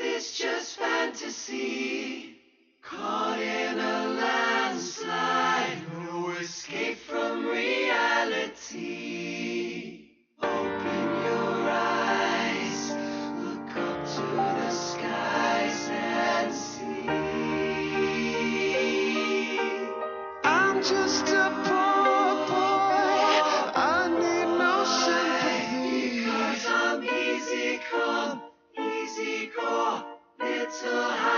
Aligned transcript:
this 0.00 0.38
just 0.38 0.78
fantasy? 0.78 2.36
Caught 2.82 3.38
in 3.38 3.78
a 3.78 4.08
landslide, 4.18 5.82
no 5.92 6.30
escape 6.40 6.96
from 6.96 7.44
reality. 7.46 8.78
Open 10.42 11.22
your 11.26 11.68
eyes, 11.68 12.92
look 13.44 13.76
up 13.76 14.06
to 14.14 14.22
the 14.60 14.69
so 30.80 30.88
high. 30.88 31.29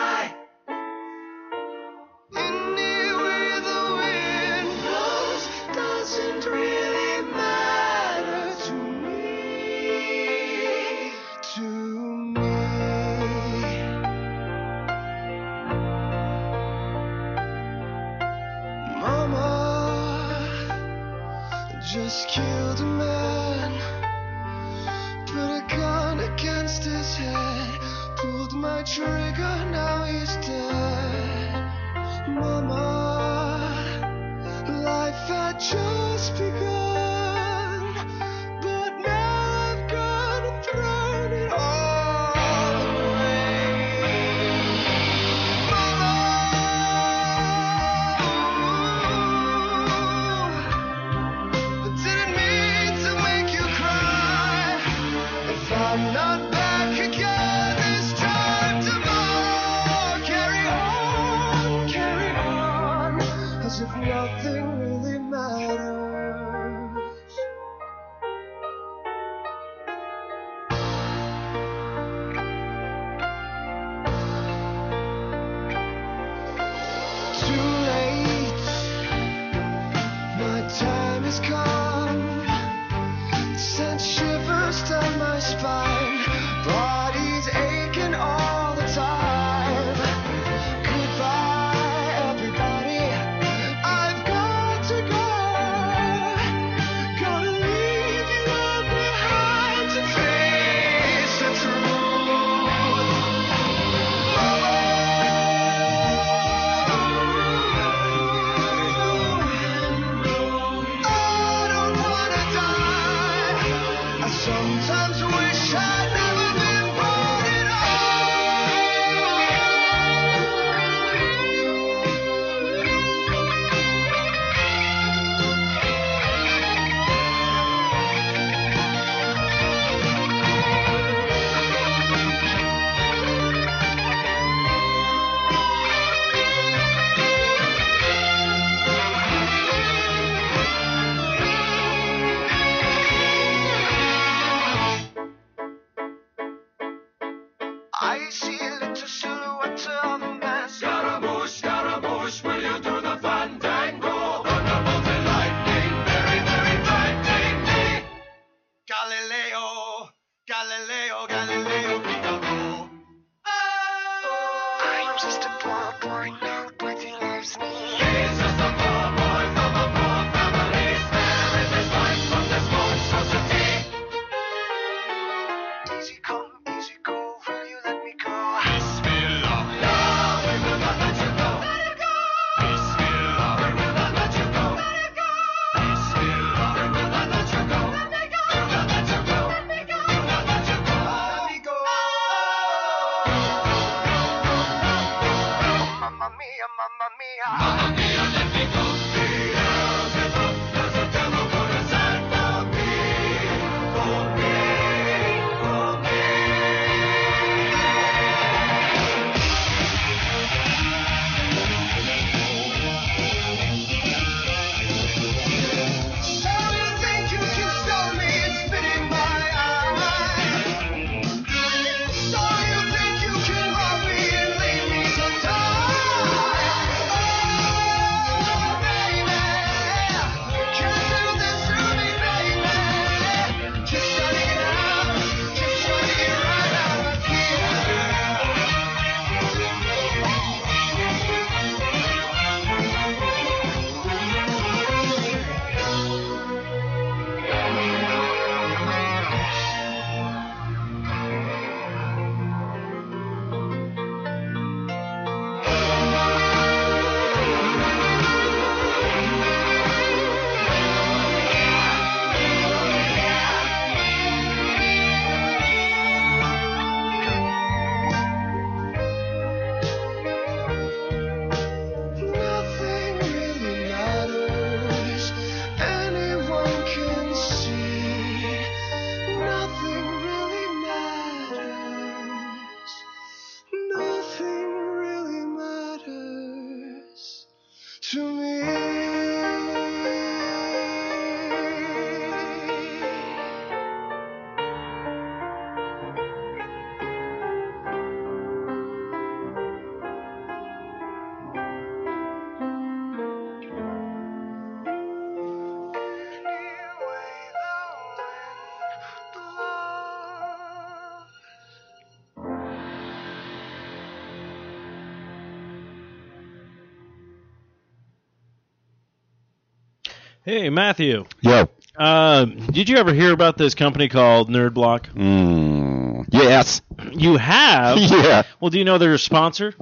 Hey, 320.45 320.71
Matthew. 320.71 321.25
Yo. 321.41 321.69
Uh, 321.97 322.47
did 322.47 322.89
you 322.89 322.97
ever 322.97 323.13
hear 323.13 323.33
about 323.33 323.57
this 323.57 323.77
company 323.77 324.09
called 324.09 324.51
Nerd 324.51 324.75
Block? 324.75 325.09
Mm, 325.11 326.27
yes. 326.33 326.83
You 327.13 327.37
have? 327.37 327.99
yeah. 328.01 328.43
Well, 328.59 328.71
do 328.71 328.79
you 328.79 328.85
know 328.85 328.99
they're 328.99 329.15
a 329.15 329.19
sponsor? 329.19 329.73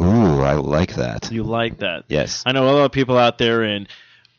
Ooh, 0.00 0.40
I 0.40 0.54
like 0.54 0.94
that. 0.94 1.30
You 1.30 1.44
like 1.44 1.78
that? 1.78 2.04
Yes. 2.08 2.42
I 2.44 2.50
know 2.50 2.68
a 2.68 2.72
lot 2.72 2.84
of 2.86 2.90
people 2.90 3.16
out 3.16 3.38
there 3.38 3.62
in 3.62 3.86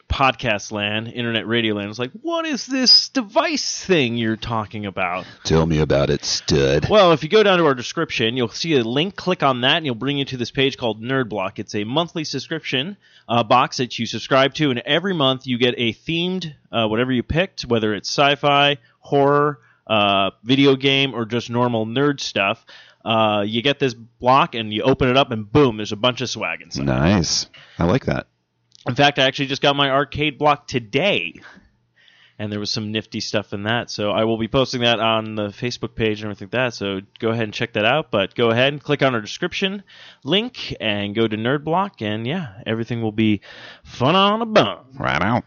podcast 0.09 0.71
land, 0.71 1.07
internet 1.09 1.47
radio 1.47 1.75
land, 1.75 1.89
is 1.89 1.99
like, 1.99 2.11
what 2.21 2.45
is 2.45 2.65
this 2.65 3.09
device 3.09 3.83
thing 3.83 4.17
you're 4.17 4.35
talking 4.37 4.85
about? 4.85 5.25
Tell 5.43 5.65
me 5.65 5.79
about 5.79 6.09
it, 6.09 6.23
stud. 6.23 6.87
Well, 6.89 7.11
if 7.11 7.23
you 7.23 7.29
go 7.29 7.43
down 7.43 7.57
to 7.59 7.65
our 7.65 7.75
description, 7.75 8.37
you'll 8.37 8.47
see 8.47 8.75
a 8.77 8.83
link. 8.83 9.15
Click 9.15 9.43
on 9.43 9.61
that, 9.61 9.77
and 9.77 9.85
you'll 9.85 9.95
bring 9.95 10.17
you 10.17 10.25
to 10.25 10.37
this 10.37 10.51
page 10.51 10.77
called 10.77 11.01
Nerd 11.01 11.29
Block. 11.29 11.59
It's 11.59 11.75
a 11.75 11.83
monthly 11.83 12.23
subscription 12.23 12.97
uh, 13.27 13.43
box 13.43 13.77
that 13.77 13.99
you 13.99 14.05
subscribe 14.05 14.53
to, 14.55 14.69
and 14.71 14.79
every 14.79 15.13
month 15.13 15.45
you 15.45 15.57
get 15.57 15.75
a 15.77 15.93
themed, 15.93 16.53
uh, 16.71 16.87
whatever 16.87 17.11
you 17.11 17.23
picked, 17.23 17.61
whether 17.63 17.93
it's 17.93 18.09
sci-fi, 18.09 18.77
horror, 18.99 19.59
uh, 19.85 20.31
video 20.43 20.75
game, 20.75 21.13
or 21.13 21.25
just 21.25 21.49
normal 21.49 21.85
nerd 21.85 22.19
stuff. 22.19 22.65
Uh, 23.03 23.43
you 23.45 23.61
get 23.61 23.79
this 23.79 23.93
block, 23.93 24.55
and 24.55 24.73
you 24.73 24.83
open 24.83 25.09
it 25.09 25.17
up, 25.17 25.31
and 25.31 25.51
boom, 25.51 25.77
there's 25.77 25.91
a 25.91 25.97
bunch 25.97 26.21
of 26.21 26.29
swag 26.29 26.61
inside. 26.61 26.85
Nice. 26.85 27.47
I 27.77 27.85
like 27.85 28.05
that. 28.05 28.27
In 28.87 28.95
fact, 28.95 29.19
I 29.19 29.23
actually 29.23 29.47
just 29.47 29.61
got 29.61 29.75
my 29.75 29.89
arcade 29.89 30.37
block 30.37 30.67
today, 30.67 31.33
and 32.39 32.51
there 32.51 32.59
was 32.59 32.71
some 32.71 32.91
nifty 32.91 33.19
stuff 33.19 33.51
in 33.51 33.63
that. 33.63 33.89
So 33.89 34.11
I 34.11 34.23
will 34.23 34.37
be 34.37 34.47
posting 34.47 34.81
that 34.81 34.99
on 34.99 35.35
the 35.35 35.47
Facebook 35.47 35.93
page 35.93 36.21
and 36.21 36.31
everything 36.31 36.47
like 36.47 36.51
that. 36.51 36.73
So 36.73 37.01
go 37.19 37.29
ahead 37.29 37.43
and 37.43 37.53
check 37.53 37.73
that 37.73 37.85
out. 37.85 38.11
But 38.11 38.33
go 38.35 38.49
ahead 38.49 38.71
and 38.71 38.81
click 38.81 39.03
on 39.03 39.13
our 39.13 39.21
description 39.21 39.83
link 40.23 40.75
and 40.79 41.13
go 41.13 41.27
to 41.27 41.35
Nerd 41.35 41.63
Block, 41.63 42.01
and 42.01 42.25
yeah, 42.25 42.61
everything 42.65 43.01
will 43.01 43.11
be 43.11 43.41
fun 43.83 44.15
on 44.15 44.41
a 44.41 44.45
bun. 44.45 44.77
Right 44.97 45.21
out. 45.21 45.43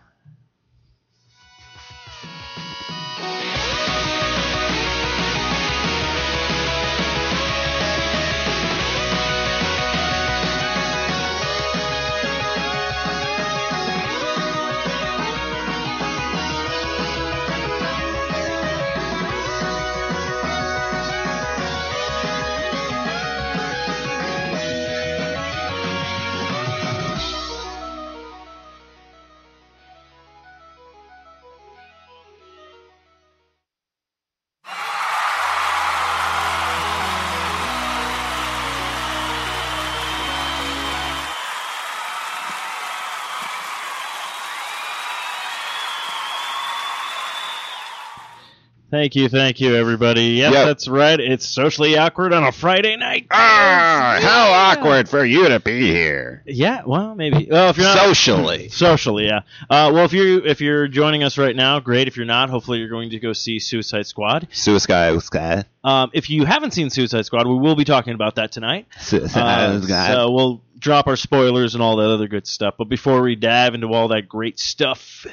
Thank 48.90 49.14
you, 49.14 49.28
thank 49.28 49.60
you, 49.60 49.76
everybody. 49.76 50.22
Yes, 50.38 50.52
Yep. 50.52 50.66
that's 50.66 50.88
right. 50.88 51.20
It's 51.20 51.46
socially 51.46 51.96
awkward 51.96 52.32
on 52.32 52.42
a 52.42 52.50
Friday 52.50 52.96
night. 52.96 53.28
Ah, 53.31 54.19
how 54.20 54.50
awkward 54.50 55.08
for 55.08 55.25
you 55.25 55.48
to 55.48 55.60
be 55.60 55.81
here. 55.82 56.42
Yeah, 56.44 56.82
well, 56.84 57.14
maybe. 57.14 57.46
Well, 57.48 57.70
if 57.70 57.76
you're 57.76 57.87
not 57.87 57.98
Socially. 57.98 58.69
Socially, 58.70 59.26
yeah. 59.26 59.40
Uh, 59.70 59.92
well, 59.94 60.04
if 60.04 60.12
you 60.12 60.38
if 60.44 60.60
you're 60.60 60.88
joining 60.88 61.22
us 61.22 61.38
right 61.38 61.54
now, 61.54 61.78
great. 61.78 62.08
If 62.08 62.16
you're 62.16 62.26
not, 62.26 62.50
hopefully 62.50 62.78
you're 62.81 62.88
going 62.88 63.10
to 63.10 63.20
go 63.20 63.32
see 63.32 63.60
Suicide 63.60 64.06
Squad. 64.06 64.48
Suicide 64.50 65.22
Squad. 65.22 65.66
Um, 65.84 66.10
if 66.12 66.28
you 66.28 66.44
haven't 66.44 66.72
seen 66.72 66.90
Suicide 66.90 67.25
Squad, 67.26 67.46
we 67.46 67.54
will 67.54 67.76
be 67.76 67.84
talking 67.84 68.14
about 68.14 68.34
that 68.37 68.50
tonight. 68.50 68.87
Uh, 68.96 69.00
Suicide 69.00 69.84
Squad. 69.84 70.06
so 70.08 70.31
we'll 70.32 70.62
drop 70.81 71.06
our 71.06 71.16
spoilers 71.16 71.75
and 71.75 71.82
all 71.82 71.96
that 71.98 72.10
other 72.10 72.26
good 72.26 72.46
stuff. 72.46 72.75
But 72.76 72.88
before 72.88 73.22
we 73.22 73.37
dive 73.37 73.75
into 73.75 73.87
all 73.92 74.08
that 74.08 74.28
great 74.28 74.58
stuff, 74.58 75.26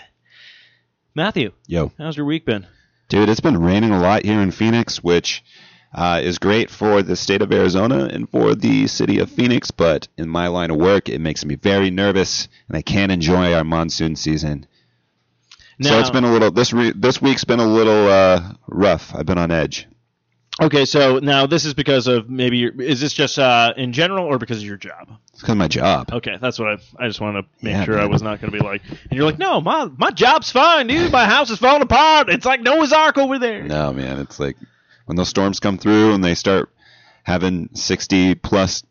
Matthew, 1.16 1.54
Yo. 1.66 1.92
how's 1.98 2.16
your 2.16 2.28
week 2.28 2.46
been? 2.46 2.68
Dude, 3.10 3.30
it's 3.30 3.40
been 3.40 3.62
raining 3.62 3.92
a 3.92 4.00
lot 4.00 4.26
here 4.26 4.42
in 4.42 4.52
Phoenix, 4.52 5.02
which 5.02 5.44
uh, 5.94 6.20
is 6.22 6.38
great 6.40 6.70
for 6.70 7.02
the 7.02 7.16
state 7.16 7.42
of 7.42 7.54
Arizona 7.54 8.06
and 8.12 8.30
for 8.30 8.54
the 8.54 8.88
city 8.88 9.20
of 9.20 9.32
Phoenix, 9.32 9.72
but 9.72 10.08
in 10.18 10.28
my 10.28 10.48
line 10.48 10.72
of 10.72 10.78
work, 10.78 11.08
it 11.08 11.20
makes 11.20 11.46
me 11.46 11.56
very 11.56 11.90
nervous, 11.90 12.50
and 12.68 12.76
I 12.76 12.82
can't 12.82 13.12
enjoy 13.12 13.54
our 13.54 13.64
monsoon 13.64 14.16
season. 14.18 14.68
so 15.82 16.00
it's 16.00 16.10
been 16.10 16.26
a 16.26 16.32
little 16.32 16.52
this 16.52 16.74
re- 16.74 16.94
this 16.96 17.22
week's 17.22 17.46
been 17.46 17.60
a 17.60 17.66
little 17.66 18.08
uh, 18.10 18.54
rough. 18.68 19.16
I've 19.16 19.26
been 19.26 19.38
on 19.38 19.52
edge. 19.52 19.88
Okay, 20.60 20.86
so 20.86 21.20
now 21.20 21.46
this 21.46 21.66
is 21.66 21.74
because 21.76 22.08
of 22.08 22.30
maybe 22.30 22.58
your, 22.58 22.82
is 22.82 23.00
this 23.00 23.14
just 23.14 23.38
uh, 23.38 23.74
in 23.78 23.94
general 23.94 24.26
or 24.26 24.40
because 24.40 24.58
of 24.58 24.64
your 24.64 24.78
job? 24.78 25.10
It's 25.32 25.42
because 25.42 25.52
of 25.52 25.58
my 25.58 25.68
job. 25.68 26.10
Okay, 26.12 26.38
that's 26.42 26.58
what 26.58 26.68
I 26.70 26.78
I 27.06 27.08
just 27.08 27.22
want 27.22 27.36
to 27.38 27.64
make 27.64 27.74
Yeah, 27.74 27.84
sure 27.86 28.00
I 28.00 28.06
was 28.08 28.24
not 28.24 28.42
going 28.42 28.52
to 28.52 28.58
be 28.58 28.64
like, 28.66 28.82
and 28.90 29.12
you're 29.12 29.26
like, 29.26 29.38
no, 29.38 29.62
my 29.62 29.86
my 29.98 30.10
job's 30.10 30.50
fine, 30.52 30.88
dude. 30.88 31.12
My 31.12 31.26
house 31.26 31.52
is 31.52 31.60
falling 31.60 31.84
apart. 31.84 32.30
It's 32.30 32.46
like 32.46 32.62
Noah's 32.62 32.92
Ark 32.92 33.20
over 33.20 33.38
there. 33.38 33.62
No, 33.64 33.94
man, 33.94 34.20
it's 34.20 34.40
like 34.40 34.58
when 35.06 35.16
those 35.16 35.30
storms 35.30 35.60
come 35.60 35.78
through 35.78 36.14
and 36.14 36.24
they 36.24 36.34
start 36.34 36.70
having 37.24 37.70
60 37.74 38.36
plus 38.36 38.84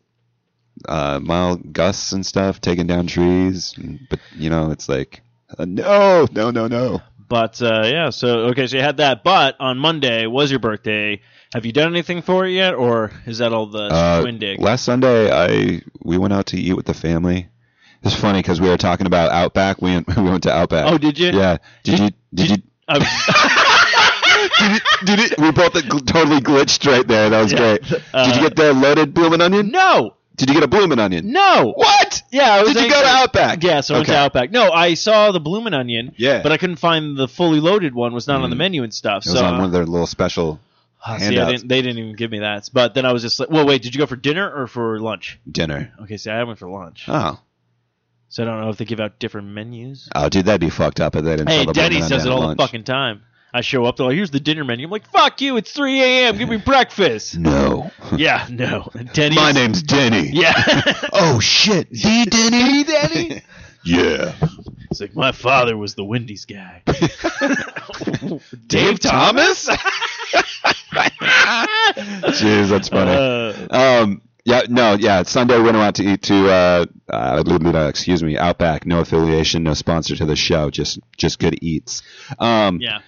uh, 0.87 1.19
mile 1.21 1.57
gusts 1.57 2.11
and 2.13 2.25
stuff, 2.25 2.61
taking 2.61 2.87
down 2.87 3.07
trees. 3.07 3.73
and- 3.77 3.99
But 4.09 4.19
you 4.35 4.49
know, 4.49 4.71
it's 4.71 4.87
like 4.87 5.21
uh, 5.57 5.65
no, 5.65 6.27
no, 6.31 6.49
no, 6.51 6.67
no. 6.67 7.01
But 7.29 7.61
uh, 7.61 7.83
yeah, 7.85 8.09
so 8.09 8.39
okay, 8.51 8.67
so 8.67 8.77
you 8.77 8.83
had 8.83 8.97
that. 8.97 9.23
But 9.23 9.55
on 9.59 9.77
Monday 9.77 10.27
was 10.27 10.49
your 10.49 10.59
birthday. 10.59 11.21
Have 11.53 11.65
you 11.65 11.71
done 11.71 11.91
anything 11.91 12.21
for 12.21 12.45
it 12.45 12.51
yet, 12.51 12.73
or 12.75 13.11
is 13.25 13.37
that 13.39 13.53
all 13.53 13.67
the 13.67 13.83
Uh, 13.91 14.57
last 14.59 14.83
Sunday, 14.85 15.31
I 15.31 15.81
we 16.03 16.17
went 16.17 16.33
out 16.33 16.47
to 16.47 16.57
eat 16.59 16.73
with 16.73 16.85
the 16.85 16.93
family. 16.93 17.49
It's 18.03 18.15
funny 18.15 18.39
because 18.39 18.61
we 18.61 18.69
were 18.69 18.77
talking 18.77 19.07
about 19.07 19.31
Outback. 19.31 19.81
We 19.81 19.91
went, 19.93 20.07
we 20.17 20.23
went 20.23 20.43
to 20.43 20.53
Outback. 20.53 20.85
Oh, 20.91 20.97
did 20.97 21.17
you? 21.17 21.31
Yeah. 21.31 21.57
Did, 21.83 21.97
Did- 21.97 21.99
you? 21.99 22.09
Did, 22.33 22.49
you? 22.51 22.57
I 22.89 22.99
Did, 24.59 24.71
it, 24.71 24.83
did 25.05 25.19
it? 25.19 25.37
We 25.39 25.51
both 25.51 25.73
totally 26.05 26.39
glitched 26.41 26.89
right 26.89 27.07
there. 27.07 27.29
That 27.29 27.41
was 27.41 27.51
Yeah. 27.51 27.57
great. 27.77 27.83
did 27.83 28.03
Uh, 28.13 28.31
you 28.35 28.41
get 28.41 28.55
the 28.55 28.73
loaded 28.73 29.13
bloomin' 29.13 29.41
onion? 29.41 29.69
no, 29.71 30.15
Did 30.37 30.49
you 30.49 30.53
get 30.55 30.63
a 30.63 30.67
bloomin' 30.67 30.99
onion? 30.99 31.31
no. 31.31 31.73
What? 31.75 32.21
Yeah, 32.31 32.51
I 32.53 32.61
was 32.63 32.73
Did 32.73 32.83
you 32.83 32.89
go 32.89 32.95
angry. 32.97 33.09
to 33.11 33.15
Outback? 33.17 33.63
Yeah, 33.63 33.81
so 33.81 33.95
I 33.95 33.97
went 33.97 34.07
to 34.07 34.13
Okay. 34.13 34.19
Outback. 34.23 34.51
No, 34.51 34.71
I 34.71 34.93
saw 34.93 35.31
the 35.31 35.39
bloomin' 35.39 35.73
onion. 35.73 36.13
Yeah. 36.17 36.41
but 36.43 36.51
I 36.51 36.57
couldn't 36.57 36.75
find 36.77 37.17
the 37.17 37.27
fully 37.27 37.59
loaded 37.59 37.93
one. 37.95 38.13
Was 38.13 38.27
not 38.27 38.41
on 38.41 38.49
the 38.49 38.55
Mm. 38.55 38.59
menu 38.59 38.83
and 38.83 38.93
stuff. 38.93 39.25
It 39.25 39.29
was 39.31 39.39
so 39.39 39.45
on 39.45 39.55
one 39.55 39.63
of 39.65 39.71
their 39.71 39.85
little 39.85 40.07
special 40.07 40.59
Ah, 41.05 41.17
see, 41.17 41.25
I 41.25 41.27
handouts. 41.27 41.51
didn't, 41.51 41.67
they 41.69 41.81
didn't 41.81 41.97
even 41.99 42.15
give 42.15 42.31
me 42.31 42.39
that. 42.39 42.69
But 42.73 42.93
then 42.93 43.05
I 43.05 43.13
was 43.13 43.21
just 43.21 43.39
like, 43.39 43.49
well, 43.49 43.65
wait, 43.65 43.81
did 43.81 43.95
you 43.95 43.99
go 43.99 44.05
for 44.05 44.15
dinner 44.15 44.49
or 44.49 44.67
for 44.67 44.99
lunch? 44.99 45.39
dinner. 45.51 45.91
Okay, 46.03 46.17
see, 46.17 46.29
I 46.29 46.43
went 46.43 46.59
for 46.59 46.69
lunch. 46.69 47.05
Oh. 47.07 47.39
So 48.29 48.43
I 48.43 48.45
don't 48.45 48.59
know 48.61 48.69
if 48.69 48.77
they 48.77 48.83
give 48.85 48.99
out 48.99 49.19
different 49.19 49.47
menus. 49.47 50.09
Oh, 50.13 50.27
dude, 50.27 50.45
that'd 50.45 50.59
be 50.59 50.69
fucked 50.69 50.99
up 50.99 51.15
if 51.15 51.23
they 51.23 51.37
didn't 51.37 51.49
Hey, 51.49 51.65
Denny's 51.65 52.09
does 52.09 52.25
it 52.25 52.31
onion 52.31 52.43
all 52.43 52.51
at 52.51 52.57
the 52.57 52.63
fucking 52.63 52.83
time. 52.83 53.23
I 53.53 53.61
show 53.61 53.85
up, 53.85 53.95
they're 53.97 54.05
like, 54.07 54.15
here's 54.15 54.29
the 54.31 54.39
dinner 54.39 54.63
menu. 54.63 54.85
I'm 54.85 54.91
like, 54.91 55.09
fuck 55.09 55.39
you, 55.41 55.57
it's 55.57 55.71
3 55.71 56.01
a.m. 56.01 56.37
Give 56.37 56.49
me 56.49 56.57
breakfast. 56.57 57.37
No. 57.37 57.91
yeah, 58.17 58.45
no. 58.49 58.89
Denny's. 59.13 59.37
My 59.37 59.51
name's 59.51 59.81
Denny. 59.83 60.29
Yeah. 60.31 60.53
Oh 61.19 61.39
shit, 61.39 61.89
the 61.91 62.27
Denny, 62.29 62.83
Denny. 62.83 63.41
yeah. 63.83 64.35
it's 64.91 65.01
like, 65.01 65.15
my 65.15 65.31
father 65.31 65.75
was 65.77 65.95
the 65.95 66.03
Wendy's 66.03 66.45
guy. 66.45 66.83
Dave 68.67 68.99
Thomas? 68.99 69.67
Jeez, 72.37 72.69
that's 72.69 72.89
funny. 72.89 73.11
Uh, 73.11 74.03
Um, 74.03 74.21
yeah, 74.45 74.61
no, 74.69 74.93
yeah. 74.93 75.23
Sunday 75.23 75.57
we 75.57 75.63
went 75.63 75.77
out 75.77 75.95
to 75.95 76.03
eat 76.03 76.21
to, 76.23 76.49
uh, 76.51 76.85
uh, 77.09 77.87
excuse 77.89 78.23
me, 78.23 78.37
Outback. 78.37 78.85
No 78.85 78.99
affiliation, 78.99 79.63
no 79.63 79.73
sponsor 79.73 80.15
to 80.17 80.25
the 80.25 80.35
show. 80.35 80.69
Just, 80.69 80.99
just 81.17 81.39
good 81.39 81.57
eats. 81.61 82.03
Um, 82.39 82.79
yeah. 82.79 82.99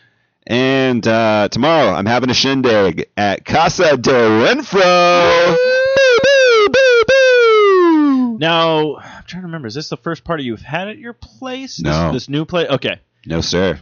And 0.50 1.08
uh, 1.08 1.48
tomorrow 1.50 1.92
I'm 1.92 2.06
having 2.06 2.30
a 2.30 2.34
shindig 2.34 3.10
at 3.16 3.46
Casa 3.46 3.96
de 3.98 4.12
Renfro. 4.12 5.56
Boo, 5.56 6.20
boo, 6.24 6.70
boo, 6.74 7.04
boo. 7.08 8.38
Now, 8.40 8.96
I'm 8.98 9.24
trying 9.26 9.42
to 9.44 9.48
remember. 9.48 9.68
Is 9.68 9.76
this 9.76 9.90
the 9.90 9.98
first 9.98 10.24
party 10.24 10.44
you've 10.44 10.62
had 10.62 10.88
at 10.88 10.98
your 10.98 11.14
place? 11.14 11.78
This- 11.78 11.84
No. 11.84 12.12
This, 12.14 12.28
new 12.30 12.46
place? 12.46 12.68
Okay. 12.70 13.00
No, 13.26 13.42
sir. 13.42 13.80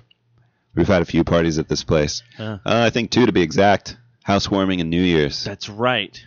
We've 0.76 0.88
had 0.88 1.02
a 1.02 1.06
few 1.06 1.24
parties 1.24 1.58
at 1.58 1.68
this 1.68 1.84
place. 1.84 2.22
Uh, 2.38 2.58
Uh, 2.66 2.84
I 2.86 2.90
think 2.92 3.10
two 3.12 3.26
to 3.26 3.32
be 3.32 3.42
exact. 3.42 3.98
Housewarming 4.24 4.82
and 4.82 4.90
New 4.90 5.02
Year's, 5.02 5.44
that's 5.46 5.70
right. 5.70 6.22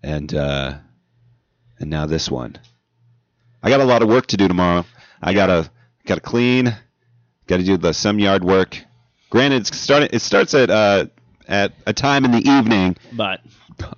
and 0.00 0.32
uh, 0.32 0.74
and 1.80 1.90
now 1.90 2.06
this 2.06 2.30
one. 2.30 2.56
I 3.64 3.68
got 3.68 3.80
a 3.80 3.84
lot 3.84 4.00
of 4.02 4.08
work 4.08 4.26
to 4.28 4.36
do 4.36 4.46
tomorrow. 4.46 4.84
I 5.20 5.34
gotta 5.34 5.68
gotta 6.06 6.20
clean, 6.20 6.72
gotta 7.48 7.64
do 7.64 7.76
the 7.78 7.92
some 7.94 8.20
yard 8.20 8.44
work. 8.44 8.78
Granted, 9.32 9.62
it's 9.62 9.74
starting. 9.74 10.10
It 10.12 10.18
starts 10.20 10.52
at 10.52 10.68
uh, 10.68 11.06
at 11.48 11.72
a 11.86 11.94
time 11.94 12.26
in 12.26 12.32
the 12.32 12.46
evening. 12.46 12.96
But 13.12 13.40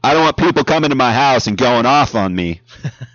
I 0.04 0.14
don't 0.14 0.22
want 0.22 0.36
people 0.36 0.62
coming 0.62 0.90
to 0.90 0.96
my 0.96 1.12
house 1.12 1.48
and 1.48 1.58
going 1.58 1.86
off 1.86 2.14
on 2.14 2.36
me. 2.36 2.60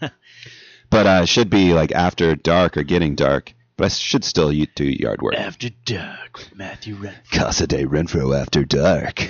but 0.90 1.08
uh, 1.08 1.20
it 1.24 1.30
should 1.30 1.50
be 1.50 1.74
like 1.74 1.94
after 1.94 2.36
dark 2.36 2.76
or 2.76 2.84
getting 2.84 3.16
dark 3.16 3.54
but 3.78 3.86
I 3.86 3.88
should 3.88 4.26
still 4.26 4.50
y- 4.50 4.68
do 4.76 4.84
yard 4.84 5.22
work. 5.22 5.36
After 5.36 5.70
Dark 5.86 6.40
with 6.40 6.54
Matthew 6.54 6.96
Red. 6.96 7.16
Casa 7.32 7.66
de 7.66 7.86
Renfro 7.86 8.38
after 8.38 8.66
dark. 8.66 9.26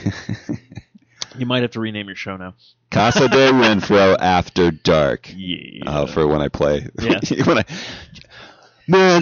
You 1.37 1.45
might 1.45 1.61
have 1.61 1.71
to 1.71 1.79
rename 1.79 2.07
your 2.07 2.15
show 2.15 2.35
now. 2.35 2.55
Casa 2.89 3.27
de 3.27 3.51
Renfro 3.51 4.17
after 4.19 4.71
dark. 4.71 5.31
Yeah. 5.35 5.83
Uh, 5.85 6.05
for 6.07 6.27
when 6.27 6.41
I 6.41 6.47
play. 6.47 6.87
Yeah. 6.99 7.19
when 7.45 7.59
I, 7.59 7.65
man, 8.87 9.21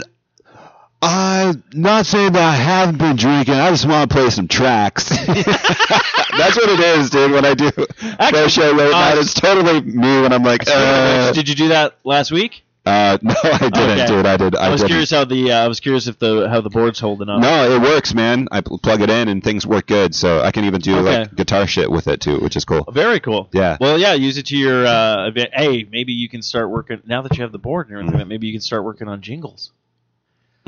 I'm 1.01 1.63
not 1.73 2.05
saying 2.07 2.33
that 2.33 2.41
I 2.43 2.55
haven't 2.55 2.97
been 2.97 3.15
drinking. 3.15 3.53
I 3.53 3.69
just 3.69 3.85
want 3.87 4.09
to 4.09 4.15
play 4.15 4.29
some 4.31 4.47
tracks. 4.47 5.09
That's 5.27 6.55
what 6.55 6.69
it 6.69 6.79
is, 6.79 7.09
dude. 7.11 7.31
When 7.31 7.45
I 7.45 7.53
do 7.53 7.71
pro 7.71 8.47
show 8.47 8.71
late 8.71 8.87
uh, 8.93 8.99
night, 8.99 9.17
it's 9.17 9.33
totally 9.33 9.81
me 9.81 10.21
when 10.21 10.33
I'm 10.33 10.43
like, 10.43 10.63
uh, 10.67 11.31
Did 11.33 11.47
you 11.49 11.55
do 11.55 11.67
that 11.69 11.95
last 12.03 12.31
week? 12.31 12.63
uh, 12.87 13.17
no, 13.21 13.35
I 13.43 13.57
didn't, 13.69 13.73
Okay. 13.75 14.07
dude. 14.07 14.25
I 14.25 14.37
did. 14.37 14.55
I, 14.55 14.67
I 14.67 14.69
was 14.69 14.79
didn't. 14.81 14.89
curious 14.91 15.11
how 15.11 15.25
the 15.25 15.51
uh, 15.51 15.65
I 15.65 15.67
was 15.67 15.79
curious 15.81 16.07
if 16.07 16.17
the 16.19 16.47
how 16.49 16.61
the 16.61 16.69
board's 16.69 16.99
holding 16.99 17.27
up. 17.29 17.41
No, 17.41 17.69
it 17.75 17.81
works, 17.81 18.13
man. 18.13 18.47
I 18.51 18.61
pl- 18.61 18.77
plug 18.79 19.01
it 19.01 19.09
in 19.09 19.27
and 19.27 19.43
things 19.43 19.67
work 19.67 19.87
good. 19.87 20.15
So 20.15 20.41
I 20.41 20.51
can 20.51 20.63
even 20.65 20.79
do 20.81 20.97
Okay. 20.99 21.19
like 21.19 21.35
guitar 21.35 21.67
shit 21.67 21.91
with 21.91 22.07
it 22.07 22.21
too, 22.21 22.39
which 22.39 22.55
is 22.55 22.63
cool. 22.65 22.85
Very 22.91 23.19
cool. 23.19 23.49
Yeah. 23.51 23.77
Well, 23.81 23.99
yeah. 23.99 24.13
Use 24.13 24.37
it 24.37 24.45
to 24.47 24.57
your 24.57 24.85
uh, 24.87 25.29
advan- 25.31 25.49
Hey, 25.53 25.85
maybe 25.91 26.13
you 26.13 26.29
can 26.29 26.41
start 26.41 26.69
working 26.69 27.01
now 27.05 27.21
that 27.23 27.35
you 27.37 27.43
have 27.43 27.51
the 27.51 27.59
board 27.59 27.89
and 27.89 27.99
everything. 27.99 28.27
Maybe 28.29 28.47
you 28.47 28.53
can 28.53 28.61
start 28.61 28.83
working 28.85 29.07
on 29.09 29.21
jingles. 29.21 29.71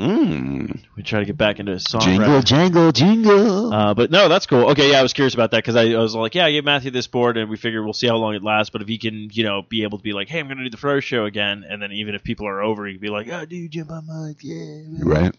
Mm. 0.00 0.80
We 0.96 1.02
try 1.02 1.20
to 1.20 1.26
get 1.26 1.36
back 1.36 1.60
into 1.60 1.78
song. 1.78 2.00
Jingle, 2.00 2.40
jangle, 2.40 2.90
jingle. 2.90 3.70
Uh, 3.70 3.92
but 3.92 4.10
no, 4.10 4.30
that's 4.30 4.46
cool. 4.46 4.70
Okay, 4.70 4.92
yeah, 4.92 5.00
I 5.00 5.02
was 5.02 5.12
curious 5.12 5.34
about 5.34 5.50
that 5.50 5.58
because 5.58 5.76
I, 5.76 5.90
I 5.90 5.98
was 5.98 6.14
like, 6.14 6.34
yeah, 6.34 6.46
I 6.46 6.52
gave 6.52 6.64
Matthew 6.64 6.90
this 6.90 7.06
board, 7.06 7.36
and 7.36 7.50
we 7.50 7.58
figured 7.58 7.84
we'll 7.84 7.92
see 7.92 8.06
how 8.06 8.16
long 8.16 8.34
it 8.34 8.42
lasts. 8.42 8.70
But 8.70 8.80
if 8.80 8.88
he 8.88 8.96
can, 8.96 9.28
you 9.30 9.44
know, 9.44 9.60
be 9.60 9.82
able 9.82 9.98
to 9.98 10.02
be 10.02 10.14
like, 10.14 10.28
hey, 10.28 10.40
I'm 10.40 10.46
going 10.46 10.56
to 10.56 10.64
do 10.64 10.70
the 10.70 10.78
first 10.78 11.06
show 11.06 11.26
again, 11.26 11.66
and 11.68 11.82
then 11.82 11.92
even 11.92 12.14
if 12.14 12.24
people 12.24 12.46
are 12.46 12.62
over, 12.62 12.86
he 12.86 12.94
can 12.94 13.00
be 13.02 13.08
like, 13.08 13.28
oh, 13.28 13.44
dude, 13.44 13.70
jump 13.70 13.90
on 13.90 14.06
mic, 14.06 14.38
yeah. 14.42 14.84
right. 15.02 15.36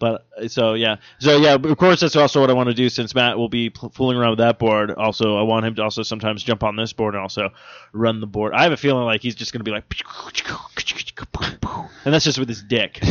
But 0.00 0.26
uh, 0.36 0.48
so 0.48 0.72
yeah, 0.72 0.96
so 1.18 1.36
yeah, 1.36 1.54
of 1.54 1.76
course 1.76 2.00
that's 2.00 2.16
also 2.16 2.40
what 2.40 2.48
I 2.48 2.54
want 2.54 2.70
to 2.70 2.74
do 2.74 2.88
since 2.88 3.14
Matt 3.14 3.36
will 3.36 3.50
be 3.50 3.68
pl- 3.68 3.90
fooling 3.90 4.16
around 4.16 4.30
with 4.30 4.38
that 4.38 4.58
board. 4.58 4.90
Also, 4.90 5.36
I 5.36 5.42
want 5.42 5.66
him 5.66 5.74
to 5.76 5.82
also 5.82 6.02
sometimes 6.02 6.42
jump 6.42 6.64
on 6.64 6.74
this 6.74 6.94
board 6.94 7.14
and 7.14 7.22
also 7.22 7.50
run 7.92 8.20
the 8.20 8.26
board. 8.26 8.54
I 8.54 8.62
have 8.62 8.72
a 8.72 8.78
feeling 8.78 9.04
like 9.04 9.20
he's 9.20 9.34
just 9.34 9.52
going 9.52 9.60
to 9.60 9.64
be 9.64 9.70
like, 9.70 9.84
and 12.04 12.14
that's 12.14 12.24
just 12.24 12.38
with 12.38 12.48
his 12.48 12.62
dick. 12.62 12.98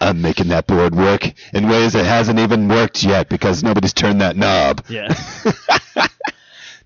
I'm 0.00 0.22
making 0.22 0.48
that 0.48 0.66
board 0.66 0.94
work 0.94 1.30
in 1.52 1.68
ways 1.68 1.94
it 1.94 2.06
hasn't 2.06 2.38
even 2.38 2.68
worked 2.68 3.04
yet 3.04 3.28
because 3.28 3.62
nobody's 3.62 3.92
turned 3.92 4.22
that 4.22 4.34
knob. 4.34 4.82
Yeah, 4.88 5.08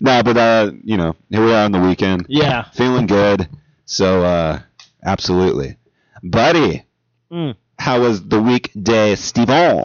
no, 0.01 0.21
but 0.21 0.35
uh, 0.35 0.71
you 0.83 0.97
know, 0.97 1.15
here 1.29 1.45
we 1.45 1.53
are 1.53 1.63
on 1.63 1.71
the 1.71 1.79
weekend, 1.79 2.25
yeah. 2.27 2.63
feeling 2.71 3.07
good. 3.07 3.47
So 3.85 4.25
uh, 4.25 4.59
absolutely, 5.01 5.77
buddy. 6.21 6.83
Mm. 7.31 7.55
How 7.79 8.01
was 8.01 8.27
the 8.27 8.41
weekday, 8.41 9.15
Steven? 9.15 9.83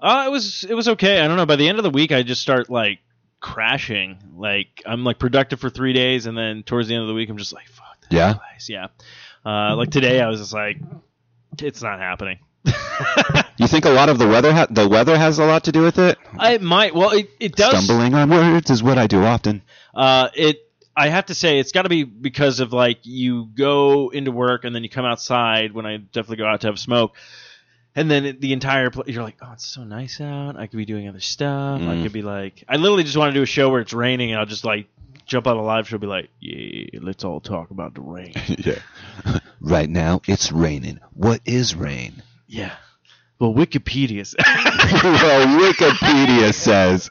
Uh, 0.00 0.24
it 0.26 0.30
was 0.30 0.64
it 0.64 0.74
was 0.74 0.88
okay. 0.88 1.20
I 1.20 1.28
don't 1.28 1.36
know. 1.36 1.46
By 1.46 1.56
the 1.56 1.68
end 1.68 1.78
of 1.78 1.84
the 1.84 1.90
week, 1.90 2.12
I 2.12 2.22
just 2.22 2.40
start 2.40 2.70
like 2.70 2.98
crashing. 3.40 4.18
Like 4.36 4.82
I'm 4.86 5.04
like 5.04 5.18
productive 5.18 5.60
for 5.60 5.70
three 5.70 5.92
days, 5.92 6.26
and 6.26 6.36
then 6.36 6.62
towards 6.62 6.88
the 6.88 6.94
end 6.94 7.02
of 7.02 7.08
the 7.08 7.14
week, 7.14 7.28
I'm 7.28 7.36
just 7.38 7.52
like, 7.52 7.68
fuck 7.68 7.96
Yeah? 8.10 8.34
place. 8.34 8.68
Yeah. 8.68 8.88
Uh, 9.44 9.76
like 9.76 9.90
today, 9.90 10.20
I 10.20 10.28
was 10.28 10.40
just 10.40 10.52
like, 10.52 10.78
it's 11.60 11.82
not 11.82 11.98
happening. 11.98 12.38
You 13.58 13.68
think 13.68 13.84
a 13.84 13.90
lot 13.90 14.08
of 14.08 14.18
the 14.18 14.26
weather 14.26 14.52
ha- 14.52 14.66
the 14.70 14.88
weather 14.88 15.16
has 15.16 15.38
a 15.38 15.44
lot 15.44 15.64
to 15.64 15.72
do 15.72 15.82
with 15.82 15.98
it? 15.98 16.18
I 16.36 16.58
might. 16.58 16.94
Well, 16.94 17.10
it, 17.10 17.30
it 17.38 17.54
does. 17.54 17.84
Stumbling 17.84 18.14
on 18.14 18.28
words 18.30 18.70
is 18.70 18.82
what 18.82 18.98
I 18.98 19.06
do 19.06 19.22
often. 19.22 19.62
Uh, 19.94 20.28
it. 20.34 20.68
I 20.96 21.08
have 21.08 21.26
to 21.26 21.34
say, 21.34 21.58
it's 21.58 21.72
got 21.72 21.82
to 21.82 21.88
be 21.88 22.04
because 22.04 22.60
of 22.60 22.72
like 22.72 22.98
you 23.04 23.46
go 23.46 24.10
into 24.10 24.30
work 24.30 24.64
and 24.64 24.74
then 24.74 24.82
you 24.82 24.88
come 24.90 25.04
outside. 25.04 25.72
When 25.72 25.86
I 25.86 25.96
definitely 25.96 26.36
go 26.36 26.46
out 26.46 26.60
to 26.62 26.66
have 26.68 26.74
a 26.74 26.78
smoke, 26.78 27.14
and 27.94 28.10
then 28.10 28.36
the 28.40 28.52
entire 28.52 28.90
pla 28.90 29.04
you're 29.06 29.22
like, 29.22 29.36
oh, 29.42 29.52
it's 29.52 29.66
so 29.66 29.84
nice 29.84 30.20
out. 30.20 30.56
I 30.56 30.66
could 30.66 30.76
be 30.76 30.84
doing 30.84 31.08
other 31.08 31.20
stuff. 31.20 31.80
I 31.80 31.84
Mm. 31.84 32.02
could 32.02 32.12
be 32.12 32.22
like, 32.22 32.64
I 32.68 32.76
literally 32.76 33.04
just 33.04 33.16
want 33.16 33.30
to 33.32 33.38
do 33.38 33.42
a 33.42 33.46
show 33.46 33.70
where 33.70 33.80
it's 33.80 33.92
raining, 33.92 34.30
and 34.32 34.38
I'll 34.40 34.46
just 34.46 34.64
like 34.64 34.88
jump 35.24 35.46
on 35.46 35.56
a 35.56 35.62
live 35.62 35.88
show, 35.88 35.94
and 35.94 36.00
be 36.00 36.06
like, 36.06 36.28
yeah, 36.40 36.98
let's 37.00 37.24
all 37.24 37.40
talk 37.40 37.70
about 37.70 37.94
the 37.94 38.00
rain. 38.02 38.32
yeah. 38.48 38.78
Right 39.64 39.88
now 39.88 40.20
it's 40.26 40.50
raining. 40.50 40.98
What 41.14 41.40
is 41.44 41.74
rain? 41.76 42.22
yeah. 42.48 42.72
Well, 43.42 43.54
Wikipedia, 43.54 44.24
says- 44.24 44.36
well, 45.02 45.72
Wikipedia 45.72 46.54
says 46.54 47.10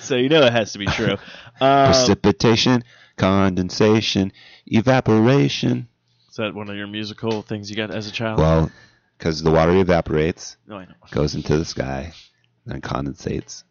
so 0.00 0.16
you 0.16 0.28
know 0.28 0.42
it 0.42 0.52
has 0.52 0.72
to 0.72 0.78
be 0.78 0.86
true. 0.86 1.16
Um, 1.58 1.86
precipitation, 1.86 2.84
condensation, 3.16 4.30
evaporation. 4.66 5.88
is 6.28 6.36
that 6.36 6.54
one 6.54 6.68
of 6.68 6.76
your 6.76 6.86
musical 6.86 7.40
things 7.42 7.70
you 7.70 7.76
got 7.76 7.90
as 7.90 8.06
a 8.06 8.12
child? 8.12 8.38
Well, 8.38 8.70
because 9.16 9.42
the 9.42 9.50
water 9.50 9.72
evaporates, 9.76 10.58
know. 10.66 10.84
goes 11.12 11.34
into 11.34 11.56
the 11.56 11.64
sky, 11.64 12.12
then 12.66 12.82
condensates 12.82 13.64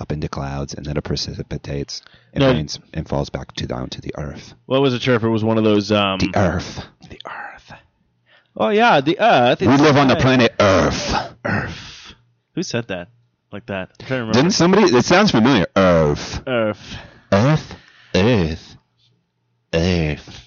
up 0.00 0.10
into 0.10 0.28
clouds, 0.28 0.74
and 0.74 0.84
then 0.84 0.96
it 0.96 1.04
precipitates 1.04 2.02
and 2.32 2.42
No. 2.42 2.50
rains 2.50 2.80
and 2.92 3.08
falls 3.08 3.30
back 3.30 3.52
to 3.52 3.66
down 3.68 3.88
to 3.90 4.00
the 4.00 4.12
earth. 4.18 4.54
What 4.66 4.82
was 4.82 4.92
it, 4.92 5.06
if 5.06 5.22
it 5.22 5.28
was 5.28 5.44
one 5.44 5.58
of 5.58 5.64
those 5.64 5.92
um, 5.92 6.18
The 6.18 6.32
earth. 6.34 6.84
The 7.08 7.20
Earth. 7.24 7.51
Oh 8.56 8.68
yeah, 8.68 9.00
the 9.00 9.18
Earth. 9.18 9.60
We 9.60 9.66
live 9.68 9.96
on 9.96 10.08
the 10.08 10.16
planet 10.16 10.54
Earth. 10.60 11.14
Earth. 11.44 12.14
Who 12.54 12.62
said 12.62 12.88
that? 12.88 13.08
Like 13.50 13.66
that? 13.66 13.90
I'm 14.00 14.06
trying 14.06 14.08
to 14.08 14.14
remember. 14.14 14.32
Didn't 14.38 14.52
somebody? 14.52 14.84
It 14.94 15.04
sounds 15.04 15.30
familiar. 15.30 15.66
Earth. 15.76 16.42
Earth. 16.46 16.96
Earth. 17.32 17.74
Earth. 18.14 18.76
Earth. 19.74 20.38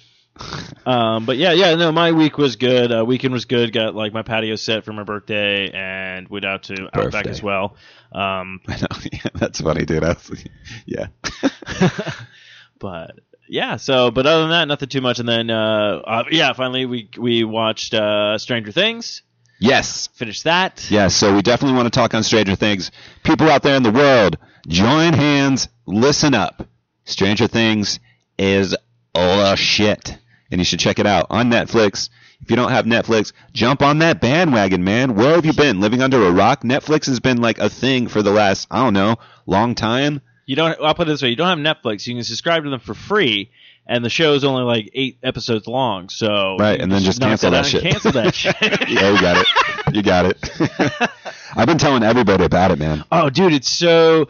Um, 0.86 1.24
but 1.24 1.36
yeah, 1.36 1.52
yeah. 1.52 1.74
No, 1.74 1.90
my 1.92 2.12
week 2.12 2.36
was 2.38 2.56
good. 2.56 2.92
Uh, 2.92 3.04
weekend 3.04 3.32
was 3.32 3.46
good. 3.46 3.72
Got 3.72 3.94
like 3.94 4.12
my 4.12 4.22
patio 4.22 4.54
set 4.56 4.84
for 4.84 4.92
my 4.92 5.02
birthday, 5.02 5.70
and 5.70 6.28
went 6.28 6.44
out 6.44 6.64
to 6.64 6.74
Outback 6.94 7.24
Birthday. 7.24 7.30
as 7.30 7.42
well. 7.42 7.76
Um, 8.12 8.60
I 8.68 8.76
know. 8.80 8.86
Yeah, 9.12 9.20
that's 9.34 9.60
funny, 9.60 9.84
dude. 9.84 10.02
I 10.04 10.10
was, 10.10 10.44
yeah. 10.86 11.08
but 12.78 13.18
yeah. 13.48 13.76
So, 13.76 14.10
but 14.10 14.26
other 14.26 14.42
than 14.42 14.50
that, 14.50 14.68
nothing 14.68 14.88
too 14.88 15.00
much. 15.00 15.18
And 15.18 15.28
then, 15.28 15.50
uh, 15.50 16.02
uh 16.06 16.24
yeah, 16.30 16.52
finally 16.52 16.86
we 16.86 17.10
we 17.18 17.44
watched 17.44 17.94
uh, 17.94 18.38
Stranger 18.38 18.72
Things. 18.72 19.22
yes. 19.58 20.08
Finished 20.14 20.44
that. 20.44 20.90
Yeah, 20.90 21.08
so 21.08 21.34
we 21.34 21.42
definitely 21.42 21.76
want 21.76 21.92
to 21.92 21.98
talk 21.98 22.14
on 22.14 22.22
Stranger 22.22 22.56
Things. 22.56 22.90
People 23.22 23.50
out 23.50 23.62
there 23.62 23.76
in 23.76 23.82
the 23.82 23.92
world, 23.92 24.38
join 24.68 25.12
hands, 25.12 25.68
listen 25.86 26.34
up. 26.34 26.66
Stranger 27.04 27.46
Things 27.46 28.00
is 28.38 28.76
a 29.14 29.56
shit, 29.56 30.16
and 30.50 30.60
you 30.60 30.64
should 30.64 30.80
check 30.80 30.98
it 30.98 31.06
out 31.06 31.26
on 31.30 31.50
Netflix. 31.50 32.10
If 32.42 32.50
you 32.50 32.56
don't 32.56 32.70
have 32.70 32.84
Netflix, 32.84 33.32
jump 33.52 33.80
on 33.80 33.98
that 34.00 34.20
bandwagon, 34.20 34.84
man. 34.84 35.14
Where 35.14 35.34
have 35.36 35.46
you 35.46 35.54
been? 35.54 35.80
Living 35.80 36.02
under 36.02 36.26
a 36.26 36.30
rock? 36.30 36.62
Netflix 36.62 37.06
has 37.06 37.18
been 37.18 37.40
like 37.40 37.58
a 37.58 37.70
thing 37.70 38.08
for 38.08 38.22
the 38.22 38.30
last, 38.30 38.68
I 38.70 38.84
don't 38.84 38.92
know, 38.92 39.16
long 39.46 39.74
time. 39.74 40.20
You 40.46 40.56
don't. 40.56 40.76
I'll 40.80 40.94
put 40.94 41.08
it 41.08 41.10
this 41.10 41.22
way: 41.22 41.28
you 41.30 41.36
don't 41.36 41.48
have 41.48 41.76
Netflix. 41.76 42.06
You 42.06 42.14
can 42.14 42.24
subscribe 42.24 42.62
to 42.64 42.70
them 42.70 42.78
for 42.80 42.94
free, 42.94 43.50
and 43.86 44.04
the 44.04 44.08
show 44.10 44.32
is 44.34 44.44
only 44.44 44.62
like 44.62 44.90
eight 44.94 45.18
episodes 45.22 45.66
long. 45.66 46.08
So 46.08 46.56
Right, 46.58 46.80
and 46.80 46.90
then 46.90 47.02
just 47.02 47.20
cancel 47.20 47.50
that 47.50 47.66
shit. 47.66 47.82
Cancel 47.82 48.12
that 48.12 48.34
shit. 48.34 48.54
yeah, 48.88 49.12
you 49.12 49.20
got 49.20 49.36
it. 49.38 49.94
You 49.94 50.02
got 50.02 50.26
it. 50.26 51.10
I've 51.56 51.66
been 51.66 51.78
telling 51.78 52.02
everybody 52.02 52.44
about 52.44 52.70
it, 52.70 52.78
man. 52.78 53.04
Oh, 53.10 53.28
dude, 53.30 53.52
it's 53.54 53.68
so 53.68 54.28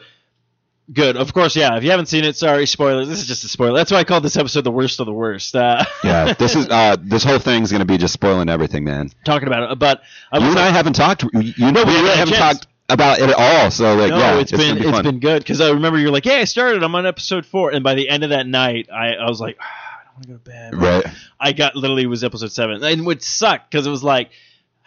good. 0.93 1.17
Of 1.17 1.35
course, 1.35 1.57
yeah. 1.57 1.77
If 1.77 1.83
you 1.85 1.91
haven't 1.91 2.07
seen 2.07 2.25
it, 2.25 2.37
sorry, 2.37 2.65
spoiler. 2.67 3.05
This 3.05 3.19
is 3.19 3.27
just 3.27 3.45
a 3.45 3.49
spoiler. 3.49 3.77
That's 3.77 3.91
why 3.91 3.99
I 3.99 4.05
called 4.05 4.23
this 4.23 4.37
episode 4.37 4.63
the 4.65 4.71
worst 4.71 5.01
of 5.01 5.07
the 5.07 5.13
worst. 5.13 5.55
Uh, 5.57 5.85
Yeah, 6.05 6.33
this 6.35 6.55
is 6.55 6.69
uh, 6.69 6.97
this 7.01 7.25
whole 7.25 7.39
thing's 7.41 7.73
gonna 7.73 7.85
be 7.85 7.99
just 7.99 8.15
spoiling 8.15 8.49
everything, 8.49 8.85
man. 8.85 9.11
talking 9.25 9.49
about 9.49 9.71
it, 9.73 9.79
but 9.79 10.03
I 10.33 10.39
You 10.39 10.47
and 10.51 10.59
I 10.59 10.71
haven't 10.71 10.95
talked. 10.95 11.25
You 11.25 11.31
know, 11.33 11.43
we 11.85 11.93
haven't 11.93 11.95
really 11.95 12.17
haven't 12.17 12.35
talked 12.35 12.67
about 12.89 13.19
it 13.19 13.31
at 13.31 13.37
all. 13.37 13.71
So 13.71 13.95
like, 13.97 14.11
no, 14.11 14.19
yeah, 14.19 14.39
it's 14.39 14.51
been 14.51 14.79
gonna 14.79 14.81
be 14.81 14.89
it's 14.89 15.03
been 15.03 15.21
good 15.21 15.39
because 15.43 15.61
I 15.61 15.71
remember 15.71 15.99
you're 15.99 16.11
like, 16.11 16.25
yeah, 16.25 16.35
I 16.37 16.45
started. 16.45 16.83
I'm 16.83 16.95
on 16.95 17.07
episode 17.07 17.47
four, 17.47 17.71
and 17.73 17.83
by 17.83 17.95
the 17.95 18.09
end 18.09 18.25
of 18.25 18.31
that 18.31 18.47
night, 18.47 18.89
I, 18.93 19.15
I 19.15 19.29
was 19.29 19.41
like, 19.41 19.57
"Ah, 19.61 20.01
I 20.01 20.05
don't 20.05 20.15
want 20.15 20.23
to 20.23 20.29
go 20.29 20.35
to 20.35 20.41
bed. 20.41 20.75
right. 20.75 21.15
I 21.39 21.53
got 21.53 21.77
literally 21.77 22.05
it 22.05 22.07
was 22.07 22.25
episode 22.25 22.53
seven, 22.53 22.83
and 22.83 23.01
it 23.01 23.05
would 23.05 23.23
suck 23.23 23.71
because 23.71 23.87
it 23.87 23.91
was 23.91 24.05
like 24.05 24.31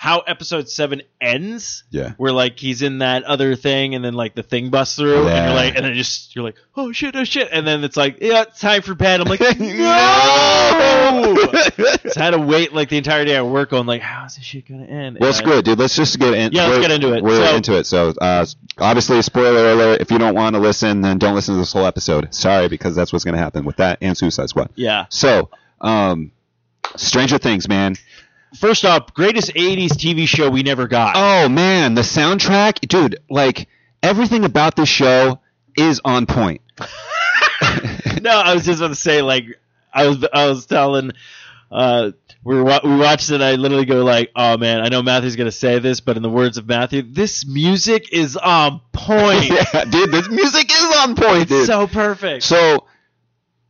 how 0.01 0.20
episode 0.20 0.70
seven 0.70 1.01
ends. 1.20 1.84
Yeah. 1.89 2.13
Where 2.15 2.32
like 2.32 2.58
he's 2.58 2.82
in 2.82 3.00
that 3.00 3.25
other 3.25 3.58
thing, 3.58 3.96
and 3.96 4.06
then 4.06 4.13
like 4.13 4.34
the 4.34 4.44
thing 4.44 4.70
busts 4.70 4.96
through, 4.96 5.27
and 5.27 5.46
you're 5.48 5.53
like, 5.56 5.75
and 5.75 5.84
then 5.84 5.94
just 5.94 6.34
you're 6.38 6.46
like, 6.46 6.56
oh 6.77 6.94
shit, 6.94 7.18
oh 7.18 7.25
shit, 7.25 7.50
and 7.51 7.68
then 7.68 7.84
it's 7.84 7.98
like, 7.98 8.20
yeah, 8.22 8.44
it's 8.44 8.62
time 8.62 8.82
for 8.82 8.96
bed. 8.96 9.20
I'm 9.20 9.27
like, 9.27 9.41
no. 9.60 11.36
so 12.10 12.22
I 12.22 12.24
had 12.24 12.32
to 12.32 12.39
wait 12.39 12.74
like 12.74 12.88
the 12.88 12.98
entire 12.98 13.25
day 13.25 13.36
at 13.36 13.46
work, 13.46 13.74
on 13.74 13.86
like, 13.88 14.01
how 14.01 14.24
is 14.25 14.36
this 14.38 14.46
shit 14.46 14.68
gonna 14.70 14.86
end? 14.86 15.18
Well, 15.20 15.27
And 15.29 15.36
screw 15.36 15.58
it, 15.58 15.65
dude. 15.65 15.77
Let's 15.77 15.98
just 15.98 16.18
get 16.18 16.34
in. 16.34 16.53
Yeah, 16.53 16.68
let's 16.68 16.79
get 16.79 16.91
into 16.91 17.13
it. 17.13 17.22
We're 17.22 17.46
So- 17.46 17.56
into 17.58 17.77
it. 17.77 17.86
So, 17.86 18.13
uh, 18.22 18.46
obviously, 18.77 19.22
spoiler 19.22 19.72
alert. 19.74 20.00
If 20.00 20.12
you 20.12 20.18
don't 20.18 20.34
want 20.36 20.56
to 20.56 20.62
listen, 20.62 21.01
then 21.01 21.18
don't 21.18 21.36
listen 21.36 21.56
to 21.56 21.60
this 21.60 21.74
whole 21.74 21.86
episode. 21.86 22.34
Sorry, 22.34 22.70
because 22.70 22.96
that's 22.96 23.12
what's 23.12 23.25
going 23.25 23.36
to 23.36 23.41
happen 23.41 23.65
with 23.65 23.75
that 23.77 23.98
and 24.01 24.18
Suicide 24.18 24.48
Squad. 24.48 24.70
Yeah. 24.75 25.08
So, 25.10 25.50
um, 25.82 26.32
Stranger 26.96 27.38
Things, 27.38 27.68
man. 27.68 27.96
First 28.58 28.86
off, 28.86 29.13
greatest 29.13 29.53
'80s 29.53 29.89
TV 29.89 30.27
show 30.27 30.50
we 30.50 30.63
never 30.63 30.88
got. 30.88 31.13
Oh 31.15 31.50
man, 31.50 31.94
the 31.96 32.01
soundtrack, 32.01 32.88
dude. 32.88 33.20
Like 33.29 33.68
everything 34.01 34.46
about 34.46 34.75
this 34.75 34.89
show 34.89 35.39
is 35.77 36.01
on 36.03 36.25
point. 36.25 36.62
no, 38.22 38.32
I 38.32 38.53
was 38.53 38.65
just 38.65 38.79
about 38.79 38.89
to 38.89 38.96
say 38.96 39.22
like 39.22 39.46
I 39.94 40.08
was 40.08 40.25
I 40.34 40.48
was 40.48 40.65
telling 40.65 41.12
uh 41.72 42.12
we 42.44 42.56
were 42.56 42.63
we 42.84 42.98
watched 42.98 43.29
it. 43.29 43.36
And 43.36 43.44
I 43.44 43.56
literally 43.56 43.86
go 43.86 44.03
like, 44.03 44.32
"Oh 44.36 44.58
man, 44.58 44.82
I 44.82 44.89
know 44.89 45.01
Matthew's 45.01 45.36
gonna 45.36 45.51
say 45.51 45.79
this, 45.79 46.00
but 46.00 46.18
in 46.18 46.24
the 46.24 46.29
words 46.29 46.58
of 46.58 46.68
Matthew, 46.68 47.01
this 47.03 47.46
music 47.46 48.13
is 48.13 48.38
on 48.38 48.82
point. 48.91 49.46
yeah, 49.74 49.86
dude, 49.86 50.12
this 50.12 50.29
music 50.29 50.72
is 50.72 50.98
on 51.00 51.15
point, 51.15 51.50
dude. 51.50 51.68
so 51.68 51.88
perfect." 51.88 52.44
So 52.44 52.86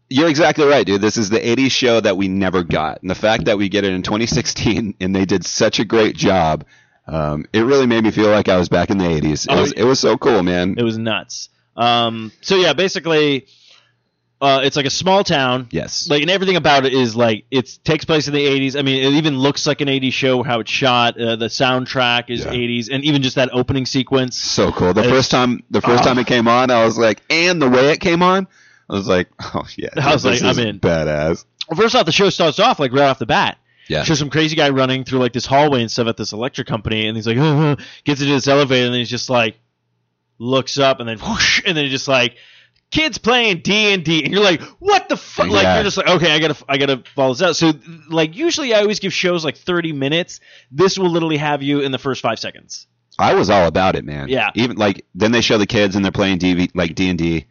you're 0.10 0.30
exactly 0.30 0.66
right, 0.66 0.86
dude. 0.86 1.02
This 1.02 1.18
is 1.18 1.30
the 1.30 1.40
80s 1.40 1.72
show 1.72 2.00
that 2.00 2.18
we 2.18 2.28
never 2.28 2.64
got. 2.64 3.02
And 3.02 3.10
the 3.10 3.16
fact 3.16 3.46
that 3.46 3.58
we 3.58 3.70
get 3.70 3.84
it 3.84 3.94
in 3.94 4.02
2016 4.04 4.96
and 5.02 5.16
they 5.16 5.26
did 5.26 5.46
such 5.46 5.80
a 5.80 5.86
great 5.86 6.16
job, 6.16 6.66
um, 7.08 7.46
it 7.54 7.62
really 7.62 7.86
made 7.88 8.04
me 8.04 8.12
feel 8.12 8.30
like 8.30 8.50
I 8.50 8.58
was 8.58 8.70
back 8.70 8.90
in 8.90 8.98
the 8.98 9.06
80s. 9.06 9.46
It, 9.46 9.52
Oh, 9.52 9.62
was, 9.62 9.72
it 9.74 9.84
was 9.84 10.00
so 10.00 10.18
cool, 10.18 10.44
man. 10.44 10.76
It 10.78 10.84
was 10.84 10.98
nuts. 10.98 11.50
Um, 11.78 12.32
so 12.42 12.56
yeah, 12.56 12.74
basically, 12.74 13.48
uh, 14.42 14.62
it's 14.64 14.76
like 14.78 14.86
a 14.86 14.90
small 14.90 15.24
town. 15.24 15.68
yes. 15.72 16.10
Like 16.10 16.22
and 16.22 16.32
everything 16.32 16.56
about 16.56 16.86
it 16.86 16.94
is 16.94 17.16
like 17.16 17.46
it 17.52 17.78
takes 17.84 18.06
place 18.06 18.28
in 18.28 18.34
the 18.34 18.46
80s. 18.46 18.78
I 18.78 18.82
mean, 18.84 19.04
it 19.04 19.18
even 19.18 19.38
looks 19.38 19.68
like 19.68 19.82
an 19.82 19.88
80s 19.90 20.14
show 20.14 20.44
how 20.44 20.62
it's 20.62 20.72
shot. 20.72 21.20
Uh, 21.20 21.36
the 21.36 21.48
soundtrack 21.48 22.30
is 22.30 22.46
Yeah. 22.46 22.52
80s, 22.54 22.90
and 22.92 23.04
even 23.04 23.22
just 23.22 23.36
that 23.36 23.50
opening 23.54 23.86
sequence. 23.86 24.38
so 24.38 24.72
cool. 24.72 24.94
The 24.94 25.04
first 25.04 25.30
time 25.32 25.64
the 25.70 25.82
first 25.82 26.04
Oh. 26.04 26.08
time 26.08 26.20
it 26.20 26.28
came 26.28 26.48
on, 26.48 26.72
I 26.72 26.86
was 26.86 26.98
like, 26.98 27.22
and 27.30 27.62
the 27.62 27.70
way 27.70 27.92
it 27.92 28.00
came 28.00 28.24
on, 28.24 28.48
I 28.90 28.94
was 28.94 29.08
like, 29.08 29.30
oh 29.54 29.66
yeah. 29.78 29.90
I 29.98 30.14
was 30.14 30.24
this 30.24 30.42
like, 30.42 30.52
is 30.52 30.60
I'm 30.60 30.68
in. 30.68 30.80
Badass. 30.80 31.46
Well, 31.70 31.80
first 31.80 31.96
off, 31.96 32.06
the 32.06 32.12
show 32.12 32.30
starts 32.30 32.60
off 32.60 32.80
like 32.80 32.92
right 32.92 33.04
off 33.04 33.20
the 33.20 33.26
bat. 33.26 33.58
Yeah. 33.88 34.04
Shows 34.04 34.20
some 34.20 34.30
crazy 34.30 34.56
guy 34.56 34.70
running 34.70 35.04
through 35.04 35.20
like 35.20 35.34
this 35.34 35.46
hallway 35.46 35.82
and 35.82 35.90
stuff 35.90 36.08
at 36.08 36.18
this 36.18 36.32
electric 36.32 36.68
company, 36.68 37.08
and 37.08 37.18
he's 37.18 37.26
like, 37.26 37.38
uh-huh, 37.38 37.76
gets 38.04 38.22
into 38.22 38.34
this 38.34 38.48
elevator, 38.48 38.86
and 38.86 38.94
then 38.94 39.00
he's 39.00 39.10
just 39.10 39.30
like, 39.30 39.58
looks 40.38 40.78
up, 40.78 41.00
and 41.00 41.10
then 41.10 41.18
whoosh, 41.18 41.64
and 41.66 41.76
then 41.76 41.86
he 41.86 41.90
just 41.90 42.08
like, 42.08 42.36
kids 42.92 43.18
playing 43.18 43.62
D 43.62 43.94
and 43.94 44.04
D, 44.04 44.24
and 44.24 44.32
you're 44.32 44.44
like, 44.44 44.62
what 44.80 45.10
the 45.10 45.18
fuck? 45.18 45.48
Like 45.50 45.76
you're 45.76 45.84
just 45.84 45.98
like, 45.98 46.08
okay, 46.08 46.32
I 46.32 46.40
gotta, 46.40 46.66
I 46.68 46.78
gotta 46.78 47.04
follow 47.16 47.34
this 47.34 47.42
out. 47.42 47.56
So 47.56 47.74
like 48.10 48.36
usually 48.36 48.74
I 48.74 48.82
always 48.82 49.00
give 49.00 49.14
shows 49.14 49.44
like 49.44 49.58
30 49.58 49.94
minutes. 49.94 50.40
This 50.72 50.98
will 50.98 51.10
literally 51.10 51.38
have 51.38 51.64
you 51.64 51.80
in 51.80 51.92
the 51.92 52.00
first 52.00 52.22
five 52.22 52.40
seconds. 52.40 52.88
I 53.18 53.34
was 53.34 53.50
all 53.50 53.68
about 53.68 53.96
it, 53.96 54.06
man. 54.06 54.30
Yeah. 54.30 54.52
Even 54.56 54.78
like 54.78 55.06
then 55.14 55.32
they 55.32 55.42
show 55.42 55.58
the 55.58 55.68
kids 55.68 55.96
and 55.96 56.06
they're 56.06 56.12
playing 56.12 56.40
DV 56.40 56.72
like 56.74 56.96
D 56.96 57.10
and 57.10 57.20
D. 57.20 57.48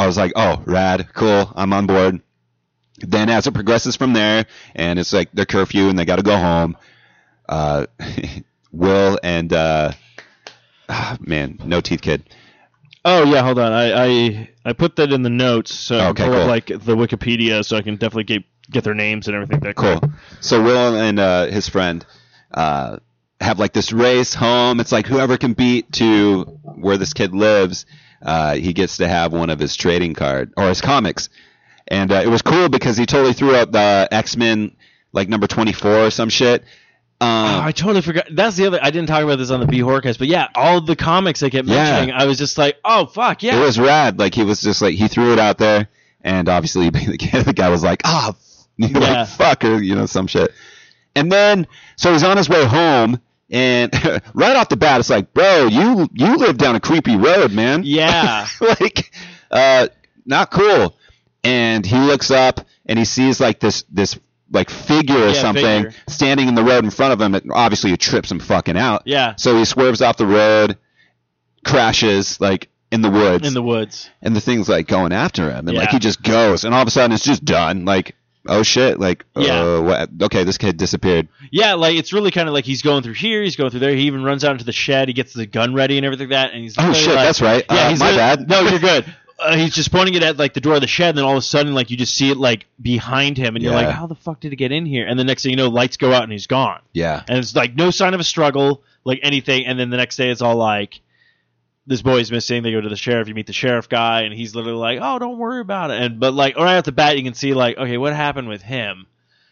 I 0.00 0.06
was 0.06 0.16
like, 0.16 0.32
oh, 0.34 0.62
rad, 0.66 1.08
cool, 1.12 1.52
I'm 1.54 1.72
on 1.72 1.86
board. 1.86 2.20
Then 2.98 3.28
as 3.28 3.46
it 3.46 3.52
progresses 3.54 3.96
from 3.96 4.12
there, 4.12 4.46
and 4.74 4.98
it's 4.98 5.12
like 5.12 5.30
their 5.32 5.46
curfew 5.46 5.88
and 5.88 5.98
they 5.98 6.04
got 6.04 6.16
to 6.16 6.22
go 6.22 6.36
home. 6.36 6.76
Uh, 7.48 7.86
Will 8.72 9.18
and 9.22 9.52
uh, 9.52 9.92
ah, 10.88 11.16
man, 11.20 11.58
no 11.64 11.80
teeth 11.80 12.02
kid. 12.02 12.22
Oh 13.04 13.24
yeah, 13.24 13.42
hold 13.42 13.58
on. 13.58 13.72
I 13.72 14.04
I, 14.06 14.50
I 14.64 14.72
put 14.74 14.96
that 14.96 15.12
in 15.12 15.22
the 15.22 15.30
notes 15.30 15.74
so 15.74 15.96
I 15.96 16.00
can 16.00 16.08
Okay, 16.10 16.24
pull 16.24 16.34
up 16.34 16.40
cool. 16.40 16.46
like 16.46 16.66
the 16.66 16.96
Wikipedia 16.96 17.64
so 17.64 17.76
I 17.76 17.82
can 17.82 17.96
definitely 17.96 18.24
get 18.24 18.44
get 18.70 18.84
their 18.84 18.94
names 18.94 19.26
and 19.26 19.34
everything. 19.34 19.60
That 19.60 19.76
Cool. 19.76 20.00
So 20.40 20.62
Will 20.62 20.94
and 20.96 21.18
uh, 21.18 21.46
his 21.46 21.68
friend 21.68 22.04
uh, 22.52 22.98
have 23.40 23.58
like 23.58 23.72
this 23.72 23.92
race 23.92 24.34
home. 24.34 24.80
It's 24.80 24.92
like 24.92 25.06
whoever 25.06 25.36
can 25.38 25.54
beat 25.54 25.90
to 25.94 26.42
where 26.62 26.96
this 26.98 27.12
kid 27.14 27.34
lives, 27.34 27.86
uh, 28.22 28.54
he 28.54 28.72
gets 28.72 28.98
to 28.98 29.08
have 29.08 29.32
one 29.32 29.50
of 29.50 29.58
his 29.58 29.76
trading 29.76 30.14
card 30.14 30.52
or 30.56 30.68
his 30.68 30.80
comics. 30.80 31.28
And 31.88 32.12
uh, 32.12 32.16
it 32.24 32.28
was 32.28 32.42
cool 32.42 32.68
because 32.68 32.96
he 32.96 33.06
totally 33.06 33.32
threw 33.32 33.54
out 33.56 33.72
the 33.72 34.08
X 34.10 34.36
Men 34.36 34.76
like 35.12 35.28
number 35.28 35.46
twenty 35.46 35.72
four 35.72 36.06
or 36.06 36.10
some 36.10 36.28
shit. 36.28 36.62
Oh, 37.22 37.26
Um, 37.26 37.64
I 37.64 37.72
totally 37.72 38.00
forgot. 38.00 38.26
That's 38.30 38.56
the 38.56 38.66
other. 38.66 38.78
I 38.80 38.90
didn't 38.90 39.08
talk 39.08 39.22
about 39.24 39.36
this 39.36 39.50
on 39.50 39.60
the 39.60 39.66
B 39.66 39.80
Horrorcast, 39.80 40.18
but 40.18 40.28
yeah, 40.28 40.48
all 40.54 40.80
the 40.80 40.96
comics 40.96 41.42
I 41.42 41.50
kept 41.50 41.66
Yeah. 41.68 41.82
mentioning, 41.84 42.14
I 42.14 42.24
was 42.26 42.38
just 42.38 42.56
like, 42.58 42.76
oh 42.84 43.06
fuck 43.06 43.42
yeah. 43.42 43.60
It 43.60 43.60
was 43.64 43.78
rad. 43.78 44.18
Like 44.18 44.34
he 44.34 44.44
was 44.44 44.60
just 44.60 44.80
like 44.80 44.94
he 44.94 45.08
threw 45.08 45.32
it 45.32 45.38
out 45.38 45.58
there, 45.58 45.88
and 46.22 46.48
obviously 46.48 46.88
the 46.90 47.52
guy- 47.56 47.68
was 47.68 47.82
like, 47.82 48.02
ah, 48.04 48.34
Yeah. 48.78 48.98
like, 48.98 49.28
fuck 49.28 49.64
or 49.64 49.82
you 49.82 49.94
know 49.96 50.06
some 50.06 50.26
shit. 50.28 50.52
And 51.16 51.30
then 51.30 51.66
so 51.96 52.12
he's 52.12 52.22
on 52.22 52.36
his 52.36 52.48
way 52.48 52.64
home, 52.64 53.20
and 53.50 53.92
right 54.34 54.56
off 54.56 54.68
the 54.68 54.76
bat, 54.76 55.00
it's 55.00 55.10
like, 55.10 55.32
bro, 55.34 55.66
you 55.66 56.08
you 56.12 56.36
live 56.36 56.56
down 56.58 56.76
a 56.76 56.80
creepy 56.80 57.16
road, 57.16 57.52
man. 57.52 57.82
yeah, 57.84 58.46
like, 58.60 59.12
uh, 59.50 59.88
not 60.24 60.50
cool. 60.50 60.96
And 61.42 61.84
he 61.86 61.96
looks 61.98 62.30
up 62.30 62.60
and 62.86 62.98
he 62.98 63.04
sees 63.04 63.40
like 63.40 63.60
this 63.60 63.84
this 63.90 64.18
like 64.52 64.68
figure 64.68 65.16
or 65.16 65.28
Yeah, 65.28 65.32
something 65.34 65.84
figure. 65.84 65.94
standing 66.08 66.48
in 66.48 66.54
the 66.54 66.62
road 66.64 66.84
in 66.84 66.90
front 66.90 67.12
of 67.12 67.20
him. 67.20 67.34
It, 67.34 67.44
obviously, 67.50 67.92
it 67.92 68.00
trips 68.00 68.30
him 68.30 68.40
fucking 68.40 68.76
out. 68.76 69.02
yeah, 69.06 69.34
So 69.36 69.56
he 69.56 69.64
swerves 69.64 70.02
off 70.02 70.16
the 70.16 70.26
road, 70.26 70.76
crashes 71.64 72.40
like 72.40 72.68
in 72.90 73.02
the 73.02 73.10
woods 73.10 73.46
in 73.46 73.54
the 73.54 73.62
woods. 73.62 74.10
and 74.20 74.34
the 74.34 74.40
thing's 74.40 74.68
like 74.68 74.86
going 74.88 75.12
after 75.12 75.50
him, 75.50 75.68
and 75.68 75.76
like 75.76 75.90
he 75.90 75.98
just 75.98 76.22
goes, 76.22 76.64
and 76.64 76.74
all 76.74 76.82
of 76.82 76.88
a 76.88 76.90
sudden 76.90 77.12
it's 77.12 77.24
just 77.24 77.44
done. 77.44 77.84
Like, 77.84 78.16
oh 78.46 78.62
shit, 78.62 78.98
like, 78.98 79.24
Yeah. 79.36 79.60
uh, 79.62 79.80
what? 79.82 80.10
okay, 80.22 80.44
this 80.44 80.58
kid 80.58 80.76
disappeared. 80.76 81.28
Yeah, 81.50 81.74
like 81.74 81.96
it's 81.96 82.12
really 82.12 82.30
kind 82.30 82.48
of 82.48 82.54
like 82.54 82.64
he's 82.64 82.82
going 82.82 83.02
through 83.02 83.14
here, 83.14 83.42
he's 83.42 83.56
going 83.56 83.70
through 83.70 83.80
there. 83.80 83.94
He 83.94 84.02
even 84.02 84.22
runs 84.22 84.44
out 84.44 84.52
into 84.52 84.64
the 84.64 84.72
shed. 84.72 85.08
He 85.08 85.14
gets 85.14 85.32
the 85.34 85.46
gun 85.46 85.74
ready 85.74 85.96
and 85.96 86.06
everything 86.06 86.28
like 86.30 86.36
that, 86.48 86.52
and 86.54 86.62
he's 86.62 86.76
Oh 86.78 86.92
shit, 86.92 87.14
like- 87.14 87.24
that's 87.26 87.40
right. 87.40 87.64
Yeah, 87.70 87.76
Uh, 87.86 87.90
he's 87.90 88.00
my 88.00 88.12
bad. 88.12 88.48
No, 88.48 88.60
you're 88.62 88.78
good. 88.92 89.04
Uh, 89.38 89.56
he's 89.56 89.74
just 89.74 89.90
pointing 89.90 90.14
it 90.14 90.22
at 90.22 90.36
like 90.36 90.52
the 90.52 90.60
door 90.60 90.74
of 90.74 90.80
the 90.82 90.86
shed, 90.86 91.10
and 91.10 91.18
then 91.18 91.24
all 91.24 91.32
of 91.32 91.38
a 91.38 91.42
sudden, 91.42 91.72
like 91.74 91.90
you 91.90 91.96
just 91.96 92.14
see 92.14 92.30
it 92.30 92.36
like 92.36 92.66
behind 92.80 93.38
him, 93.38 93.56
and 93.56 93.62
you're 93.62 93.72
Yeah. 93.72 93.86
like, 93.86 93.94
"How 93.94 94.06
the 94.06 94.14
fuck 94.14 94.38
did 94.40 94.52
it 94.52 94.56
get 94.56 94.70
in 94.70 94.84
here?" 94.84 95.06
And 95.06 95.18
the 95.18 95.24
next 95.24 95.42
thing 95.44 95.50
you 95.50 95.56
know, 95.56 95.68
lights 95.68 95.96
go 95.96 96.12
out, 96.12 96.24
and 96.24 96.30
he's 96.32 96.46
gone. 96.46 96.80
yeah, 96.92 97.22
and 97.26 97.38
it's 97.38 97.56
like 97.56 97.74
no 97.74 97.90
sign 97.90 98.12
of 98.12 98.20
a 98.20 98.24
struggle, 98.24 98.82
like 99.04 99.20
anything. 99.22 99.64
And 99.64 99.78
then 99.80 99.88
the 99.88 99.96
next 99.96 100.16
day, 100.16 100.28
it's 100.30 100.42
all 100.42 100.56
like, 100.56 101.00
this 101.86 102.02
boy's 102.02 102.30
missing. 102.30 102.62
They 102.62 102.72
go 102.72 102.80
to 102.80 102.88
the 102.88 102.96
sheriff. 102.96 103.28
You 103.28 103.34
meet 103.34 103.46
the 103.46 103.52
sheriff 103.52 103.88
guy, 103.88 104.22
and 104.22 104.34
he's 104.34 104.54
literally 104.54 104.78
like, 104.78 104.98
"Oh, 105.02 105.18
don't 105.18 105.38
worry 105.38 105.60
about 105.60 105.90
it." 105.90 106.00
And 106.00 106.20
but 106.20 106.34
like 106.34 106.56
right 106.56 106.76
off 106.76 106.84
the 106.84 106.92
bat, 106.92 107.16
you 107.16 107.24
can 107.24 107.34
see 107.34 107.54
like, 107.54 107.76
okay, 107.78 107.96
what 107.98 108.12
happened 108.14 108.48
with 108.48 108.62
him? 108.62 109.06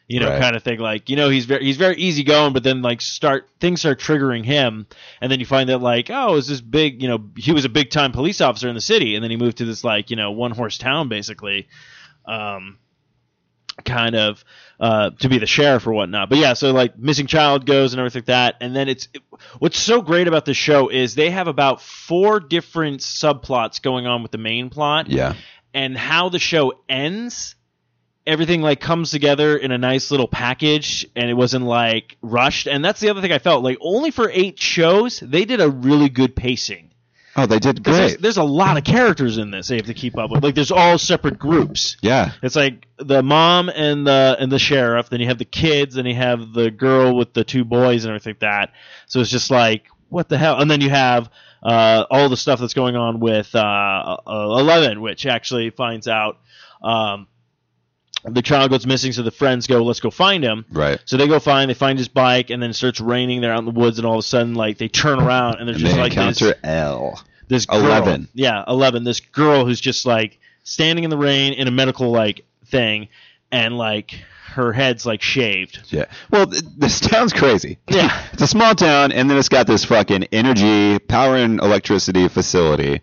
You 0.06 0.20
know, 0.20 0.30
Right. 0.30 0.40
kind 0.40 0.56
of 0.56 0.62
thing. 0.62 0.78
Like, 0.78 1.10
you 1.10 1.16
know, 1.16 1.28
he's 1.28 1.44
very 1.44 1.64
he's 1.64 1.76
very 1.76 1.96
easygoing, 1.96 2.52
but 2.54 2.62
then 2.62 2.80
like 2.80 3.00
start 3.00 3.48
things 3.60 3.80
start 3.80 4.00
triggering 4.00 4.44
him, 4.44 4.86
and 5.20 5.30
then 5.30 5.38
you 5.40 5.46
find 5.46 5.68
that 5.68 5.78
like, 5.78 6.08
oh, 6.10 6.36
is 6.36 6.46
this 6.46 6.60
big? 6.60 7.02
You 7.02 7.08
know, 7.08 7.24
he 7.36 7.52
was 7.52 7.64
a 7.64 7.68
big 7.68 7.90
time 7.90 8.12
police 8.12 8.40
officer 8.40 8.68
in 8.68 8.74
the 8.74 8.80
city, 8.80 9.14
and 9.16 9.22
then 9.24 9.30
he 9.30 9.36
moved 9.36 9.58
to 9.58 9.64
this 9.64 9.84
like 9.84 10.10
you 10.10 10.16
know 10.16 10.30
one 10.30 10.52
horse 10.52 10.78
town 10.78 11.08
basically. 11.08 11.68
Um, 12.24 12.78
kind 13.84 14.16
of 14.16 14.44
uh, 14.80 15.10
to 15.18 15.28
be 15.28 15.38
the 15.38 15.46
sheriff 15.46 15.86
or 15.86 15.92
whatnot. 15.92 16.28
But 16.28 16.38
yeah, 16.38 16.52
so 16.54 16.72
like 16.72 16.98
missing 16.98 17.26
child 17.26 17.66
goes 17.66 17.92
and 17.92 18.00
everything 18.00 18.20
like 18.20 18.26
that, 18.26 18.56
and 18.60 18.74
then 18.74 18.88
it's 18.88 19.08
what's 19.58 19.78
so 19.78 20.02
great 20.02 20.28
about 20.28 20.44
the 20.44 20.54
show 20.54 20.88
is 20.88 21.14
they 21.14 21.30
have 21.30 21.48
about 21.48 21.80
four 21.82 22.40
different 22.40 23.00
subplots 23.00 23.82
going 23.82 24.06
on 24.06 24.22
with 24.22 24.32
the 24.32 24.38
main 24.38 24.70
plot, 24.70 25.08
yeah, 25.08 25.34
and 25.74 25.96
how 25.96 26.28
the 26.28 26.38
show 26.38 26.72
ends. 26.88 27.54
Everything 28.26 28.60
like 28.60 28.78
comes 28.78 29.10
together 29.10 29.56
in 29.56 29.72
a 29.72 29.78
nice 29.78 30.10
little 30.10 30.28
package, 30.28 31.06
and 31.16 31.30
it 31.30 31.34
wasn't 31.34 31.64
like 31.64 32.18
rushed. 32.20 32.66
And 32.66 32.84
that's 32.84 33.00
the 33.00 33.08
other 33.08 33.22
thing 33.22 33.32
I 33.32 33.38
felt 33.38 33.64
like 33.64 33.78
only 33.80 34.10
for 34.10 34.30
eight 34.30 34.58
shows 34.58 35.18
they 35.18 35.46
did 35.46 35.62
a 35.62 35.70
really 35.70 36.10
good 36.10 36.36
pacing. 36.36 36.87
Oh, 37.38 37.46
they 37.46 37.58
did 37.60 37.84
great. 37.84 38.20
there's 38.20 38.36
a 38.36 38.42
lot 38.42 38.76
of 38.76 38.84
characters 38.84 39.38
in 39.38 39.50
this 39.52 39.68
they 39.68 39.76
have 39.76 39.86
to 39.86 39.94
keep 39.94 40.18
up 40.18 40.30
with. 40.30 40.42
Like 40.42 40.54
there's 40.56 40.72
all 40.72 40.98
separate 40.98 41.38
groups. 41.38 41.96
Yeah, 42.02 42.32
It's 42.42 42.56
like 42.56 42.88
the 42.98 43.22
mom 43.22 43.68
and 43.68 44.06
the 44.06 44.36
and 44.40 44.50
the 44.50 44.58
sheriff. 44.58 45.08
Then 45.08 45.20
you 45.20 45.26
have 45.28 45.38
the 45.38 45.44
kids. 45.44 45.94
Then 45.94 46.06
you 46.06 46.14
have 46.16 46.52
the 46.52 46.70
girl 46.70 47.16
with 47.16 47.32
the 47.34 47.44
two 47.44 47.64
boys 47.64 48.04
and 48.04 48.10
everything 48.10 48.32
like 48.32 48.40
that. 48.40 48.72
So 49.06 49.20
it's 49.20 49.30
just 49.30 49.50
like 49.50 49.84
what 50.08 50.28
the 50.28 50.36
hell. 50.36 50.60
And 50.60 50.70
then 50.70 50.80
you 50.80 50.90
have 50.90 51.30
uh, 51.62 52.04
all 52.10 52.28
the 52.28 52.36
stuff 52.36 52.60
that's 52.60 52.74
going 52.74 52.96
on 52.96 53.20
with 53.20 53.54
uh, 53.54 53.58
uh, 53.58 54.56
Eleven, 54.58 55.00
which 55.00 55.26
actually 55.26 55.70
finds 55.70 56.08
out 56.08 56.38
um, 56.82 57.26
the 58.24 58.42
child 58.42 58.70
goes 58.70 58.86
missing. 58.86 59.12
So 59.12 59.22
the 59.22 59.30
friends 59.30 59.66
go, 59.66 59.82
let's 59.84 60.00
go 60.00 60.10
find 60.10 60.42
him. 60.42 60.64
right. 60.72 61.00
So 61.04 61.16
they 61.16 61.28
go 61.28 61.38
find. 61.38 61.70
They 61.70 61.74
find 61.74 61.98
his 61.98 62.08
bike, 62.08 62.50
and 62.50 62.62
then 62.62 62.70
it 62.70 62.74
starts 62.74 63.00
raining. 63.00 63.40
They're 63.40 63.52
out 63.52 63.60
in 63.60 63.64
the 63.64 63.70
woods, 63.70 63.98
and 63.98 64.06
all 64.06 64.14
of 64.14 64.20
a 64.20 64.22
sudden, 64.22 64.54
like 64.54 64.78
they 64.78 64.88
turn 64.88 65.20
around, 65.20 65.56
and 65.56 65.68
there's 65.68 65.76
And 65.78 65.86
just 65.86 65.96
they 65.96 66.02
like 66.02 66.14
this 66.14 66.40
encounter 66.42 66.58
L. 66.64 67.22
this 67.48 67.66
girl, 67.66 67.80
11. 67.80 68.28
Yeah, 68.34 68.64
eleven. 68.66 69.04
This 69.04 69.20
girl 69.20 69.64
who's 69.64 69.80
just 69.80 70.06
like 70.06 70.38
standing 70.64 71.04
in 71.04 71.10
the 71.10 71.18
rain 71.18 71.52
in 71.54 71.66
a 71.68 71.70
medical 71.70 72.10
like 72.10 72.44
thing, 72.66 73.08
and 73.50 73.76
like 73.78 74.12
her 74.52 74.72
head's 74.72 75.06
like 75.06 75.22
shaved. 75.22 75.80
Yeah. 75.88 76.06
Well, 76.30 76.46
th- 76.46 76.62
this 76.76 77.00
town's 77.00 77.32
crazy. 77.32 77.78
Yeah. 77.88 78.22
it's 78.32 78.42
a 78.42 78.46
small 78.46 78.74
town, 78.74 79.12
and 79.12 79.28
then 79.30 79.36
it's 79.38 79.48
got 79.48 79.66
this 79.66 79.84
fucking 79.84 80.24
energy, 80.32 80.98
power 80.98 81.36
and 81.36 81.60
electricity 81.60 82.28
facility, 82.28 83.00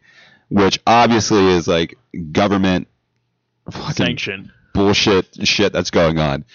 which 0.50 0.80
obviously 0.86 1.48
is 1.48 1.68
like 1.68 1.98
government 2.32 2.88
fucking 3.72 3.94
Sanction. 3.94 4.52
bullshit 4.74 5.48
shit 5.48 5.74
that's 5.74 5.92
going 5.92 6.20
on. 6.20 6.46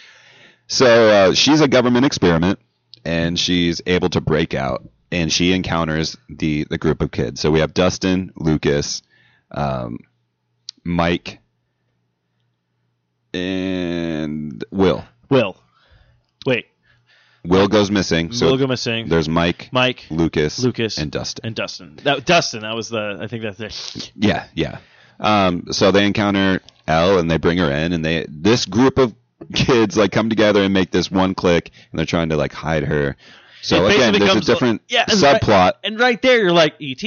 So 0.68 1.08
uh, 1.30 1.34
she's 1.34 1.60
a 1.60 1.66
government 1.68 2.04
experiment, 2.06 2.58
and 3.04 3.38
she's 3.38 3.80
able 3.86 4.08
to 4.10 4.20
break 4.20 4.54
out, 4.54 4.88
and 5.12 5.32
she 5.32 5.52
encounters 5.52 6.16
the 6.28 6.64
the 6.70 6.78
group 6.78 7.02
of 7.02 7.10
kids. 7.10 7.40
So 7.40 7.50
we 7.50 7.60
have 7.60 7.74
Dustin, 7.74 8.32
Lucas, 8.36 9.02
um, 9.50 9.98
Mike, 10.84 11.38
and 13.34 14.64
Will. 14.70 15.04
Will. 15.28 15.56
Wait. 16.46 16.66
Will 17.44 17.68
goes 17.68 17.90
missing. 17.90 18.32
So 18.32 18.46
Will 18.50 18.58
go 18.58 18.66
missing. 18.66 19.08
there's 19.08 19.28
Mike, 19.28 19.70
Mike, 19.72 20.04
Lucas, 20.10 20.58
Lucas, 20.62 20.98
and 20.98 21.10
Dustin. 21.10 21.46
and 21.46 21.54
Dustin. 21.56 21.98
That 22.04 22.26
Dustin. 22.26 22.60
That 22.62 22.74
was 22.74 22.90
the. 22.90 23.18
I 23.20 23.26
think 23.28 23.42
that's 23.42 23.60
it. 23.60 24.12
Yeah, 24.14 24.46
yeah. 24.54 24.78
Um, 25.18 25.64
so 25.72 25.90
they 25.90 26.06
encounter 26.06 26.60
Elle 26.86 27.18
and 27.18 27.30
they 27.30 27.38
bring 27.38 27.58
her 27.58 27.70
in, 27.70 27.92
and 27.92 28.04
they 28.04 28.26
this 28.28 28.66
group 28.66 28.98
of 28.98 29.14
kids 29.54 29.96
like 29.96 30.12
come 30.12 30.28
together 30.28 30.62
and 30.62 30.74
make 30.74 30.90
this 30.90 31.10
one 31.10 31.34
click, 31.34 31.70
and 31.90 31.98
they're 31.98 32.06
trying 32.06 32.28
to 32.28 32.36
like 32.36 32.52
hide 32.52 32.84
her. 32.84 33.16
So 33.62 33.86
It 33.86 33.96
again, 33.96 34.12
there's 34.18 34.36
a 34.36 34.40
different 34.40 34.82
yeah, 34.88 35.04
and 35.08 35.20
right- 35.20 35.40
subplot. 35.40 35.72
And 35.84 35.98
right 36.00 36.20
there, 36.22 36.38
you're 36.40 36.52
like 36.52 36.74
ET. 36.80 37.02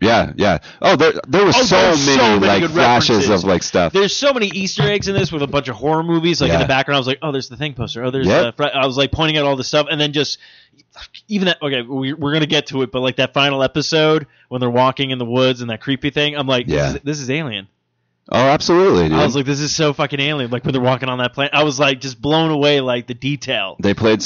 Yeah, 0.00 0.32
yeah. 0.36 0.58
Oh, 0.80 0.94
there 0.94 1.12
there 1.26 1.44
was 1.44 1.56
Oh, 1.58 1.62
so 1.64 1.76
many, 1.76 1.96
so 1.98 2.38
many 2.40 2.46
like 2.62 2.70
flashes 2.70 3.08
references. 3.26 3.42
of 3.42 3.48
like 3.48 3.62
stuff. 3.64 3.92
There's 3.92 4.14
so 4.14 4.32
many 4.32 4.46
Easter 4.46 4.82
eggs 4.84 5.08
in 5.08 5.14
this 5.14 5.32
with 5.32 5.42
a 5.42 5.46
bunch 5.48 5.66
of 5.68 5.74
horror 5.74 6.04
movies. 6.04 6.40
Like 6.40 6.52
in 6.52 6.60
the 6.60 6.66
background, 6.66 6.96
I 6.96 7.00
was 7.00 7.08
like, 7.08 7.18
"Oh, 7.20 7.32
there's 7.32 7.48
the 7.48 7.56
thing 7.56 7.74
poster. 7.74 8.04
Oh, 8.04 8.10
there's 8.12 8.28
Yep. 8.28 8.56
the." 8.58 8.76
I 8.76 8.86
was 8.86 8.96
like 8.96 9.10
pointing 9.10 9.38
out 9.38 9.44
all 9.46 9.56
this 9.56 9.66
stuff, 9.66 9.88
and 9.90 10.00
then 10.00 10.12
just 10.12 10.38
even 11.26 11.46
that. 11.46 11.58
Okay, 11.60 11.82
we, 11.82 12.12
we're 12.12 12.32
gonna 12.32 12.46
get 12.46 12.68
to 12.68 12.82
it, 12.82 12.92
but 12.92 13.00
like 13.00 13.16
that 13.16 13.34
final 13.34 13.60
episode 13.62 14.28
when 14.48 14.60
they're 14.60 14.70
walking 14.70 15.10
in 15.10 15.18
the 15.18 15.24
woods 15.24 15.62
and 15.62 15.70
that 15.70 15.80
creepy 15.80 16.10
thing, 16.10 16.36
I'm 16.36 16.46
like, 16.46 16.68
Yeah. 16.68 16.86
this, 16.92 16.94
is, 16.94 17.00
this 17.02 17.18
is 17.20 17.30
Alien. 17.30 17.66
oh, 18.30 18.38
absolutely, 18.38 19.08
dude. 19.08 19.18
I 19.18 19.24
was 19.24 19.34
like, 19.34 19.46
this 19.46 19.58
is 19.60 19.74
so 19.74 19.92
fucking 19.92 20.20
Alien. 20.20 20.52
Like 20.52 20.64
when 20.64 20.74
they're 20.74 20.80
walking 20.80 21.08
on 21.08 21.18
that 21.18 21.34
planet, 21.34 21.54
I 21.54 21.64
was 21.64 21.80
like 21.80 22.00
just 22.00 22.22
blown 22.22 22.52
away, 22.52 22.80
like 22.80 23.08
the 23.08 23.14
detail. 23.14 23.74
they 23.80 23.94
played 23.94 24.24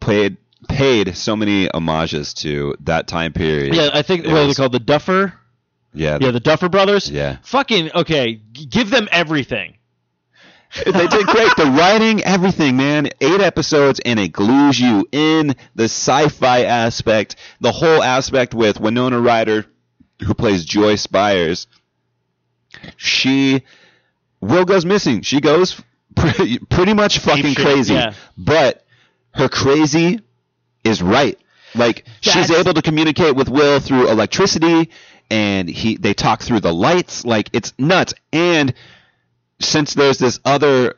played 0.00 0.36
paid 0.64 1.16
so 1.16 1.36
many 1.36 1.68
homages 1.72 2.34
to 2.34 2.74
that 2.80 3.06
time 3.06 3.32
period. 3.32 3.74
Yeah, 3.74 3.90
I 3.92 4.02
think 4.02 4.24
It 4.24 4.28
what 4.28 4.38
are 4.42 4.46
they 4.46 4.54
called? 4.54 4.72
The 4.72 4.78
Duffer. 4.80 5.34
Yeah, 5.92 6.18
Yeah, 6.20 6.30
the 6.32 6.40
Duffer 6.40 6.68
Brothers. 6.68 7.10
yeah. 7.10 7.36
Fucking 7.42 7.90
okay. 7.94 8.40
g- 8.52 8.66
Give 8.66 8.90
them 8.90 9.08
everything. 9.12 9.76
they 10.84 11.06
did 11.06 11.26
great. 11.26 11.54
The 11.56 11.72
writing, 11.76 12.22
everything, 12.24 12.76
man. 12.76 13.08
Eight 13.20 13.40
episodes, 13.40 14.00
and 14.04 14.18
it 14.18 14.32
glues 14.32 14.80
you 14.80 15.06
in 15.12 15.54
the 15.76 15.84
sci-fi 15.84 16.64
aspect, 16.64 17.36
the 17.60 17.70
whole 17.70 18.02
aspect 18.02 18.54
with 18.54 18.80
Winona 18.80 19.20
Ryder, 19.20 19.66
who 20.26 20.34
plays 20.34 20.64
Joyce 20.64 21.06
Byers. 21.06 21.68
She, 22.96 23.62
Will 24.40 24.64
goes 24.64 24.84
missing. 24.84 25.22
She 25.22 25.40
goes 25.40 25.80
pretty, 26.16 26.58
pretty 26.58 26.92
much 26.94 27.18
fucking 27.20 27.54
crazy, 27.54 27.94
yeah. 27.94 28.14
but 28.36 28.84
her 29.32 29.48
crazy 29.48 30.20
is 30.84 31.02
right. 31.02 31.38
Like 31.74 32.04
she's 32.20 32.50
able 32.50 32.74
to 32.74 32.82
communicate 32.82 33.34
with 33.34 33.48
Will 33.48 33.80
through 33.80 34.08
electricity, 34.08 34.90
and 35.30 35.68
he 35.68 35.96
they 35.96 36.14
talk 36.14 36.42
through 36.42 36.60
the 36.60 36.72
lights. 36.72 37.24
Like 37.24 37.50
it's 37.52 37.72
nuts. 37.78 38.14
And 38.32 38.74
since 39.60 39.94
there's 39.94 40.18
this 40.18 40.38
other 40.44 40.96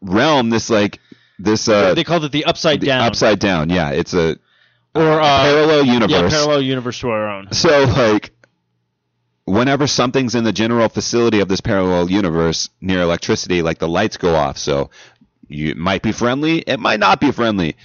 realm, 0.00 0.50
this 0.50 0.70
like 0.70 0.98
this 1.38 1.68
uh, 1.68 1.94
they 1.94 2.04
called 2.04 2.24
it 2.24 2.32
the 2.32 2.44
Upside 2.44 2.80
the 2.80 2.86
Down 2.86 3.02
upside 3.02 3.38
down. 3.38 3.70
Yeah, 3.70 3.90
it's 3.90 4.14
a 4.14 4.36
or 4.94 5.20
uh, 5.20 5.42
parallel 5.42 5.84
universe. 5.84 6.10
Yeah, 6.10 6.28
parallel 6.28 6.62
universe 6.62 6.98
to 7.00 7.10
our 7.10 7.28
own. 7.28 7.52
So 7.52 7.84
like 7.84 8.32
whenever 9.44 9.86
something's 9.86 10.34
in 10.34 10.44
the 10.44 10.52
general 10.52 10.88
facility 10.88 11.40
of 11.40 11.48
this 11.48 11.60
parallel 11.60 12.10
universe 12.10 12.70
near 12.80 13.00
electricity, 13.02 13.62
like 13.62 13.78
the 13.78 13.88
lights 13.88 14.16
go 14.16 14.34
off. 14.34 14.58
So 14.58 14.90
you 15.48 15.70
it 15.70 15.76
might 15.76 16.02
be 16.02 16.12
friendly, 16.12 16.58
it 16.58 16.80
might 16.80 17.00
not 17.00 17.20
be 17.20 17.30
friendly. 17.30 17.76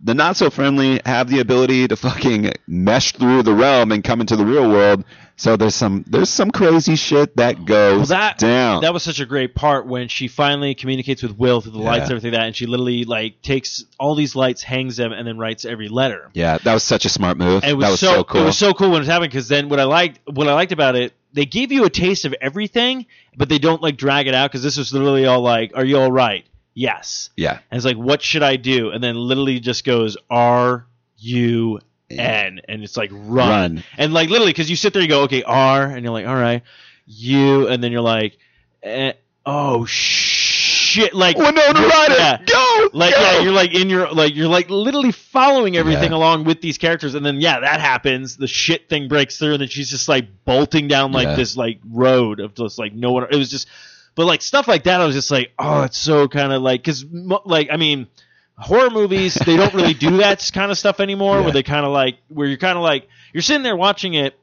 The 0.00 0.14
not 0.14 0.36
so 0.36 0.50
friendly 0.50 1.00
have 1.06 1.28
the 1.28 1.38
ability 1.40 1.86
to 1.88 1.96
fucking 1.96 2.52
mesh 2.66 3.12
through 3.12 3.42
the 3.44 3.54
realm 3.54 3.92
and 3.92 4.02
come 4.02 4.20
into 4.20 4.34
the 4.36 4.44
real 4.44 4.68
world. 4.68 5.04
So 5.36 5.56
there's 5.56 5.76
some 5.76 6.04
there's 6.08 6.30
some 6.30 6.50
crazy 6.50 6.96
shit 6.96 7.36
that 7.36 7.64
goes 7.64 7.98
Well, 7.98 8.06
that 8.06 8.38
down. 8.38 8.82
that 8.82 8.92
was 8.92 9.04
such 9.04 9.20
a 9.20 9.24
great 9.26 9.54
part 9.54 9.86
when 9.86 10.08
she 10.08 10.26
finally 10.26 10.74
communicates 10.74 11.22
with 11.22 11.38
Will 11.38 11.60
through 11.60 11.70
the 11.72 11.78
lights 11.78 12.02
and 12.04 12.10
everything 12.10 12.32
like 12.32 12.40
that, 12.40 12.46
and 12.48 12.56
she 12.56 12.66
literally 12.66 13.04
like 13.04 13.40
takes 13.40 13.84
all 14.00 14.16
these 14.16 14.34
lights, 14.34 14.64
hangs 14.64 14.96
them, 14.96 15.12
and 15.12 15.28
then 15.28 15.38
writes 15.38 15.64
every 15.64 15.88
letter. 15.88 16.28
yeah, 16.34 16.58
that 16.58 16.74
was 16.74 16.82
such 16.82 17.04
a 17.04 17.08
smart 17.08 17.36
move. 17.38 17.62
And 17.62 17.70
it 17.70 17.74
was, 17.74 17.84
that 17.84 17.90
was 17.92 18.00
so, 18.00 18.14
so, 18.14 18.24
cool. 18.24 18.40
It 18.42 18.44
was 18.46 18.58
so 18.58 18.74
cool 18.74 18.88
when 18.88 18.96
it 18.96 19.00
was 19.00 19.08
happening 19.08 19.30
because 19.30 19.46
then 19.46 19.68
what 19.68 19.78
I 19.78 19.84
liked 19.84 20.18
what 20.28 20.48
I 20.48 20.54
liked 20.54 20.72
about 20.72 20.96
it, 20.96 21.12
they 21.32 21.46
give 21.46 21.70
you 21.70 21.84
a 21.84 21.90
taste 21.90 22.24
of 22.24 22.34
everything, 22.40 23.06
but 23.36 23.48
they 23.48 23.60
don't 23.60 23.80
like 23.80 23.96
drag 23.96 24.26
it 24.26 24.34
out 24.34 24.50
because 24.50 24.64
this 24.64 24.76
was 24.76 24.92
literally 24.92 25.24
all 25.26 25.40
like, 25.40 25.70
"Are 25.76 25.84
you 25.84 25.98
all 26.00 26.10
right? 26.10 26.44
Yes." 26.78 27.30
yeah. 27.36 27.58
And 27.70 27.76
it's 27.78 27.84
like, 27.84 27.96
"What 27.96 28.22
should 28.22 28.42
I 28.42 28.56
do?" 28.56 28.90
And 28.90 29.02
then 29.02 29.16
literally 29.16 29.58
just 29.60 29.84
goes, 29.84 30.16
R 30.30 30.86
U 31.18 31.80
N. 32.10 32.60
And 32.68 32.82
it's 32.84 32.96
like 32.96 33.10
run, 33.12 33.48
Run. 33.48 33.84
and 33.98 34.14
like 34.14 34.30
literally 34.30 34.52
because 34.52 34.70
you 34.70 34.76
sit 34.76 34.92
there, 34.92 35.02
you 35.02 35.08
go, 35.08 35.22
"Okay, 35.24 35.42
R," 35.42 35.82
and 35.84 36.02
you're 36.04 36.12
like, 36.12 36.26
"All 36.26 36.34
right, 36.36 36.62
U," 37.06 37.66
and 37.68 37.82
then 37.82 37.90
you're 37.92 38.00
like, 38.00 38.38
eh, 38.82 39.12
"Oh 39.44 39.84
shit!" 39.86 41.12
Like 41.14 41.36
Winona 41.36 41.58
you're- 41.80 41.88
Ryder, 41.88 42.14
yeah. 42.16 42.38
go! 42.46 42.88
Like 42.94 43.14
go! 43.14 43.20
yeah, 43.20 43.40
you're 43.40 43.52
like 43.52 43.74
in 43.74 43.90
your 43.90 44.10
like 44.10 44.34
you're 44.34 44.48
like 44.48 44.70
literally 44.70 45.12
following 45.12 45.76
everything 45.76 46.10
Yeah. 46.12 46.16
along 46.16 46.44
with 46.44 46.60
these 46.62 46.78
characters, 46.78 47.14
and 47.14 47.24
then 47.26 47.40
yeah, 47.40 47.60
that 47.60 47.80
happens. 47.80 48.36
The 48.36 48.46
shit 48.46 48.88
thing 48.88 49.08
breaks 49.08 49.38
through, 49.38 49.52
and 49.54 49.60
then 49.60 49.68
she's 49.68 49.90
just 49.90 50.08
like 50.08 50.26
bolting 50.46 50.88
down 50.88 51.12
like 51.12 51.28
Yeah. 51.28 51.34
this 51.36 51.56
like 51.56 51.80
road 51.90 52.40
of 52.40 52.54
just 52.54 52.78
like 52.78 52.94
no 52.94 53.12
one. 53.12 53.26
It 53.30 53.36
was 53.36 53.50
just, 53.50 53.68
but 54.18 54.26
like 54.26 54.42
stuff 54.42 54.66
like 54.66 54.82
that, 54.82 55.00
I 55.00 55.06
was 55.06 55.14
just 55.14 55.30
like, 55.30 55.52
oh, 55.60 55.84
it's 55.84 55.96
so 55.96 56.26
kind 56.26 56.52
of 56.52 56.60
like 56.60 56.82
because 56.82 57.04
like 57.44 57.68
I 57.70 57.76
mean, 57.76 58.08
horror 58.56 58.90
movies 58.90 59.34
they 59.34 59.56
don't 59.56 59.72
really 59.72 59.94
do 59.94 60.16
that 60.16 60.50
kind 60.52 60.72
of 60.72 60.76
stuff 60.76 60.98
anymore, 60.98 61.36
Yeah. 61.36 61.42
where 61.42 61.52
they 61.52 61.62
kind 61.62 61.86
of 61.86 61.92
like 61.92 62.18
where 62.28 62.48
you're 62.48 62.58
kind 62.58 62.76
of 62.76 62.82
like 62.82 63.06
you're 63.32 63.42
sitting 63.42 63.62
there 63.62 63.76
watching 63.76 64.14
it, 64.14 64.36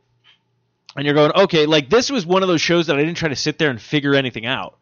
and 0.95 1.03
you're 1.05 1.13
going, 1.13 1.33
okay, 1.33 1.65
like 1.65 1.89
this 1.89 2.09
was 2.09 2.25
one 2.25 2.41
of 2.41 2.47
those 2.47 2.61
shows 2.61 2.87
that 2.87 2.95
I 2.95 2.99
didn't 2.99 3.17
try 3.17 3.27
to 3.27 3.35
sit 3.35 3.57
there 3.57 3.69
and 3.69 3.81
figure 3.81 4.15
anything 4.15 4.45
out 4.45 4.77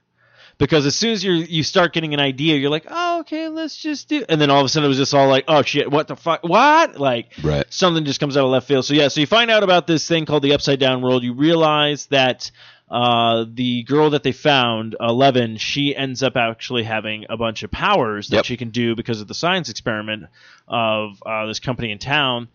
because 0.59 0.85
as 0.85 0.95
soon 0.95 1.13
as 1.13 1.23
you 1.23 1.31
you 1.33 1.63
start 1.63 1.91
getting 1.91 2.13
an 2.13 2.19
idea, 2.19 2.57
you're 2.57 2.69
like, 2.69 2.85
oh, 2.87 3.21
okay, 3.21 3.47
let's 3.47 3.75
just 3.75 4.07
do. 4.09 4.23
And 4.29 4.39
then 4.39 4.51
all 4.51 4.59
of 4.59 4.65
a 4.65 4.69
sudden, 4.69 4.85
it 4.85 4.89
was 4.89 4.97
just 4.99 5.15
all 5.15 5.27
like, 5.27 5.45
oh 5.47 5.63
shit, 5.63 5.89
what 5.89 6.07
the 6.07 6.15
fuck, 6.15 6.43
what? 6.43 6.99
Like 6.99 7.31
Right. 7.41 7.65
something 7.73 8.05
just 8.05 8.19
comes 8.19 8.37
out 8.37 8.45
of 8.45 8.51
left 8.51 8.67
field. 8.67 8.85
So 8.85 8.93
yeah, 8.93 9.07
so 9.07 9.21
you 9.21 9.25
find 9.25 9.49
out 9.49 9.63
about 9.63 9.87
this 9.87 10.07
thing 10.07 10.27
called 10.27 10.43
the 10.43 10.53
Upside 10.53 10.79
Down 10.79 11.01
World. 11.01 11.23
You 11.23 11.33
realize 11.33 12.05
that 12.11 12.51
uh, 12.89 13.45
the 13.51 13.83
girl 13.83 14.11
that 14.11 14.23
they 14.23 14.31
found, 14.31 14.95
Eleven, 14.99 15.57
she 15.57 15.95
ends 15.95 16.21
up 16.21 16.35
actually 16.35 16.83
having 16.83 17.25
a 17.29 17.37
bunch 17.37 17.63
of 17.63 17.71
powers 17.71 18.27
that 18.29 18.37
Yep. 18.37 18.45
she 18.45 18.57
can 18.57 18.69
do 18.69 18.95
because 18.95 19.21
of 19.21 19.27
the 19.27 19.33
science 19.33 19.69
experiment 19.69 20.25
of 20.67 21.21
uh, 21.25 21.45
this 21.47 21.59
company 21.59 21.91
in 21.91 21.97
town. 21.97 22.47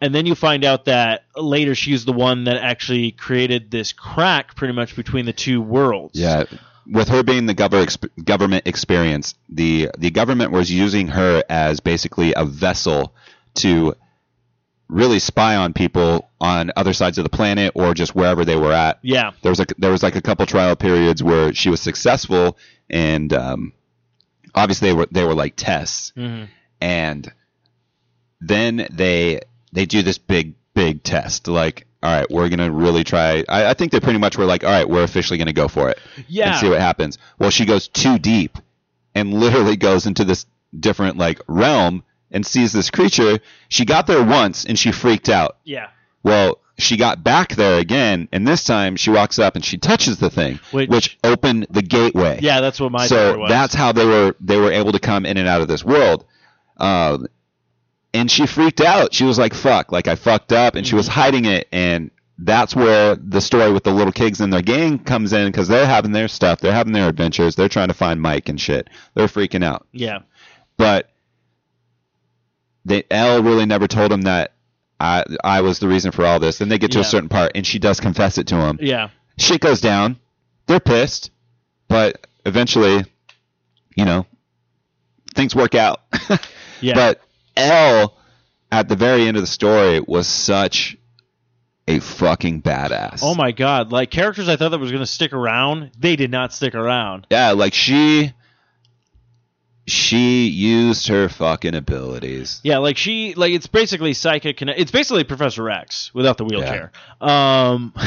And 0.00 0.14
then 0.14 0.26
you 0.26 0.34
find 0.34 0.64
out 0.64 0.86
that 0.86 1.24
later 1.36 1.74
she's 1.76 2.04
the 2.04 2.12
one 2.12 2.44
that 2.44 2.56
actually 2.56 3.12
created 3.12 3.70
this 3.70 3.92
crack 3.92 4.56
pretty 4.56 4.74
much 4.74 4.96
between 4.96 5.26
the 5.26 5.32
two 5.32 5.60
worlds. 5.62 6.18
Yeah, 6.18 6.44
with 6.86 7.08
her 7.08 7.22
being 7.22 7.46
the 7.46 7.54
gover- 7.54 7.84
exp- 7.84 8.24
government 8.24 8.66
experience, 8.66 9.34
the 9.48 9.90
the 9.96 10.10
government 10.10 10.50
was 10.50 10.70
using 10.72 11.06
her 11.08 11.44
as 11.48 11.78
basically 11.78 12.34
a 12.34 12.44
vessel 12.44 13.14
to 13.54 13.94
really 14.92 15.18
spy 15.18 15.56
on 15.56 15.72
people 15.72 16.30
on 16.40 16.70
other 16.76 16.92
sides 16.92 17.18
of 17.18 17.24
the 17.24 17.30
planet 17.30 17.72
or 17.74 17.94
just 17.94 18.14
wherever 18.14 18.44
they 18.44 18.56
were 18.56 18.72
at. 18.72 18.98
Yeah. 19.02 19.32
There 19.42 19.50
was 19.50 19.60
a 19.60 19.66
there 19.78 19.90
was 19.90 20.02
like 20.02 20.16
a 20.16 20.22
couple 20.22 20.46
trial 20.46 20.76
periods 20.76 21.22
where 21.22 21.52
she 21.54 21.70
was 21.70 21.80
successful, 21.80 22.56
and 22.90 23.32
um, 23.32 23.72
obviously 24.54 24.88
they 24.90 24.94
were 24.94 25.08
they 25.10 25.24
were 25.24 25.34
like 25.34 25.54
tests, 25.56 26.12
hmm 26.14 26.44
and 26.80 27.32
then 28.40 28.88
they 28.90 29.40
they 29.72 29.86
do 29.86 30.02
this 30.02 30.18
big 30.18 30.54
big 30.74 31.02
test 31.02 31.48
like. 31.48 31.86
All 32.04 32.10
right, 32.10 32.28
we're 32.28 32.48
gonna 32.48 32.68
really 32.72 33.04
try. 33.04 33.44
I, 33.48 33.66
I 33.66 33.74
think 33.74 33.92
they 33.92 34.00
pretty 34.00 34.18
much 34.18 34.36
were 34.36 34.44
like, 34.44 34.64
"All 34.64 34.70
right, 34.70 34.88
we're 34.88 35.04
officially 35.04 35.38
gonna 35.38 35.52
go 35.52 35.68
for 35.68 35.88
it." 35.90 36.00
Yeah. 36.26 36.48
and 36.50 36.56
see 36.60 36.68
what 36.68 36.80
happens. 36.80 37.16
Well, 37.38 37.50
she 37.50 37.64
goes 37.64 37.86
too 37.86 38.18
deep 38.18 38.58
and 39.14 39.32
literally 39.32 39.76
goes 39.76 40.06
into 40.06 40.24
this 40.24 40.44
different 40.76 41.16
like 41.16 41.40
realm 41.46 42.02
and 42.32 42.44
sees 42.44 42.72
this 42.72 42.90
creature. 42.90 43.38
She 43.68 43.84
got 43.84 44.06
there 44.06 44.22
once 44.24 44.64
and 44.64 44.78
she 44.78 44.90
freaked 44.92 45.28
out. 45.28 45.58
Yeah. 45.64 45.88
Well, 46.22 46.58
she 46.78 46.96
got 46.96 47.22
back 47.22 47.54
there 47.54 47.78
again, 47.78 48.28
and 48.32 48.48
this 48.48 48.64
time 48.64 48.96
she 48.96 49.10
walks 49.10 49.38
up 49.38 49.54
and 49.56 49.64
she 49.64 49.76
touches 49.78 50.18
the 50.18 50.30
thing, 50.30 50.58
Which- 50.72 51.18
opened 51.22 51.66
the 51.70 51.82
gateway. 51.82 52.38
Yeah, 52.42 52.60
that's 52.60 52.80
what 52.80 52.90
my 52.90 53.06
so 53.06 53.38
was. 53.38 53.50
that's 53.50 53.74
how 53.74 53.92
they 53.92 54.06
were 54.06 54.34
they 54.40 54.58
were 54.58 54.72
able 54.72 54.92
to 54.92 54.98
come 54.98 55.26
in 55.26 55.36
and 55.36 55.46
out 55.46 55.60
of 55.60 55.68
this 55.68 55.84
world. 55.84 56.24
Um, 56.78 57.26
and 58.14 58.30
she 58.30 58.46
freaked 58.46 58.80
out. 58.80 59.14
She 59.14 59.24
was 59.24 59.38
like, 59.38 59.54
"Fuck!" 59.54 59.92
Like 59.92 60.08
I 60.08 60.16
fucked 60.16 60.52
up, 60.52 60.74
and 60.74 60.86
she 60.86 60.94
was 60.94 61.08
Mhm. 61.08 61.12
hiding 61.12 61.44
it. 61.44 61.68
And 61.72 62.10
that's 62.38 62.74
where 62.74 63.14
the 63.16 63.40
story 63.40 63.70
with 63.72 63.84
the 63.84 63.92
little 63.92 64.12
kids 64.12 64.40
and 64.40 64.52
their 64.52 64.62
gang 64.62 64.98
comes 64.98 65.32
in 65.32 65.46
because 65.46 65.68
they're 65.68 65.86
having 65.86 66.12
their 66.12 66.28
stuff, 66.28 66.60
they're 66.60 66.72
having 66.72 66.92
their 66.92 67.08
adventures, 67.08 67.54
they're 67.54 67.68
trying 67.68 67.88
to 67.88 67.94
find 67.94 68.20
Mike 68.20 68.48
and 68.48 68.60
shit. 68.60 68.88
They're 69.14 69.28
freaking 69.28 69.62
out. 69.64 69.86
yeah. 69.92 70.20
But 70.78 71.10
they 72.84 73.04
L 73.10 73.42
really 73.42 73.66
never 73.66 73.86
told 73.86 74.12
him 74.12 74.22
that 74.22 74.52
I 75.00 75.24
I 75.44 75.60
was 75.62 75.78
the 75.78 75.88
reason 75.88 76.12
for 76.12 76.24
all 76.24 76.38
this. 76.40 76.58
Then 76.58 76.68
they 76.68 76.78
get 76.78 76.92
to 76.92 77.00
a 77.00 77.04
certain 77.04 77.28
part, 77.28 77.52
and 77.54 77.66
she 77.66 77.78
does 77.78 78.00
confess 78.00 78.38
it 78.38 78.46
to 78.48 78.56
him 78.56 78.78
Yeah. 78.80 79.08
shit 79.38 79.60
goes 79.60 79.80
down. 79.80 80.18
They're 80.66 80.80
pissed, 80.80 81.30
but 81.88 82.26
eventually, 82.46 83.04
you 83.96 84.04
know, 84.04 84.26
things 85.34 85.54
work 85.54 85.74
out. 85.74 86.00
Yeah. 86.80 86.94
But 86.94 87.20
L 87.56 88.16
at 88.72 88.88
the 88.88 88.96
very 88.96 89.28
end 89.28 89.36
of 89.36 89.42
the 89.44 89.46
story 89.46 90.00
was 90.00 90.26
such 90.26 90.96
a 91.86 92.00
fucking 92.00 92.62
badass. 92.62 93.20
Oh 93.22 93.36
my 93.36 93.52
god! 93.52 93.92
Like 93.92 94.10
characters 94.10 94.48
I 94.48 94.56
thought 94.56 94.70
that 94.70 94.78
was 94.80 94.90
going 94.90 95.02
to 95.02 95.06
stick 95.06 95.32
around, 95.32 95.92
they 95.96 96.16
did 96.16 96.32
not 96.32 96.52
stick 96.52 96.74
around. 96.74 97.28
Yeah, 97.30 97.52
like 97.52 97.72
she 97.74 98.32
she 99.92 100.46
used 100.46 101.08
her 101.08 101.28
fucking 101.28 101.74
abilities. 101.74 102.60
Yeah, 102.64 102.78
like 102.78 102.96
she, 102.96 103.34
like 103.34 103.52
it's 103.52 103.66
basically 103.66 104.14
psychic. 104.14 104.56
Connect- 104.56 104.80
it's 104.80 104.90
basically 104.90 105.24
Professor 105.24 105.68
X 105.68 106.12
without 106.14 106.38
the 106.38 106.44
wheelchair. 106.44 106.92
Um, 107.20 107.92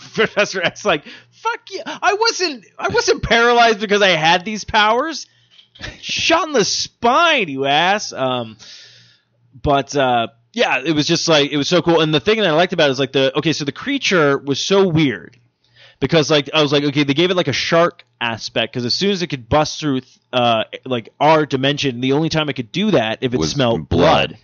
Professor 0.14 0.62
X, 0.62 0.86
like 0.86 1.04
fuck 1.30 1.60
you. 1.70 1.82
I 1.84 2.14
wasn't, 2.14 2.64
I 2.78 2.88
wasn't 2.88 3.22
paralyzed 3.22 3.80
because 3.80 4.00
I 4.00 4.08
had 4.08 4.44
these 4.44 4.64
powers. 4.64 5.26
Shot 6.00 6.46
in 6.46 6.52
the 6.52 6.64
spine, 6.64 7.48
you 7.48 7.66
ass. 7.66 8.12
Um, 8.12 8.56
but 9.62 9.94
uh, 9.94 10.28
yeah, 10.52 10.82
it 10.84 10.92
was 10.92 11.06
just 11.06 11.28
like 11.28 11.50
it 11.50 11.56
was 11.56 11.68
so 11.68 11.82
cool. 11.82 12.00
And 12.00 12.14
the 12.14 12.20
thing 12.20 12.38
that 12.38 12.48
I 12.48 12.52
liked 12.52 12.72
about 12.72 12.88
it 12.88 12.92
is 12.92 12.98
like 12.98 13.12
the 13.12 13.36
okay, 13.38 13.52
so 13.52 13.64
the 13.64 13.72
creature 13.72 14.38
was 14.38 14.60
so 14.60 14.88
weird 14.88 15.36
because 16.00 16.30
like 16.30 16.50
I 16.52 16.62
was 16.62 16.72
like 16.72 16.84
okay, 16.84 17.04
they 17.04 17.14
gave 17.14 17.30
it 17.30 17.36
like 17.36 17.48
a 17.48 17.52
shark 17.52 18.04
aspect 18.20 18.72
because 18.72 18.84
as 18.84 18.94
soon 18.94 19.10
as 19.12 19.22
it 19.22 19.28
could 19.28 19.48
bust 19.48 19.78
through 19.80 20.00
uh 20.32 20.64
like 20.84 21.10
our 21.20 21.46
dimension, 21.46 22.00
the 22.00 22.12
only 22.12 22.28
time 22.28 22.48
it 22.48 22.54
could 22.54 22.72
do 22.72 22.90
that 22.92 23.18
if 23.22 23.32
it 23.34 23.38
Was 23.38 23.50
smelled 23.52 23.88
blood. 23.88 24.30
blood. 24.30 24.38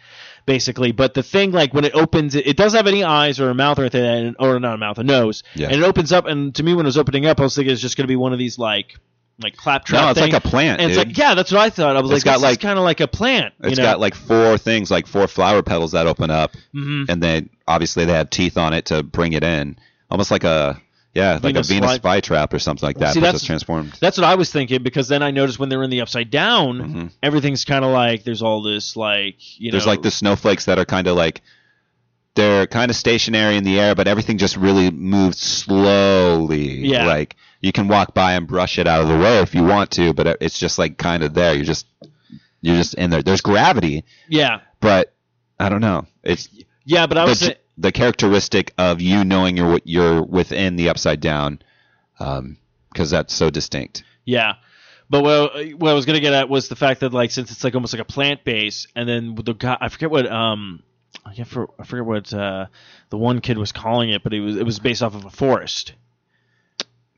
Basically, 0.47 0.93
but 0.93 1.15
the 1.15 1.25
thing 1.25 1.51
like 1.51 1.75
when 1.75 1.85
it 1.85 1.93
opens, 1.97 2.37
it, 2.37 2.47
it 2.47 2.57
doesn't 2.57 2.77
have 2.77 2.87
any 2.87 3.03
eyes 3.03 3.41
or 3.41 3.51
a 3.51 3.55
mouth 3.55 3.81
or 3.81 3.83
anything, 3.83 4.05
and- 4.05 4.37
or 4.39 4.61
not 4.61 4.75
a 4.75 4.79
mouth, 4.79 4.97
a 4.99 5.03
nose, 5.03 5.43
Yeah. 5.57 5.67
and 5.67 5.83
it 5.83 5.85
opens 5.85 6.13
up. 6.13 6.25
And 6.27 6.55
to 6.55 6.63
me, 6.63 6.73
when 6.73 6.87
it 6.87 6.89
was 6.89 6.97
opening 6.97 7.27
up, 7.27 7.41
I 7.41 7.43
was 7.43 7.57
thinking 7.57 7.73
it's 7.73 7.83
just 7.83 7.97
going 7.97 8.05
to 8.05 8.09
be 8.09 8.15
one 8.15 8.33
of 8.33 8.39
these 8.39 8.57
like 8.57 8.95
like 9.43 9.57
claptrap. 9.57 10.01
No, 10.03 10.11
it's 10.11 10.21
thing. 10.21 10.31
like 10.33 10.45
a 10.45 10.49
plant, 10.49 10.81
and 10.81 10.89
it's 10.89 10.97
like 10.99 11.19
yeah, 11.19 11.35
that's 11.35 11.51
what 11.51 11.61
I 11.63 11.71
thought. 11.71 11.97
I 11.97 12.01
was 12.01 12.13
It's 12.13 12.25
like, 12.25 12.35
got, 12.35 12.35
this 12.35 12.43
like- 12.53 12.61
kind 12.61 12.79
of 12.79 12.85
like 12.85 13.01
a 13.01 13.09
plant. 13.09 13.55
It's 13.59 13.71
you 13.71 13.77
know? 13.77 13.83
It's 13.83 13.93
got 13.95 13.99
like 13.99 14.15
four 14.15 14.57
things, 14.57 14.89
like 14.89 15.09
four 15.09 15.27
flower 15.27 15.63
petals 15.65 15.93
that 15.93 16.07
open 16.07 16.31
up, 16.31 16.53
Mhm. 16.73 17.07
and 17.09 17.21
then 17.21 17.51
obviously 17.67 18.05
they 18.05 18.13
have 18.13 18.31
teeth 18.31 18.57
on 18.57 18.73
it 18.73 18.85
to 18.87 19.03
bring 19.03 19.33
it 19.33 19.43
in, 19.43 19.77
almost 20.13 20.31
like 20.31 20.45
a 20.45 20.81
yeah, 21.17 21.33
like 21.35 21.43
Venus 21.55 21.71
a 21.71 21.73
Venus 21.75 21.97
fly- 21.99 22.21
flytrap 22.21 22.53
or 22.53 22.59
something 22.59 22.87
like 22.87 22.99
that, 22.99 23.15
See, 23.15 23.21
that's- 23.21 23.43
transformed. 23.45 23.93
That's 24.01 24.17
what 24.19 24.25
I 24.25 24.35
was 24.37 24.53
thinking 24.53 24.83
because 24.83 25.09
then 25.09 25.23
I 25.23 25.31
noticed 25.31 25.59
when 25.59 25.69
they 25.69 25.77
were 25.77 25.83
in 25.85 25.91
the 25.91 26.03
upside 26.03 26.31
down, 26.31 26.79
Mhm. 26.79 27.11
everything's 27.23 27.65
kind 27.65 27.85
of 27.85 27.91
like 27.91 28.23
there's 28.25 28.43
all 28.43 28.63
this 28.63 28.97
like 28.97 29.37
you 29.61 29.71
There's 29.71 29.87
know 29.87 29.93
like 29.93 30.03
the 30.03 30.11
snowflakes 30.11 30.67
that 30.67 30.79
are 30.79 30.85
kind 30.85 31.07
of 31.07 31.17
like 31.17 31.43
they're 32.35 32.67
kind 32.67 32.91
of 32.91 32.97
stationary 32.97 33.57
in 33.57 33.65
the 33.65 33.81
air, 33.81 33.95
but 33.95 34.07
everything 34.07 34.37
just 34.37 34.57
really 34.59 34.91
moves 34.91 35.39
slowly. 35.39 36.87
Yeah. 36.87 37.07
Like 37.07 37.37
you 37.61 37.73
can 37.73 37.89
walk 37.89 38.15
by 38.15 38.35
and 38.35 38.47
brush 38.47 38.79
it 38.79 38.87
out 38.87 39.01
of 39.01 39.09
the 39.09 39.17
way 39.17 39.39
if 39.41 39.55
you 39.55 39.65
want 39.65 39.91
to, 39.93 40.13
but 40.13 40.37
it's 40.41 40.59
just 40.59 40.79
like 40.79 40.99
kind 40.99 41.23
of 41.23 41.35
there. 41.35 41.55
You're 41.55 41.65
just 41.65 41.87
you're 42.61 42.77
just 42.77 42.95
in 42.95 43.11
there. 43.11 43.23
There's 43.23 43.41
gravity, 43.41 44.05
yeah 44.29 44.61
but 44.81 45.15
I 45.59 45.69
don't 45.71 45.81
know. 45.81 46.07
It's 46.23 46.49
yeah. 46.85 47.07
But 47.07 47.19
I 47.19 47.25
the, 47.25 47.29
was 47.31 47.41
j- 47.41 47.57
the 47.79 47.93
characteristic 47.93 48.73
of 48.79 49.01
you 49.01 49.25
knowing 49.25 49.57
you're 49.57 49.81
you're 49.85 50.23
within 50.23 50.77
the 50.77 50.89
upside 50.89 51.21
down, 51.21 51.61
because 52.19 53.11
that's 53.11 53.35
so 53.35 53.51
distinct. 53.51 54.05
yeah. 54.25 54.55
But 55.09 55.23
what, 55.23 55.55
what 55.79 55.91
I 55.93 55.95
was 55.95 56.05
gonna 56.05 56.19
get 56.19 56.33
at 56.33 56.49
was 56.49 56.69
the 56.69 56.75
fact 56.75 57.01
that 57.01 57.13
like 57.13 57.31
since 57.31 57.53
it's 57.53 57.63
like 57.63 57.75
almost 57.77 57.93
like 57.95 58.03
a 58.03 58.05
plant 58.05 58.43
base, 58.43 58.89
and 58.97 59.09
then 59.09 59.37
the 59.37 59.53
guy 59.53 59.77
I 59.81 59.89
forget 59.89 60.11
what 60.11 60.27
um 60.27 60.83
I 61.25 61.31
forget, 61.31 61.47
for, 61.47 61.71
I 61.79 61.85
forget 61.85 62.05
what 62.05 62.35
uh, 62.35 62.67
the 63.11 63.17
one 63.17 63.41
kid 63.41 63.57
was 63.57 63.71
calling 63.73 64.11
it, 64.11 64.23
but 64.25 64.35
it 64.35 64.41
was 64.41 64.57
it 64.57 64.65
was 64.65 64.81
based 64.81 65.03
off 65.03 65.15
of 65.15 65.25
a 65.25 65.31
forest. 65.31 65.95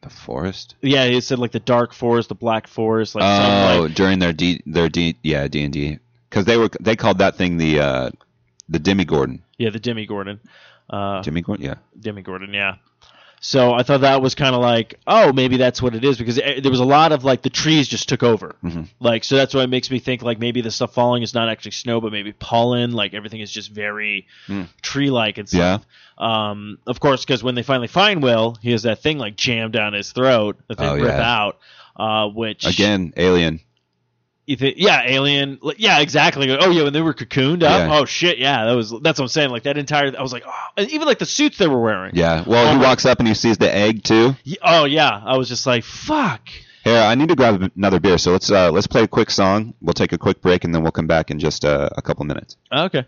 The 0.03 0.11
forest. 0.11 0.75
Yeah, 0.83 1.07
he 1.07 1.21
said 1.23 1.38
like 1.38 1.53
the 1.53 1.61
dark 1.61 1.94
forest, 1.94 2.29
the 2.29 2.35
black 2.35 2.66
forest, 2.68 3.14
like 3.14 3.25
Oh, 3.25 3.83
like, 3.85 3.94
during 3.94 4.18
their 4.18 4.33
D 4.35 4.62
their 4.66 4.88
D 4.90 5.16
yeah 5.23 5.49
D 5.49 5.64
and 5.64 5.73
D 5.73 5.99
because 6.29 6.44
they 6.44 6.57
were 6.59 6.68
they 6.81 6.94
called 6.94 7.18
that 7.18 7.37
thing 7.37 7.57
the 7.57 7.81
uh 7.81 8.11
the 8.68 8.79
Demogorgon. 8.79 9.42
Yeah, 9.59 9.71
the 9.71 9.81
Demi 9.81 10.07
Gordon. 10.07 10.40
Uh, 10.88 11.21
Demogorgon, 11.23 11.62
yeah. 11.64 11.75
Demi 12.01 12.23
Gordon, 12.23 12.55
yeah. 12.55 12.77
So 13.40 13.73
I 13.73 13.83
thought 13.85 14.01
that 14.01 14.21
was 14.21 14.35
kind 14.35 14.55
of 14.57 14.61
like, 14.62 14.99
oh, 15.07 15.33
maybe 15.33 15.59
that's 15.59 15.81
what 15.81 15.94
it 15.94 16.03
is 16.05 16.18
because 16.18 16.38
eh, 16.40 16.59
there 16.61 16.71
was 16.73 16.81
a 16.81 16.85
lot 16.85 17.12
of 17.12 17.23
like 17.25 17.42
the 17.42 17.51
trees 17.51 17.87
just 17.87 18.09
took 18.09 18.23
over, 18.25 18.57
Mhm. 18.64 18.88
like 18.99 19.23
so 19.23 19.37
that's 19.37 19.55
why 19.55 19.62
it 19.62 19.68
makes 19.71 19.90
me 19.92 20.01
think 20.01 20.23
like 20.23 20.40
maybe 20.40 20.61
the 20.61 20.73
stuff 20.73 20.92
falling 20.94 21.23
is 21.23 21.35
not 21.35 21.49
actually 21.49 21.71
snow, 21.73 22.01
but 22.01 22.11
maybe 22.11 22.33
pollen. 22.33 22.92
Like 22.92 23.14
everything 23.14 23.40
is 23.40 23.53
just 23.53 23.71
very 23.71 24.27
Hmm. 24.49 24.62
tree-like 24.83 25.38
and 25.38 25.49
stuff. 25.49 25.87
Um, 26.16 26.79
of 26.87 26.99
course, 26.99 27.25
because 27.25 27.44
when 27.44 27.55
they 27.55 27.62
finally 27.62 27.87
find 27.87 28.23
Will, 28.25 28.57
he 28.61 28.73
has 28.73 28.83
that 28.83 29.03
thing 29.03 29.18
like 29.18 29.37
jammed 29.37 29.73
down 29.75 29.92
his 29.92 30.11
throat 30.11 30.57
that 30.66 30.79
they 30.79 30.88
Oh, 30.88 30.94
rip 30.97 31.05
yeah. 31.07 31.38
out. 31.38 31.59
Uh, 31.97 32.29
which 32.29 32.64
Again, 32.66 33.12
Alien. 33.16 33.61
You 34.49 34.57
think, 34.57 34.77
yeah, 34.79 35.03
alien, 35.05 35.59
like, 35.61 35.79
yeah, 35.79 36.01
exactly. 36.01 36.51
Oh 36.51 36.71
yeah, 36.71 36.85
when 36.85 36.93
they 36.93 37.03
were 37.03 37.15
cocooned 37.15 37.63
up. 37.63 37.89
Yeah. 37.89 37.99
Oh 37.99 38.05
shit, 38.05 38.39
yeah, 38.39 38.65
that 38.65 38.73
was 38.73 38.91
that's 39.03 39.19
what 39.19 39.25
I'm 39.25 39.29
saying. 39.29 39.51
Like 39.51 39.65
that 39.65 39.77
entire, 39.79 40.17
I 40.19 40.23
was 40.23 40.33
like, 40.33 40.45
oh, 40.47 40.67
and 40.77 40.89
even 40.91 41.07
like 41.07 41.19
the 41.19 41.27
suits 41.27 41.59
they 41.59 41.67
were 41.69 41.81
wearing. 41.81 42.13
Yeah. 42.15 42.45
Well, 42.47 42.69
Oh, 42.69 42.79
he 42.79 42.85
walks 42.85 43.05
up 43.05 43.19
and 43.19 43.29
he 43.29 43.35
sees 43.35 43.59
the 43.59 43.73
egg 43.73 44.03
too. 44.03 44.35
Oh 44.63 44.85
yeah, 44.85 45.11
I 45.25 45.37
was 45.37 45.49
just 45.49 45.67
like, 45.67 45.85
fuck. 45.85 46.49
Here, 46.85 46.97
I 46.97 47.15
need 47.17 47.29
to 47.29 47.37
grab 47.37 47.71
another 47.77 48.01
beer, 48.01 48.17
so 48.17 48.33
let's 48.33 48.51
uh, 48.51 48.71
let's 48.71 48.87
play 48.87 49.03
a 49.03 49.09
quick 49.09 49.31
song. 49.31 49.75
We'll 49.83 49.93
take 49.93 50.13
a 50.13 50.19
quick 50.19 50.41
break 50.41 50.65
and 50.65 50.75
then 50.75 50.83
we'll 50.83 50.93
come 50.93 51.07
back 51.07 51.31
in 51.31 51.39
just 51.39 51.65
uh, 51.65 51.91
a 51.97 52.01
couple 52.01 52.25
minutes. 52.25 52.57
Okay. 52.73 53.05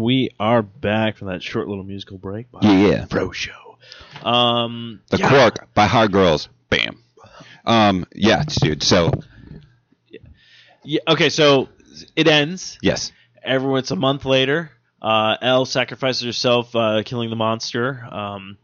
We 0.00 0.30
are 0.40 0.62
back 0.62 1.16
from 1.16 1.28
that 1.28 1.42
short 1.42 1.68
little 1.68 1.84
musical 1.84 2.18
break. 2.18 2.50
By 2.50 2.60
Yeah. 2.62 3.04
Bro 3.06 3.32
Show. 3.32 3.78
Um, 4.22 5.00
The 5.10 5.18
yeah. 5.18 5.28
Quark 5.28 5.72
by 5.74 5.86
Hard 5.86 6.12
Girls. 6.12 6.48
Bam. 6.68 7.02
Um. 7.64 8.06
Yeah, 8.14 8.42
dude. 8.44 8.82
So 8.82 9.12
Yeah, 10.82 11.00
okay, 11.08 11.28
so 11.28 11.68
it 12.16 12.26
ends. 12.28 12.78
yes. 12.82 13.12
Everyone, 13.42 13.78
it's 13.78 13.90
a 13.90 13.96
month 13.96 14.24
later. 14.24 14.70
Uh, 15.00 15.36
El 15.40 15.64
sacrifices 15.64 16.22
herself, 16.22 16.74
uh, 16.76 17.02
killing 17.04 17.30
the 17.30 17.36
monster. 17.36 18.06
Um, 18.10 18.58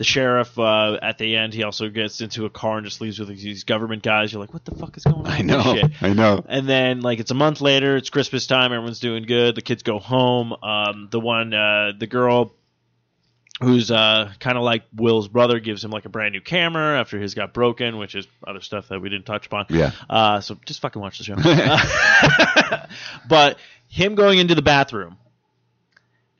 the 0.00 0.04
sheriff, 0.04 0.58
uh, 0.58 0.98
at 1.02 1.18
the 1.18 1.36
end, 1.36 1.52
he 1.52 1.62
also 1.62 1.90
gets 1.90 2.22
into 2.22 2.46
a 2.46 2.50
car 2.50 2.78
and 2.78 2.86
just 2.86 3.02
leaves 3.02 3.18
with 3.18 3.28
these 3.28 3.64
government 3.64 4.02
guys. 4.02 4.32
You're 4.32 4.40
like, 4.40 4.54
what 4.54 4.64
the 4.64 4.74
fuck 4.74 4.96
is 4.96 5.04
going 5.04 5.26
on? 5.26 5.26
I 5.26 5.42
know. 5.42 5.74
shit? 5.74 5.92
I 6.00 6.14
know. 6.14 6.42
And 6.48 6.66
then, 6.66 7.02
like, 7.02 7.20
it's 7.20 7.30
a 7.30 7.34
month 7.34 7.60
later. 7.60 7.98
It's 7.98 8.08
Christmas 8.08 8.46
time. 8.46 8.72
Everyone's 8.72 8.98
doing 8.98 9.24
good. 9.24 9.56
The 9.56 9.60
kids 9.60 9.82
go 9.82 9.98
home. 9.98 10.54
Um, 10.62 11.08
the 11.10 11.20
one, 11.20 11.52
uh, 11.52 11.92
the 11.98 12.06
girl, 12.06 12.54
who's 13.60 13.90
uh, 13.90 14.32
kind 14.40 14.56
of 14.56 14.64
like 14.64 14.84
Will's 14.96 15.28
brother, 15.28 15.60
gives 15.60 15.84
him 15.84 15.90
like 15.90 16.06
a 16.06 16.08
brand 16.08 16.32
new 16.32 16.40
camera 16.40 16.98
after 16.98 17.20
his 17.20 17.34
got 17.34 17.52
broken, 17.52 17.98
which 17.98 18.14
is 18.14 18.26
other 18.46 18.62
stuff 18.62 18.88
that 18.88 19.00
we 19.00 19.10
didn't 19.10 19.26
touch 19.26 19.48
upon. 19.48 19.66
Yeah. 19.68 19.90
Uh, 20.08 20.40
so 20.40 20.56
just 20.64 20.80
fucking 20.80 21.02
watch 21.02 21.18
the 21.18 21.24
show. 21.24 21.36
But 23.28 23.58
him 23.86 24.14
going 24.14 24.38
into 24.38 24.54
the 24.54 24.62
bathroom, 24.62 25.18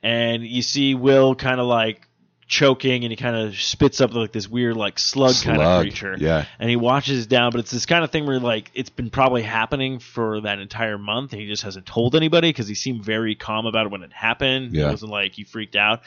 and 0.02 0.46
you 0.46 0.62
see 0.62 0.94
Will 0.94 1.34
kind 1.34 1.60
of 1.60 1.66
like 1.66 2.08
choking, 2.50 3.04
and 3.04 3.12
he 3.12 3.16
kind 3.16 3.36
of 3.36 3.58
spits 3.58 4.00
up 4.00 4.12
like 4.12 4.32
this 4.32 4.48
weird 4.48 4.76
like 4.76 4.98
slug, 4.98 5.36
kind 5.36 5.62
of 5.62 5.80
creature 5.82 6.16
yeah. 6.18 6.44
and 6.58 6.68
he 6.68 6.74
watches 6.74 7.24
it 7.24 7.28
down, 7.28 7.52
but 7.52 7.60
it's 7.60 7.70
this 7.70 7.86
kind 7.86 8.02
of 8.02 8.10
thing 8.10 8.26
where 8.26 8.40
like 8.40 8.72
it's 8.74 8.90
been 8.90 9.08
probably 9.08 9.42
happening 9.42 10.00
for 10.00 10.40
that 10.42 10.58
entire 10.58 10.98
month, 10.98 11.32
and 11.32 11.40
he 11.40 11.46
just 11.46 11.62
hasn't 11.62 11.86
told 11.86 12.16
anybody 12.16 12.50
because 12.50 12.66
he 12.66 12.74
seemed 12.74 13.04
very 13.04 13.36
calm 13.36 13.66
about 13.66 13.86
it 13.86 13.92
when 13.92 14.02
it 14.02 14.12
happened. 14.12 14.74
Yeah. 14.74 14.88
It 14.88 14.90
wasn't 14.90 15.12
like 15.12 15.32
he 15.32 15.44
freaked 15.44 15.76
out. 15.76 16.02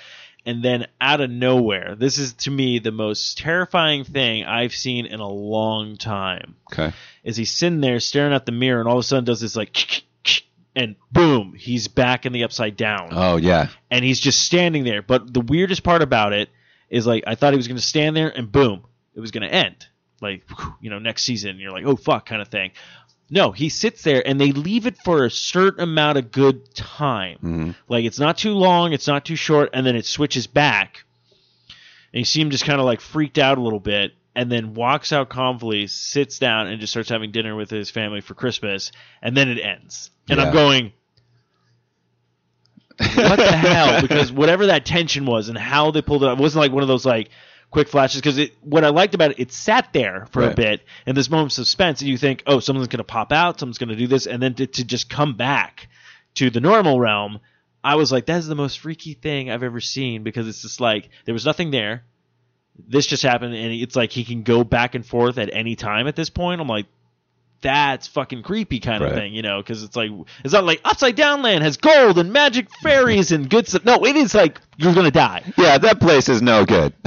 And 0.45 0.61
then 0.61 0.87
out 0.99 1.21
of 1.21 1.29
nowhere, 1.31 1.95
this 1.95 2.17
is 2.17 2.33
to 2.33 2.51
me 2.51 2.79
the 2.79 2.91
most 2.91 3.37
terrifying 3.37 4.03
thing 4.03 4.43
I've 4.43 4.75
seen 4.75 5.05
in 5.05 5.21
a 5.21 5.29
long 5.29 5.95
time. 5.95 6.57
Okay. 6.71 6.93
Is 7.23 7.37
he's 7.37 7.53
sitting 7.53 7.79
there 7.79 8.01
staring 8.01 8.33
at 8.33 8.45
the 8.45 8.51
mirror, 8.51 8.81
and 8.81 8.89
all 8.89 8.97
of 8.97 8.99
a 8.99 9.03
sudden 9.03 9.23
does 9.23 9.39
this 9.39 9.55
like, 9.55 10.03
and 10.75 10.95
boom, 11.11 11.53
he's 11.57 11.87
back 11.87 12.25
in 12.25 12.33
the 12.33 12.43
upside 12.43 12.75
down 12.77 13.09
Oh 13.11 13.37
yeah. 13.37 13.67
and 13.91 14.03
he's 14.03 14.19
just 14.19 14.41
standing 14.41 14.83
there. 14.83 15.01
But 15.01 15.33
the 15.33 15.41
weirdest 15.41 15.83
part 15.83 16.01
about 16.01 16.33
it 16.33 16.49
is 16.89 17.05
like 17.07 17.23
I 17.27 17.35
thought 17.35 17.53
he 17.53 17.57
was 17.57 17.67
going 17.67 17.77
to 17.77 17.83
stand 17.83 18.15
there 18.15 18.29
and 18.29 18.51
boom, 18.51 18.83
it 19.15 19.19
was 19.19 19.31
going 19.31 19.47
to 19.47 19.53
end. 19.53 19.87
Like 20.21 20.43
you 20.81 20.89
know, 20.89 20.99
next 20.99 21.23
season 21.23 21.57
you're 21.59 21.71
like, 21.71 21.85
oh 21.85 21.95
fuck, 21.95 22.25
kind 22.25 22.41
of 22.41 22.47
thing. 22.47 22.71
No, 23.29 23.51
he 23.51 23.69
sits 23.69 24.03
there 24.03 24.21
and 24.27 24.39
they 24.39 24.51
leave 24.51 24.85
it 24.85 24.97
for 25.03 25.25
a 25.25 25.31
certain 25.31 25.81
amount 25.83 26.17
of 26.17 26.31
good 26.31 26.73
time. 26.75 27.37
hmm 27.39 27.71
Like 27.87 28.05
it's 28.05 28.19
not 28.19 28.37
too 28.37 28.53
long, 28.53 28.93
it's 28.93 29.07
not 29.07 29.25
too 29.25 29.35
short, 29.35 29.69
and 29.73 29.85
then 29.85 29.95
it 29.95 30.05
switches 30.05 30.45
back. 30.47 31.03
And 32.13 32.19
you 32.19 32.25
see 32.25 32.41
him 32.41 32.51
just 32.51 32.65
kind 32.65 32.79
of 32.79 32.85
like 32.85 33.01
freaked 33.01 33.39
out 33.39 33.57
a 33.57 33.61
little 33.61 33.79
bit, 33.79 34.13
and 34.35 34.51
then 34.51 34.73
walks 34.73 35.11
out 35.13 35.29
calmly, 35.29 35.87
sits 35.87 36.39
down, 36.39 36.67
and 36.67 36.79
just 36.79 36.91
starts 36.91 37.09
having 37.09 37.31
dinner 37.31 37.55
with 37.55 37.69
his 37.69 37.89
family 37.89 38.21
for 38.21 38.33
Christmas, 38.33 38.91
and 39.21 39.37
then 39.37 39.49
it 39.49 39.59
ends. 39.59 40.11
And 40.29 40.39
Yeah. 40.39 40.47
I'm 40.47 40.53
going, 40.53 40.93
what 42.97 43.37
the 43.37 43.51
hell? 43.51 44.01
Because 44.01 44.31
whatever 44.31 44.67
that 44.67 44.85
tension 44.85 45.25
was 45.25 45.49
and 45.49 45.57
how 45.57 45.91
they 45.91 46.01
pulled 46.01 46.23
it 46.23 46.29
up, 46.29 46.37
it 46.39 46.41
wasn't 46.41 46.61
like 46.61 46.71
one 46.71 46.83
of 46.83 46.87
those 46.87 47.05
like 47.05 47.29
quick 47.71 47.87
flashes. 47.87 48.21
Because 48.21 48.37
it, 48.37 48.55
what 48.61 48.83
I 48.83 48.89
liked 48.89 49.15
about 49.15 49.31
it, 49.31 49.39
it 49.39 49.51
sat 49.51 49.89
there 49.93 50.27
for 50.31 50.43
a 50.43 50.53
bit 50.53 50.81
in 51.05 51.15
this 51.15 51.29
moment 51.29 51.47
of 51.47 51.53
suspense, 51.53 52.01
and 52.01 52.09
you 52.09 52.17
think, 52.17 52.43
oh, 52.47 52.59
someone's 52.59 52.87
going 52.87 52.97
to 52.99 53.03
pop 53.03 53.31
out, 53.31 53.59
someone's 53.59 53.77
going 53.77 53.89
to 53.89 53.95
do 53.95 54.07
this, 54.07 54.27
and 54.27 54.41
then 54.41 54.53
to, 54.55 54.67
to 54.67 54.83
just 54.83 55.09
come 55.09 55.35
back 55.35 55.87
to 56.35 56.49
the 56.49 56.59
normal 56.59 56.99
realm. 56.99 57.39
I 57.83 57.95
was 57.95 58.11
like, 58.13 58.25
that's 58.25 58.47
the 58.47 58.55
most 58.55 58.79
freaky 58.79 59.13
thing 59.13 59.51
I've 59.51 59.61
ever 59.63 59.81
seen 59.81 60.23
because 60.23 60.47
it's 60.47 60.61
just 60.61 60.79
like 60.79 61.09
there 61.25 61.33
was 61.33 61.45
nothing 61.45 61.69
there. 61.71 62.05
This 62.87 63.05
just 63.05 63.23
happened, 63.23 63.53
and 63.53 63.71
it's 63.73 63.95
like 63.95 64.11
he 64.11 64.23
can 64.23 64.43
go 64.43 64.63
back 64.63 64.95
and 64.95 65.05
forth 65.05 65.37
at 65.37 65.49
any 65.53 65.75
time 65.75 66.07
at 66.07 66.15
this 66.15 66.29
point. 66.29 66.59
I'm 66.59 66.67
like, 66.67 66.87
that's 67.61 68.07
fucking 68.07 68.43
creepy 68.43 68.79
kind 68.79 69.01
of 69.03 69.11
Right. 69.11 69.15
thing, 69.17 69.33
you 69.33 69.41
know, 69.41 69.61
because 69.61 69.83
it's 69.83 69.95
like 69.95 70.11
it's 70.43 70.53
not 70.53 70.65
like 70.65 70.81
Upside 70.83 71.15
Down 71.15 71.41
Land 71.43 71.63
has 71.63 71.77
gold 71.77 72.17
and 72.17 72.33
magic 72.33 72.67
fairies 72.81 73.31
and 73.31 73.49
good 73.49 73.67
stuff. 73.69 73.85
No, 73.85 74.03
it 74.05 74.15
is 74.17 74.33
like 74.35 74.59
you're 74.75 74.93
gonna 74.93 75.11
die. 75.11 75.43
Yeah, 75.57 75.77
that 75.77 75.99
place 76.01 76.27
is 76.29 76.41
no 76.41 76.65
good. 76.65 76.93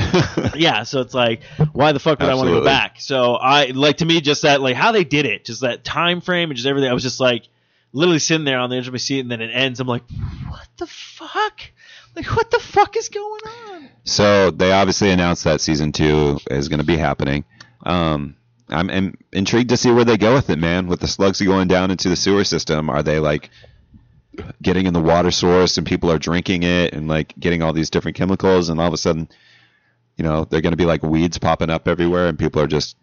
Yeah, 0.55 0.85
so 0.85 1.01
it's 1.03 1.13
like, 1.13 1.43
why 1.73 1.93
the 1.93 1.99
fuck 1.99 2.21
would 2.21 2.29
I 2.31 2.35
want 2.35 2.49
to 2.49 2.55
go 2.55 2.65
back? 2.65 2.99
So 3.01 3.35
I 3.35 3.67
like 3.67 3.99
to 3.99 4.07
me 4.07 4.21
just 4.23 4.43
that 4.43 4.63
like 4.63 4.75
how 4.77 4.93
they 4.93 5.05
did 5.05 5.27
it, 5.27 5.45
just 5.45 5.61
that 5.61 5.85
time 5.85 6.23
frame 6.23 6.49
and 6.51 6.57
just 6.57 6.67
everything. 6.67 6.89
I 6.89 6.95
was 6.95 7.03
just 7.03 7.21
like 7.21 7.47
literally 7.93 8.19
sitting 8.21 8.45
there 8.47 8.59
on 8.59 8.71
the 8.71 8.77
edge 8.77 8.87
of 8.87 8.95
my 8.95 8.99
seat, 8.99 9.21
and 9.21 9.31
then 9.31 9.43
it 9.43 9.51
ends. 9.53 9.79
I'm 9.81 9.87
like, 9.87 10.05
what 10.49 10.69
the 10.79 10.87
fuck? 10.87 11.61
Like 12.15 12.27
what 12.35 12.51
the 12.51 12.59
fuck 12.61 12.97
is 12.97 13.11
going 13.11 13.41
on? 13.69 13.76
So 14.07 14.53
they 14.53 14.73
obviously 14.73 15.11
announced 15.11 15.45
that 15.45 15.61
season 15.61 15.93
two 15.93 16.39
is 16.51 16.69
going 16.69 16.79
to 16.79 16.87
be 16.87 16.97
happening. 16.97 17.45
Um, 17.85 18.37
I'm, 18.69 18.89
I'm 18.89 19.19
intrigued 19.33 19.71
to 19.71 19.77
see 19.77 19.91
where 19.91 20.05
they 20.05 20.17
go 20.17 20.35
with 20.35 20.49
it, 20.49 20.59
man. 20.59 20.87
With 20.87 21.01
the 21.01 21.09
slugs 21.09 21.41
going 21.41 21.69
down 21.69 21.91
into 21.91 22.09
the 22.09 22.17
sewer 22.17 22.45
system, 22.45 22.89
are 22.89 23.03
they 23.03 23.19
like 23.19 23.51
getting 24.63 24.87
in 24.87 24.95
the 24.95 25.01
water 25.01 25.31
source 25.31 25.77
and 25.77 25.87
people 25.87 26.11
are 26.11 26.19
drinking 26.19 26.63
it 26.63 26.93
and 26.95 27.09
like 27.09 27.35
getting 27.39 27.63
all 27.63 27.73
these 27.73 27.91
different 27.91 28.17
chemicals, 28.17 28.69
and 28.69 28.81
all 28.81 28.87
of 28.87 28.95
a 28.95 28.99
sudden, 28.99 29.29
you 30.17 30.25
know, 30.25 30.45
they're 30.45 30.63
going 30.63 30.73
to 30.73 30.77
be 30.77 30.87
like 30.87 31.03
weeds 31.03 31.39
popping 31.39 31.71
up 31.71 31.89
everywhere, 31.89 32.29
and 32.29 32.39
people 32.39 32.63
are 32.63 32.67
just 32.69 32.97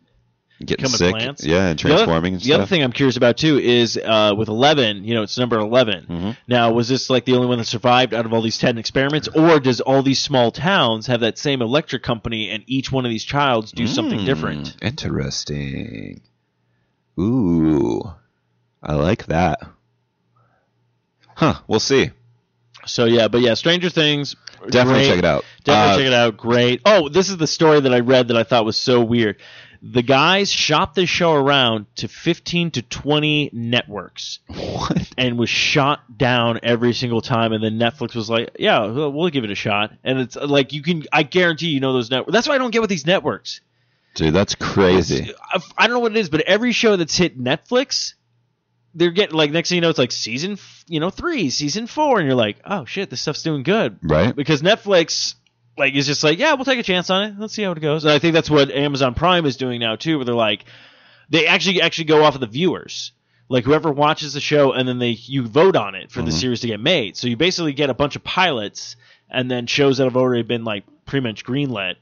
getting 0.66 0.88
sick, 0.88 1.12
plants? 1.16 1.44
yeah, 1.46 1.68
and 1.70 1.80
The 1.80 1.86
other- 1.94 1.96
transforming. 2.06 2.34
and 2.36 2.42
The 2.42 2.54
other 2.54 2.66
thing 2.66 2.84
I'm 2.84 2.92
curious 2.92 3.18
about 3.18 3.38
too 3.38 3.58
is 3.60 3.98
uh, 3.98 4.34
with 4.38 4.48
11, 4.50 5.04
you 5.04 5.14
know, 5.14 5.24
it's 5.24 5.38
number 5.38 5.58
11. 5.60 6.06
Mhm. 6.10 6.38
Now, 6.48 6.72
was 6.72 6.88
this 6.88 7.10
like 7.10 7.26
the 7.26 7.34
only 7.36 7.48
one 7.48 7.58
that 7.58 7.66
survived 7.66 8.14
out 8.14 8.26
of 8.26 8.34
all 8.34 8.42
these 8.42 8.58
10 8.58 8.78
experiments, 8.78 9.28
or 9.30 9.60
does 9.60 9.82
all 9.82 10.02
these 10.04 10.20
small 10.20 10.52
towns 10.52 11.08
have 11.08 11.20
that 11.22 11.38
same 11.38 11.62
electric 11.62 12.04
company 12.04 12.50
and 12.50 12.64
each 12.68 12.92
one 12.92 13.06
of 13.06 13.10
these 13.12 13.24
childs 13.24 13.72
do 13.72 13.88
something 13.88 14.20
Mm, 14.20 14.26
different? 14.26 14.76
Interesting. 14.82 16.22
Ooh, 17.20 18.02
I 18.82 18.94
like 18.94 19.26
that. 19.28 19.60
Huh? 21.36 21.56
We'll 21.68 21.80
see. 21.80 22.12
So 22.86 23.06
yeah, 23.06 23.28
but 23.28 23.42
yeah, 23.42 23.54
Stranger 23.54 23.90
Things. 23.90 24.36
Definitely 24.70 25.02
great. 25.04 25.08
check 25.10 25.20
it 25.20 25.26
out. 25.26 25.46
Definitely 25.64 25.92
Uh, 25.94 25.98
check 25.98 26.08
it 26.08 26.14
out. 26.14 26.38
Great. 26.38 26.82
Oh, 26.86 27.10
this 27.10 27.30
is 27.30 27.38
the 27.38 27.48
story 27.48 27.80
that 27.82 27.94
I 27.94 28.00
read 28.00 28.28
that 28.30 28.38
I 28.38 28.44
thought 28.44 28.66
was 28.66 28.78
so 28.78 29.02
weird. 29.02 29.38
The 29.86 30.02
guys 30.02 30.50
shopped 30.50 30.96
this 30.96 31.10
show 31.10 31.34
around 31.34 31.88
to 31.98 32.08
15 32.08 32.72
to 32.72 32.82
20 32.82 33.50
networks. 33.52 34.40
What? 34.48 35.12
and 35.18 35.38
was 35.38 35.50
shot 35.50 36.18
down 36.18 36.62
every 36.64 36.94
single 36.94 37.22
time. 37.22 37.52
And 37.52 37.62
then 37.62 37.78
Netflix 37.78 38.16
was 38.16 38.30
like, 38.30 38.52
"Yeah, 38.58 38.86
we'll 38.86 39.12
we'll 39.12 39.30
give 39.30 39.44
it 39.44 39.52
a 39.52 39.56
shot." 39.56 39.92
And 40.04 40.20
it's 40.20 40.38
uh, 40.38 40.48
like 40.48 40.72
you 40.72 40.82
can, 40.82 41.04
I 41.12 41.24
guarantee 41.24 41.68
you 41.68 41.80
know 41.82 41.92
those 41.94 42.10
networks. 42.10 42.32
That's 42.32 42.48
why 42.48 42.56
I 42.56 42.58
don't 42.60 42.72
get 42.72 42.80
with 42.82 42.90
these 42.90 43.06
networks. 43.06 43.60
Dude, 44.16 44.34
that's 44.34 44.56
crazy. 44.56 45.34
I, 45.52 45.60
I 45.78 45.88
don't 45.88 45.96
know 45.96 46.00
what 46.00 46.12
it 46.12 46.18
is, 46.18 46.30
but 46.30 46.42
every 46.42 46.72
show 46.72 46.96
that's 46.96 47.18
hit 47.18 47.38
Netflix, 47.38 48.14
they're 48.94 49.12
getting 49.12 49.36
like 49.36 49.52
next 49.52 49.70
thing 49.70 49.78
you 49.78 49.82
know, 49.82 49.90
it's 49.90 50.00
like 50.00 50.12
season, 50.12 50.54
f- 50.54 50.86
you 50.88 51.00
know, 51.00 51.10
three, 51.10 51.50
season 51.50 51.88
four, 51.88 52.20
and 52.20 52.28
you're 52.28 52.36
like, 52.36 52.58
"Oh 52.64 52.86
shit, 52.86 53.10
this 53.10 53.22
stuff's 53.22 53.44
doing 53.44 53.64
good." 53.64 54.00
Right? 54.02 54.36
Because 54.36 54.62
Netflix. 54.62 55.36
Like 55.78 55.96
is 55.96 56.06
just 56.06 56.24
like 56.24 56.38
yeah 56.40 56.54
we'll 56.54 56.66
take 56.66 56.80
a 56.80 56.84
chance 56.84 57.10
on 57.10 57.24
it. 57.24 57.36
Let's 57.40 57.54
see 57.54 57.64
how 57.64 57.72
it 57.72 57.80
goes. 57.82 58.04
And 58.04 58.14
I 58.14 58.20
think 58.20 58.34
that's 58.34 58.50
what 58.50 58.70
Amazon 58.72 59.14
Prime 59.16 59.46
is 59.46 59.58
doing 59.58 59.80
now 59.80 59.96
too 59.96 60.18
where 60.18 60.26
they're 60.26 60.36
like 60.36 60.66
they 61.30 61.48
actually 61.48 61.82
actually 61.82 62.06
go 62.06 62.24
off 62.24 62.36
of 62.36 62.42
the 62.42 62.48
viewers. 62.48 63.12
Like 63.50 63.64
whoever 63.66 63.92
watches 63.92 64.34
the 64.34 64.40
show 64.40 64.72
and 64.72 64.88
then 64.88 65.00
they 65.00 65.10
you 65.10 65.48
vote 65.48 65.76
on 65.76 65.96
it 65.96 66.12
for 66.12 66.22
the 66.22 66.32
Mhm. 66.32 66.40
series 66.40 66.60
to 66.62 66.68
get 66.68 66.80
made. 66.80 67.18
So 67.18 67.28
you 67.28 67.38
basically 67.38 67.74
get 67.74 67.90
a 67.90 67.94
bunch 67.94 68.16
of 68.16 68.24
pilots 68.24 68.96
and 69.30 69.50
then 69.50 69.66
shows 69.68 69.98
that 69.98 70.04
have 70.04 70.16
already 70.18 70.44
been 70.44 70.64
like 70.64 70.84
pretty 71.06 71.28
much 71.28 71.44
greenlit 71.44 71.96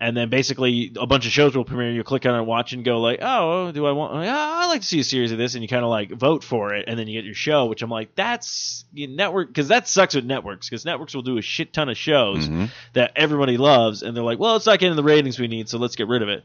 and 0.00 0.16
then 0.16 0.28
basically 0.30 0.92
a 1.00 1.06
bunch 1.06 1.26
of 1.26 1.32
shows 1.32 1.56
will 1.56 1.64
premiere 1.64 1.90
you 1.90 2.04
click 2.04 2.24
on 2.24 2.34
it 2.34 2.38
and 2.38 2.46
watch 2.46 2.72
and 2.72 2.84
go 2.84 3.00
like 3.00 3.18
oh 3.20 3.72
do 3.72 3.84
i 3.86 3.90
want 3.92 4.24
yeah 4.24 4.36
i 4.36 4.66
like 4.66 4.80
to 4.82 4.86
see 4.86 5.00
a 5.00 5.04
series 5.04 5.32
of 5.32 5.38
this 5.38 5.54
and 5.54 5.62
you 5.62 5.68
kind 5.68 5.82
of 5.84 5.90
like 5.90 6.10
vote 6.12 6.44
for 6.44 6.72
it 6.74 6.84
and 6.88 6.98
then 6.98 7.08
you 7.08 7.14
get 7.18 7.24
your 7.24 7.34
show 7.34 7.66
which 7.66 7.82
i'm 7.82 7.90
like 7.90 8.14
that's 8.14 8.84
you 8.92 9.08
network 9.08 9.48
because 9.48 9.68
that 9.68 9.88
sucks 9.88 10.14
with 10.14 10.24
networks 10.24 10.68
because 10.68 10.84
networks 10.84 11.14
will 11.14 11.22
do 11.22 11.36
a 11.38 11.42
shit 11.42 11.72
ton 11.72 11.88
of 11.88 11.96
shows 11.96 12.48
Mhm. 12.48 12.70
that 12.92 13.12
everybody 13.16 13.56
loves 13.56 14.02
and 14.02 14.16
they're 14.16 14.22
like 14.24 14.38
well 14.38 14.54
it's 14.56 14.66
not 14.66 14.78
getting 14.78 14.94
the 14.96 15.02
ratings 15.02 15.38
we 15.38 15.48
need 15.48 15.68
so 15.68 15.78
let's 15.78 15.96
get 15.96 16.06
rid 16.08 16.22
of 16.22 16.28
it 16.28 16.44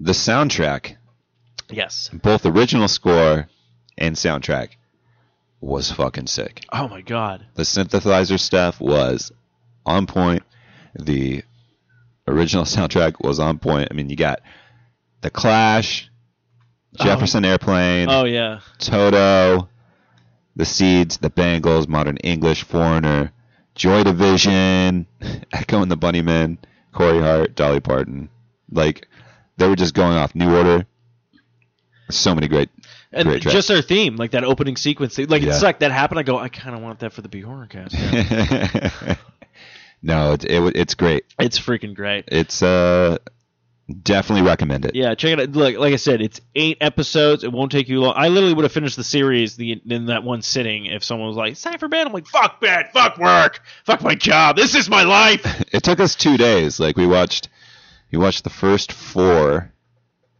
The 0.00 0.12
soundtrack, 0.12 0.96
yes 1.70 2.08
both 2.12 2.46
original 2.46 2.88
score 2.88 3.48
and 3.96 4.14
soundtrack, 4.16 4.70
was 5.60 5.90
fucking 5.90 6.28
sick. 6.28 6.64
oh 6.72 6.88
my 6.88 7.00
god 7.02 7.44
The 7.56 7.64
synthesizer 7.64 8.38
stuff 8.38 8.80
was 8.80 9.32
on 9.84 10.06
point. 10.06 10.44
The 10.94 11.42
original 12.28 12.64
soundtrack 12.64 13.24
was 13.24 13.38
on 13.38 13.58
point. 13.58 13.88
I 13.90 13.94
mean, 13.94 14.08
you 14.10 14.16
got 14.16 14.40
The 15.20 15.30
Clash, 15.30 16.10
oh. 16.98 17.04
Jefferson 17.04 17.44
Airplane, 17.44 18.08
Oh 18.10 18.24
yeah. 18.24 18.60
Toto, 18.78 19.68
The 20.56 20.64
Seeds, 20.64 21.18
The 21.18 21.30
Bangles, 21.30 21.88
Modern 21.88 22.16
English, 22.18 22.64
Foreigner, 22.64 23.32
Joy 23.74 24.02
Division, 24.04 25.06
Echo 25.52 25.82
and 25.82 25.90
the 25.90 25.96
Bunnymen, 25.96 26.58
Corey 26.92 27.20
Hart, 27.20 27.54
Dolly 27.54 27.80
Parton. 27.80 28.28
Like 28.70 29.06
they 29.56 29.68
were 29.68 29.76
just 29.76 29.94
going 29.94 30.16
off 30.16 30.34
New 30.34 30.54
Order. 30.56 30.86
So 32.10 32.34
many 32.34 32.48
great, 32.48 32.70
And 33.12 33.38
just 33.42 33.68
their 33.68 33.82
theme, 33.82 34.16
like 34.16 34.30
that 34.30 34.42
opening 34.42 34.76
sequence, 34.76 35.18
like 35.18 35.42
Yeah. 35.42 35.50
it's 35.50 35.62
like 35.62 35.80
that 35.80 35.92
happened. 35.92 36.18
I 36.18 36.22
go, 36.22 36.38
I 36.38 36.48
kind 36.48 36.74
of 36.74 36.80
want 36.80 37.00
that 37.00 37.12
for 37.12 37.20
the 37.20 37.28
B 37.28 37.42
horror 37.42 37.66
cast. 37.66 37.94
Yeah. 37.94 39.16
no, 40.02 40.32
it, 40.32 40.44
it, 40.44 40.76
it's 40.76 40.94
great. 40.94 41.24
it's 41.38 41.58
freaking 41.58 41.94
great. 41.94 42.24
It's 42.28 42.62
uh 42.62 43.18
definitely 44.02 44.46
recommend 44.46 44.84
it. 44.84 44.94
Yeah, 44.94 45.14
check 45.14 45.32
it 45.32 45.40
out. 45.40 45.50
Look, 45.50 45.76
like 45.78 45.92
I 45.92 45.96
said, 45.96 46.20
it's 46.20 46.40
eight 46.54 46.78
episodes. 46.80 47.42
It 47.42 47.52
won't 47.52 47.72
take 47.72 47.88
you 47.88 48.00
long. 48.00 48.14
I 48.16 48.28
literally 48.28 48.54
would 48.54 48.64
have 48.64 48.72
finished 48.72 48.96
the 48.96 49.04
series 49.04 49.56
the, 49.56 49.80
in 49.88 50.06
that 50.06 50.24
one 50.24 50.42
sitting 50.42 50.86
if 50.86 51.02
someone 51.02 51.28
was 51.28 51.36
like, 51.36 51.52
"It's 51.52 51.62
time 51.62 51.78
for 51.78 51.88
bed." 51.88 52.06
I'm 52.06 52.12
like, 52.12 52.26
"Fuck 52.26 52.60
bed, 52.60 52.90
fuck 52.92 53.18
work, 53.18 53.60
fuck 53.84 54.02
my 54.02 54.14
job. 54.14 54.56
This 54.56 54.74
is 54.74 54.88
my 54.88 55.04
life." 55.04 55.64
It 55.72 55.82
took 55.82 56.00
us 56.00 56.14
two 56.14 56.36
days. 56.36 56.80
Like 56.80 56.96
we 56.96 57.06
watched, 57.06 57.48
we 58.10 58.18
watched 58.18 58.44
the 58.44 58.50
first 58.50 58.92
four, 58.92 59.72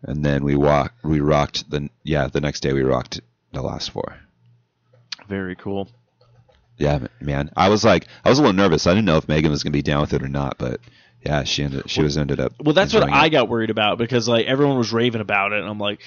and 0.02 0.24
then 0.24 0.42
we 0.42 0.56
walked. 0.56 1.04
We 1.04 1.20
rocked 1.20 1.70
the 1.70 1.90
yeah. 2.02 2.28
The 2.28 2.40
next 2.40 2.60
day 2.60 2.72
we 2.72 2.82
rocked 2.82 3.20
the 3.52 3.62
last 3.62 3.90
four. 3.90 4.16
Very 5.28 5.54
cool. 5.56 5.88
Yeah, 6.78 7.06
man. 7.20 7.50
I 7.56 7.68
was 7.68 7.84
like, 7.84 8.06
I 8.24 8.28
was 8.30 8.38
a 8.38 8.42
little 8.42 8.56
nervous. 8.56 8.86
I 8.86 8.90
didn't 8.90 9.04
know 9.06 9.16
if 9.16 9.28
Megan 9.28 9.50
was 9.50 9.62
gonna 9.62 9.72
be 9.72 9.82
down 9.82 10.00
with 10.02 10.14
it 10.14 10.22
or 10.22 10.28
not, 10.28 10.58
but 10.58 10.80
yeah, 11.24 11.42
she 11.44 11.64
ended. 11.64 11.90
She 11.90 12.02
was 12.02 12.16
ended 12.16 12.38
up. 12.40 12.52
Well, 12.62 12.72
that's 12.74 12.94
what 12.94 13.02
I 13.10 13.26
it. 13.26 13.30
got 13.30 13.48
worried 13.48 13.70
about 13.70 13.98
because 13.98 14.28
like 14.28 14.46
everyone 14.46 14.78
was 14.78 14.92
raving 14.92 15.20
about 15.20 15.52
it, 15.52 15.58
and 15.60 15.68
I'm 15.68 15.78
like, 15.80 16.00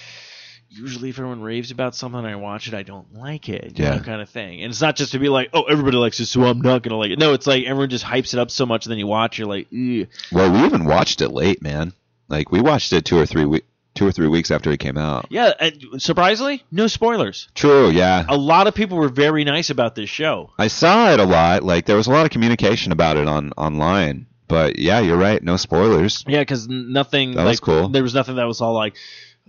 usually 0.69 1.09
if 1.09 1.17
everyone 1.19 1.41
raves 1.41 1.71
about 1.71 1.93
something 1.95 2.19
and 2.19 2.27
I 2.27 2.35
watch 2.37 2.69
it, 2.69 2.73
I 2.73 2.83
don't 2.83 3.13
like 3.13 3.49
it, 3.49 3.77
you 3.77 3.83
Yeah. 3.83 3.95
know, 3.95 3.99
kind 4.03 4.21
of 4.21 4.29
thing. 4.29 4.61
And 4.63 4.71
it's 4.71 4.79
not 4.81 4.95
just 4.95 5.11
to 5.11 5.19
be 5.19 5.27
like, 5.27 5.49
oh, 5.53 5.63
everybody 5.63 5.97
likes 5.97 6.19
it, 6.21 6.27
so 6.27 6.43
I'm 6.45 6.61
not 6.61 6.83
gonna 6.83 6.95
like 6.97 7.11
it. 7.11 7.19
No, 7.19 7.33
it's 7.33 7.45
like 7.47 7.65
everyone 7.65 7.89
just 7.89 8.05
hypes 8.05 8.33
it 8.33 8.39
up 8.39 8.49
so 8.49 8.65
much, 8.65 8.85
and 8.85 8.91
then 8.91 8.99
you 8.99 9.07
watch, 9.07 9.37
you're 9.37 9.47
like, 9.49 9.67
Ugh. 9.73 10.07
Well, 10.31 10.51
we 10.53 10.63
even 10.65 10.85
watched 10.85 11.19
it 11.19 11.29
late, 11.29 11.61
man. 11.61 11.91
Like 12.29 12.49
we 12.53 12.61
watched 12.61 12.93
it 12.93 13.03
two 13.03 13.17
or 13.19 13.25
three 13.25 13.43
week, 13.43 13.65
two 13.93 14.07
or 14.07 14.11
three 14.11 14.27
weeks 14.27 14.51
after 14.51 14.71
it 14.71 14.79
came 14.79 14.97
out. 14.97 15.27
yeah. 15.29 15.51
And 15.59 16.01
surprisingly, 16.01 16.63
no 16.71 16.87
spoilers. 16.87 17.49
True. 17.55 17.89
Yeah. 17.89 18.25
A 18.29 18.37
lot 18.37 18.67
of 18.67 18.73
people 18.75 18.97
were 18.97 19.09
very 19.09 19.43
nice 19.43 19.69
about 19.69 19.95
this 19.95 20.09
show. 20.09 20.51
I 20.57 20.67
saw 20.67 21.11
it 21.11 21.19
a 21.19 21.25
lot. 21.25 21.63
Like 21.63 21.85
there 21.85 21.97
was 21.97 22.07
a 22.07 22.11
lot 22.11 22.25
of 22.25 22.31
communication 22.31 22.91
about 22.91 23.17
it 23.17 23.27
on 23.27 23.51
online. 23.57 24.27
But 24.47 24.79
yeah, 24.79 24.99
you're 24.99 25.17
right. 25.17 25.41
No 25.41 25.55
spoilers. 25.57 26.23
Yeah, 26.27 26.39
because 26.39 26.67
nothing. 26.67 27.35
That 27.35 27.45
was 27.45 27.59
cool. 27.59 27.87
There 27.89 28.03
was 28.03 28.13
nothing 28.13 28.35
that 28.35 28.47
was 28.47 28.59
all 28.61 28.73
like, 28.73 28.95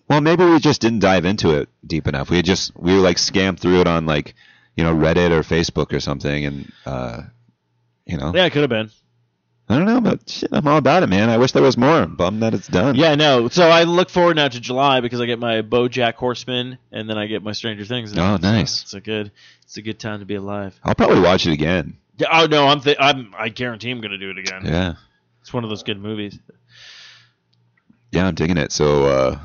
Well, 0.08 0.20
maybe 0.20 0.44
we 0.44 0.58
just 0.60 0.80
didn't 0.80 1.00
dive 1.00 1.24
into 1.24 1.56
it 1.58 1.68
deep 1.86 2.06
enough. 2.06 2.30
We 2.30 2.42
just 2.42 2.76
we 2.76 2.92
like 2.92 3.16
scammed 3.16 3.58
through 3.58 3.80
it 3.80 3.88
on 3.88 4.06
like 4.06 4.34
you 4.76 4.84
know 4.84 4.94
Reddit 4.94 5.30
or 5.30 5.42
Facebook 5.42 5.92
or 5.92 6.00
something, 6.00 6.44
and 6.46 6.72
uh, 6.86 7.22
you 8.06 8.16
know 8.16 8.32
yeah, 8.34 8.44
it 8.46 8.50
could 8.50 8.62
have 8.62 8.70
been. 8.70 8.90
I 9.72 9.76
don't 9.78 9.86
know, 9.86 10.00
but 10.00 10.28
shit, 10.28 10.50
I'm 10.52 10.66
all 10.68 10.76
about 10.78 11.02
it, 11.02 11.08
man. 11.08 11.30
I 11.30 11.38
wish 11.38 11.52
there 11.52 11.62
was 11.62 11.76
more. 11.76 11.90
I'm 12.02 12.14
bummed 12.16 12.42
that 12.42 12.54
it's 12.54 12.68
done. 12.68 12.94
Yeah, 12.94 13.14
no. 13.14 13.48
So 13.48 13.68
I 13.68 13.84
look 13.84 14.10
forward 14.10 14.36
now 14.36 14.48
to 14.48 14.60
July 14.60 15.00
because 15.00 15.20
I 15.20 15.26
get 15.26 15.38
my 15.38 15.62
BoJack 15.62 16.14
Horseman 16.14 16.78
and 16.92 17.08
then 17.08 17.18
I 17.18 17.26
get 17.26 17.42
my 17.42 17.52
Stranger 17.52 17.84
Things. 17.84 18.12
now. 18.14 18.34
Oh, 18.34 18.36
nice. 18.36 18.80
So 18.80 18.82
it's 18.84 18.94
a 18.94 19.00
good, 19.00 19.32
it's 19.62 19.76
a 19.76 19.82
good 19.82 19.98
time 19.98 20.20
to 20.20 20.26
be 20.26 20.34
alive. 20.34 20.78
I'll 20.84 20.94
probably 20.94 21.20
watch 21.20 21.46
it 21.46 21.52
again. 21.52 21.96
Oh 22.30 22.46
no, 22.46 22.66
I'm, 22.68 22.80
th- 22.80 22.98
I'm, 23.00 23.34
I 23.36 23.48
guarantee 23.48 23.90
I'm 23.90 24.00
gonna 24.00 24.18
do 24.18 24.30
it 24.30 24.38
again. 24.38 24.62
Yeah, 24.66 24.94
It's 25.40 25.52
one 25.52 25.64
of 25.64 25.70
those 25.70 25.82
good 25.82 25.98
movies. 26.00 26.38
yeah, 28.12 28.26
I'm 28.26 28.34
digging 28.34 28.58
it. 28.58 28.70
So 28.72 29.06
uh, 29.06 29.38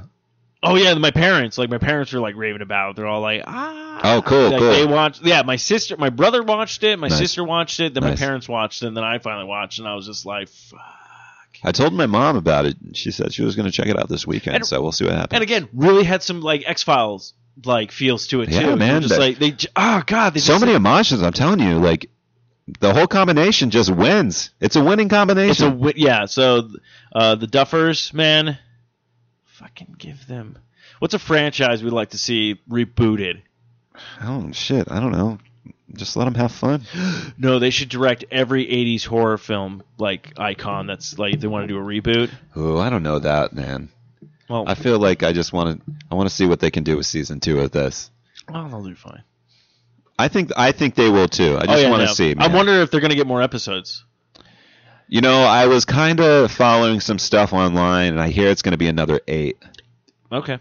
Oh 0.63 0.75
yeah, 0.75 0.93
my 0.95 1.11
parents, 1.11 1.57
like 1.57 1.69
my 1.69 1.77
parents 1.77 2.11
were 2.13 2.19
like 2.19 2.35
raving 2.35 2.61
about. 2.61 2.91
it. 2.91 2.95
They're 2.95 3.07
all 3.07 3.21
like, 3.21 3.43
ah. 3.45 4.01
Oh, 4.03 4.21
cool, 4.21 4.49
Like, 4.49 4.59
cool. 4.59 4.71
They 4.71 4.85
watched. 4.85 5.23
Yeah, 5.23 5.41
my 5.43 5.55
sister, 5.55 5.97
my 5.97 6.09
brother 6.09 6.41
watched 6.43 6.83
it. 6.83 6.97
My 6.97 7.07
Nice. 7.07 7.17
sister 7.19 7.43
watched 7.43 7.79
it. 7.79 7.93
Then 7.93 8.03
Nice. 8.03 8.19
my 8.19 8.25
parents 8.25 8.49
watched 8.49 8.81
it. 8.83 8.87
And 8.87 8.97
then 8.97 9.03
I 9.03 9.19
finally 9.19 9.45
watched, 9.45 9.77
it, 9.79 9.83
and 9.83 9.89
I 9.89 9.95
was 9.95 10.05
just 10.07 10.25
like, 10.25 10.49
fuck. 10.49 10.79
I 11.63 11.71
told 11.71 11.93
my 11.93 12.05
mom 12.05 12.35
about 12.35 12.65
it. 12.65 12.75
She 12.93 13.09
said 13.11 13.33
she 13.33 13.43
was 13.43 13.55
going 13.55 13.65
to 13.65 13.71
check 13.71 13.87
it 13.87 13.97
out 13.99 14.09
this 14.09 14.25
weekend. 14.27 14.57
And- 14.57 14.65
so 14.65 14.81
we'll 14.81 14.91
see 14.91 15.05
what 15.05 15.13
happens. 15.13 15.33
And 15.33 15.43
again, 15.43 15.67
really 15.73 16.03
had 16.03 16.21
some 16.23 16.41
like 16.41 16.63
X 16.65 16.83
Files 16.83 17.33
like 17.65 17.91
feels 17.91 18.27
to 18.27 18.41
it 18.41 18.49
Yeah, 18.49 18.61
too. 18.61 18.75
Man, 18.75 19.01
Just 19.01 19.13
that- 19.15 19.19
like 19.19 19.39
they. 19.39 19.55
Oh 19.75 20.03
god, 20.05 20.33
they 20.35 20.39
so 20.39 20.53
just, 20.53 20.61
many 20.65 20.75
emotions. 20.75 21.23
I'm 21.23 21.33
telling 21.33 21.59
you, 21.59 21.79
like 21.79 22.09
the 22.79 22.93
whole 22.93 23.07
combination 23.07 23.69
just 23.71 23.89
wins. 23.89 24.51
It's 24.59 24.75
a 24.75 24.83
winning 24.83 25.05
It's 25.07 25.13
a 25.13 25.15
combination. 25.15 25.91
yeah. 25.95 26.25
So 26.25 26.69
uh, 27.13 27.33
the 27.35 27.47
Duffers, 27.47 28.13
man, 28.13 28.59
fucking 29.57 29.95
give 29.97 30.27
them. 30.27 30.57
What's 30.99 31.13
a 31.13 31.19
franchise 31.19 31.83
we'd 31.83 31.93
like 31.93 32.11
to 32.11 32.17
see 32.17 32.59
rebooted? 32.69 33.41
oh 34.21 34.51
shit, 34.51 34.91
I 34.91 34.99
don't 34.99 35.11
know. 35.11 35.39
Just 35.93 36.15
let 36.15 36.25
them 36.25 36.35
have 36.35 36.51
fun. 36.51 36.83
No, 37.39 37.59
they 37.59 37.69
should 37.69 37.89
direct 37.89 38.25
every 38.31 38.65
'80s 38.65 39.05
horror 39.05 39.37
film 39.37 39.83
like 39.97 40.33
icon. 40.37 40.87
That's 40.87 41.17
like 41.19 41.39
they 41.39 41.47
want 41.47 41.63
to 41.63 41.67
do 41.67 41.77
a 41.77 41.81
reboot. 41.81 42.31
Oh, 42.55 42.77
I 42.77 42.89
don't 42.89 43.03
know 43.03 43.19
that, 43.19 43.53
man. 43.53 43.89
Well, 44.49 44.63
I 44.67 44.75
feel 44.75 44.99
like 44.99 45.23
I 45.23 45.33
just 45.33 45.53
want 45.53 45.85
to. 45.85 45.93
I 46.11 46.15
want 46.15 46.29
to 46.29 46.35
see 46.35 46.45
what 46.45 46.59
they 46.59 46.71
can 46.71 46.83
do 46.83 46.97
with 46.97 47.05
season 47.05 47.39
two 47.39 47.59
of 47.59 47.71
this. 47.71 48.09
oh, 48.53 48.67
they'll 48.69 48.83
do 48.83 48.95
fine. 48.95 49.23
I 50.17 50.27
think. 50.29 50.51
I 50.55 50.71
think 50.71 50.95
they 50.95 51.09
will 51.09 51.27
too. 51.27 51.55
I 51.55 51.63
oh, 51.63 51.65
just 51.65 51.83
yeah, 51.83 51.89
want 51.89 52.01
to 52.01 52.07
no. 52.07 52.13
see. 52.13 52.35
I 52.37 52.47
wonder 52.47 52.73
if 52.81 52.91
they're 52.91 53.01
gonna 53.01 53.15
get 53.15 53.27
more 53.27 53.41
episodes. 53.41 54.03
You 55.09 55.21
know, 55.21 55.41
I 55.43 55.67
was 55.67 55.85
kind 55.85 56.19
of 56.19 56.51
following 56.51 56.99
some 56.99 57.17
stuff 57.19 57.53
online, 57.53 58.09
and 58.13 58.21
I 58.21 58.29
hear 58.29 58.49
it's 58.49 58.61
going 58.61 58.73
to 58.73 58.77
be 58.77 58.87
another 58.87 59.21
eight. 59.27 59.57
Okay. 60.31 60.59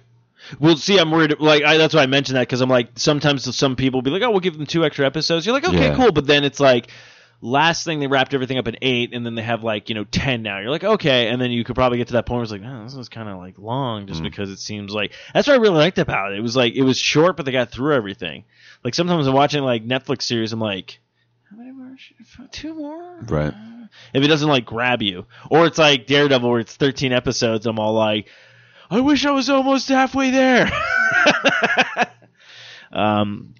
Well, 0.60 0.76
see, 0.76 0.98
I'm 0.98 1.10
worried. 1.10 1.34
Like, 1.40 1.64
I, 1.64 1.76
that's 1.76 1.92
why 1.94 2.02
I 2.02 2.06
mentioned 2.06 2.36
that 2.36 2.42
because 2.42 2.60
I'm 2.60 2.68
like, 2.70 2.90
sometimes 2.94 3.54
some 3.56 3.74
people 3.74 4.02
be 4.02 4.10
like, 4.10 4.22
"Oh, 4.22 4.30
we'll 4.30 4.38
give 4.40 4.56
them 4.56 4.66
two 4.66 4.84
extra 4.84 5.04
episodes." 5.04 5.44
You're 5.44 5.54
like, 5.54 5.66
"Okay, 5.66 5.88
Yeah. 5.88 5.96
cool," 5.96 6.12
but 6.12 6.26
then 6.28 6.44
it's 6.44 6.60
like, 6.60 6.88
last 7.40 7.84
thing 7.84 7.98
they 7.98 8.06
wrapped 8.06 8.32
everything 8.32 8.56
up 8.56 8.68
in 8.68 8.76
eight, 8.82 9.12
and 9.12 9.26
then 9.26 9.34
they 9.34 9.42
have 9.42 9.64
like 9.64 9.88
you 9.88 9.96
know 9.96 10.04
ten 10.04 10.42
now. 10.44 10.60
You're 10.60 10.70
like, 10.70 10.84
okay, 10.84 11.26
and 11.28 11.40
then 11.40 11.50
you 11.50 11.64
could 11.64 11.74
probably 11.74 11.98
get 11.98 12.06
to 12.08 12.12
that 12.12 12.26
point 12.26 12.36
where 12.36 12.42
it's 12.44 12.52
like, 12.52 12.62
oh, 12.64 12.84
this 12.84 12.94
is 12.94 13.08
kind 13.08 13.28
of 13.28 13.38
like 13.38 13.58
long, 13.58 14.04
Mm. 14.04 14.08
just 14.08 14.22
because 14.22 14.50
it 14.50 14.60
seems 14.60 14.92
like 14.92 15.12
that's 15.34 15.48
what 15.48 15.54
I 15.54 15.60
really 15.60 15.78
liked 15.78 15.98
about 15.98 16.32
it. 16.32 16.38
It 16.38 16.42
was 16.42 16.54
like 16.54 16.74
it 16.74 16.82
was 16.82 16.96
short, 16.96 17.36
but 17.36 17.44
they 17.44 17.50
got 17.52 17.72
through 17.72 17.94
everything. 17.94 18.44
Like 18.84 18.94
sometimes 18.94 19.26
I'm 19.26 19.34
watching 19.34 19.64
like 19.64 19.84
Netflix 19.84 20.22
series, 20.22 20.52
I'm 20.52 20.60
like, 20.60 21.00
how 21.50 21.56
many 21.56 21.70
more? 21.70 21.96
Two 22.50 22.74
more? 22.74 23.20
Right. 23.22 23.54
If 24.12 24.24
it 24.24 24.26
doesn't 24.28 24.48
like 24.48 24.64
grab 24.64 25.02
you, 25.02 25.26
or 25.50 25.66
it's 25.66 25.78
like 25.78 26.06
Daredevil, 26.06 26.48
where 26.48 26.60
it's 26.60 26.74
13 26.74 27.12
episodes, 27.12 27.66
I'm 27.66 27.78
all 27.78 27.94
like, 27.94 28.28
I 28.90 29.00
wish 29.00 29.24
I 29.24 29.30
was 29.30 29.48
almost 29.48 29.88
halfway 29.88 30.30
there. 30.30 30.70
um, 32.92 33.54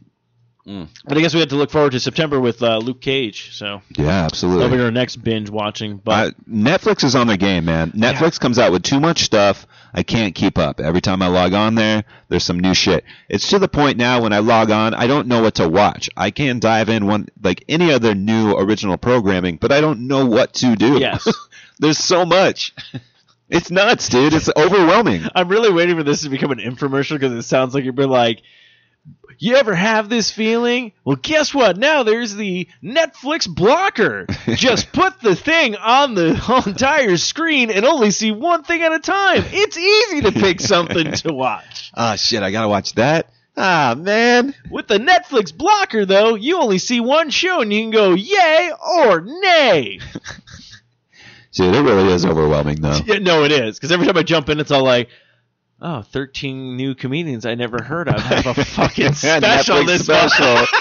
Mm. 0.67 0.89
but 1.05 1.17
I 1.17 1.21
guess 1.21 1.33
we 1.33 1.39
have 1.41 1.51
to 1.51 1.57
look 1.57 1.71
forward 1.71 1.93
to 1.93 2.01
September 2.01 2.41
with 2.41 2.61
uh, 2.63 2.79
Luke 2.79 3.01
Cage. 3.01 3.55
So 3.57 3.83
Yeah, 3.97 4.25
absolutely. 4.25 4.63
that'll 4.65 4.77
be 4.79 4.83
our 4.83 4.91
next 4.91 5.17
binge 5.17 5.49
watching. 5.49 5.99
But 5.99 6.29
Uh, 6.29 6.31
Netflix 6.51 7.05
is 7.05 7.15
on 7.15 7.29
their 7.29 7.37
game, 7.37 7.67
man. 7.67 7.93
Netflix 7.93 8.41
comes 8.41 8.59
out 8.59 8.73
with 8.73 8.83
too 8.83 8.99
much 8.99 9.23
stuff. 9.23 9.65
I 9.95 10.03
can't 10.03 10.35
keep 10.35 10.59
up. 10.59 10.81
Every 10.81 11.01
time 11.01 11.23
I 11.23 11.29
log 11.29 11.53
on 11.55 11.77
there, 11.77 12.03
there's 12.29 12.43
some 12.45 12.59
new 12.59 12.75
shit. 12.75 13.05
It's 13.29 13.49
to 13.51 13.59
the 13.61 13.69
point 13.69 13.97
now 13.97 14.21
when 14.23 14.33
I 14.33 14.41
log 14.41 14.71
on, 14.71 14.93
I 14.93 15.07
don't 15.07 15.29
know 15.29 15.41
what 15.41 15.55
to 15.55 15.69
watch. 15.69 16.11
I 16.17 16.31
can 16.33 16.59
dive 16.59 16.89
in 16.89 17.07
one 17.07 17.29
like 17.43 17.65
any 17.69 17.93
other 17.93 18.15
new 18.15 18.53
original 18.57 18.97
programming, 18.99 19.57
but 19.57 19.71
I 19.73 19.81
don't 19.81 20.09
know 20.09 20.27
what 20.27 20.53
to 20.55 20.75
do. 20.75 20.99
Yes. 20.99 21.27
there's 21.79 21.99
so 21.99 22.27
much. 22.27 22.75
It's 23.49 23.71
nuts, 23.71 24.09
dude. 24.09 24.35
It's 24.35 24.51
overwhelming. 24.57 25.23
I'm 25.35 25.49
really 25.49 25.73
waiting 25.73 25.97
for 25.97 26.03
this 26.03 26.23
to 26.23 26.29
become 26.29 26.51
an 26.51 26.59
infomercial 26.59 27.13
because 27.13 27.33
it 27.33 27.43
sounds 27.43 27.73
like 27.75 27.85
you've 27.85 27.95
been 27.95 28.11
like, 28.11 28.43
you 29.39 29.57
ever 29.57 29.75
have 29.75 30.09
this 30.09 30.31
feeling? 30.31 30.93
Well, 31.05 31.17
guess 31.21 31.55
what? 31.55 31.77
Now 31.77 32.03
there's 32.03 32.35
the 32.35 32.69
Netflix 32.83 33.49
blocker. 33.49 34.27
Just 34.55 34.93
put 34.93 35.21
the 35.21 35.35
thing 35.37 35.77
on 35.77 36.15
the 36.15 36.63
entire 36.67 37.17
screen 37.17 37.71
and 37.71 37.85
only 37.85 38.11
see 38.11 38.33
one 38.33 38.63
thing 38.65 38.83
at 38.83 38.93
a 38.93 38.99
time. 38.99 39.45
It's 39.47 39.77
easy 39.77 40.23
to 40.23 40.33
pick 40.33 40.61
something 40.61 41.13
to 41.13 41.33
watch. 41.33 41.91
Ah, 41.95 42.17
shit. 42.17 42.43
I 42.43 42.51
gotta 42.51 42.69
watch 42.69 42.95
that. 42.95 43.31
Ah, 43.57 43.95
man. 43.97 44.55
With 44.71 44.87
the 44.87 44.99
Netflix 44.99 45.57
blocker, 45.57 46.05
though, 46.05 46.35
you 46.35 46.59
only 46.59 46.79
see 46.79 47.01
one 47.01 47.31
show 47.31 47.63
and 47.63 47.73
you 47.73 47.81
can 47.83 47.91
go 47.91 48.15
yay 48.15 48.71
or 48.99 49.23
nay. 49.23 50.01
Dude, 51.53 51.75
it 51.75 51.81
really 51.81 52.13
is 52.13 52.27
overwhelming, 52.27 52.83
though. 52.83 52.99
Yeah, 53.07 53.19
no, 53.19 53.45
it 53.45 53.53
is. 53.53 53.79
Because 53.79 53.91
every 53.91 54.07
time 54.07 54.19
I 54.19 54.23
jump 54.23 54.51
in, 54.51 54.61
it's 54.61 54.71
all 54.71 54.85
like, 54.85 55.09
oh, 55.81 56.03
13 56.03 56.77
new 56.77 56.95
comedians 56.95 57.45
I 57.47 57.55
never 57.55 57.83
heard 57.83 58.09
of 58.09 58.21
have 58.21 58.47
a 58.47 58.55
fucking 58.65 59.13
special 59.15 59.77
Netflix 59.77 59.87
this 59.87 60.05
special. 60.05 60.67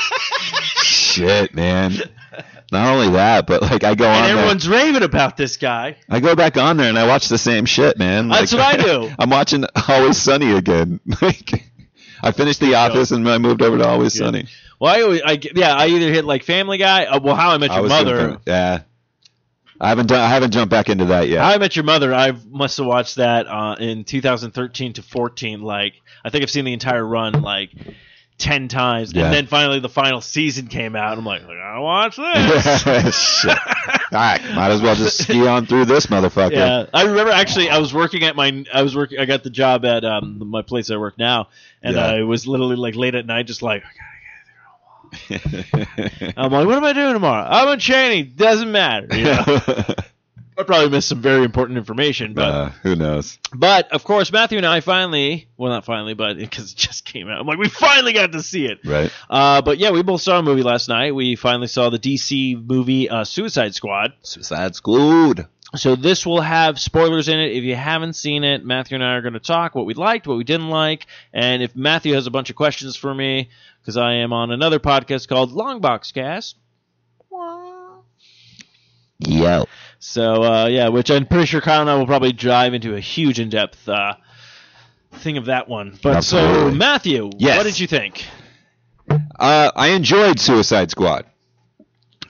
Shit, 0.84 1.54
man. 1.54 1.94
Not 2.72 2.88
only 2.94 3.10
that, 3.12 3.48
but 3.48 3.62
like 3.62 3.84
I 3.84 3.96
go 3.96 4.06
and 4.06 4.16
on 4.18 4.24
there. 4.24 4.38
everyone's 4.38 4.68
raving 4.68 5.04
about 5.04 5.38
this 5.38 5.58
guy. 5.58 5.98
I 6.10 6.20
go 6.20 6.36
back 6.36 6.58
on 6.58 6.78
there 6.78 6.90
and 6.90 6.98
I 6.98 7.08
watch 7.08 7.28
the 7.30 7.38
same 7.38 7.66
shit, 7.66 7.98
man. 7.98 8.28
That's 8.30 8.52
Like, 8.54 8.80
what 8.80 8.80
I 8.80 8.84
do. 8.84 9.12
I'm 9.20 9.30
watching 9.30 9.66
Always 9.88 10.18
Sunny 10.18 10.52
again. 10.52 11.00
Like, 11.22 11.64
I 12.22 12.32
finished 12.32 12.60
The 12.60 12.76
Office 12.76 13.12
and 13.12 13.28
I 13.30 13.38
moved 13.38 13.62
over 13.62 13.78
to 13.78 13.88
Always 13.88 14.14
Sunny. 14.18 14.48
Well, 14.80 14.94
I 14.94 15.02
always, 15.04 15.22
I, 15.24 15.40
yeah, 15.56 15.74
I 15.76 15.88
either 15.88 16.12
hit 16.12 16.26
like 16.26 16.44
Family 16.44 16.78
Guy, 16.78 17.06
uh, 17.06 17.20
well, 17.22 17.36
How 17.36 17.52
I 17.52 17.58
Met 17.60 17.72
Your 17.72 17.84
was 17.84 17.90
Mother, 17.90 18.28
doing- 18.28 18.40
yeah. 18.48 18.82
I 19.80 19.90
haven't 19.90 20.08
done. 20.08 20.22
I 20.22 20.28
haven't 20.30 20.52
jumped 20.52 20.72
back 20.72 20.90
into 20.90 21.06
that 21.06 21.28
yet. 21.28 21.44
I 21.44 21.58
Met 21.58 21.76
Your 21.76 21.84
Mother. 21.84 22.14
I 22.14 22.32
must 22.50 22.78
have 22.78 22.86
watched 22.86 23.16
that 23.16 23.48
uh, 23.48 23.76
in 23.80 24.04
2013 24.06 24.94
to 24.94 25.02
14. 25.02 25.62
Like 25.62 26.02
I 26.24 26.30
think 26.30 26.44
I've 26.44 26.50
seen 26.50 26.66
the 26.66 26.74
entire 26.74 27.06
run 27.06 27.42
like 27.42 27.72
ten 28.38 28.68
times, 28.68 29.14
Yeah. 29.14 29.26
and 29.26 29.34
then 29.34 29.48
finally 29.48 29.80
the 29.80 29.90
final 29.90 30.22
season 30.22 30.68
came 30.68 30.96
out. 30.96 31.18
I'm 31.18 31.26
like, 31.26 31.44
I 31.44 31.54
gotta 31.56 31.82
watch 31.82 32.16
this. 32.18 33.18
Shit. 33.42 33.50
All 33.58 34.20
right, 34.20 34.42
might 34.56 34.72
as 34.72 34.82
well 34.82 34.96
just 34.96 35.24
ski 35.24 35.46
on 35.48 35.66
through 35.66 35.86
this 35.86 36.06
motherfucker. 36.08 36.52
Yeah, 36.54 36.86
I 36.94 37.04
remember 37.04 37.32
actually. 37.32 37.70
I 37.70 37.78
was 37.80 37.94
working 37.94 38.24
at 38.24 38.36
my. 38.36 38.64
I 38.74 38.82
was 38.82 38.96
working. 38.96 39.20
I 39.20 39.26
got 39.26 39.44
the 39.44 39.50
job 39.50 39.84
at 39.86 40.06
um 40.06 40.50
my 40.50 40.62
place 40.62 40.90
I 40.90 40.98
work 40.98 41.18
now, 41.18 41.50
and 41.82 41.96
Yeah. 41.96 42.06
I 42.08 42.22
was 42.24 42.48
literally 42.48 42.76
like 42.78 42.96
late 42.96 43.16
at 43.16 43.26
night, 43.26 43.48
just 43.48 43.62
like. 43.62 43.84
I'm 46.38 46.52
like, 46.52 46.68
what 46.68 46.78
am 46.78 46.84
I 46.84 46.94
doing 46.94 47.14
tomorrow? 47.14 47.48
I'm 47.50 47.70
in 47.70 47.80
Cheney. 47.80 48.24
Doesn't 48.24 48.72
matter. 48.72 49.16
You 49.16 49.26
know? 49.26 49.62
I 50.58 50.64
probably 50.64 50.90
missed 50.90 51.10
some 51.10 51.22
very 51.22 51.44
important 51.44 51.78
information, 51.78 52.34
but 52.34 52.42
uh, 52.48 52.70
who 52.82 52.96
knows? 52.96 53.38
But 53.54 53.92
of 53.92 54.06
course, 54.06 54.32
Matthew 54.32 54.58
and 54.58 54.66
I 54.66 54.80
finally, 54.80 55.50
well, 55.58 55.72
not 55.72 55.84
finally, 55.84 56.14
but 56.14 56.38
because 56.38 56.72
it 56.72 56.78
just 56.78 57.04
came 57.04 57.28
out, 57.28 57.40
I'm 57.40 57.48
like, 57.48 57.58
we 57.58 57.68
finally 57.68 58.14
got 58.14 58.32
to 58.32 58.42
see 58.42 58.66
it. 58.66 58.80
Right. 58.86 59.12
Uh, 59.30 59.62
but 59.62 59.80
yeah, 59.80 59.92
we 59.92 60.02
both 60.02 60.22
saw 60.22 60.40
a 60.40 60.44
movie 60.44 60.64
last 60.64 60.88
night. 60.88 61.14
We 61.14 61.36
finally 61.36 61.68
saw 61.68 61.90
the 61.90 62.00
DC 62.00 62.66
movie 62.66 63.10
uh, 63.10 63.26
Suicide 63.26 63.76
Squad. 63.76 64.14
Suicide 64.22 64.76
Squad. 64.76 65.48
So 65.76 65.98
this 65.98 66.26
will 66.26 66.40
have 66.40 66.80
spoilers 66.80 67.28
in 67.28 67.38
it. 67.38 67.52
If 67.52 67.64
you 67.66 67.76
haven't 67.76 68.14
seen 68.14 68.46
it, 68.46 68.64
Matthew 68.64 68.96
and 68.96 69.04
I 69.04 69.16
are 69.16 69.22
going 69.22 69.34
to 69.34 69.40
talk 69.40 69.76
what 69.76 69.86
we 69.86 69.94
liked, 69.94 70.26
what 70.26 70.38
we 70.38 70.46
didn't 70.46 70.70
like, 70.70 71.06
and 71.34 71.62
if 71.62 71.76
Matthew 71.76 72.14
has 72.14 72.28
a 72.28 72.32
bunch 72.32 72.50
of 72.50 72.56
questions 72.56 72.96
for 72.96 73.14
me, 73.14 73.50
because 73.86 73.98
I 73.98 74.14
am 74.16 74.34
on 74.34 74.50
another 74.50 74.80
podcast 74.80 75.28
called 75.28 75.52
Longbox 75.52 76.12
Cast. 76.12 76.56
Yo. 79.20 79.66
So 80.00 80.44
uh, 80.44 80.66
yeah, 80.68 80.90
which 80.90 81.10
I'm 81.12 81.26
pretty 81.28 81.46
sure 81.46 81.62
Kyle 81.62 81.82
and 81.82 81.90
I 81.90 81.96
will 81.96 82.08
probably 82.08 82.32
dive 82.34 82.74
into 82.74 82.96
a 82.96 83.00
huge 83.00 83.40
in-depth 83.40 83.88
uh, 83.88 84.16
thing 85.14 85.38
of 85.38 85.46
that 85.46 85.70
one. 85.70 85.98
But 86.02 86.22
so 86.22 86.72
Matthew, 86.72 87.30
Yes. 87.38 87.58
what 87.58 87.64
did 87.64 87.80
you 87.80 87.88
think? 87.88 88.26
Uh, 89.40 89.72
I 89.76 89.90
enjoyed 89.90 90.40
Suicide 90.40 90.90
Squad. 90.92 91.26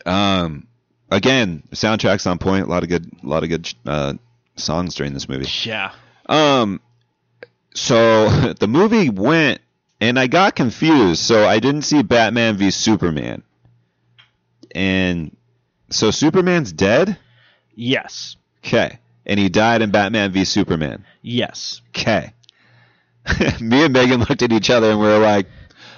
Um, 0.06 0.68
again, 1.10 1.64
soundtrack's 1.72 2.28
on 2.28 2.38
point. 2.38 2.68
A 2.68 2.70
lot 2.70 2.84
of 2.84 2.90
good, 2.90 3.10
a 3.24 3.28
lot 3.28 3.44
of 3.44 3.50
good 3.50 3.74
uh, 3.86 4.14
songs 4.58 4.94
during 4.96 5.14
this 5.14 5.28
movie. 5.30 5.48
Yeah, 5.64 5.92
Um, 6.28 6.82
so 7.74 8.30
the 8.60 8.68
movie 8.68 9.10
went, 9.10 9.62
and 10.02 10.18
I 10.20 10.28
got 10.28 10.56
confused. 10.56 11.22
So 11.22 11.46
I 11.48 11.60
didn't 11.60 11.84
see 11.84 12.02
Batman 12.04 12.58
v 12.58 12.72
Superman, 12.72 13.44
and 14.74 15.36
so 15.90 16.12
Superman's 16.12 16.72
dead. 16.72 17.18
yes, 17.76 18.36
Okay, 18.66 19.00
and 19.26 19.40
he 19.40 19.50
died 19.50 19.82
in 19.82 19.92
Batman 19.92 20.32
v 20.32 20.46
Superman. 20.46 21.06
yes. 21.22 21.82
Okay. 21.90 22.34
Me 23.60 23.84
and 23.86 23.94
Megan 23.94 24.20
looked 24.20 24.44
at 24.44 24.52
each 24.52 24.70
other 24.70 24.92
and 24.92 25.00
we 25.00 25.08
were 25.08 25.18
like, 25.18 25.48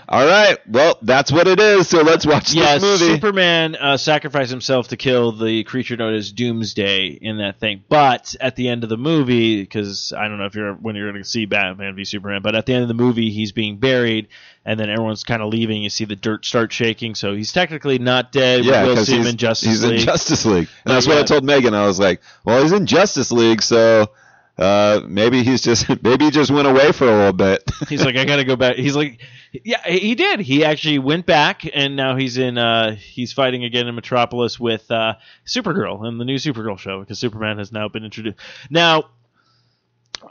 "All 0.10 0.26
right, 0.26 0.58
well, 0.68 0.98
that's 1.02 1.32
what 1.32 1.48
it 1.48 1.60
is. 1.60 1.88
So 1.90 2.02
let's 2.02 2.26
watch 2.26 2.54
Yes, 2.54 2.82
this 2.82 3.02
movie." 3.02 3.14
Superman 3.16 3.76
uh, 3.76 3.98
sacrificed 3.98 4.52
himself 4.52 4.88
to 4.90 4.98
kill 4.98 5.32
the 5.32 5.64
creature 5.66 5.98
known 5.98 6.14
as 6.14 6.32
Doomsday 6.32 7.08
in 7.22 7.38
that 7.40 7.60
thing. 7.60 7.84
But 7.90 8.36
at 8.40 8.56
the 8.56 8.70
end 8.70 8.84
of 8.84 8.90
the 8.90 8.98
movie, 8.98 9.62
because 9.62 10.14
I 10.18 10.28
don't 10.28 10.38
know 10.38 10.46
if 10.46 10.56
you're 10.56 10.74
when 10.74 10.96
you're 10.96 11.12
going 11.12 11.22
to 11.24 11.30
see 11.30 11.46
Batman 11.46 11.96
v 11.96 12.06
Superman, 12.06 12.42
but 12.42 12.56
at 12.56 12.66
the 12.66 12.74
end 12.74 12.84
of 12.84 12.88
the 12.88 12.94
movie, 12.94 13.30
he's 13.32 13.52
being 13.52 13.78
buried, 13.78 14.28
and 14.66 14.80
then 14.80 14.90
everyone's 14.90 15.24
kind 15.24 15.42
of 15.42 15.50
leaving. 15.50 15.82
You 15.82 15.90
see 15.90 16.06
the 16.06 16.16
dirt 16.16 16.46
start 16.46 16.72
shaking, 16.72 17.16
so 17.16 17.36
he's 17.36 17.52
technically 17.52 18.00
not 18.00 18.32
dead. 18.32 18.66
yeah, 18.66 18.84
we'll 18.84 18.98
see 18.98 19.14
him 19.14 19.20
he's, 19.24 19.30
in 19.32 19.38
Justice 19.38 19.70
he's 19.70 19.84
League. 19.84 20.00
in 20.00 20.06
Justice 20.06 20.46
League, 20.46 20.68
and 20.68 20.68
But 20.86 20.94
that's 20.94 21.08
what 21.08 21.18
I 21.18 21.24
told 21.24 21.44
Megan. 21.44 21.74
I 21.74 21.86
was 21.86 22.00
like, 22.00 22.22
"Well, 22.46 22.62
he's 22.62 22.72
in 22.72 22.86
Justice 22.86 23.32
League, 23.32 23.62
so 23.62 24.10
uh, 24.58 25.02
maybe 25.08 25.44
he's 25.44 25.62
just 25.62 25.88
maybe 26.04 26.26
he 26.26 26.32
just 26.32 26.52
went 26.52 26.68
away 26.68 26.92
for 26.92 27.06
a 27.08 27.16
little 27.16 27.34
bit." 27.34 27.64
he's 27.90 28.04
like, 28.04 28.16
I 28.16 28.26
gotta 28.26 28.44
go 28.44 28.56
back. 28.56 28.76
He's 28.76 28.96
like, 28.96 29.20
yeah, 29.52 29.82
he 29.88 30.16
did. 30.16 30.40
He 30.40 30.66
actually 30.66 31.00
went 31.00 31.26
back, 31.26 31.64
and 31.74 31.96
now 31.96 32.16
he's 32.16 32.38
in. 32.38 32.58
Uh, 32.58 32.96
he's 32.96 33.34
fighting 33.34 33.64
again 33.64 33.88
in 33.88 33.96
Metropolis 33.96 34.60
with 34.60 34.90
uh, 34.92 35.16
Supergirl 35.46 36.08
in 36.08 36.18
the 36.18 36.26
new 36.26 36.36
Supergirl 36.36 36.78
show 36.78 37.00
because 37.00 37.20
Superman 37.20 37.58
has 37.58 37.72
now 37.72 37.88
been 37.88 38.04
introduced. 38.04 38.38
Now, 38.70 39.10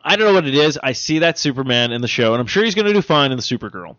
I 0.05 0.17
don't 0.17 0.27
know 0.29 0.35
what 0.35 0.47
it 0.47 0.55
is. 0.55 0.79
I 0.83 0.93
see 0.93 1.21
that 1.21 1.39
Superman 1.39 1.93
in 1.93 2.01
the 2.01 2.09
show, 2.09 2.33
and 2.35 2.41
I'm 2.41 2.47
sure 2.47 2.65
he's 2.65 2.75
gonna 2.75 2.93
do 2.93 3.03
fine 3.03 3.31
in 3.31 3.37
the 3.37 3.43
Supergirl. 3.43 3.97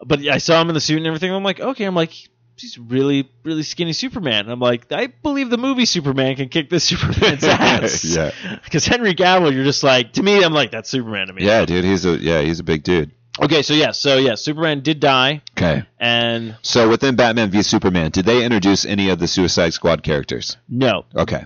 But 0.00 0.26
I 0.26 0.38
saw 0.38 0.60
him 0.60 0.68
in 0.68 0.74
the 0.74 0.80
suit 0.80 0.98
and 0.98 1.06
everything. 1.06 1.32
I'm 1.32 1.42
like, 1.42 1.58
okay. 1.58 1.84
I'm 1.84 1.94
like, 1.94 2.28
he's 2.60 2.78
really, 2.78 3.30
really 3.44 3.62
skinny 3.62 3.92
Superman. 3.92 4.48
I'm 4.48 4.60
like, 4.60 4.90
I 4.92 5.06
believe 5.06 5.50
the 5.50 5.58
movie 5.58 5.84
Superman 5.86 6.36
can 6.36 6.48
kick 6.48 6.70
this 6.70 6.84
Superman's 6.88 7.44
ass. 7.44 8.04
Yeah. 8.04 8.30
Because 8.64 8.86
Henry 8.86 9.14
Cavill, 9.14 9.52
you're 9.54 9.64
just 9.64 9.82
like, 9.84 10.12
to 10.14 10.22
me, 10.22 10.42
I'm 10.42 10.52
like, 10.52 10.70
that's 10.70 10.88
Superman 10.90 11.28
to 11.28 11.32
me. 11.32 11.44
yeah, 11.44 11.64
dude, 11.64 11.84
he's 11.84 12.04
a 12.04 12.16
yeah, 12.16 12.40
he's 12.42 12.60
a 12.60 12.64
big 12.64 12.82
dude. 12.82 13.10
Okay, 13.40 13.62
so 13.62 13.72
yeah, 13.72 13.92
so 13.92 14.16
yeah, 14.16 14.34
Superman 14.34 14.80
did 14.80 14.98
die, 14.98 15.42
Okay. 15.56 15.84
and 16.00 16.56
So 16.62 16.88
within 16.88 17.14
Batman 17.14 17.50
v 17.50 17.62
Superman, 17.62 18.10
did 18.10 18.24
they 18.24 18.44
introduce 18.44 18.84
any 18.84 19.10
of 19.10 19.20
the 19.20 19.28
Suicide 19.28 19.72
Squad 19.74 20.02
characters? 20.02 20.56
no, 20.68 21.04
Okay. 21.14 21.44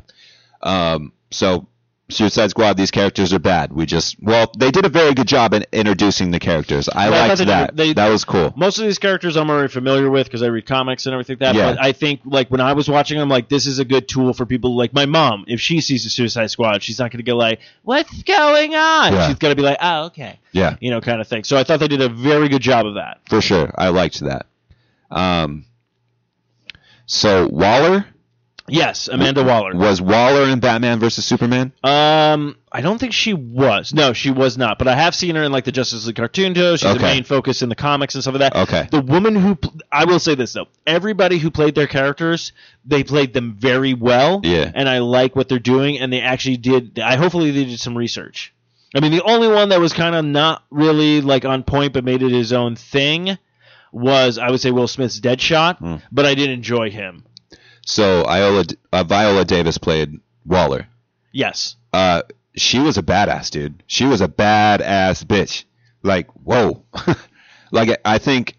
Um, 0.63 1.13
so 1.31 1.67
Suicide 2.11 2.51
Squad, 2.51 2.77
these 2.77 2.91
characters 2.91 3.33
are 3.33 3.39
bad. 3.39 3.73
We 3.73 3.87
just 3.87 4.17
well, 4.21 4.51
they 4.59 4.71
did 4.71 4.85
a 4.85 4.91
very 4.91 5.15
good 5.15 5.27
job 5.29 5.55
in 5.55 5.65
introducing 5.73 6.31
the 6.31 6.39
characters. 6.41 6.89
I 6.91 7.09
Yeah, 7.09 7.15
I 7.15 7.27
liked 7.29 7.39
did- 7.39 7.49
that. 7.49 7.75
they- 7.77 7.95
that 7.95 8.09
was 8.11 8.25
cool. 8.27 8.53
most 8.55 8.79
of 8.79 8.85
these 8.85 8.99
characters 8.99 9.37
I'm 9.37 9.49
already 9.49 9.69
familiar 9.73 10.11
with 10.11 10.27
because 10.27 10.43
I 10.43 10.49
read 10.49 10.67
comics 10.67 11.07
and 11.07 11.15
everything 11.15 11.35
like 11.41 11.41
that. 11.41 11.55
Yeah. 11.55 11.73
But 11.73 11.83
I 11.83 11.93
think 11.93 12.21
like 12.27 12.49
when 12.51 12.61
I 12.61 12.75
was 12.75 12.87
watching 12.89 13.19
them, 13.19 13.31
like 13.31 13.49
this 13.49 13.67
is 13.67 13.79
a 13.79 13.85
good 13.87 14.09
tool 14.09 14.35
for 14.35 14.45
people 14.45 14.77
like 14.77 14.93
my 14.93 15.07
mom. 15.07 15.45
If 15.49 15.61
she 15.61 15.81
sees 15.81 16.05
the 16.05 16.11
Suicide 16.11 16.51
Squad, 16.51 16.83
she's 16.83 16.99
not 16.99 17.11
going 17.13 17.25
to 17.25 17.31
go 17.31 17.37
like, 17.37 17.61
"What's 17.83 18.23
going 18.25 18.75
on?" 18.75 19.13
Yeah. 19.15 19.29
She's 19.29 19.37
going 19.39 19.53
to 19.53 19.57
be 19.57 19.63
like, 19.63 19.79
"Oh, 19.81 20.05
okay," 20.07 20.39
Yeah, 20.53 20.77
you 20.81 20.91
know, 20.91 21.01
kind 21.01 21.21
of 21.21 21.29
thing. 21.29 21.45
So 21.45 21.57
I 21.57 21.65
thought 21.65 21.81
they 21.81 21.89
did 21.89 22.03
a 22.03 22.11
very 22.11 22.49
good 22.51 22.63
job 22.63 22.85
of 22.85 22.95
that. 22.97 23.21
for 23.27 23.41
sure. 23.41 23.73
I 23.79 23.89
liked 23.89 24.21
that. 24.21 24.47
Um, 25.11 25.65
so 27.07 27.49
Waller 27.49 28.05
Yes, 28.69 29.09
Amanda 29.09 29.43
Waller. 29.43 29.75
was 29.75 30.01
Waller 30.01 30.49
in 30.49 30.61
Batman 30.61 31.01
versus 31.01 31.25
Superman. 31.25 31.73
Um, 31.83 32.57
I 32.71 32.81
don't 32.81 32.99
think 32.99 33.13
she 33.13 33.35
was. 33.35 33.93
No, 33.93 34.13
she 34.13 34.31
was 34.31 34.57
not. 34.57 34.79
But 34.79 34.89
I 34.89 34.95
have 34.95 35.15
seen 35.15 35.35
her 35.35 35.43
in 35.43 35.53
like 35.53 35.65
the 35.65 35.73
Justice 35.73 36.07
League 36.07 36.17
cartoon 36.17 36.55
show. 36.55 36.77
She's 36.77 36.95
the 36.95 37.01
main 37.01 37.25
focus 37.25 37.63
in 37.63 37.69
the 37.69 37.75
comics 37.75 38.15
and 38.15 38.23
stuff 38.23 38.35
like 38.35 38.53
that. 38.53 38.57
Okay. 38.69 38.89
The 38.91 39.01
woman 39.03 39.35
who 39.35 39.57
pl- 39.57 39.75
I 39.91 40.05
will 40.05 40.21
say 40.21 40.35
this 40.35 40.53
though, 40.53 40.69
everybody 40.87 41.39
who 41.39 41.51
played 41.51 41.75
their 41.75 41.87
characters, 41.89 42.53
they 42.85 43.03
played 43.03 43.35
them 43.35 43.57
very 43.59 43.95
well. 43.95 44.41
Yeah. 44.45 44.71
And 44.73 44.89
I 44.89 44.99
like 44.99 45.35
what 45.35 45.49
they're 45.49 45.59
doing, 45.59 45.99
and 45.99 46.13
they 46.13 46.21
actually 46.21 46.57
did. 46.57 46.99
I 46.99 47.17
hopefully 47.17 47.51
they 47.51 47.65
did 47.65 47.81
some 47.81 47.99
research. 47.99 48.55
I 48.95 49.01
mean, 49.01 49.13
the 49.13 49.23
only 49.23 49.49
one 49.49 49.71
that 49.71 49.81
was 49.81 49.93
kind 49.93 50.15
of 50.15 50.25
not 50.25 50.65
really 50.71 51.21
like 51.21 51.45
on 51.45 51.63
point, 51.65 51.95
but 51.95 52.05
made 52.05 52.23
it 52.23 52.31
his 52.31 52.53
own 52.53 52.77
thing, 52.77 53.39
was 53.91 54.39
I 54.39 54.51
would 54.51 54.61
say 54.61 54.71
Will 54.71 54.87
Smith's 54.89 55.19
Deadshot. 55.19 55.79
Hmm. 55.79 55.97
But 56.13 56.27
I 56.27 56.35
did 56.35 56.51
enjoy 56.51 56.91
him. 56.91 57.25
So 57.85 58.23
Iola, 58.25 58.65
uh, 58.93 59.05
Viola 59.05 59.45
Davis 59.45 59.79
played 59.79 60.21
Waller. 60.47 60.87
Yes. 61.33 61.77
Uh, 61.93 62.23
she 62.57 62.79
was 62.79 62.99
a 62.99 63.03
badass, 63.03 63.51
dude. 63.51 63.83
She 63.87 64.05
was 64.05 64.21
a 64.21 64.29
badass 64.29 65.25
bitch. 65.25 65.65
Like, 66.03 66.29
whoa. 66.31 66.85
like, 67.71 68.01
I 68.05 68.19
think, 68.19 68.57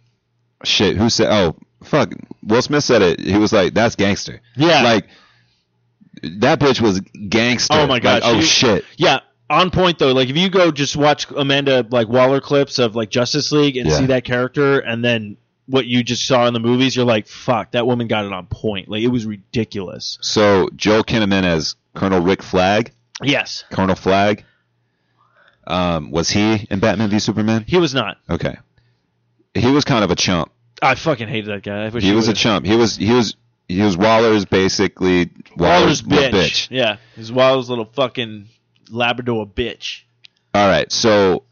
shit, 0.63 0.97
who 0.97 1.09
said, 1.09 1.32
oh, 1.32 1.55
fuck, 1.84 2.13
Will 2.43 2.61
Smith 2.61 2.84
said 2.84 3.01
it. 3.01 3.19
He 3.19 3.38
was 3.38 3.53
like, 3.53 3.74
that's 3.74 3.95
gangster. 3.95 4.41
Yeah. 4.55 4.82
Like, 4.84 5.07
that 6.39 6.59
bitch 6.59 6.80
was 6.82 7.01
gangster. 7.01 7.76
Oh 7.78 7.88
my 7.88 7.99
god! 7.99 8.24
Like, 8.24 8.36
oh 8.36 8.39
she- 8.41 8.47
shit. 8.47 8.86
Yeah, 8.97 9.19
on 9.49 9.71
point 9.71 9.99
though. 9.99 10.13
Like 10.13 10.30
if 10.30 10.38
you 10.38 10.49
go 10.49 10.71
just 10.71 10.95
watch 10.95 11.30
Amanda 11.32 11.86
like 11.89 12.07
Waller 12.07 12.39
clips 12.39 12.80
of 12.80 12.95
like 12.95 13.09
Justice 13.09 13.51
League 13.51 13.76
and 13.76 13.89
Yeah. 13.89 13.97
see 13.97 14.05
that 14.05 14.24
character, 14.24 14.80
and 14.80 15.03
then 15.03 15.36
what 15.68 15.86
you 15.86 16.03
just 16.03 16.26
saw 16.26 16.45
in 16.47 16.53
the 16.53 16.59
movies, 16.59 16.95
you're 16.95 17.05
like, 17.05 17.28
fuck, 17.28 17.72
that 17.72 17.88
woman 17.88 18.07
got 18.07 18.26
it 18.26 18.34
on 18.34 18.47
point. 18.47 18.89
Like 18.89 19.01
it 19.01 19.07
was 19.07 19.26
ridiculous. 19.26 20.18
So, 20.22 20.70
Joel 20.76 21.03
Kinnaman 21.03 21.43
as 21.43 21.76
Colonel 21.95 22.20
Rick 22.22 22.43
Flag, 22.43 22.91
Yes, 23.22 23.64
Colonel 23.72 23.95
Flag, 23.95 24.43
um, 25.66 26.11
was 26.11 26.30
he 26.30 26.68
in 26.70 26.80
Batman 26.80 27.09
v 27.09 27.20
Superman? 27.20 27.64
he 27.68 27.78
was 27.78 27.93
not. 27.93 28.18
Okay. 28.30 28.57
He 29.53 29.72
was 29.72 29.86
kind 29.86 30.03
of 30.03 30.11
a 30.11 30.16
chump. 30.16 30.51
I 30.82 30.95
fucking 30.95 31.28
hated 31.28 31.49
that 31.49 31.64
guy. 31.64 31.86
I 31.86 31.89
wish 31.89 32.03
He 32.03 32.11
was 32.11 32.28
a 32.28 32.34
chump. 32.34 32.66
He 32.66 32.76
was, 32.76 32.97
he 32.97 33.11
was, 33.14 33.36
he 33.70 33.82
was 33.82 33.95
Waller's 33.95 34.43
basically 34.45 35.30
Waller's 35.55 36.05
little 36.05 36.38
bitch. 36.38 36.68
Yeah, 36.70 36.97
he's 37.16 37.32
Waller's 37.32 37.70
little 37.70 37.86
fucking 37.86 38.47
Labrador 38.89 39.47
bitch. 39.47 40.01
All 40.53 40.68
right, 40.68 40.91
so 40.91 41.43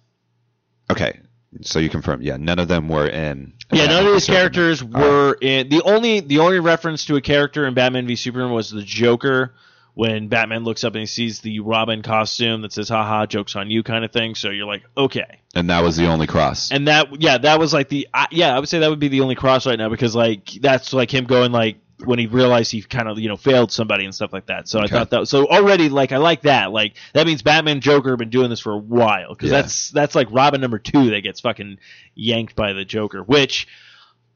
okay, 0.89 1.19
so 1.61 1.79
you 1.79 1.89
confirm, 1.89 2.21
yeah, 2.21 2.37
none 2.37 2.59
of 2.59 2.67
them 2.67 2.87
were 2.87 3.07
in. 3.07 3.53
Yeah, 3.71 3.87
none 3.87 4.07
of 4.07 4.13
these 4.13 4.25
characters 4.25 4.81
uh, 4.81 4.85
were 4.85 5.37
in. 5.41 5.69
The 5.69 5.81
only 5.83 6.21
the 6.21 6.39
only 6.39 6.59
reference 6.59 7.05
to 7.05 7.17
a 7.17 7.21
character 7.21 7.67
in 7.67 7.73
Batman 7.73 8.07
v 8.07 8.15
Superman 8.15 8.51
was 8.51 8.71
the 8.71 8.83
Joker 8.83 9.53
when 9.93 10.29
Batman 10.29 10.63
looks 10.63 10.83
up 10.83 10.93
and 10.93 11.01
he 11.01 11.05
sees 11.05 11.41
the 11.41 11.59
Robin 11.59 12.01
costume 12.01 12.61
that 12.61 12.71
says 12.71 12.89
"haha, 12.89 13.25
jokes 13.25 13.55
on 13.55 13.69
you" 13.69 13.83
kind 13.83 14.05
of 14.05 14.11
thing. 14.11 14.35
So 14.35 14.49
you're 14.49 14.65
like, 14.65 14.83
okay. 14.95 15.39
and 15.53 15.69
that 15.69 15.83
was 15.83 15.97
the 15.97 16.07
only 16.07 16.27
cross. 16.27 16.71
And 16.71 16.87
that 16.87 17.21
yeah, 17.21 17.37
that 17.39 17.59
was 17.59 17.73
like 17.73 17.89
the 17.89 18.07
I 18.13 18.27
yeah, 18.31 18.55
I 18.55 18.59
would 18.59 18.69
say 18.69 18.79
that 18.79 18.89
would 18.89 18.99
be 18.99 19.09
the 19.09 19.21
only 19.21 19.35
cross 19.35 19.65
right 19.65 19.77
now 19.77 19.89
because 19.89 20.15
like 20.15 20.49
that's 20.61 20.93
like 20.93 21.13
him 21.13 21.25
going 21.25 21.51
like 21.51 21.77
when 22.05 22.19
he 22.19 22.27
realized 22.27 22.71
he 22.71 22.81
kind 22.81 23.07
of 23.07 23.19
you 23.19 23.27
know 23.29 23.37
failed 23.37 23.71
somebody 23.71 24.05
and 24.05 24.13
stuff 24.13 24.33
like 24.33 24.47
that. 24.47 24.67
So 24.67 24.79
I 24.79 24.87
thought 24.87 25.09
that 25.11 25.27
so 25.27 25.47
already 25.47 25.89
like 25.89 26.11
I 26.11 26.17
like 26.17 26.41
that. 26.41 26.71
Like 26.71 26.95
that 27.13 27.25
means 27.27 27.41
Batman 27.41 27.81
Joker 27.81 28.09
have 28.11 28.19
been 28.19 28.29
doing 28.29 28.49
this 28.49 28.59
for 28.59 28.73
a 28.73 28.77
while 28.77 29.29
because 29.33 29.51
Yeah. 29.51 29.61
that's 29.61 29.89
that's 29.91 30.15
like 30.15 30.27
Robin 30.31 30.59
number 30.61 30.79
two 30.79 31.11
that 31.11 31.21
gets 31.21 31.39
fucking 31.41 31.77
yanked 32.15 32.55
by 32.55 32.73
the 32.73 32.85
Joker, 32.85 33.23
which. 33.23 33.67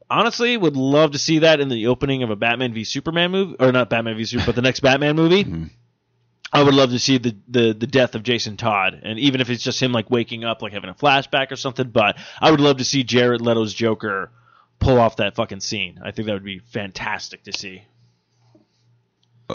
Honestly, 0.08 0.56
would 0.56 0.76
love 0.76 1.10
to 1.12 1.18
see 1.18 1.40
that 1.40 1.58
in 1.58 1.68
the 1.68 1.88
opening 1.88 2.22
of 2.22 2.30
a 2.30 2.36
Batman 2.36 2.72
v 2.72 2.84
Superman 2.84 3.32
movie, 3.32 3.56
or 3.58 3.72
not 3.72 3.90
Batman 3.90 4.16
v 4.16 4.24
Superman, 4.24 4.46
but 4.46 4.54
the 4.54 4.62
next 4.62 4.78
Batman 4.80 5.16
movie. 5.16 5.42
Mhm. 5.44 5.70
I 6.52 6.62
would 6.62 6.74
love 6.74 6.90
to 6.90 6.98
see 7.00 7.18
the, 7.18 7.34
the 7.48 7.72
the 7.72 7.88
death 7.88 8.14
of 8.14 8.22
Jason 8.22 8.56
Todd, 8.56 9.00
and 9.02 9.18
even 9.18 9.40
if 9.40 9.50
it's 9.50 9.64
just 9.64 9.82
him 9.82 9.90
like 9.90 10.08
waking 10.08 10.44
up, 10.44 10.62
like 10.62 10.72
having 10.72 10.90
a 10.90 10.94
flashback 10.94 11.50
or 11.50 11.56
something. 11.56 11.88
But 11.88 12.18
I 12.40 12.52
would 12.52 12.60
love 12.60 12.76
to 12.76 12.84
see 12.84 13.02
Jared 13.02 13.40
Leto's 13.40 13.74
Joker 13.74 14.30
pull 14.86 15.00
off 15.00 15.16
that 15.16 15.34
fucking 15.34 15.60
scene. 15.60 15.98
I 16.02 16.12
think 16.12 16.26
that 16.26 16.34
would 16.34 16.44
be 16.44 16.60
fantastic 16.60 17.42
to 17.44 17.52
see. 17.52 17.82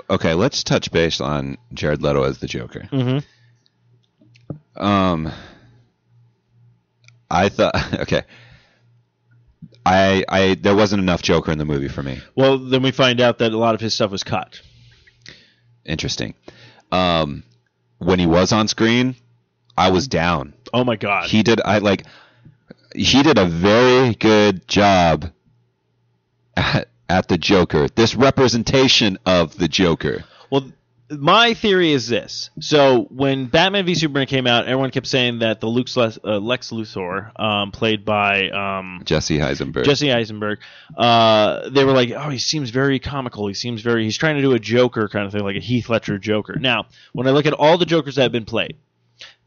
Okay, 0.10 0.34
let's 0.34 0.64
touch 0.64 0.92
base 0.92 1.22
on 1.22 1.58
Jared 1.74 2.02
Leto 2.02 2.24
as 2.24 2.40
the 2.40 2.48
Joker. 2.48 2.82
Mm-hmm. 2.92 3.22
Um, 4.84 5.32
I 7.30 7.50
thought 7.50 7.94
okay. 8.02 8.24
I 9.86 10.24
I 10.28 10.56
there 10.56 10.76
wasn't 10.76 11.02
enough 11.02 11.22
Joker 11.22 11.52
in 11.52 11.58
the 11.58 11.66
movie 11.66 11.88
for 11.88 12.04
me. 12.04 12.20
Well, 12.36 12.58
then 12.58 12.84
we 12.84 12.92
find 12.92 13.20
out 13.22 13.40
that 13.40 13.54
a 13.54 13.58
lot 13.58 13.74
of 13.74 13.82
his 13.82 13.94
stuff 13.94 14.12
was 14.12 14.24
cut. 14.24 14.62
Interesting. 15.86 16.36
Um, 16.92 17.44
when 17.98 18.20
he 18.20 18.26
was 18.26 18.52
on 18.52 18.68
screen, 18.68 19.16
I 19.78 19.92
was 19.92 20.08
down. 20.08 20.54
Oh 20.74 20.84
my 20.84 20.98
god! 20.98 21.30
He 21.30 21.42
did 21.42 21.62
I 21.64 21.80
like 21.80 22.06
he 22.96 23.24
did 23.24 23.38
a 23.38 23.46
very 23.46 24.16
good 24.16 24.68
job 24.68 25.32
at, 26.56 26.90
at 27.10 27.28
the 27.28 27.38
Joker. 27.38 27.88
This 27.90 28.16
representation 28.16 29.18
of 29.26 29.58
the 29.58 29.68
Joker. 29.68 30.24
well, 30.50 30.72
my 31.10 31.54
theory 31.54 31.92
is 31.92 32.08
this. 32.08 32.50
So 32.62 33.04
when 33.10 33.48
Batman 33.48 33.86
v 33.86 33.96
Superman 33.96 34.28
came 34.28 34.48
out, 34.48 34.66
everyone 34.66 34.92
kept 34.92 35.08
saying 35.08 35.40
that 35.40 35.60
the 35.60 35.68
Luke's 35.68 35.98
Les, 35.98 36.18
uh, 36.24 36.40
Lex 36.40 36.72
Luthor, 36.72 37.38
um, 37.40 37.72
played 37.72 38.06
by 38.06 38.50
um, 38.50 39.02
Jesse 39.04 39.42
Eisenberg. 39.42 39.84
Jesse 39.84 40.12
Eisenberg, 40.12 40.60
uh, 40.98 41.70
they 41.70 41.84
were 41.84 41.92
like, 41.92 42.12
oh, 42.12 42.30
he 42.30 42.38
seems 42.38 42.70
very 42.70 43.00
comical. 43.00 43.48
He 43.48 43.54
seems 43.54 43.82
very, 43.82 44.06
he's 44.06 44.18
trying 44.18 44.36
to 44.38 44.42
do 44.42 44.54
a 44.54 44.60
Joker 44.60 45.10
kind 45.10 45.26
of 45.26 45.34
thing, 45.34 45.44
like 45.44 45.58
a 45.58 45.60
Heath 45.60 45.90
Ledger 45.90 46.18
Joker. 46.18 46.56
Now, 46.58 46.86
when 47.12 47.28
I 47.28 47.32
look 47.32 47.46
at 47.46 47.54
all 47.54 47.78
the 47.78 47.86
Jokers 47.86 48.16
that 48.16 48.24
have 48.24 48.32
been 48.32 48.46
played, 48.46 48.78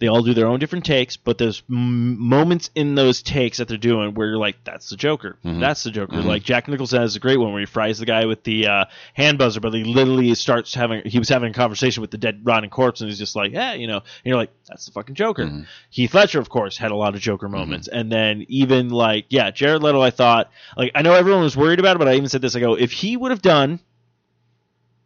they 0.00 0.08
all 0.08 0.22
do 0.22 0.34
their 0.34 0.46
own 0.46 0.58
different 0.58 0.84
takes, 0.84 1.16
but 1.16 1.38
there's 1.38 1.62
m- 1.70 2.18
moments 2.20 2.68
in 2.74 2.94
those 2.94 3.22
takes 3.22 3.58
that 3.58 3.68
they're 3.68 3.76
doing 3.78 4.12
where 4.14 4.26
you're 4.28 4.36
like, 4.38 4.56
that's 4.64 4.90
the 4.90 4.96
Joker. 4.96 5.38
Mhm. 5.44 5.60
That's 5.60 5.82
the 5.84 5.90
Joker. 5.90 6.16
Mhm. 6.16 6.24
Like 6.24 6.42
Jack 6.42 6.68
Nicholson 6.68 7.00
has 7.00 7.16
a 7.16 7.20
great 7.20 7.38
one 7.38 7.52
where 7.52 7.60
he 7.60 7.66
fries 7.66 7.98
the 8.00 8.06
guy 8.06 8.26
with 8.26 8.42
the 8.44 8.66
uh, 8.66 8.84
hand 9.14 9.38
buzzer, 9.38 9.60
but 9.60 9.72
he 9.72 9.84
literally 9.84 10.34
starts 10.34 10.74
having, 10.74 11.02
he 11.06 11.18
was 11.18 11.28
having 11.28 11.50
a 11.50 11.54
conversation 11.54 12.00
with 12.00 12.10
the 12.10 12.18
dead, 12.18 12.40
rotting 12.44 12.70
corpse, 12.70 13.00
and 13.00 13.08
he's 13.08 13.18
just 13.18 13.36
like, 13.36 13.52
yeah, 13.52 13.74
you 13.74 13.86
know, 13.86 13.98
and 13.98 14.04
you're 14.24 14.36
like, 14.36 14.50
that's 14.68 14.86
the 14.86 14.92
fucking 14.92 15.14
Joker. 15.14 15.44
Mhm. 15.46 15.66
Heath 15.90 16.12
Ledger, 16.14 16.40
of 16.40 16.48
course, 16.48 16.76
had 16.76 16.90
a 16.90 16.96
lot 16.96 17.14
of 17.14 17.20
Joker 17.20 17.48
moments, 17.48 17.88
and 17.88 18.10
then 18.10 18.44
even 18.48 18.88
like 18.90 19.26
yeah, 19.28 19.50
Jared 19.50 19.82
Leto. 19.82 20.00
I 20.00 20.10
thought 20.10 20.50
like 20.76 20.92
I 20.94 21.02
know 21.02 21.14
everyone 21.14 21.42
was 21.42 21.56
worried 21.56 21.78
about 21.78 21.96
it, 21.96 21.98
but 21.98 22.08
I 22.08 22.14
even 22.14 22.28
said 22.28 22.42
this. 22.42 22.56
I 22.56 22.60
go 22.60 22.74
if 22.74 22.90
he 22.92 23.16
would 23.16 23.30
have 23.30 23.42
done 23.42 23.80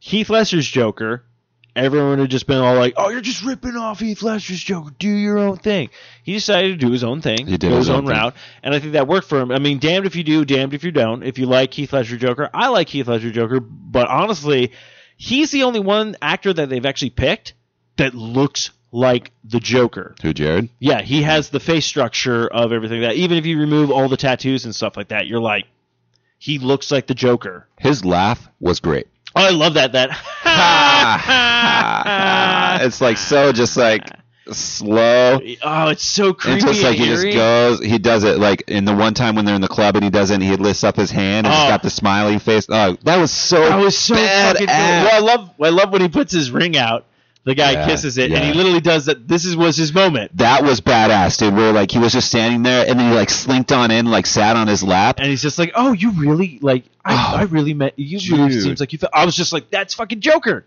Heath 0.01 0.31
Ledger's 0.31 0.67
Joker, 0.69 1.25
everyone 1.79 2.19
had 2.19 2.31
just 2.31 2.47
been 2.47 2.59
all 2.59 2.75
like, 2.77 2.95
"Oh, 2.97 3.09
you're 3.09 3.21
just 3.21 3.43
ripping 3.45 3.77
off 3.77 4.01
Heath 4.01 4.23
Ledger's 4.23 4.63
Joker. 4.63 4.91
Do 4.99 5.09
your 5.09 5.39
own 5.39 5.57
thing." 5.57 5.91
He 6.23 6.33
decided 6.35 6.79
to 6.79 6.87
do 6.87 6.93
his 6.93 7.05
own 7.05 7.21
thing, 7.23 7.47
He 7.47 7.57
did 7.57 7.71
go 7.71 7.77
his 7.77 7.87
his 7.87 7.91
own 7.91 8.07
thing. 8.07 8.15
route, 8.17 8.35
and 8.63 8.75
I 8.75 8.79
think 8.79 8.93
that 8.93 9.07
worked 9.09 9.29
for 9.29 9.41
him. 9.41 9.51
I 9.51 9.59
mean, 9.59 9.79
damned 9.79 10.07
if 10.07 10.17
you 10.17 10.25
do, 10.25 10.45
damned 10.45 10.75
if 10.75 10.85
you 10.85 10.91
don't. 10.91 11.23
If 11.23 11.39
you 11.39 11.47
like 11.47 11.73
Heath 11.75 11.93
Ledger 11.93 12.17
Joker, 12.17 12.51
I 12.53 12.69
like 12.69 12.89
Heath 12.89 13.09
Ledger 13.09 13.31
Joker, 13.31 13.61
but 13.61 14.09
honestly, 14.09 14.73
he's 15.17 15.51
the 15.51 15.63
only 15.65 15.81
one 15.81 16.17
actor 16.21 16.53
that 16.53 16.69
they've 16.69 16.87
actually 16.87 17.11
picked 17.11 17.55
that 17.97 18.15
looks 18.15 18.71
like 18.91 19.33
the 19.45 19.61
Joker. 19.61 20.15
Who 20.23 20.33
Jared? 20.33 20.71
Yeah, 20.79 21.03
he 21.03 21.23
has 21.23 21.51
the 21.51 21.61
face 21.61 21.85
structure 21.85 22.47
of 22.47 22.73
everything 22.73 23.03
that 23.03 23.17
even 23.17 23.37
if 23.37 23.45
you 23.45 23.59
remove 23.59 23.91
all 23.91 24.09
the 24.09 24.17
tattoos 24.17 24.65
and 24.65 24.75
stuff 24.75 24.97
like 24.97 25.09
that, 25.09 25.27
you're 25.27 25.41
like 25.41 25.67
he 26.39 26.59
looks 26.59 26.91
like 26.91 27.07
the 27.09 27.15
Joker. 27.15 27.67
His 27.79 28.05
laugh 28.05 28.49
was 28.61 28.81
great. 28.81 29.09
Oh, 29.37 29.45
I 29.45 29.51
love 29.51 29.75
that 29.75 29.93
that 29.93 30.11
it's 32.83 33.01
like 33.01 33.19
so 33.19 33.53
just 33.53 33.77
like 33.77 34.09
slow. 34.53 35.41
Oh, 35.63 35.89
it's 35.89 36.03
so 36.03 36.33
creepy. 36.33 36.67
It's 36.69 36.83
like 36.83 36.99
and 36.99 37.05
he 37.05 37.07
just 37.07 37.25
goes. 37.25 37.81
He 37.81 37.99
does 37.99 38.25
it 38.25 38.39
like 38.39 38.65
in 38.69 38.85
the 38.85 38.95
one 38.95 39.15
time 39.15 39.35
when 39.35 39.45
they're 39.45 39.55
in 39.55 39.61
the 39.61 39.69
club 39.69 39.97
and 39.97 40.05
he 40.05 40.11
does 40.11 40.31
it. 40.31 40.35
and 40.35 40.43
He 40.43 40.57
lifts 40.57 40.85
up 40.85 40.97
his 40.97 41.11
hand 41.11 41.47
and 41.47 41.55
he's 41.55 41.65
oh. 41.65 41.69
got 41.69 41.83
the 41.83 41.91
smiley 41.91 42.39
face. 42.39 42.67
Oh, 42.69 42.97
that 43.03 43.17
was 43.19 43.31
so. 43.31 43.61
That 43.69 43.77
was 43.77 43.97
so 43.97 44.15
fucking 44.15 44.67
cool. 44.67 44.77
Well, 44.77 45.15
I 45.15 45.19
love 45.19 45.51
I 45.61 45.69
love 45.69 45.93
when 45.93 46.03
he 46.03 46.09
puts 46.09 46.33
his 46.33 46.51
ring 46.51 46.77
out. 46.77 47.05
The 47.49 47.55
guy 47.55 47.73
Yeah, 47.73 47.87
kisses 47.87 48.19
it, 48.19 48.31
and 48.31 48.45
he 48.45 48.53
literally 48.53 48.81
does 48.83 49.07
that. 49.07 49.27
This 49.27 49.47
is 49.47 49.57
was 49.57 49.75
his 49.75 49.95
moment, 49.95 50.37
That 50.37 50.63
was 50.65 50.83
badass, 50.83 51.39
dude. 51.39 51.55
Where 51.55 51.73
like 51.73 51.91
he 51.91 51.99
was 51.99 52.13
just 52.13 52.29
standing 52.29 52.63
there 52.63 52.87
and 52.87 53.01
then 53.01 53.09
he 53.11 53.17
like 53.17 53.31
slinked 53.31 53.73
on 53.73 53.91
in, 53.91 54.05
like 54.05 54.27
sat 54.27 54.55
on 54.55 54.67
his 54.69 54.83
lap. 54.83 55.17
and 55.19 55.29
he's 55.31 55.41
just 55.41 55.59
like, 55.59 55.73
"Oh, 55.75 55.93
you 55.93 56.11
really 56.11 56.59
like? 56.61 56.85
I, 57.07 57.15
Oh, 57.15 57.37
I 57.39 57.43
really 57.45 57.73
met 57.73 57.95
you. 57.99 58.37
Really 58.37 58.51
dude. 58.51 58.63
seems 58.63 58.81
like 58.81 58.93
you." 58.93 58.99
Felt, 58.99 59.13
I 59.15 59.25
was 59.25 59.35
just 59.35 59.55
like, 59.55 59.71
"That's 59.71 59.95
fucking 59.95 60.21
Joker." 60.21 60.67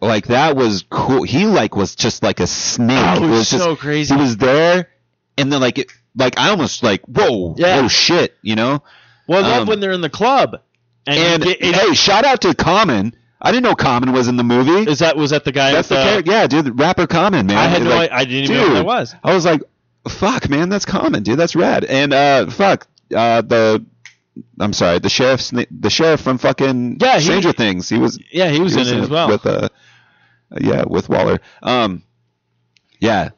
Like 0.00 0.26
that 0.26 0.56
was 0.56 0.84
cool. 0.90 1.22
He 1.22 1.46
like 1.46 1.76
was 1.76 1.94
just 1.94 2.24
like 2.24 2.40
a 2.40 2.46
snake. 2.48 2.98
Oh, 2.98 3.22
it 3.24 3.28
was 3.28 3.48
just 3.48 3.62
so 3.62 3.76
crazy. 3.76 4.12
He 4.12 4.20
was 4.20 4.36
there, 4.36 4.88
and 5.38 5.52
then 5.52 5.60
like 5.60 5.78
it, 5.78 5.92
like 6.16 6.36
I 6.40 6.48
almost 6.50 6.82
like 6.82 7.02
whoa, 7.04 7.54
Yeah. 7.56 7.82
oh 7.84 7.88
shit, 7.88 8.36
you 8.42 8.56
know. 8.56 8.82
Well, 9.28 9.44
I 9.44 9.48
love 9.48 9.62
Um, 9.62 9.68
when 9.68 9.78
they're 9.78 9.92
in 9.92 10.00
the 10.00 10.10
club, 10.10 10.58
and, 11.06 11.44
And 11.44 11.46
it- 11.46 11.62
hey, 11.62 11.94
shout 11.94 12.24
out 12.24 12.40
to 12.40 12.52
Common. 12.52 13.14
I 13.42 13.50
didn't 13.52 13.64
know 13.64 13.74
Common 13.74 14.12
was 14.12 14.28
in 14.28 14.36
the 14.36 14.44
movie. 14.44 14.90
is 14.90 14.98
that 14.98 15.16
was 15.16 15.30
that 15.30 15.44
the 15.44 15.52
guy? 15.52 15.72
That's 15.72 15.88
the 15.88 15.98
uh, 15.98 16.04
character. 16.04 16.30
Yeah, 16.32 16.46
dude, 16.46 16.64
the 16.66 16.72
rapper 16.72 17.06
Common, 17.06 17.46
man. 17.46 17.56
I 17.56 17.66
had 17.68 17.82
no, 17.82 17.90
Like, 17.90 18.10
I, 18.12 18.24
didn't 18.24 18.44
even 18.50 18.56
know 18.56 18.68
who 18.68 18.74
that 18.74 18.84
was. 18.86 19.14
I 19.24 19.34
was 19.34 19.44
like, 19.44 19.62
fuck, 20.08 20.48
man, 20.48 20.68
that's 20.68 20.84
Common, 20.84 21.22
dude. 21.22 21.38
That's 21.38 21.56
rad. 21.56 21.84
And 21.84 22.12
uh, 22.12 22.50
fuck, 22.50 22.86
uh, 23.14 23.40
the. 23.42 23.84
I'm 24.58 24.72
sorry, 24.72 24.98
the 25.00 25.08
sheriff's 25.08 25.50
the 25.50 25.90
sheriff 25.90 26.20
from 26.20 26.38
fucking 26.38 26.98
Yeah, 27.00 27.16
he- 27.18 27.24
Stranger 27.24 27.52
Things. 27.52 27.88
He 27.88 27.98
was 27.98 28.18
Yeah, 28.32 28.48
he 28.50 28.60
was 28.60 28.74
he 28.74 28.80
in 28.82 28.86
it 28.88 29.00
as 29.02 29.08
well. 29.10 29.28
with 29.28 29.44
uh, 29.46 29.68
yeah, 30.60 30.84
with 30.86 31.08
Waller. 31.08 31.40
Um, 31.62 32.02
yeah, 33.00 33.30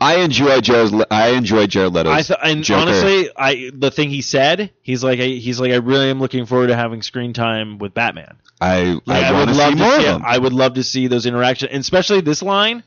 I 0.00 0.20
enjoy 0.20 0.60
Jared. 0.60 0.92
I 1.10 1.28
enjoy 1.30 1.66
Jared 1.66 1.92
Leto's 1.92 2.12
I 2.12 2.22
th- 2.22 2.40
and 2.42 2.64
Joker. 2.64 2.80
honestly, 2.80 3.30
I 3.36 3.70
the 3.74 3.90
thing 3.90 4.08
he 4.10 4.22
said, 4.22 4.72
he's 4.82 5.04
like, 5.04 5.20
I, 5.20 5.24
he's 5.24 5.60
like, 5.60 5.72
I 5.72 5.76
really 5.76 6.08
am 6.08 6.20
looking 6.20 6.46
forward 6.46 6.68
to 6.68 6.76
having 6.76 7.02
screen 7.02 7.32
time 7.32 7.78
with 7.78 7.92
Batman. 7.92 8.38
I 8.60 9.00
Like, 9.04 9.24
I, 9.24 9.28
I, 9.28 9.44
would 9.44 9.54
love 9.54 9.76
to 9.76 10.02
see. 10.02 10.06
I 10.08 10.38
would 10.38 10.52
love 10.52 10.74
to 10.74 10.82
see 10.82 11.06
those 11.06 11.26
interactions, 11.26 11.70
and 11.72 11.80
especially 11.80 12.20
this 12.22 12.42
line. 12.42 12.82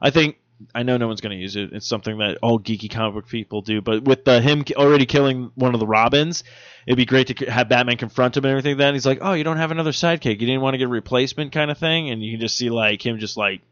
I 0.00 0.10
think 0.10 0.36
I 0.74 0.82
know 0.82 0.96
no 0.96 1.06
one's 1.06 1.20
going 1.20 1.36
to 1.36 1.42
use 1.42 1.56
it. 1.56 1.72
It's 1.72 1.86
something 1.86 2.18
that 2.18 2.38
all 2.42 2.58
geeky 2.58 2.90
comic 2.90 3.14
book 3.14 3.28
people 3.28 3.62
do, 3.62 3.80
but 3.80 4.04
with 4.04 4.24
the, 4.24 4.40
him 4.40 4.64
already 4.76 5.06
killing 5.06 5.50
one 5.54 5.74
of 5.74 5.80
the 5.80 5.86
Robins, 5.86 6.44
it'd 6.86 6.96
be 6.96 7.04
great 7.04 7.36
to 7.36 7.50
have 7.50 7.68
Batman 7.68 7.96
confront 7.96 8.36
him 8.36 8.44
and 8.44 8.52
everything. 8.52 8.76
Then 8.76 8.94
he's 8.94 9.06
like, 9.06 9.18
"Oh, 9.20 9.32
you 9.32 9.44
don't 9.44 9.58
have 9.58 9.70
another 9.70 9.92
sidekick. 9.92 10.40
You 10.40 10.46
didn't 10.46 10.60
want 10.60 10.74
to 10.74 10.78
get 10.78 10.84
a 10.84 10.88
replacement, 10.88 11.52
kind 11.52 11.70
of 11.70 11.78
thing." 11.78 12.10
And 12.10 12.22
you 12.22 12.32
can 12.32 12.40
just 12.40 12.56
see 12.56 12.70
like 12.70 13.04
him, 13.04 13.18
just 13.18 13.36
like 13.36 13.62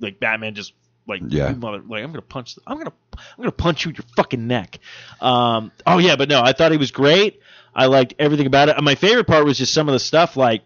like 0.00 0.18
Batman, 0.20 0.54
just 0.54 0.72
like 1.10 1.20
Yeah. 1.28 1.52
Mother, 1.52 1.82
like 1.86 2.02
I'm 2.02 2.10
gonna 2.10 2.22
punch, 2.22 2.56
I'm 2.66 2.78
gonna 2.78 2.92
I'm 3.18 3.36
gonna 3.36 3.52
punch 3.52 3.84
you 3.84 3.90
in 3.90 3.96
your 3.96 4.04
fucking 4.16 4.46
neck. 4.46 4.78
Um, 5.20 5.70
oh 5.86 5.98
yeah, 5.98 6.16
but 6.16 6.28
no, 6.30 6.40
I 6.42 6.52
thought 6.54 6.72
he 6.72 6.78
was 6.78 6.90
great. 6.90 7.40
I 7.74 7.86
liked 7.86 8.14
everything 8.18 8.46
about 8.46 8.68
it. 8.70 8.76
And 8.76 8.84
my 8.84 8.94
favorite 8.94 9.26
part 9.26 9.44
was 9.44 9.58
just 9.58 9.74
some 9.74 9.88
of 9.88 9.92
the 9.92 9.98
stuff 10.00 10.36
like 10.36 10.62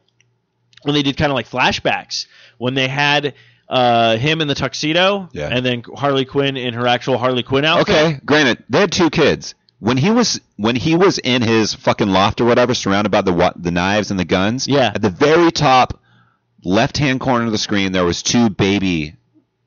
when 0.83 0.95
they 0.95 1.03
did 1.03 1.17
kind 1.17 1.31
of 1.33 1.35
like 1.35 1.49
flashbacks 1.49 2.27
when 2.59 2.75
they 2.75 2.87
had 2.89 3.35
uh, 3.69 4.17
him 4.19 4.41
in 4.41 4.49
the 4.49 4.55
tuxedo 4.55 5.29
Yeah. 5.33 5.49
and 5.51 5.65
then 5.65 5.83
Harley 5.95 6.25
Quinn 6.27 6.57
in 6.57 6.75
her 6.75 6.87
actual 6.87 7.19
Harley 7.19 7.43
Quinn 7.43 7.65
outfit. 7.65 7.89
Okay, 7.97 8.21
granted, 8.25 8.63
they 8.69 8.81
had 8.81 8.93
two 8.93 9.11
kids. 9.11 9.55
When 9.81 9.97
he 9.99 10.11
was 10.11 10.41
when 10.57 10.77
he 10.77 10.95
was 10.97 11.19
in 11.19 11.43
his 11.43 11.75
fucking 11.75 12.09
loft 12.09 12.41
or 12.41 12.45
whatever, 12.47 12.73
surrounded 12.75 13.11
by 13.11 13.21
the 13.23 13.33
what 13.33 13.61
the 13.63 13.71
knives 13.71 14.11
and 14.11 14.19
the 14.21 14.25
guns. 14.25 14.67
Yeah. 14.69 14.93
At 14.95 15.03
the 15.03 15.11
very 15.11 15.51
top 15.51 16.01
left 16.63 16.97
hand 16.97 17.21
corner 17.21 17.45
of 17.47 17.53
the 17.53 17.59
screen, 17.59 17.93
there 17.93 18.05
was 18.05 18.23
two 18.23 18.49
baby, 18.49 19.17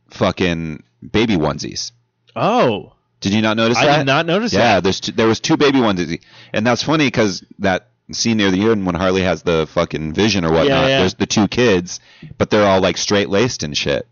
fucking 0.10 0.84
baby 1.12 1.36
onesies. 1.38 1.92
Oh, 2.36 2.94
Did 3.20 3.34
you 3.34 3.42
not 3.42 3.58
notice 3.58 3.78
I 3.78 3.86
that? 3.86 3.98
did 4.00 4.06
not 4.08 4.26
notice 4.26 4.54
Yeah, 4.54 4.76
that. 4.76 4.84
there's 4.84 5.00
two, 5.00 5.12
there 5.12 5.28
was 5.28 5.40
two 5.40 5.58
baby 5.58 5.80
onesies, 5.80 6.22
and 6.54 6.66
that's 6.66 6.84
funny 6.84 7.08
because 7.08 7.44
that 7.60 7.88
scene 8.12 8.38
near 8.38 8.52
the 8.52 8.62
end 8.70 8.86
when 8.86 8.96
Harley 8.96 9.22
has 9.24 9.44
the 9.44 9.68
fucking 9.72 10.14
vision 10.14 10.46
or 10.46 10.50
whatnot. 10.52 10.68
Yeah, 10.68 10.88
yeah. 10.88 11.00
There's 11.00 11.16
the 11.16 11.26
two 11.26 11.48
kids, 11.48 12.00
but 12.38 12.50
they're 12.50 12.66
all 12.68 12.80
like 12.80 12.98
straight 12.98 13.30
laced 13.30 13.64
and 13.64 13.76
shit. 13.76 14.08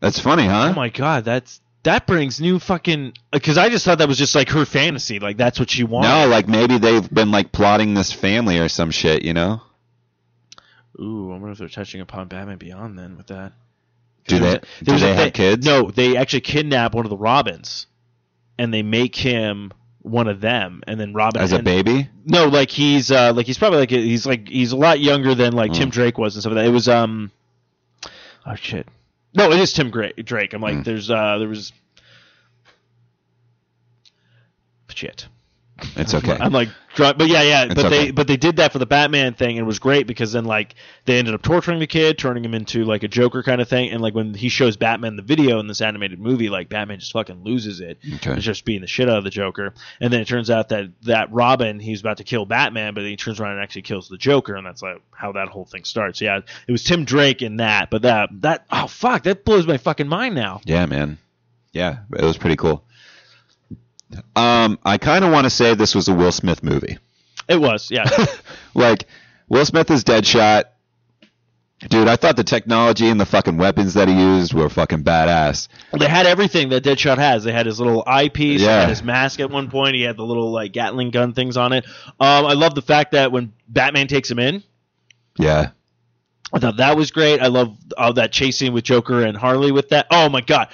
That's 0.00 0.18
funny, 0.18 0.46
huh? 0.46 0.70
Oh 0.70 0.74
my 0.74 0.88
god, 0.88 1.24
that's 1.24 1.60
that 1.82 2.06
brings 2.06 2.40
new 2.40 2.58
fucking 2.58 3.12
because 3.32 3.56
I 3.58 3.68
just 3.68 3.84
thought 3.84 3.98
that 3.98 4.08
was 4.08 4.18
just 4.18 4.34
like 4.34 4.48
her 4.50 4.64
fantasy, 4.64 5.18
like 5.18 5.36
that's 5.36 5.58
what 5.60 5.70
she 5.70 5.84
wanted. 5.84 6.08
No, 6.08 6.26
like 6.28 6.48
maybe 6.48 6.78
they've 6.78 7.08
been 7.12 7.30
like 7.30 7.52
plotting 7.52 7.94
this 7.94 8.10
family 8.12 8.58
or 8.58 8.68
some 8.68 8.90
shit, 8.90 9.22
you 9.22 9.34
know? 9.34 9.60
Ooh, 10.98 11.28
I 11.30 11.32
wonder 11.36 11.50
if 11.52 11.58
they're 11.58 11.68
touching 11.68 12.00
upon 12.00 12.28
Batman 12.28 12.58
Beyond 12.58 12.98
then 12.98 13.16
with 13.16 13.28
that. 13.28 13.52
Do 14.26 14.38
they- 14.38 14.54
a- 14.56 14.58
do 14.60 14.66
there 14.82 14.94
was 14.94 15.02
a 15.02 15.06
they 15.06 15.14
have 15.14 15.22
thing- 15.24 15.32
kids? 15.32 15.66
No, 15.66 15.90
they 15.90 16.16
actually 16.16 16.42
kidnap 16.42 16.94
one 16.94 17.04
of 17.06 17.10
the 17.10 17.16
Robins, 17.16 17.86
and 18.58 18.72
they 18.72 18.82
make 18.82 19.16
him 19.16 19.72
one 20.02 20.28
of 20.28 20.40
them, 20.40 20.82
and 20.86 20.98
then 20.98 21.12
Robin 21.12 21.42
As 21.42 21.52
a 21.52 21.62
baby? 21.62 22.08
No, 22.24 22.46
like 22.48 22.70
he's 22.70 23.10
uh 23.10 23.32
like 23.34 23.46
he's 23.46 23.58
probably 23.58 23.80
like 23.80 23.90
he's 23.90 24.24
like 24.26 24.48
he's 24.48 24.72
a 24.72 24.76
lot 24.76 25.00
younger 25.00 25.34
than 25.34 25.52
like 25.52 25.72
Tim 25.72 25.88
Mm. 25.90 25.92
Drake 25.92 26.16
was 26.18 26.34
and 26.36 26.42
stuff 26.42 26.52
like 26.54 26.62
that. 26.64 26.68
It 26.68 26.72
was 26.72 26.88
um 26.88 27.30
oh 28.46 28.54
shit. 28.54 28.86
No, 29.34 29.50
it 29.52 29.60
is 29.60 29.72
Tim 29.72 29.90
Gra- 29.90 30.12
Drake. 30.14 30.54
I'm 30.54 30.62
like 30.62 30.76
Mm. 30.76 30.84
there's 30.84 31.10
uh 31.10 31.38
there 31.38 31.48
was 31.48 31.72
shit. 34.88 35.28
It's 35.96 36.14
okay. 36.14 36.36
I'm 36.40 36.52
like, 36.52 36.68
but 36.96 37.18
yeah, 37.26 37.42
yeah, 37.42 37.64
It's 37.64 37.74
but 37.74 37.86
okay. 37.86 38.06
they 38.06 38.10
but 38.10 38.26
they 38.26 38.36
did 38.36 38.56
that 38.56 38.72
for 38.72 38.78
the 38.78 38.86
Batman 38.86 39.34
thing, 39.34 39.50
and 39.50 39.60
it 39.60 39.66
was 39.66 39.78
great 39.78 40.06
because 40.06 40.32
then 40.32 40.44
like 40.44 40.74
they 41.04 41.18
ended 41.18 41.34
up 41.34 41.42
torturing 41.42 41.78
the 41.78 41.86
kid, 41.86 42.18
turning 42.18 42.44
him 42.44 42.54
into 42.54 42.84
like 42.84 43.02
a 43.02 43.08
Joker 43.08 43.42
kind 43.42 43.60
of 43.60 43.68
thing, 43.68 43.90
and 43.90 44.00
like 44.00 44.14
when 44.14 44.34
he 44.34 44.48
shows 44.48 44.76
Batman 44.76 45.16
the 45.16 45.22
video 45.22 45.60
in 45.60 45.66
this 45.66 45.80
animated 45.80 46.18
movie, 46.18 46.48
like 46.48 46.68
Batman 46.68 46.98
just 46.98 47.12
fucking 47.12 47.42
loses 47.44 47.80
it, 47.80 47.98
Okay. 48.16 48.32
It's 48.32 48.44
just 48.44 48.64
being 48.64 48.80
the 48.80 48.86
shit 48.86 49.08
out 49.08 49.18
of 49.18 49.24
the 49.24 49.30
Joker, 49.30 49.72
and 50.00 50.12
then 50.12 50.20
it 50.20 50.26
turns 50.28 50.50
out 50.50 50.70
that 50.70 50.90
that 51.02 51.32
Robin 51.32 51.78
he's 51.80 52.00
about 52.00 52.16
to 52.18 52.24
kill 52.24 52.44
Batman, 52.44 52.94
but 52.94 53.02
then 53.02 53.10
he 53.10 53.16
turns 53.16 53.40
around 53.40 53.52
and 53.52 53.62
actually 53.62 53.82
kills 53.82 54.08
the 54.08 54.18
Joker, 54.18 54.56
and 54.56 54.66
that's 54.66 54.82
like 54.82 55.00
how 55.12 55.32
that 55.32 55.48
whole 55.48 55.64
thing 55.64 55.84
starts. 55.84 56.20
Yeah, 56.20 56.40
it 56.66 56.72
was 56.72 56.82
Tim 56.84 57.04
Drake 57.04 57.42
in 57.42 57.58
that, 57.58 57.90
but 57.90 58.02
that 58.02 58.30
that 58.40 58.66
oh 58.70 58.86
fuck, 58.86 59.22
that 59.24 59.44
blows 59.44 59.66
my 59.66 59.76
fucking 59.78 60.08
mind 60.08 60.34
now. 60.34 60.60
Yeah, 60.64 60.86
man. 60.86 61.18
Yeah, 61.72 61.98
it 62.12 62.24
was 62.24 62.36
pretty 62.36 62.56
cool. 62.56 62.84
Um, 64.36 64.78
I 64.84 64.98
kind 64.98 65.24
of 65.24 65.32
want 65.32 65.44
to 65.44 65.50
say 65.50 65.74
this 65.74 65.94
was 65.94 66.08
a 66.08 66.14
Will 66.14 66.32
Smith 66.32 66.62
movie. 66.62 66.98
It 67.48 67.60
was, 67.60 67.90
yeah. 67.90 68.08
like 68.74 69.06
Will 69.48 69.64
Smith 69.64 69.90
is 69.90 70.04
Deadshot. 70.04 70.64
Dude, 71.88 72.08
I 72.08 72.16
thought 72.16 72.36
the 72.36 72.44
technology 72.44 73.08
and 73.08 73.18
the 73.18 73.24
fucking 73.24 73.56
weapons 73.56 73.94
that 73.94 74.06
he 74.06 74.14
used 74.14 74.52
were 74.52 74.68
fucking 74.68 75.02
badass. 75.02 75.68
They 75.98 76.08
had 76.08 76.26
everything 76.26 76.68
that 76.68 76.84
Deadshot 76.84 77.16
has. 77.16 77.42
They 77.42 77.52
had 77.52 77.64
his 77.64 77.80
little 77.80 78.04
eyepiece. 78.06 78.60
He 78.60 78.66
Yeah. 78.66 78.80
had 78.80 78.90
his 78.90 79.02
mask 79.02 79.40
at 79.40 79.50
one 79.50 79.70
point. 79.70 79.94
He 79.94 80.02
had 80.02 80.18
the 80.18 80.22
little 80.24 80.52
like 80.52 80.72
Gatling 80.72 81.10
gun 81.10 81.32
things 81.32 81.56
on 81.56 81.72
it. 81.72 81.86
Um, 82.20 82.44
I 82.46 82.52
love 82.52 82.74
the 82.74 82.82
fact 82.82 83.12
that 83.12 83.32
when 83.32 83.54
Batman 83.66 84.08
takes 84.08 84.30
him 84.30 84.38
in, 84.38 84.62
Yeah. 85.38 85.70
I 86.52 86.58
thought 86.58 86.76
that 86.78 86.96
was 86.98 87.12
great. 87.12 87.40
I 87.40 87.46
love 87.46 87.74
all 87.96 88.12
that 88.14 88.30
chasing 88.32 88.72
with 88.74 88.84
Joker 88.84 89.24
and 89.24 89.34
Harley 89.36 89.72
with 89.72 89.88
that. 89.90 90.06
Oh 90.10 90.28
my 90.28 90.42
god. 90.42 90.68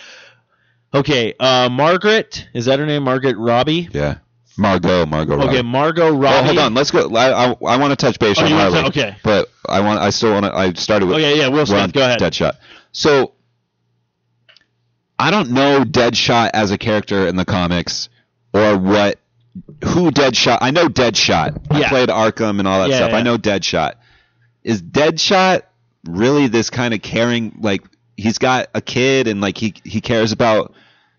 Okay, 0.95 1.34
uh, 1.39 1.68
Margaret 1.70 2.49
is 2.55 2.66
that 2.66 2.78
her 2.78 2.87
name? 2.87 3.03
Margaret 3.05 3.37
Robbie. 3.37 3.89
Yeah. 3.93 4.18
Margot, 4.59 5.05
Margot 5.05 5.37
Robbie. 5.37 5.49
Okay, 5.51 5.62
Margot 5.62 6.11
Robbie. 6.16 6.47
Hold 6.47 6.59
on. 6.59 6.74
Let's 6.74 6.91
go. 6.91 7.14
I, 7.14 7.49
I, 7.51 7.51
I 7.51 7.76
want 7.76 7.91
to 7.91 7.97
touch 7.97 8.18
base 8.18 8.39
Oh, 8.39 8.47
on 8.47 8.53
want 8.53 8.74
to- 8.74 8.84
okay. 9.03 9.16
But 9.22 9.51
I 9.68 9.80
want. 9.80 10.01
I 10.01 10.09
still 10.11 10.32
want 10.32 10.47
to. 10.47 10.55
I 10.55 10.72
started 10.72 11.07
with. 11.07 11.16
Oh 11.16 11.18
yeah, 11.18 11.34
yeah. 11.34 11.49
Will 11.49 11.66
Smith. 11.66 11.93
Go 11.93 12.01
ahead. 12.03 12.18
Deadshot. 12.20 12.55
So 12.93 13.34
I 15.18 15.30
don't 15.30 15.51
know 15.51 15.82
Deadshot 15.84 16.51
as 16.55 16.70
a 16.70 16.78
character 16.78 17.26
in 17.26 17.37
the 17.37 17.45
comics 17.45 18.09
or 18.55 18.78
what 18.78 19.18
who 19.84 20.11
Deadshot. 20.11 20.59
I 20.61 20.70
know 20.70 20.89
Deadshot. 20.89 21.66
I 21.70 21.80
Yeah. 21.80 21.89
played 21.89 22.09
Arkham 22.09 22.59
and 22.59 22.66
all 22.68 22.80
that 22.80 22.91
Yeah, 22.91 22.97
stuff. 22.97 23.11
yeah. 23.11 23.16
I 23.18 23.22
know 23.22 23.37
Deadshot. 23.37 23.95
Is 24.64 24.82
Deadshot 24.82 25.62
really 26.07 26.47
this 26.49 26.70
kind 26.70 26.95
of 26.95 27.03
caring 27.03 27.59
like 27.61 27.82
he's 28.17 28.39
got 28.39 28.69
a 28.75 28.81
kid 28.81 29.29
and 29.29 29.41
like 29.41 29.59
he 29.59 29.75
he 29.85 30.01
cares 30.01 30.33
about 30.33 30.75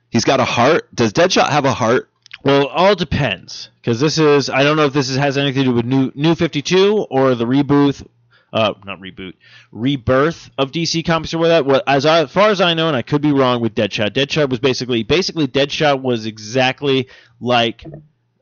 he's 0.10 0.26
got 0.26 0.40
a 0.40 0.46
heart? 0.46 0.94
Does 0.96 1.14
Deadshot 1.14 1.50
have 1.50 1.66
a 1.66 1.74
heart? 1.74 2.10
Well, 2.44 2.64
it 2.64 2.70
all 2.72 2.96
depends 2.96 3.70
because 3.82 4.00
this 4.00 4.18
is 4.18 4.50
I 4.50 4.64
don't 4.64 4.78
know 4.78 4.86
if 4.86 4.94
this 4.94 5.10
is, 5.10 5.18
has 5.18 5.38
anything 5.38 5.64
to 5.64 5.70
do 5.70 5.76
with 5.76 5.86
new 5.86 6.12
New 6.16 6.36
Fifty 6.36 6.62
Two 6.62 7.06
or 7.10 7.36
the 7.36 7.46
reboot, 7.46 8.06
uh, 8.54 8.74
not 8.86 9.00
reboot, 9.00 9.34
rebirth 9.72 10.50
of 10.58 10.72
DC 10.72 11.06
Comics 11.06 11.34
or 11.34 11.40
whatever. 11.40 11.68
Well, 11.68 11.84
as, 11.88 12.06
I, 12.06 12.22
as 12.22 12.32
far 12.32 12.50
as 12.50 12.62
I 12.62 12.74
know, 12.74 12.88
and 12.88 12.96
I 12.96 13.02
could 13.02 13.22
be 13.22 13.32
wrong 13.32 13.62
with 13.62 13.76
Deadshot. 13.76 14.12
Deadshot 14.12 14.50
was 14.50 14.60
basically 14.60 15.04
basically 15.04 15.48
Deadshot 15.48 16.02
was 16.02 16.26
exactly 16.26 17.10
like 17.40 17.86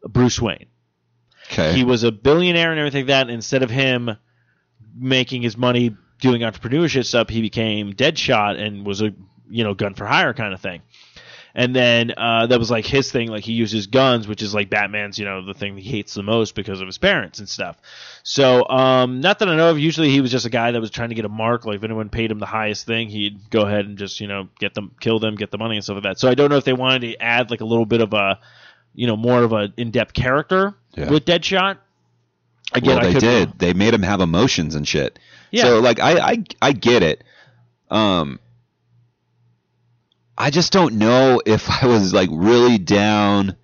Bruce 0.07 0.41
Wayne. 0.41 0.67
Okay. 1.51 1.73
He 1.73 1.83
was 1.83 2.03
a 2.03 2.11
billionaire 2.11 2.71
and 2.71 2.79
everything 2.79 3.01
like 3.01 3.07
that. 3.07 3.21
And 3.23 3.31
instead 3.31 3.63
of 3.63 3.69
him 3.69 4.17
making 4.97 5.41
his 5.41 5.57
money 5.57 5.95
doing 6.19 6.41
entrepreneurship 6.41 7.05
stuff, 7.05 7.29
he 7.29 7.41
became 7.41 7.93
Deadshot 7.93 8.59
and 8.59 8.85
was 8.85 9.01
a 9.01 9.13
you 9.49 9.63
know 9.63 9.73
gun 9.73 9.93
for 9.93 10.05
hire 10.05 10.33
kind 10.33 10.53
of 10.53 10.61
thing. 10.61 10.81
And 11.57 11.73
then 11.73 12.13
uh, 12.17 12.47
that 12.47 12.59
was 12.59 12.69
like 12.69 12.85
his 12.85 13.13
thing. 13.13 13.29
Like 13.29 13.45
he 13.45 13.53
uses 13.53 13.87
guns, 13.87 14.27
which 14.27 14.41
is 14.41 14.53
like 14.53 14.69
Batman's, 14.69 15.17
you 15.17 15.23
know, 15.23 15.45
the 15.45 15.53
thing 15.53 15.77
he 15.77 15.89
hates 15.89 16.13
the 16.13 16.21
most 16.21 16.53
because 16.53 16.81
of 16.81 16.85
his 16.85 16.97
parents 16.97 17.39
and 17.39 17.47
stuff. 17.47 17.77
So, 18.23 18.67
um, 18.67 19.21
not 19.21 19.39
that 19.39 19.47
I 19.47 19.55
know 19.55 19.69
of. 19.69 19.79
Usually, 19.79 20.09
he 20.09 20.19
was 20.19 20.31
just 20.31 20.45
a 20.45 20.49
guy 20.49 20.71
that 20.71 20.81
was 20.81 20.91
trying 20.91 21.09
to 21.09 21.15
get 21.15 21.23
a 21.23 21.29
mark. 21.29 21.65
Like 21.65 21.77
if 21.77 21.83
anyone 21.85 22.09
paid 22.09 22.29
him 22.29 22.39
the 22.39 22.45
highest 22.45 22.85
thing, 22.85 23.07
he'd 23.07 23.49
go 23.51 23.61
ahead 23.61 23.85
and 23.85 23.97
just, 23.97 24.19
you 24.19 24.27
know, 24.27 24.49
get 24.59 24.73
them, 24.73 24.91
kill 24.99 25.19
them, 25.19 25.35
get 25.35 25.49
the 25.49 25.57
money 25.57 25.75
and 25.75 25.83
stuff 25.83 25.93
like 25.95 26.03
that. 26.03 26.19
So 26.19 26.27
I 26.27 26.35
don't 26.35 26.49
know 26.49 26.57
if 26.57 26.65
they 26.65 26.73
wanted 26.73 27.03
to 27.03 27.21
add 27.23 27.49
like 27.49 27.61
a 27.61 27.65
little 27.65 27.85
bit 27.85 28.01
of 28.01 28.13
a, 28.13 28.37
you 28.93 29.07
know, 29.07 29.15
more 29.15 29.41
of 29.41 29.53
a 29.53 29.71
in-depth 29.77 30.13
character 30.13 30.73
Yeah. 30.95 31.09
with 31.09 31.23
Deadshot. 31.23 31.77
Again, 32.73 32.97
well, 32.97 33.13
they 33.13 33.19
did. 33.19 33.59
They 33.59 33.71
made 33.73 33.93
him 33.93 34.03
have 34.03 34.19
emotions 34.19 34.75
and 34.75 34.85
shit. 34.85 35.19
Yeah. 35.55 35.63
So 35.63 35.79
like 35.79 35.99
I 35.99 36.31
I 36.31 36.43
I 36.61 36.71
get 36.73 37.01
it. 37.01 37.23
Um 37.89 38.39
I 40.37 40.49
just 40.49 40.73
don't 40.73 40.95
know 40.95 41.41
if 41.45 41.69
I 41.69 41.87
was 41.87 42.13
like 42.13 42.29
really 42.31 42.77
down 42.77 43.55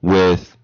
with 0.00 0.56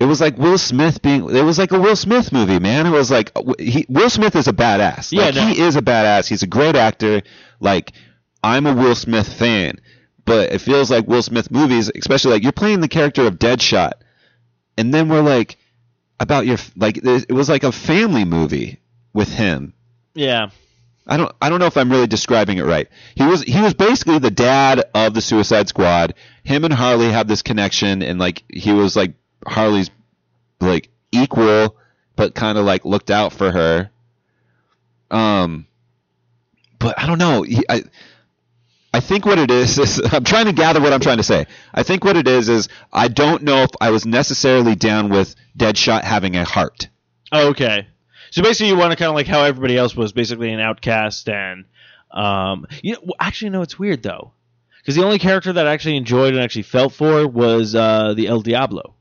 it 0.00 0.06
was 0.06 0.20
like 0.20 0.36
Will 0.38 0.58
Smith 0.58 1.00
being 1.02 1.30
it 1.30 1.44
was 1.44 1.58
like 1.58 1.70
a 1.70 1.78
Will 1.78 1.94
Smith 1.94 2.32
movie, 2.32 2.58
man. 2.58 2.86
It 2.86 2.90
was 2.90 3.10
like 3.12 3.30
he, 3.60 3.86
Will 3.88 4.10
Smith 4.10 4.34
is 4.34 4.48
a 4.48 4.52
badass. 4.52 5.12
Yeah, 5.12 5.26
like, 5.26 5.34
no. 5.36 5.46
he 5.46 5.60
is 5.60 5.76
a 5.76 5.82
badass. 5.82 6.26
He's 6.26 6.42
a 6.42 6.48
great 6.48 6.74
actor. 6.74 7.22
Like 7.60 7.92
I'm 8.42 8.66
a 8.66 8.74
Will 8.74 8.96
Smith 8.96 9.32
fan, 9.32 9.80
but 10.24 10.52
it 10.52 10.60
feels 10.60 10.90
like 10.90 11.06
Will 11.06 11.22
Smith 11.22 11.52
movies, 11.52 11.92
especially 11.94 12.32
like 12.32 12.42
you're 12.42 12.50
playing 12.50 12.80
the 12.80 12.88
character 12.88 13.24
of 13.24 13.38
Deadshot, 13.38 13.92
and 14.76 14.92
then 14.92 15.08
we're 15.08 15.22
like 15.22 15.58
about 16.18 16.46
your 16.46 16.58
like 16.74 16.96
it 16.96 17.30
was 17.30 17.48
like 17.48 17.62
a 17.62 17.70
family 17.70 18.24
movie 18.24 18.80
with 19.12 19.32
him. 19.32 19.74
Yeah. 20.14 20.50
I 21.06 21.16
don't 21.16 21.34
I 21.42 21.48
don't 21.48 21.58
know 21.58 21.66
if 21.66 21.76
I'm 21.76 21.90
really 21.90 22.06
describing 22.06 22.58
it 22.58 22.64
right. 22.64 22.88
He 23.16 23.24
was 23.26 23.42
he 23.42 23.60
was 23.60 23.74
basically 23.74 24.18
the 24.18 24.30
dad 24.30 24.84
of 24.94 25.14
the 25.14 25.20
Suicide 25.20 25.68
Squad. 25.68 26.14
Him 26.44 26.64
and 26.64 26.72
Harley 26.72 27.10
have 27.10 27.26
this 27.26 27.42
connection 27.42 28.02
and 28.02 28.18
like 28.18 28.44
he 28.48 28.72
was 28.72 28.94
like 28.94 29.14
Harley's 29.46 29.90
like 30.60 30.90
equal 31.10 31.76
but 32.14 32.34
kind 32.34 32.56
of 32.56 32.64
like 32.64 32.84
looked 32.84 33.10
out 33.10 33.32
for 33.32 33.50
her. 33.50 33.90
Um 35.10 35.66
but 36.78 36.98
I 36.98 37.06
don't 37.06 37.18
know. 37.18 37.42
He, 37.42 37.64
I 37.68 37.82
I 38.94 39.00
think 39.00 39.24
what 39.26 39.38
it 39.38 39.50
is 39.50 39.78
is 39.78 40.00
I'm 40.12 40.24
trying 40.24 40.46
to 40.46 40.52
gather 40.52 40.80
what 40.80 40.92
I'm 40.92 41.00
trying 41.00 41.16
to 41.16 41.24
say. 41.24 41.46
I 41.74 41.82
think 41.82 42.04
what 42.04 42.16
it 42.16 42.28
is 42.28 42.48
is 42.48 42.68
I 42.92 43.08
don't 43.08 43.42
know 43.42 43.62
if 43.62 43.70
I 43.80 43.90
was 43.90 44.06
necessarily 44.06 44.76
down 44.76 45.08
with 45.08 45.34
Deadshot 45.58 46.04
having 46.04 46.36
a 46.36 46.44
heart. 46.44 46.88
Oh, 47.32 47.48
okay. 47.48 47.88
So 48.32 48.42
basically, 48.42 48.68
you 48.68 48.76
want 48.76 48.92
to 48.92 48.96
kind 48.96 49.10
of 49.10 49.14
like 49.14 49.26
how 49.26 49.44
everybody 49.44 49.76
else 49.76 49.94
was, 49.94 50.12
basically 50.12 50.52
an 50.52 50.58
outcast, 50.58 51.28
and 51.28 51.66
um, 52.10 52.66
you 52.82 52.94
know, 52.94 53.12
actually, 53.20 53.50
no, 53.50 53.60
it's 53.62 53.78
weird 53.78 54.02
though, 54.02 54.32
because 54.78 54.94
the 54.94 55.04
only 55.04 55.18
character 55.18 55.52
that 55.52 55.66
I 55.66 55.72
actually 55.72 55.98
enjoyed 55.98 56.32
and 56.34 56.42
actually 56.42 56.62
felt 56.62 56.94
for 56.94 57.28
was 57.28 57.74
uh, 57.74 58.14
the 58.16 58.26
El 58.28 58.40
Diablo. 58.40 58.94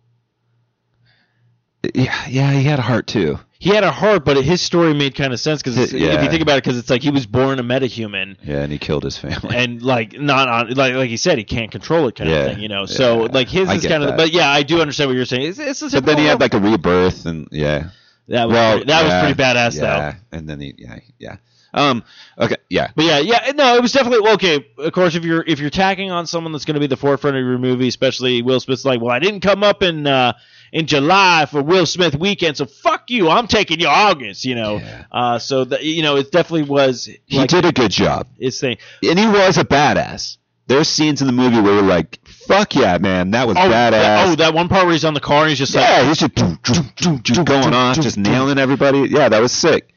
Yeah, 1.96 2.28
yeah, 2.28 2.52
he 2.52 2.64
had 2.64 2.78
a 2.78 2.84
heart 2.84 3.08
too. 3.08 3.40
He 3.58 3.70
had 3.70 3.84
a 3.84 3.92
heart, 3.92 4.26
but 4.26 4.44
his 4.44 4.60
story 4.60 4.94
made 4.94 5.16
kind 5.16 5.32
of 5.34 5.40
sense 5.40 5.62
because 5.62 5.78
if 5.78 5.94
you 5.94 6.30
think 6.30 6.42
about 6.42 6.58
it, 6.58 6.64
because 6.64 6.78
it's 6.78 6.90
like 6.90 7.02
he 7.04 7.12
was 7.12 7.26
born 7.26 7.60
a 7.60 7.64
metahuman, 7.64 8.36
Yeah, 8.44 8.64
and 8.64 8.72
he 8.72 8.80
killed 8.80 9.04
his 9.04 9.18
family. 9.18 9.56
and 9.56 9.82
like 9.82 10.20
not 10.20 10.50
on 10.50 10.74
like 10.74 10.96
like 10.96 11.10
he 11.10 11.18
said, 11.18 11.38
he 11.38 11.44
can't 11.44 11.72
control 11.72 12.08
it 12.08 12.16
kind 12.16 12.30
Yeah, 12.30 12.38
of 12.38 12.54
thing, 12.54 12.60
you 12.60 12.70
know. 12.70 12.86
So 12.86 13.28
like 13.32 13.48
his 13.50 13.70
I 13.70 13.76
is 13.76 13.86
kind 13.86 14.04
of, 14.04 14.18
but 14.18 14.32
yeah, 14.32 14.50
I 14.50 14.64
do 14.64 14.82
understand 14.82 15.10
what 15.10 15.16
you're 15.16 15.26
saying. 15.26 15.44
It's, 15.44 15.60
it's 15.60 15.82
a 15.82 15.90
But 15.90 16.06
then 16.06 16.18
he 16.18 16.26
had 16.26 16.42
like 16.42 16.54
a 16.54 16.60
rebirth, 16.60 17.26
and 17.26 17.48
yeah. 17.52 17.92
That 18.32 18.48
was 18.48 18.54
well, 18.54 18.72
pretty, 18.74 18.86
that 18.86 19.06
yeah, 19.06 19.24
was 19.24 19.26
pretty 19.26 19.42
badass 19.42 19.80
though. 19.80 19.86
Yeah, 19.86 20.16
and 20.32 20.50
then 20.50 20.60
he, 20.60 20.74
yeah, 20.78 21.00
yeah. 21.20 21.36
Um, 21.74 22.04
okay, 22.38 22.58
yeah, 22.70 22.90
But 22.96 23.06
yeah, 23.06 23.20
yeah, 23.20 23.52
no, 23.56 23.76
it 23.78 23.82
was 23.82 23.94
definitely 23.94 24.30
okay. 24.34 24.68
Of 24.78 24.92
course, 24.92 25.16
if 25.16 25.24
you're 25.24 25.44
if 25.46 25.60
you're 25.60 25.70
tacking 25.70 26.12
on 26.12 26.28
someone 26.28 26.52
that's 26.52 26.66
going 26.66 26.76
to 26.76 26.82
be 26.82 26.88
the 26.88 26.98
forefront 26.98 27.38
of 27.38 27.44
your 27.44 27.58
movie, 27.58 27.88
especially 27.88 28.42
Will 28.42 28.60
Smith's 28.60 28.84
like, 28.84 29.00
well, 29.00 29.12
I 29.12 29.20
didn't 29.20 29.40
come 29.40 29.64
up 29.64 29.82
in 29.82 30.06
uh, 30.06 30.34
in 30.74 30.86
July 30.86 31.48
for 31.50 31.62
Will 31.62 31.86
Smith 31.86 32.16
weekend, 32.16 32.58
so 32.58 32.66
fuck 32.66 33.10
you, 33.10 33.30
I'm 33.30 33.48
taking 33.48 33.80
you 33.80 33.88
August, 33.88 34.44
you 34.44 34.56
know. 34.56 34.78
Yeah. 34.78 35.06
Uh, 35.12 35.40
so 35.40 35.64
that 35.64 35.84
you 35.84 36.04
know, 36.04 36.18
it 36.18 36.32
definitely 36.32 36.70
was 36.70 37.10
he 37.26 37.48
did 37.48 37.64
a 37.64 37.72
good 37.72 37.92
job, 37.92 38.28
his 38.38 38.60
thing. 38.60 38.78
and 39.04 39.18
he 39.18 39.28
was 39.28 39.58
a 39.58 39.64
badass. 39.64 40.38
There's 40.68 40.88
scenes 40.88 41.22
in 41.22 41.28
the 41.28 41.34
movie 41.34 41.60
where 41.60 41.82
we're 41.82 41.88
like, 41.88 42.20
"Fuck 42.52 42.76
yeah, 42.76 42.98
man, 43.00 43.32
that 43.32 43.48
was 43.48 43.58
Oh, 43.58 43.62
badass." 43.62 43.92
that, 43.92 44.28
oh, 44.28 44.36
that 44.36 44.54
one 44.54 44.68
part 44.70 44.84
where 44.86 44.94
he's 44.94 45.06
on 45.06 45.14
the 45.14 45.20
car 45.20 45.42
and 45.42 45.50
he's 45.50 45.58
just 45.60 45.74
like, 45.76 45.88
yeah, 45.88 46.04
he's 46.08 46.18
just 46.18 47.46
going 47.46 47.74
off, 47.74 48.00
just 48.00 48.18
nailing 48.18 48.58
everybody. 48.58 49.00
Yeah, 49.10 49.30
that 49.30 49.42
was 49.42 49.52
sick. 49.52 49.88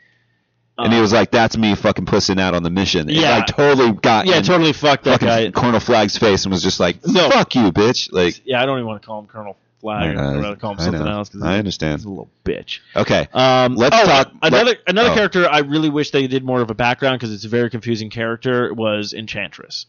And 0.77 0.93
he 0.93 0.99
Uh, 0.99 1.03
was 1.03 1.13
like, 1.13 1.31
"That's 1.31 1.57
me, 1.57 1.77
fucking 1.77 2.07
pussing 2.07 2.41
out 2.41 2.53
on 2.55 2.65
the 2.65 2.71
mission." 2.71 3.09
It, 3.09 3.15
Yeah. 3.17 3.37
like 3.37 3.47
totally 3.47 3.93
got 3.93 4.27
yeah, 4.27 4.39
in 4.39 4.43
totally 4.43 4.73
fucked 4.73 5.05
that 5.05 5.21
fucking 5.21 5.29
guy. 5.29 5.51
Colonel 5.53 5.79
Flag's 5.79 6.19
face 6.19 6.45
and 6.45 6.53
was 6.53 6.65
just 6.65 6.81
like, 6.81 6.97
No. 7.07 7.31
"Fuck 7.31 7.55
you, 7.55 7.71
bitch!" 7.71 8.09
Like, 8.11 8.41
Yeah, 8.45 8.61
I 8.61 8.67
don't 8.67 8.79
even 8.79 8.87
want 8.89 9.01
to 9.01 9.07
call 9.07 9.21
him 9.21 9.27
Colonel 9.27 9.57
Flag. 9.81 10.03
I 10.03 10.11
I'd 10.11 10.35
know, 10.35 10.41
rather 10.41 10.57
call 10.57 10.73
him 10.73 10.81
I 10.81 10.85
something 10.85 11.05
know. 11.05 11.13
else 11.13 11.29
because 11.29 11.43
I 11.47 11.59
understand. 11.59 12.01
he's 12.01 12.07
a 12.07 12.09
little 12.09 12.29
bitch. 12.45 12.81
okay, 12.97 13.29
Um, 13.33 13.77
Let's 13.77 13.97
oh, 13.97 14.05
talk- 14.05 14.33
Another 14.43 14.65
let- 14.65 14.79
another 14.89 15.11
oh. 15.11 15.15
character 15.15 15.49
I 15.49 15.59
really 15.61 15.91
wish 15.91 16.11
they 16.11 16.27
did 16.27 16.43
more 16.43 16.61
of 16.61 16.71
a 16.71 16.75
background 16.75 17.21
because 17.21 17.33
it's 17.33 17.45
a 17.45 17.49
very 17.49 17.71
confusing 17.71 18.11
character 18.11 18.75
was 18.75 19.13
Enchantress. 19.13 19.87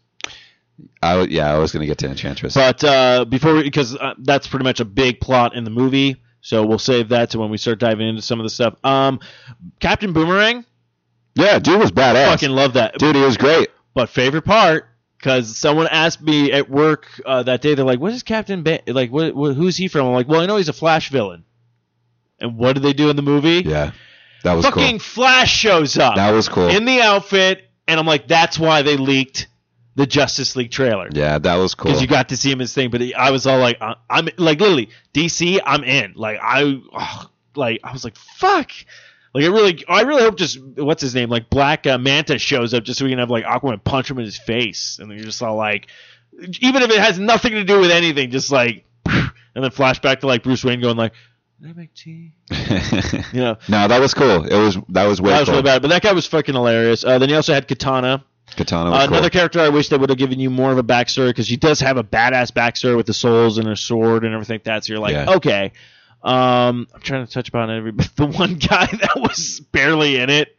I 1.02 1.14
w- 1.16 1.36
yeah, 1.36 1.54
I 1.54 1.58
was 1.58 1.72
gonna 1.72 1.86
get 1.86 1.98
to 2.00 2.08
Enchantress. 2.10 2.54
But 2.54 2.84
uh, 2.84 3.26
before, 3.26 3.62
because 3.64 3.96
uh, 3.96 4.14
that's 4.20 4.48
pretty 4.48 4.64
much 4.64 4.80
a 4.80 4.86
big 4.86 5.20
plot 5.20 5.56
in 5.56 5.64
the 5.64 5.70
movie, 5.70 6.22
so 6.42 6.66
we'll 6.66 6.80
save 6.80 7.10
that 7.10 7.30
to 7.32 7.40
when 7.40 7.50
we 7.50 7.58
start 7.58 7.80
diving 7.80 8.08
into 8.08 8.22
some 8.22 8.40
of 8.40 8.44
the 8.46 8.50
stuff. 8.50 8.76
Um, 8.84 9.20
Captain 9.80 10.12
Boomerang, 10.14 10.66
yeah, 11.36 11.60
dude 11.60 11.80
was 11.80 11.92
badass. 11.92 12.28
fucking 12.32 12.50
love 12.52 12.74
that. 12.74 12.98
dude, 12.98 13.16
he 13.16 13.22
was 13.22 13.38
great. 13.38 13.70
But 13.94 14.10
favorite 14.10 14.44
part, 14.44 14.88
because 15.18 15.58
someone 15.58 15.88
asked 15.88 16.22
me 16.22 16.52
at 16.52 16.70
work 16.70 17.08
uh, 17.26 17.44
that 17.44 17.62
day, 17.62 17.76
they're 17.76 17.86
like, 17.86 18.00
"What 18.00 18.12
is 18.12 18.24
Captain? 18.24 18.64
Ba- 18.64 18.82
like, 18.88 19.12
what, 19.12 19.34
what? 19.34 19.56
Who's 19.56 19.78
he 19.78 19.88
from?" 19.88 20.08
I'm 20.08 20.14
like, 20.14 20.28
"Well, 20.28 20.42
I 20.42 20.46
know 20.46 20.58
he's 20.58 20.70
a 20.70 20.74
Flash 20.74 21.10
villain." 21.10 21.46
And 22.40 22.58
what 22.58 22.74
did 22.74 22.84
they 22.84 22.92
do 22.92 23.10
in 23.10 23.16
the 23.16 23.22
movie? 23.22 23.64
Yeah, 23.66 23.92
that 24.44 24.54
was 24.54 24.66
Fucking 24.66 25.00
Flash 25.00 25.56
shows 25.56 25.98
up. 25.98 26.16
That 26.18 26.32
was 26.32 26.50
cool. 26.50 26.68
in 26.68 26.84
the 26.84 27.00
outfit, 27.02 27.64
and 27.88 27.98
I'm 27.98 28.06
like, 28.06 28.28
"That's 28.28 28.60
why 28.60 28.82
they 28.82 28.98
leaked 28.98 29.48
the 29.96 30.06
Justice 30.06 30.56
League 30.56 30.72
trailer." 30.72 31.10
yeah, 31.12 31.38
that 31.40 31.56
was 31.56 31.76
cool. 31.76 31.90
because 31.90 32.02
you 32.02 32.08
got 32.08 32.30
to 32.30 32.38
see 32.38 32.52
him 32.52 32.60
his 32.60 32.74
thing. 32.74 32.90
But 32.90 33.02
he- 33.02 33.14
I 33.16 33.32
was 33.32 33.48
all 33.48 33.60
like, 33.60 33.78
uh, 33.82 33.96
I'm 34.10 34.30
like 34.38 34.60
literally 34.60 34.90
DC. 35.14 35.60
I'm 35.66 35.84
in. 35.84 36.14
Like 36.16 36.40
I, 36.42 36.82
ugh, 36.94 37.30
like 37.56 37.80
I 37.84 37.92
was 37.92 38.04
like, 38.04 38.16
fuck. 38.16 38.72
Like 39.34 39.44
I 39.44 39.48
really, 39.48 39.84
I 39.90 40.02
really 40.04 40.22
hope 40.22 40.38
just 40.38 40.62
what's 40.62 41.02
his 41.02 41.14
name, 41.14 41.30
like 41.30 41.50
Black 41.50 41.86
uh, 41.86 41.98
Manta 41.98 42.40
shows 42.40 42.74
up 42.74 42.84
just 42.86 43.00
so 43.00 43.06
we 43.06 43.12
can 43.12 43.20
have 43.20 43.30
like 43.30 43.44
Aquaman 43.44 43.84
punch 43.84 44.10
him 44.10 44.18
in 44.18 44.24
his 44.24 44.38
face, 44.38 44.98
and 45.00 45.12
then 45.12 45.18
you're 45.18 45.26
just 45.26 45.44
all 45.44 45.58
like, 45.58 45.88
even 46.62 46.82
if 46.84 46.90
it 46.90 47.00
has 47.00 47.20
nothing 47.20 47.52
to 47.52 47.66
do 47.66 47.82
with 47.82 47.92
anything, 47.92 48.32
just 48.32 48.50
like, 48.50 48.86
and 49.06 49.32
then 49.54 49.72
flashback 49.72 50.22
to 50.22 50.28
like 50.28 50.42
Bruce 50.42 50.64
Wayne 50.64 50.80
going 50.80 50.96
like, 50.96 51.12
"Did 51.62 51.70
I 51.70 51.74
make 51.74 51.94
tea?" 51.94 52.32
You 53.34 53.42
know, 53.42 53.58
no, 53.68 53.88
that 53.90 54.00
was 54.00 54.14
cool. 54.14 54.46
It 54.46 54.54
was 54.58 54.78
that 54.88 55.06
was 55.06 55.20
way 55.20 55.32
that 55.32 55.42
was 55.42 55.50
cool. 55.50 55.56
really 55.56 55.64
bad. 55.64 55.82
But 55.82 55.90
that 55.90 56.02
guy 56.02 56.14
was 56.14 56.26
fucking 56.26 56.56
hilarious. 56.56 57.04
Uh, 57.04 57.18
then 57.20 57.28
you 57.28 57.36
also 57.36 57.54
had 57.54 57.68
Katana. 57.68 58.24
Katana 58.56 58.90
was 58.92 59.00
Uh, 59.00 59.08
cool. 59.08 59.14
Another 59.16 59.30
character 59.30 59.60
I 59.60 59.70
wish 59.70 59.90
they 59.90 59.98
would 59.98 60.10
have 60.10 60.18
given 60.18 60.40
you 60.40 60.50
more 60.50 60.72
of 60.72 60.78
a 60.78 60.84
backstory 60.84 61.28
because 61.28 61.48
she 61.48 61.58
does 61.58 61.80
have 61.82 61.98
a 61.98 62.04
badass 62.04 62.52
backstory 62.52 62.96
with 62.98 63.06
the 63.06 63.14
souls 63.14 63.58
and 63.58 63.68
her 63.68 63.76
sword 63.76 64.24
and 64.26 64.34
everything 64.34 64.56
like 64.56 64.64
that. 64.66 64.86
So 64.86 64.94
you're 64.94 65.02
like, 65.02 65.14
Yeah. 65.14 65.36
okay. 65.36 65.72
Um, 66.24 66.88
I'm 66.94 67.02
trying 67.02 67.26
to 67.26 67.32
touch 67.32 67.50
upon 67.50 67.70
every 67.70 67.92
the 68.16 68.26
one 68.26 68.56
guy 68.56 68.86
that 68.92 69.14
was 69.18 69.60
barely 69.72 70.18
in 70.18 70.30
it. 70.30 70.56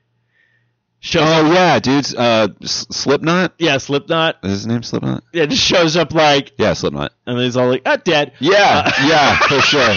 Shows 1.01 1.22
up, 1.28 1.44
oh 1.47 1.53
yeah, 1.53 1.78
dude's 1.78 2.14
uh, 2.14 2.49
Slipknot. 2.64 3.55
yeah, 3.59 3.78
Slipknot. 3.78 4.36
Is 4.42 4.51
his 4.51 4.66
name 4.66 4.82
Slipknot? 4.82 5.22
Yeah, 5.32 5.47
just 5.47 5.62
shows 5.62 5.97
up 5.97 6.12
like, 6.14 6.53
Yeah, 6.59 6.72
Slipknot. 6.72 7.12
and 7.26 7.36
then 7.38 7.44
he's 7.44 7.57
all 7.57 7.68
like, 7.68 7.82
ah, 7.86 7.97
dead. 7.97 8.32
Yeah, 8.40 8.82
Uh, 8.86 8.92
yeah, 9.07 9.38
for 9.38 9.61
sure. 9.61 9.94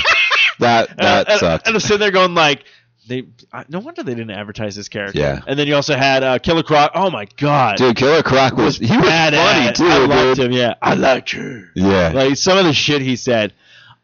That 0.59 0.95
that 0.97 1.29
and- 1.29 1.39
sucked. 1.39 1.67
and 1.67 1.75
I'm 1.75 1.79
sitting 1.79 1.99
there 1.99 2.11
going 2.11 2.35
like, 2.35 2.65
they. 3.09 3.25
I- 3.51 3.65
No 3.67 3.79
wonder 3.79 4.03
they 4.03 4.15
didn't 4.15 4.31
advertise 4.31 4.75
this 4.75 4.87
character. 4.87 5.19
Yeah. 5.19 5.41
And 5.45 5.59
then 5.59 5.67
you 5.67 5.75
also 5.75 5.95
had 5.97 6.23
uh, 6.23 6.39
Killer 6.39 6.63
Croc. 6.63 6.91
Oh 6.95 7.09
my 7.09 7.25
god. 7.35 7.75
Dude, 7.75 7.97
Killer 7.97 8.23
Croc 8.23 8.55
was 8.55 8.77
he 8.77 8.85
was 8.95 9.05
Badass. 9.05 9.35
funny 9.35 9.73
too, 9.73 9.85
I 9.85 9.99
dude. 9.99 10.09
liked 10.09 10.39
him. 10.39 10.51
Yeah, 10.53 10.73
I 10.81 10.93
liked 10.93 11.31
her. 11.31 11.69
Yeah. 11.75 12.11
Like 12.13 12.37
some 12.37 12.57
of 12.57 12.63
the 12.65 12.73
shit 12.73 13.01
he 13.01 13.17
said. 13.17 13.53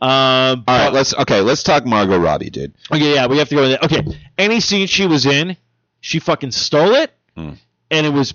Um, 0.01 0.65
All 0.67 0.77
right, 0.77 0.91
let's 0.91 1.13
okay. 1.15 1.39
Let's 1.39 1.63
talk 1.63 1.85
Margot 1.85 2.17
Robbie, 2.19 2.49
dude. 2.49 2.73
Okay, 2.91 3.13
yeah, 3.13 3.27
we 3.27 3.37
have 3.37 3.47
to 3.49 3.55
go 3.55 3.61
with 3.61 3.71
it. 3.71 3.83
Okay, 3.83 4.03
any 4.37 4.59
scene 4.59 4.87
she 4.87 5.07
was 5.07 5.25
in, 5.25 5.55
she 6.01 6.19
fucking 6.19 6.51
stole 6.51 6.93
it, 6.95 7.11
Mm. 7.37 7.57
and 7.89 8.05
it 8.05 8.11
was 8.11 8.33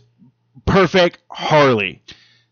perfect 0.64 1.18
Harley. 1.30 2.02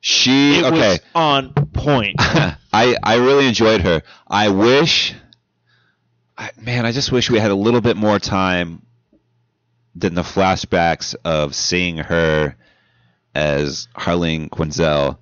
She 0.00 0.58
It 0.58 0.64
okay. 0.66 0.88
was 0.90 1.00
on 1.14 1.52
point. 1.72 2.16
I 2.20 2.96
I 3.02 3.14
really 3.16 3.46
enjoyed 3.48 3.80
her. 3.80 4.02
I 4.28 4.50
wish, 4.50 5.14
I, 6.38 6.50
man, 6.60 6.86
I 6.86 6.92
just 6.92 7.10
wish 7.10 7.28
we 7.30 7.38
had 7.40 7.50
a 7.50 7.54
little 7.56 7.80
bit 7.80 7.96
more 7.96 8.18
time 8.20 8.82
than 9.96 10.14
the 10.14 10.22
flashbacks 10.22 11.16
of 11.24 11.54
seeing 11.54 11.98
her 11.98 12.54
as 13.34 13.88
Harleen 13.96 14.48
Quinzel. 14.48 15.18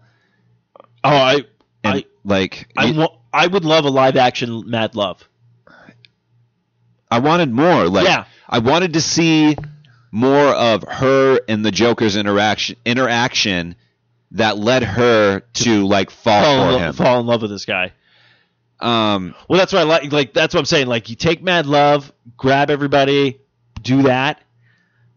Oh, 1.03 1.09
I, 1.11 1.35
And 1.37 1.45
I, 1.85 2.05
like, 2.25 2.69
I, 2.77 2.85
you- 2.87 3.09
I 3.33 3.47
would 3.47 3.65
love 3.65 3.85
a 3.87 3.89
live 3.91 4.17
action 4.17 4.69
Mad 4.69 4.95
Love. 4.95 5.27
I 7.11 7.21
wanted 7.21 7.51
more. 7.51 7.89
Like, 7.89 8.05
Yeah. 8.07 8.25
I 8.49 8.59
wanted 8.59 8.93
to 8.95 9.01
see 9.01 9.57
more 10.11 10.49
of 10.49 10.83
her 10.89 11.41
and 11.49 11.65
the 11.65 11.71
Joker's 11.71 12.17
interaction 12.17 12.77
interaction 12.85 13.77
that 14.33 14.57
led 14.59 14.83
her 14.83 15.41
to 15.55 15.87
like 15.87 16.11
fall 16.11 16.43
Fall 16.43 16.55
in, 16.55 16.67
for 16.67 16.73
lo- 16.73 16.79
him. 16.79 16.93
fall 16.95 17.21
in 17.21 17.27
love 17.27 17.43
with 17.43 17.51
this 17.51 17.65
guy. 17.65 17.93
Um, 18.81 19.35
Well, 19.49 19.59
that's 19.59 19.73
what 19.73 19.81
I 19.81 19.85
like. 19.85 20.13
Like 20.13 20.33
that's 20.35 20.55
what 20.55 20.61
I'm 20.61 20.67
saying. 20.67 20.87
Like 20.87 21.09
you 21.09 21.17
take 21.17 21.43
Mad 21.43 21.67
Love, 21.67 22.13
grab 22.37 22.71
everybody, 22.71 23.41
do 23.81 24.03
that. 24.03 24.43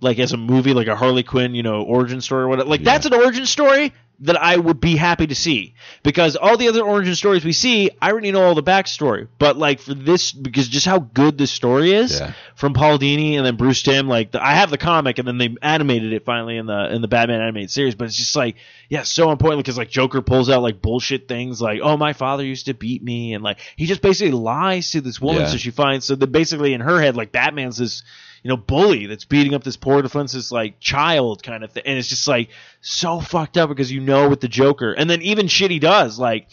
Like 0.02 0.20
as 0.20 0.32
a 0.32 0.38
movie, 0.38 0.74
like 0.74 0.88
a 0.88 0.96
Harley 0.96 1.24
Quinn, 1.24 1.54
you 1.56 1.64
know, 1.64 1.82
origin 1.84 2.22
story 2.22 2.44
or 2.44 2.48
whatever. 2.48 2.70
Like 2.70 2.80
Yeah. 2.82 2.86
that's 2.94 3.06
an 3.06 3.14
origin 3.14 3.46
story 3.46 3.94
that 4.22 4.42
I 4.42 4.58
would 4.58 4.82
be 4.82 4.96
happy 4.98 5.28
to 5.28 5.36
see 5.36 5.76
because 6.04 6.36
all 6.36 6.58
the 6.58 6.68
other 6.68 6.82
origin 6.82 7.16
stories 7.16 7.46
we 7.46 7.54
see, 7.54 7.90
I 8.02 8.12
already 8.12 8.32
know 8.32 8.44
all 8.44 8.56
the 8.56 8.64
backstory. 8.64 9.28
But 9.38 9.58
like 9.58 9.80
for 9.80 9.94
this, 9.94 10.32
because 10.34 10.68
just 10.68 10.86
how 10.86 11.00
good 11.00 11.38
this 11.38 11.52
story 11.52 11.94
is 11.94 12.20
Yeah. 12.20 12.34
from 12.56 12.74
Paul 12.74 13.00
Dini 13.00 13.36
and 13.38 13.46
then 13.46 13.56
Bruce 13.56 13.82
Timm. 13.82 14.08
Like 14.10 14.32
the, 14.32 14.46
I 14.46 14.54
have 14.56 14.72
the 14.72 14.78
comic 14.78 15.20
and 15.20 15.28
then 15.28 15.38
they 15.38 15.56
animated 15.62 16.12
it 16.14 16.26
finally 16.26 16.58
in 16.58 16.66
the 16.66 16.94
in 16.94 17.02
the 17.02 17.08
Batman 17.08 17.42
animated 17.42 17.72
series. 17.72 17.96
But 17.96 18.06
it's 18.06 18.18
just 18.18 18.36
like 18.36 18.56
yeah, 18.90 19.04
so 19.04 19.32
important 19.32 19.64
because 19.64 19.78
like 19.78 19.90
Joker 19.90 20.22
pulls 20.22 20.50
out 20.50 20.62
like 20.62 20.82
bullshit 20.82 21.28
things 21.28 21.62
like 21.62 21.80
oh 21.82 21.96
my 21.96 22.14
father 22.14 22.44
used 22.44 22.66
to 22.66 22.74
beat 22.74 23.02
me 23.04 23.34
and 23.34 23.44
like 23.44 23.60
he 23.78 23.86
just 23.86 24.02
basically 24.02 24.32
lies 24.32 24.92
to 24.92 25.02
this 25.02 25.22
woman 25.22 25.44
Yeah. 25.44 25.48
so 25.50 25.58
she 25.58 25.72
finds 25.72 26.06
so 26.06 26.16
that 26.16 26.28
basically 26.32 26.74
in 26.74 26.82
her 26.82 27.00
head 27.02 27.16
like 27.16 27.32
Batman's 27.32 27.78
this 27.78 28.04
you 28.44 28.50
know 28.50 28.58
bully 28.58 29.06
that's 29.06 29.26
beating 29.26 29.54
up 29.54 29.64
this 29.64 29.78
poor 29.78 30.02
defenseless 30.02 30.52
like 30.52 30.80
child 30.80 31.44
kind 31.44 31.64
of 31.64 31.72
thing 31.72 31.84
and 31.86 31.98
it's 31.98 32.08
just 32.08 32.28
like 32.28 32.50
so 32.82 33.20
fucked 33.20 33.58
up 33.58 33.70
because 33.70 33.92
you 33.92 34.00
know 34.00 34.30
with 34.30 34.40
the 34.42 34.48
Joker 34.48 34.94
and 34.94 35.10
then 35.10 35.22
even 35.22 35.48
shit 35.48 35.72
he 35.72 35.80
does 35.80 36.18
like 36.20 36.48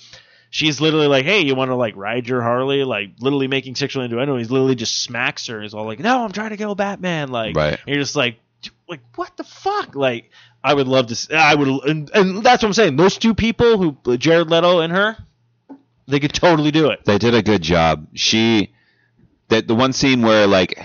she's 0.51 0.81
literally 0.81 1.09
like, 1.09 1.25
"Hey, 1.25 1.41
you 1.41 1.55
want 1.55 1.71
to 1.71 1.75
like 1.75 1.97
ride 1.97 2.27
your 2.29 2.41
Harley?" 2.41 2.85
Like 2.85 3.11
literally 3.21 3.49
making 3.49 3.75
sexual 3.75 4.05
innuendo. 4.05 4.37
He's 4.39 4.51
literally 4.51 4.77
just 4.77 5.03
smacks 5.03 5.49
her. 5.49 5.61
He's 5.61 5.75
all 5.75 5.85
like, 5.85 5.99
"No, 5.99 6.25
I'm 6.25 6.33
trying 6.33 6.51
to 6.51 6.57
kill 6.57 6.75
Batman." 6.75 7.29
Like, 7.31 7.57
Right. 7.57 7.79
you're 7.87 7.97
just 7.99 8.17
like, 8.17 8.39
like 8.89 9.01
what 9.17 9.37
the 9.37 9.45
fuck? 9.45 9.95
Like, 9.95 10.31
I 10.63 10.73
would 10.73 10.87
love 10.89 11.09
to. 11.09 11.37
I 11.37 11.55
would, 11.57 11.69
and, 11.69 12.11
and 12.15 12.43
that's 12.43 12.63
what 12.63 12.69
I'm 12.69 12.73
saying. 12.75 12.97
Those 12.97 13.19
two 13.19 13.35
people, 13.35 13.77
who 13.77 14.17
Jared 14.17 14.49
Leto 14.49 14.81
and 14.81 14.93
her, 14.93 15.17
they 16.07 16.21
could 16.21 16.33
totally 16.33 16.71
do 16.71 16.91
it. 16.91 17.05
they 17.05 17.19
did 17.19 17.35
a 17.35 17.43
good 17.43 17.61
job. 17.63 18.07
She, 18.15 18.73
that 19.49 19.67
the 19.67 19.75
one 19.75 19.93
scene 19.93 20.23
where 20.23 20.47
like, 20.47 20.81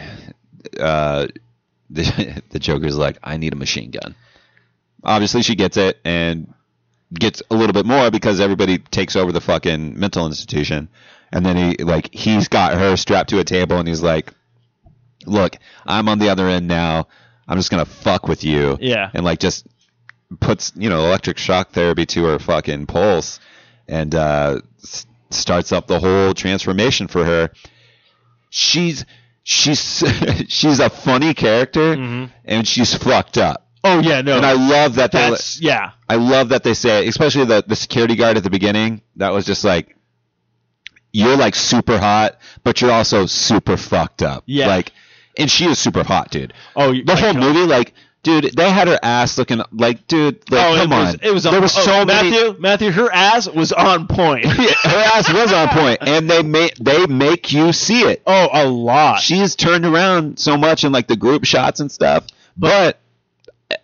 uh, 0.79 1.27
the 1.89 2.41
the 2.49 2.59
Joker's 2.59 2.97
like, 2.97 3.17
I 3.23 3.37
need 3.37 3.53
a 3.53 3.57
machine 3.57 3.91
gun. 3.91 4.15
Obviously, 5.03 5.41
she 5.41 5.55
gets 5.55 5.77
it 5.77 5.97
and 6.05 6.53
gets 7.13 7.41
a 7.51 7.55
little 7.55 7.73
bit 7.73 7.85
more 7.85 8.09
because 8.11 8.39
everybody 8.39 8.77
takes 8.77 9.15
over 9.15 9.31
the 9.31 9.41
fucking 9.41 9.99
mental 9.99 10.25
institution, 10.25 10.87
and 11.31 11.45
then 11.45 11.57
he 11.57 11.83
like 11.83 12.13
he's 12.13 12.47
got 12.47 12.77
her 12.77 12.95
strapped 12.95 13.29
to 13.31 13.39
a 13.39 13.43
table 13.43 13.77
and 13.77 13.87
he's 13.87 14.01
like, 14.03 14.31
Look, 15.25 15.57
I'm 15.85 16.07
on 16.07 16.19
the 16.19 16.29
other 16.29 16.47
end 16.47 16.67
now. 16.67 17.07
I'm 17.47 17.57
just 17.57 17.69
gonna 17.71 17.85
fuck 17.85 18.27
with 18.27 18.43
you. 18.43 18.77
Yeah. 18.79 19.09
and 19.13 19.25
like 19.25 19.39
just 19.39 19.67
puts 20.39 20.71
you 20.77 20.89
know 20.89 20.99
electric 21.05 21.37
shock 21.37 21.71
therapy 21.71 22.05
to 22.05 22.23
her 22.23 22.39
fucking 22.39 22.85
pulse 22.85 23.39
and 23.89 24.15
uh, 24.15 24.61
s- 24.81 25.05
starts 25.31 25.73
up 25.73 25.87
the 25.87 25.99
whole 25.99 26.33
transformation 26.33 27.07
for 27.07 27.25
her. 27.25 27.49
She's 28.49 29.05
she's 29.43 30.03
she's 30.49 30.79
a 30.79 30.89
funny 30.89 31.33
character 31.33 31.95
Mhm. 31.95 32.31
and 32.45 32.67
she's 32.67 32.93
fucked 32.95 33.37
up. 33.37 33.67
Oh 33.83 33.99
yeah, 33.99 34.21
no, 34.21 34.37
And 34.37 34.45
I 34.45 34.53
love 34.53 34.95
that 34.95 35.11
they 35.11 35.29
that's 35.31 35.59
yeah. 35.59 35.91
I 36.07 36.15
love 36.15 36.49
that 36.49 36.63
they 36.63 36.73
say, 36.75 37.07
especially 37.07 37.45
the 37.45 37.63
the 37.65 37.75
security 37.75 38.15
guard 38.15 38.37
at 38.37 38.43
the 38.43 38.49
beginning. 38.51 39.01
That 39.15 39.33
was 39.33 39.45
just 39.45 39.63
like, 39.63 39.95
you're 41.11 41.35
like 41.37 41.55
super 41.55 41.97
hot, 41.97 42.37
but 42.63 42.81
you're 42.81 42.91
also 42.91 43.25
super 43.25 43.77
fucked 43.77 44.21
up. 44.21 44.43
Yeah. 44.45 44.67
Like, 44.67 44.91
and 45.37 45.49
she 45.49 45.65
is 45.65 45.79
super 45.79 46.03
hot, 46.03 46.29
dude. 46.31 46.53
Oh, 46.75 46.93
The 46.93 47.15
whole 47.15 47.33
movie, 47.33 47.65
like, 47.65 47.93
dude, 48.23 48.55
they 48.55 48.69
had 48.69 48.87
her 48.87 48.99
ass 49.01 49.37
looking 49.37 49.61
like, 49.71 50.07
dude, 50.07 50.49
like, 50.51 50.65
Oh, 50.65 50.75
come 50.77 50.91
it 50.91 50.95
on. 50.95 51.05
was, 51.05 51.15
it 51.23 51.33
was 51.33 51.45
on, 51.45 51.51
there 51.53 51.61
was 51.61 51.77
oh, 51.77 51.81
so 51.81 52.05
many. 52.05 52.31
Matthew, 52.31 52.55
Matthew, 52.61 52.91
her 52.91 53.11
ass 53.11 53.47
was 53.49 53.71
on 53.71 54.07
point. 54.07 54.45
her 54.45 54.97
ass 55.13 55.31
was 55.31 55.51
on 55.53 55.69
point, 55.69 55.99
and 56.01 56.29
they 56.29 56.43
make 56.43 56.75
they 56.75 57.05
make 57.07 57.51
you 57.51 57.73
see 57.73 58.01
it. 58.01 58.21
oh, 58.27 58.49
a 58.51 58.65
lot. 58.67 59.19
She's 59.21 59.55
turned 59.55 59.85
around 59.85 60.39
so 60.39 60.57
much 60.57 60.83
in 60.83 60.91
like 60.91 61.07
the 61.07 61.15
group 61.17 61.45
shots 61.45 61.79
and 61.79 61.91
stuff, 61.91 62.25
but. 62.57 62.97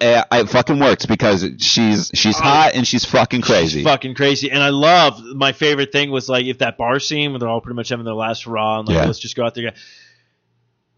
uh, 0.01 0.23
it 0.33 0.49
fucking 0.49 0.79
works 0.79 1.05
because 1.05 1.45
she's 1.59 2.11
she's 2.13 2.37
Oh. 2.37 2.43
hot 2.43 2.71
and 2.75 2.85
she's 2.85 3.05
fucking 3.05 3.39
crazy. 3.41 3.85
fucking 3.85 4.15
crazy. 4.15 4.51
And 4.51 4.61
I 4.61 4.67
love 4.67 5.23
my 5.23 5.53
favorite 5.53 5.93
thing 5.93 6.11
was 6.11 6.27
like 6.27 6.45
if 6.45 6.57
that 6.57 6.77
bar 6.77 6.99
scene 6.99 7.31
where 7.31 7.39
they're 7.39 7.47
all 7.47 7.61
pretty 7.61 7.77
much 7.77 7.87
having 7.87 8.03
their 8.03 8.13
last 8.13 8.43
hurrah 8.43 8.79
and 8.79 8.87
like 8.89 8.95
Yeah. 8.97 9.05
let's 9.05 9.17
just 9.19 9.37
go 9.37 9.45
out 9.45 9.55
there. 9.55 9.71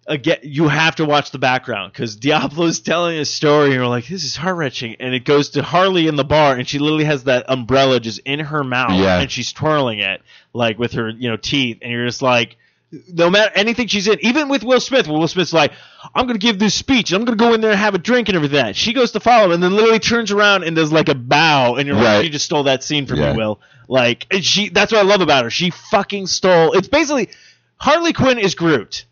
Again, 0.10 0.40
you 0.42 0.68
have 0.68 0.96
to 0.96 1.06
watch 1.06 1.30
the 1.32 1.38
background 1.38 1.94
because 1.94 2.16
Diablo's 2.16 2.80
telling 2.80 3.18
a 3.20 3.26
story, 3.26 3.66
and 3.68 3.76
you're 3.76 3.88
like, 3.88 4.08
"This 4.08 4.24
is 4.24 4.36
heart 4.36 4.56
wrenching." 4.58 4.96
And 5.00 5.14
it 5.14 5.24
goes 5.24 5.52
to 5.52 5.62
Harley 5.62 6.08
in 6.08 6.16
the 6.16 6.24
bar, 6.26 6.56
and 6.56 6.68
she 6.68 6.80
literally 6.80 7.04
has 7.06 7.26
that 7.26 7.46
umbrella 7.48 8.00
just 8.00 8.20
in 8.26 8.40
her 8.40 8.64
mouth, 8.64 9.00
Yeah. 9.00 9.20
and 9.20 9.30
she's 9.32 9.54
twirling 9.54 10.00
it 10.00 10.22
like 10.54 10.80
with 10.80 10.94
her, 10.94 11.10
you 11.10 11.30
know, 11.30 11.38
teeth, 11.38 11.78
and 11.84 11.92
you're 11.92 12.08
just 12.08 12.24
like, 12.24 12.58
no 13.14 13.30
matter 13.30 13.52
anything 13.54 13.86
she's 13.86 14.08
in, 14.08 14.18
even 14.22 14.50
with 14.50 14.64
Will 14.64 14.80
Smith, 14.80 15.08
Will 15.08 15.28
Smith's 15.28 15.54
like, 15.54 15.74
I'm 16.16 16.26
gonna 16.26 16.40
give 16.40 16.58
this 16.58 16.74
speech, 16.74 17.12
I'm 17.12 17.24
gonna 17.24 17.38
go 17.38 17.54
in 17.54 17.62
there 17.62 17.70
and 17.70 17.80
have 17.80 17.94
a 17.94 18.00
drink 18.00 18.30
and 18.30 18.36
everything. 18.36 18.74
She 18.74 18.94
goes 18.94 19.12
to 19.12 19.20
follow 19.20 19.46
him, 19.46 19.52
and 19.52 19.62
then 19.62 19.76
literally 19.76 20.00
turns 20.00 20.32
around 20.32 20.64
and 20.64 20.76
does 20.76 20.92
like 20.92 21.08
a 21.10 21.14
bow, 21.16 21.76
and 21.76 21.86
you're 21.86 21.96
like, 21.96 22.06
Right. 22.06 22.24
she 22.24 22.30
just 22.30 22.46
stole 22.46 22.64
that 22.64 22.84
scene 22.84 23.06
from 23.06 23.20
Yeah. 23.20 23.34
me, 23.34 23.38
Will. 23.38 23.60
Like, 23.88 24.26
and 24.32 24.44
she, 24.44 24.70
that's 24.70 24.92
what 24.92 25.00
I 25.00 25.04
love 25.08 25.22
about 25.22 25.44
her. 25.44 25.52
She 25.52 25.70
fucking 25.70 26.26
stole. 26.26 26.72
It's 26.74 26.88
basically 26.88 27.30
Harley 27.78 28.12
Quinn 28.14 28.40
is 28.40 28.56
Groot. 28.56 29.06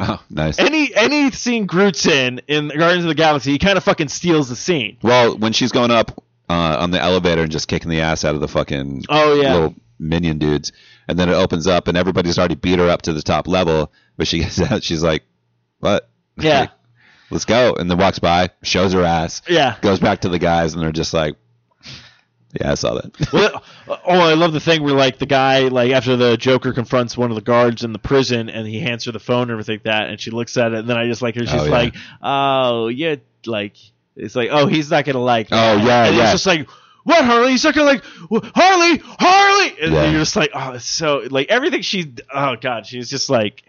Oh, 0.00 0.22
nice. 0.30 0.58
Any 0.60 0.94
any 0.94 1.30
scene 1.32 1.66
Groot's 1.66 2.06
in 2.06 2.40
in 2.46 2.68
Guardians 2.68 3.04
of 3.04 3.08
the 3.08 3.14
Galaxy, 3.14 3.50
he 3.50 3.58
kind 3.58 3.76
of 3.76 3.82
fucking 3.82 4.08
steals 4.08 4.48
the 4.48 4.54
scene. 4.56 4.96
Well, 5.02 5.36
when 5.36 5.52
she's 5.52 5.72
going 5.72 5.90
up 5.90 6.22
uh, 6.48 6.76
on 6.78 6.92
the 6.92 7.00
elevator 7.00 7.42
and 7.42 7.50
just 7.50 7.66
kicking 7.66 7.90
the 7.90 8.00
ass 8.00 8.24
out 8.24 8.34
of 8.36 8.40
the 8.40 8.46
fucking 8.48 9.04
Oh 9.08 9.34
yeah, 9.34 9.54
little 9.54 9.74
minion 9.98 10.38
dudes, 10.38 10.70
and 11.08 11.18
then 11.18 11.28
it 11.28 11.34
opens 11.34 11.66
up 11.66 11.88
and 11.88 11.98
everybody's 11.98 12.38
already 12.38 12.54
beat 12.54 12.78
her 12.78 12.88
up 12.88 13.02
to 13.02 13.12
the 13.12 13.22
top 13.22 13.48
level, 13.48 13.92
but 14.16 14.28
she 14.28 14.38
gets 14.38 14.60
out, 14.70 14.84
she's 14.84 15.02
like, 15.02 15.24
"What? 15.80 16.08
Yeah. 16.36 16.60
Like, 16.60 16.70
Let's 17.30 17.44
go!" 17.44 17.74
And 17.74 17.90
then 17.90 17.98
walks 17.98 18.20
by, 18.20 18.48
shows 18.62 18.94
her 18.94 19.02
ass, 19.04 19.42
yeah. 19.46 19.76
goes 19.82 20.00
back 20.00 20.22
to 20.22 20.30
the 20.30 20.38
guys, 20.38 20.72
and 20.72 20.82
they're 20.82 20.92
just 20.92 21.12
like, 21.12 21.36
"Yeah, 22.60 22.72
I 22.72 22.74
saw 22.74 22.94
that." 22.94 23.32
Well, 23.32 23.62
oh, 23.88 24.20
I 24.20 24.34
love 24.34 24.52
the 24.52 24.60
thing 24.60 24.82
where 24.82 24.94
like 24.94 25.18
the 25.18 25.26
guy 25.26 25.68
like 25.68 25.92
after 25.92 26.16
the 26.16 26.36
Joker 26.36 26.72
confronts 26.72 27.16
one 27.16 27.30
of 27.30 27.34
the 27.34 27.42
guards 27.42 27.84
in 27.84 27.92
the 27.92 27.98
prison 27.98 28.48
and 28.48 28.66
he 28.66 28.80
hands 28.80 29.04
her 29.06 29.12
the 29.12 29.18
phone 29.18 29.42
and 29.42 29.50
everything 29.52 29.74
like 29.76 29.82
that, 29.84 30.08
and 30.10 30.20
she 30.20 30.30
looks 30.30 30.56
at 30.56 30.72
it, 30.72 30.80
and 30.80 30.88
then 30.88 30.96
I 30.98 31.06
just 31.06 31.22
like 31.22 31.34
her. 31.36 31.46
She's 31.46 31.54
Oh, 31.60 31.64
yeah. 31.64 31.70
like, 31.70 31.94
"Oh, 32.22 32.88
yeah," 32.88 33.16
like 33.46 33.76
it's 34.16 34.34
like, 34.36 34.48
"Oh, 34.50 34.66
he's 34.66 34.90
not 34.90 35.04
gonna 35.04 35.18
like." 35.20 35.48
Oh, 35.52 35.56
that." 35.56 35.82
Oh, 35.82 35.86
yeah, 35.86 36.04
and 36.06 36.16
yeah. 36.16 36.22
It's 36.24 36.32
just 36.32 36.46
like. 36.46 36.68
What 37.04 37.24
Harley? 37.24 37.52
He's 37.52 37.64
not 37.64 37.72
gonna 37.74 37.86
like 37.86 38.04
"Wh- 38.04 38.44
Harley, 38.54 38.98
Harley, 39.02 39.74
and 39.80 39.94
Yeah. 39.94 40.10
you're 40.10 40.20
just 40.20 40.36
like, 40.36 40.50
oh, 40.52 40.72
it's 40.72 40.84
so 40.84 41.22
like 41.30 41.48
everything 41.48 41.80
she, 41.80 42.12
oh 42.34 42.56
god, 42.60 42.84
she's 42.84 43.08
just 43.08 43.30
like, 43.30 43.62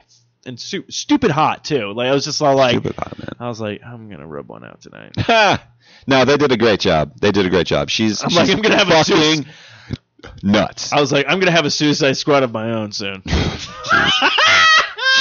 and 0.46 0.60
stupid 0.60 1.32
hot 1.32 1.64
too. 1.64 1.94
Like 1.94 2.10
I 2.10 2.12
was 2.14 2.26
just 2.26 2.42
all 2.42 2.58
like, 2.58 2.72
Stupid 2.82 2.96
hot 2.98 3.18
man. 3.18 3.30
I 3.40 3.48
was 3.48 3.62
like, 3.62 3.82
I'm 3.86 4.10
gonna 4.10 4.28
rub 4.28 4.50
one 4.50 4.66
out 4.66 4.82
tonight. 4.82 5.14
no, 6.08 6.26
they 6.26 6.38
did 6.38 6.52
a 6.52 6.58
great 6.58 6.80
job. 6.80 7.14
They 7.20 7.32
did 7.32 7.46
a 7.46 7.50
great 7.50 7.68
job. 7.68 7.90
She's, 7.90 8.22
I'm 8.24 8.30
she's 8.30 8.38
like, 8.38 8.50
I'm 8.50 8.62
gonna 8.62 8.78
have 8.78 8.90
a 8.90 9.04
fucking 9.04 9.46
nuts. 10.44 10.92
I 10.94 11.00
was 11.00 11.12
like, 11.12 11.26
I'm 11.28 11.40
gonna 11.40 11.52
have 11.52 11.66
a 11.66 11.72
Suicide 11.72 12.14
Squad 12.18 12.44
of 12.44 12.52
my 12.52 12.72
own 12.72 12.92
soon. 12.92 13.24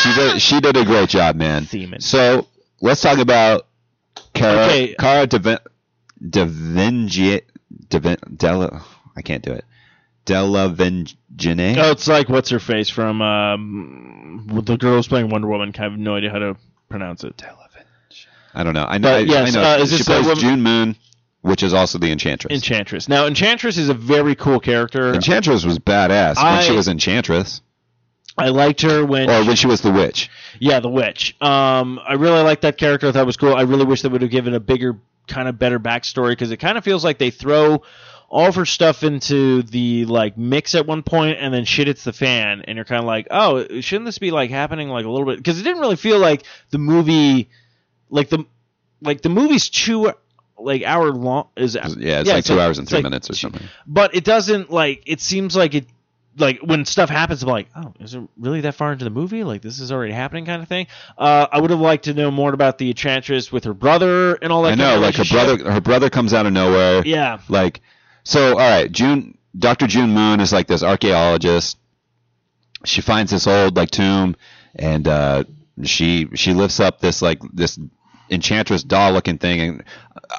She 0.03 0.15
did. 0.15 0.41
She 0.43 0.61
did 0.61 0.77
a 0.77 0.85
great 0.85 1.09
job, 1.09 1.37
man. 1.37 1.65
Semen. 1.65 2.01
So 2.01 2.47
let's 2.81 3.01
talk 3.01 3.19
about 3.19 3.67
Cara. 4.33 4.67
Okay. 4.67 4.95
Cara 4.95 5.27
Devin, 5.27 5.59
Devinci, 6.23 7.43
Devin, 7.89 8.17
Della. 8.37 8.85
I 9.17 9.23
can't 9.23 9.43
do 9.43 9.53
it. 9.53 9.65
Della 10.25 10.69
Vengine. 10.71 11.77
Oh, 11.79 11.91
it's 11.91 12.07
like 12.07 12.29
what's 12.29 12.51
her 12.51 12.61
face 12.61 12.89
from 12.89 13.23
um, 13.23 14.47
the 14.65 14.77
girl 14.77 14.97
who's 14.97 15.09
playing 15.09 15.31
Wonder 15.31 15.49
Woman. 15.49 15.75
I 15.77 15.83
have 15.83 15.99
no 15.99 16.15
idea 16.15 16.31
how 16.31 16.39
to 16.39 16.57
pronounce 16.89 17.25
it. 17.25 17.43
I 18.55 18.65
don't 18.65 18.75
know. 18.75 18.85
I 18.89 18.99
know. 18.99 19.09
But 19.11 19.15
I, 19.15 19.19
yes, 19.21 19.57
I 19.57 19.61
know. 19.61 19.69
uh, 19.69 19.77
is 19.79 19.91
she 19.91 19.97
this 19.99 20.07
plays 20.07 20.25
woman- 20.27 20.39
June 20.41 20.63
Moon, 20.63 20.97
which 21.43 21.63
is 21.63 21.73
also 21.75 21.99
the 21.99 22.11
Enchantress. 22.11 22.53
Enchantress. 22.55 23.09
Now, 23.09 23.27
Enchantress 23.27 23.77
is 23.79 23.89
a 23.89 23.95
very 23.95 24.35
cool 24.35 24.61
character. 24.61 25.15
Enchantress 25.15 25.65
was 25.65 25.79
badass 25.79 26.43
when 26.43 26.63
she 26.63 26.73
was 26.73 26.89
Enchantress, 26.89 27.61
I 28.37 28.51
liked 28.51 28.83
her 28.83 29.05
when, 29.05 29.29
or 29.29 29.45
when 29.45 29.57
she 29.57 29.67
was 29.67 29.81
the 29.81 29.91
witch. 29.91 30.31
yeah, 30.61 30.79
the 30.81 30.89
witch. 30.89 31.35
Um, 31.43 31.99
I 32.07 32.15
really 32.15 32.41
liked 32.43 32.63
that 32.63 32.79
character. 32.79 33.09
I 33.09 33.13
thought 33.13 33.23
it 33.23 33.27
was 33.27 33.37
cool. 33.37 33.55
I 33.55 33.63
really 33.63 33.85
wish 33.85 34.03
they 34.03 34.09
would 34.09 34.23
have 34.23 34.31
given 34.31 34.55
a 34.55 34.61
bigger, 34.61 34.97
kind 35.27 35.49
of 35.49 35.59
better 35.59 35.81
backstory 35.81 36.31
because 36.31 36.53
it 36.53 36.59
kind 36.59 36.79
of 36.79 36.85
feels 36.85 37.03
like 37.05 37.19
they 37.19 37.31
throw 37.31 37.83
all 38.31 38.47
of 38.47 38.55
her 38.57 38.65
stuff 38.67 39.03
into 39.03 39.63
the 39.63 40.05
like 40.05 40.37
mix 40.39 40.75
at 40.75 40.87
one 40.87 41.03
point 41.03 41.39
and 41.41 41.53
then 41.53 41.65
shit 41.65 41.87
hits 41.87 42.05
the 42.05 42.13
fan 42.13 42.63
and 42.69 42.77
you're 42.77 42.85
kind 42.85 42.99
of 43.01 43.07
like 43.07 43.27
oh 43.31 43.81
shouldn't 43.81 44.05
this 44.05 44.19
be 44.19 44.31
like 44.31 44.51
happening 44.51 44.89
like 44.91 45.07
a 45.07 45.09
little 45.09 45.25
bit 45.27 45.39
because 45.39 45.59
it 45.59 45.63
didn't 45.63 45.81
really 45.81 45.97
feel 45.97 46.19
like 46.19 46.43
the 46.69 46.77
movie 46.79 47.49
like 48.11 48.29
the 48.29 48.45
like 49.01 49.23
the 49.23 49.29
movie's 49.29 49.69
two 49.69 50.13
like 50.59 50.83
hour 50.83 51.11
long 51.13 51.49
is 51.57 51.75
Yeah, 51.77 52.21
it's 52.21 52.29
like 52.31 52.45
two 52.45 52.61
hours 52.61 52.79
and 52.79 52.89
three 52.89 52.97
like- 52.97 53.05
minutes 53.05 53.31
or 53.31 53.35
something. 53.35 53.63
but 53.87 54.15
it 54.15 54.25
doesn't 54.25 54.71
like 54.71 55.03
it 55.07 55.21
seems 55.21 55.55
like 55.57 55.75
it 55.75 55.87
like 56.37 56.61
when 56.61 56.85
stuff 56.85 57.11
happens 57.11 57.43
i'm 57.43 57.49
like 57.49 57.69
oh 57.75 57.93
is 57.99 58.15
it 58.15 58.23
really 58.39 58.61
that 58.61 58.75
far 58.75 58.93
into 58.93 59.05
the 59.05 59.11
movie 59.11 59.43
like 59.43 59.61
this 59.61 59.81
is 59.81 59.91
already 59.91 60.13
happening 60.13 60.45
kind 60.47 60.63
of 60.63 60.69
thing 60.69 60.87
uh 61.17 61.47
i 61.51 61.61
would 61.61 61.71
have 61.71 61.81
liked 61.81 62.05
to 62.05 62.15
know 62.15 62.31
more 62.31 62.53
about 62.53 62.79
the 62.79 62.91
enchantress 62.91 63.51
with 63.51 63.65
her 63.65 63.75
brother 63.75 64.35
and 64.37 64.53
all 64.53 64.63
that 64.63 64.75
I 64.75 64.77
kind 64.77 64.81
know, 64.81 65.01
like 65.01 65.17
her 65.17 65.25
brother. 65.25 65.71
Her 65.73 65.81
brother 65.81 66.11
comes 66.11 66.33
out 66.33 66.47
of 66.47 66.53
nowhere. 66.53 67.03
yeah 67.05 67.39
Like, 67.49 67.81
so 68.25 68.51
all 68.53 68.57
right, 68.59 68.91
June. 68.93 69.37
Dr. 69.59 69.87
June 69.89 70.11
Moon 70.11 70.39
is 70.41 70.53
like 70.53 70.67
this 70.69 70.83
archaeologist. 70.85 71.79
She 72.85 73.01
finds 73.01 73.33
this 73.33 73.47
old 73.49 73.77
like 73.77 73.91
tomb, 73.91 74.37
and 74.77 75.09
uh, 75.09 75.45
she 75.83 76.29
she 76.35 76.53
lifts 76.55 76.79
up 76.79 77.01
this 77.01 77.23
like 77.23 77.41
this 77.53 77.79
enchantress 78.31 78.83
doll 78.83 79.13
looking 79.13 79.39
thing, 79.39 79.61
and 79.61 79.85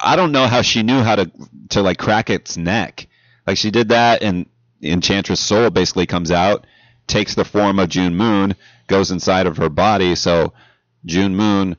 I 0.02 0.16
don't 0.16 0.32
know 0.32 0.46
how 0.46 0.62
she 0.62 0.82
knew 0.82 1.00
how 1.00 1.16
to 1.16 1.30
to 1.70 1.82
like 1.82 1.98
crack 1.98 2.30
its 2.30 2.56
neck. 2.56 3.06
Like 3.46 3.58
she 3.58 3.70
did 3.70 3.88
that, 3.88 4.22
and 4.22 4.46
enchantress 4.82 5.40
soul 5.40 5.70
basically 5.70 6.06
comes 6.06 6.30
out, 6.30 6.66
takes 7.06 7.34
the 7.34 7.44
form 7.44 7.78
of 7.78 7.88
June 7.88 8.16
Moon, 8.16 8.54
goes 8.86 9.10
inside 9.10 9.46
of 9.46 9.56
her 9.56 9.68
body. 9.68 10.14
So 10.14 10.52
June 11.04 11.34
Moon 11.34 11.76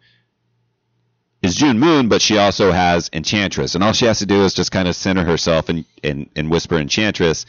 is 1.42 1.56
June 1.56 1.80
Moon, 1.80 2.08
but 2.08 2.22
she 2.22 2.38
also 2.38 2.72
has 2.72 3.10
Enchantress, 3.14 3.76
and 3.76 3.84
all 3.84 3.94
she 3.94 4.06
has 4.06 4.20
to 4.20 4.26
do 4.26 4.44
is 4.44 4.54
just 4.54 4.72
kind 4.72 4.88
of 4.88 4.96
center 4.96 5.24
herself 5.24 5.70
and 5.70 5.86
and, 6.04 6.30
and 6.36 6.52
whisper 6.52 6.78
Enchantress. 6.78 7.46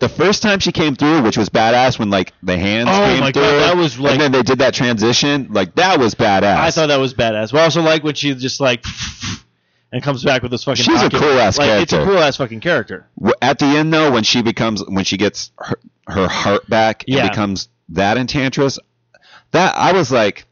The 0.00 0.08
first 0.08 0.42
time 0.42 0.58
she 0.60 0.72
came 0.72 0.96
through, 0.96 1.22
which 1.22 1.36
was 1.36 1.48
badass, 1.50 1.98
when 1.98 2.10
like 2.10 2.32
the 2.42 2.56
hands 2.58 2.88
Oh 2.90 2.98
came 3.06 3.20
my 3.20 3.32
through, 3.32 3.42
God, 3.42 3.58
that 3.60 3.76
was, 3.76 3.98
like- 3.98 4.12
and 4.12 4.20
then 4.20 4.32
they 4.32 4.42
did 4.42 4.58
that 4.58 4.74
transition, 4.74 5.48
like 5.50 5.74
that 5.76 5.98
was 6.00 6.14
badass. 6.14 6.56
i 6.56 6.70
thought 6.70 6.86
that 6.88 6.96
was 6.98 7.12
badass 7.14 7.52
but 7.52 7.60
I 7.60 7.64
also 7.64 7.82
like 7.82 8.02
when 8.02 8.14
she 8.14 8.34
just 8.34 8.60
like 8.60 8.84
and 9.92 10.02
comes 10.02 10.24
back 10.24 10.42
with 10.42 10.50
this 10.52 10.64
fucking 10.64 10.84
She's 10.84 11.02
a 11.02 11.10
cool-ass 11.10 11.58
like, 11.58 11.82
it's 11.82 11.92
a 11.92 12.04
cool 12.04 12.18
ass 12.18 12.36
fucking 12.38 12.60
character 12.60 13.06
at 13.42 13.58
the 13.58 13.66
end 13.66 13.92
though, 13.92 14.10
when 14.10 14.22
she 14.24 14.40
becomes 14.42 14.82
when 14.88 15.04
she 15.04 15.16
gets 15.18 15.52
her, 15.58 15.76
her 16.08 16.28
heart 16.28 16.68
back 16.68 17.04
and 17.06 17.16
Yeah. 17.16 17.28
becomes 17.28 17.68
that 17.90 18.16
Enchantress, 18.16 18.78
that 19.50 19.74
I 19.76 19.92
was 19.92 20.10
like, 20.10 20.46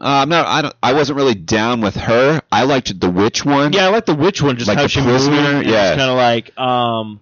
uh, 0.00 0.22
I'm 0.22 0.28
not, 0.28 0.46
I 0.46 0.62
don't, 0.62 0.74
I 0.82 0.92
wasn't 0.94 1.16
really 1.16 1.34
down 1.34 1.80
with 1.80 1.96
her. 1.96 2.40
I 2.50 2.64
liked 2.64 2.98
the 2.98 3.10
witch 3.10 3.44
one. 3.44 3.72
Yeah, 3.72 3.86
I 3.86 3.88
like 3.90 4.06
the 4.06 4.14
witch 4.14 4.40
one, 4.42 4.56
just 4.56 4.68
Like 4.68 4.76
how 4.78 4.84
the 4.84 4.88
she 4.88 5.02
prisoner, 5.02 5.52
moved. 5.54 5.68
yeah. 5.68 5.90
kind 5.96 6.10
of 6.10 6.16
like 6.16 6.56
um. 6.58 7.20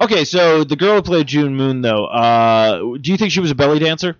Okay, 0.00 0.24
so 0.24 0.64
the 0.64 0.76
girl 0.76 0.96
who 0.96 1.02
played 1.02 1.26
June 1.26 1.54
Moon, 1.56 1.80
though, 1.82 2.04
uh, 2.06 2.96
do 3.00 3.10
you 3.10 3.16
think 3.16 3.30
she 3.32 3.40
was 3.40 3.50
a 3.50 3.54
belly 3.54 3.78
dancer? 3.78 4.16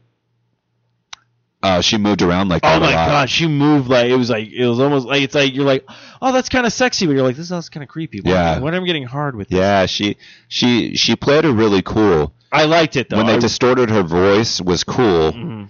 Uh, 1.62 1.80
she 1.80 1.96
moved 1.96 2.20
around 2.20 2.50
like 2.50 2.60
Oh 2.62 2.78
my 2.78 2.92
god, 2.92 3.30
she 3.30 3.48
moved 3.48 3.88
like 3.88 4.08
it 4.10 4.16
was 4.16 4.28
like 4.28 4.50
it 4.52 4.66
was 4.68 4.78
almost 4.80 5.06
like 5.06 5.22
it's 5.22 5.34
like 5.34 5.54
you're 5.54 5.64
like, 5.64 5.84
oh, 6.20 6.30
that's 6.30 6.50
kind 6.50 6.66
of 6.66 6.72
sexy, 6.74 7.06
but 7.06 7.12
you're 7.12 7.22
like, 7.24 7.36
this 7.36 7.50
is 7.50 7.68
kind 7.70 7.82
of 7.82 7.88
creepy. 7.88 8.20
Why- 8.20 8.30
Yeah. 8.32 8.58
when 8.58 8.74
I'm 8.74 8.84
getting 8.84 9.04
hard 9.04 9.34
with 9.34 9.48
this? 9.48 9.56
Yeah, 9.58 9.86
she 9.86 10.18
she 10.48 10.94
she 10.94 11.16
played 11.16 11.44
her 11.44 11.52
really 11.52 11.80
cool. 11.80 12.34
I 12.52 12.66
liked 12.66 12.96
it 12.96 13.08
though. 13.08 13.16
when 13.16 13.26
they 13.26 13.36
I- 13.36 13.38
distorted 13.38 13.88
her 13.88 14.02
voice 14.02 14.60
was 14.60 14.84
cool. 14.84 15.32
Mhm. 15.32 15.68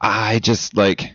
I 0.00 0.38
just 0.38 0.76
like 0.76 1.12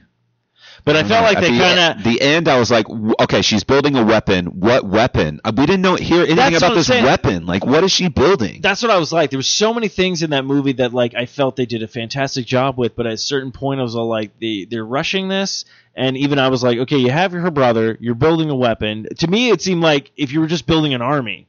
But 0.84 0.96
I 0.96 1.04
felt 1.04 1.24
like 1.24 1.38
At 1.38 1.42
they 1.42 1.52
the, 1.52 1.60
kind 1.60 1.80
of 2.00 2.04
the 2.04 2.22
end. 2.22 2.48
I 2.48 2.58
was 2.60 2.72
like, 2.72 2.88
okay, 2.90 3.42
she's 3.44 3.64
building 3.64 3.96
a 3.96 4.04
weapon. 4.04 4.48
What 4.48 4.84
weapon? 4.84 5.40
Uh, 5.46 5.52
We 5.56 5.66
didn't 5.68 5.82
know 5.84 5.96
hear 5.96 6.24
anything 6.24 6.56
about 6.56 6.74
this 6.74 6.88
saying. 6.88 7.04
weapon. 7.06 7.46
Like, 7.46 7.64
what 7.66 7.84
is 7.84 7.92
she 7.92 8.08
building? 8.08 8.62
that's 8.62 8.82
what 8.82 8.90
I 8.92 8.98
was 8.98 9.14
like. 9.14 9.30
There 9.30 9.38
were 9.38 9.44
so 9.44 9.74
many 9.74 9.90
things 9.90 10.24
in 10.24 10.32
that 10.32 10.44
movie 10.44 10.74
that 10.74 10.92
like 10.94 11.14
I 11.16 11.28
felt 11.28 11.56
they 11.56 11.66
did 11.68 11.84
a 11.84 11.88
fantastic 11.88 12.46
job 12.48 12.78
with, 12.80 12.96
but 12.96 13.06
at 13.06 13.14
a 13.14 13.18
certain 13.18 13.52
point 13.52 13.80
I 13.80 13.84
was 13.84 13.96
all 13.96 14.08
like 14.08 14.40
they 14.40 14.66
they're 14.70 14.86
rushing 14.86 15.28
this, 15.28 15.66
and 15.96 16.18
even 16.18 16.40
I 16.40 16.48
was 16.50 16.64
like, 16.64 16.80
okay, 16.80 16.98
you 16.98 17.12
have 17.12 17.32
her 17.34 17.52
brother, 17.52 17.96
you're 18.00 18.16
building 18.16 18.50
a 18.50 18.56
weapon. 18.56 19.08
To 19.20 19.28
me, 19.28 19.50
it 19.52 19.62
seemed 19.62 19.84
like 19.84 20.12
if 20.18 20.32
you 20.34 20.40
were 20.40 20.48
just 20.48 20.66
building 20.66 20.94
an 20.96 21.02
army, 21.04 21.48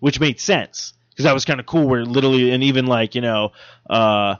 which 0.00 0.20
made 0.20 0.40
sense 0.40 0.92
because 1.10 1.24
that 1.24 1.32
was 1.34 1.44
kind 1.46 1.58
of 1.58 1.64
cool. 1.66 1.88
Where 1.88 2.04
literally, 2.04 2.50
and 2.50 2.62
even 2.62 2.84
like 2.86 3.14
you 3.14 3.22
know, 3.22 3.52
uh, 3.88 4.36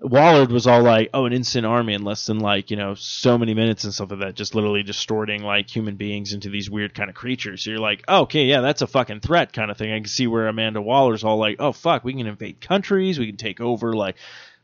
Waller 0.00 0.46
was 0.46 0.66
all 0.68 0.82
like, 0.82 1.10
oh, 1.12 1.24
an 1.24 1.32
instant 1.32 1.66
army 1.66 1.94
in 1.94 2.04
less 2.04 2.26
than 2.26 2.38
like 2.38 2.70
you 2.70 2.76
know 2.76 2.94
so 2.94 3.36
many 3.36 3.52
minutes 3.54 3.82
and 3.84 3.92
stuff 3.92 4.10
like 4.10 4.20
that, 4.20 4.34
just 4.34 4.54
literally 4.54 4.82
distorting 4.84 5.42
like 5.42 5.68
human 5.74 5.96
beings 5.96 6.32
into 6.32 6.48
these 6.50 6.70
weird 6.70 6.94
kind 6.94 7.10
of 7.10 7.16
creatures. 7.16 7.64
So 7.64 7.70
you're 7.70 7.80
like, 7.80 8.04
oh, 8.06 8.20
okay, 8.22 8.44
yeah, 8.44 8.60
that's 8.60 8.82
a 8.82 8.86
fucking 8.86 9.20
threat 9.20 9.52
kind 9.52 9.70
of 9.70 9.76
thing. 9.76 9.92
I 9.92 9.98
can 9.98 10.06
see 10.06 10.26
where 10.28 10.46
Amanda 10.46 10.80
Waller's 10.80 11.24
all 11.24 11.36
like, 11.38 11.56
oh 11.58 11.72
fuck, 11.72 12.04
we 12.04 12.12
can 12.14 12.26
invade 12.26 12.60
countries, 12.60 13.18
we 13.18 13.26
can 13.26 13.36
take 13.36 13.60
over 13.60 13.92
like. 13.94 14.16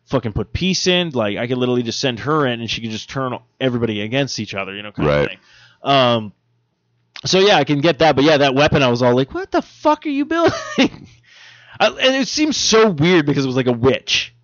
Fucking 0.08 0.34
put 0.34 0.52
peace 0.52 0.86
in, 0.86 1.12
like 1.12 1.38
I 1.38 1.46
could 1.46 1.56
literally 1.56 1.82
just 1.82 1.98
send 1.98 2.18
her 2.20 2.46
in, 2.46 2.60
and 2.60 2.68
she 2.70 2.82
could 2.82 2.90
just 2.90 3.08
turn 3.08 3.38
everybody 3.58 4.02
against 4.02 4.38
each 4.38 4.54
other, 4.54 4.76
you 4.76 4.82
know, 4.82 4.92
kind 4.92 5.08
Right. 5.08 5.22
of 5.22 5.28
thing. 5.30 5.38
Um, 5.82 6.32
so 7.24 7.38
yeah, 7.38 7.56
I 7.56 7.64
can 7.64 7.80
get 7.80 8.00
that, 8.00 8.14
but 8.14 8.22
yeah, 8.22 8.36
that 8.36 8.54
weapon, 8.54 8.82
I 8.82 8.88
was 8.88 9.00
all 9.00 9.14
like, 9.16 9.32
"What 9.32 9.50
the 9.50 9.62
fuck 9.62 10.04
are 10.04 10.10
you 10.10 10.26
building?" 10.26 10.52
I, 11.80 11.86
and 11.88 12.16
it 12.16 12.28
seems 12.28 12.58
so 12.58 12.90
weird 12.90 13.24
because 13.24 13.44
it 13.44 13.46
was 13.46 13.56
like 13.56 13.66
a 13.66 13.72
witch. 13.72 14.34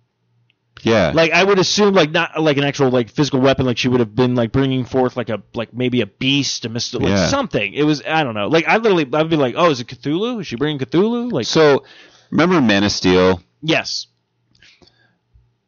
Yeah, 0.83 1.11
Like 1.13 1.31
I 1.31 1.43
would 1.43 1.59
assume, 1.59 1.93
like 1.93 2.11
not 2.11 2.41
like 2.41 2.57
an 2.57 2.63
actual 2.63 2.89
like 2.89 3.09
physical 3.09 3.39
weapon, 3.39 3.65
like 3.65 3.77
she 3.77 3.87
would 3.87 3.99
have 3.99 4.15
been 4.15 4.35
like 4.35 4.51
bringing 4.51 4.85
forth 4.85 5.15
like 5.15 5.29
a 5.29 5.41
like 5.53 5.73
maybe 5.73 6.01
a 6.01 6.05
beast, 6.07 6.65
a 6.65 6.69
myst- 6.69 6.93
like 6.93 7.03
Yeah. 7.09 7.27
something. 7.27 7.73
It 7.73 7.83
was 7.83 8.01
I 8.05 8.23
don't 8.23 8.33
know. 8.33 8.47
Like 8.47 8.67
I 8.67 8.77
literally, 8.77 9.07
I'd 9.13 9.29
be 9.29 9.35
like, 9.35 9.55
"Oh, 9.57 9.69
is 9.69 9.79
it 9.79 9.87
Cthulhu? 9.87 10.41
Is 10.41 10.47
she 10.47 10.55
bringing 10.55 10.79
Cthulhu?" 10.79 11.31
Like 11.31 11.45
so 11.45 11.83
remember 12.31 12.59
Man 12.61 12.83
of 12.83 12.91
Steel? 12.91 13.41
yes, 13.61 14.07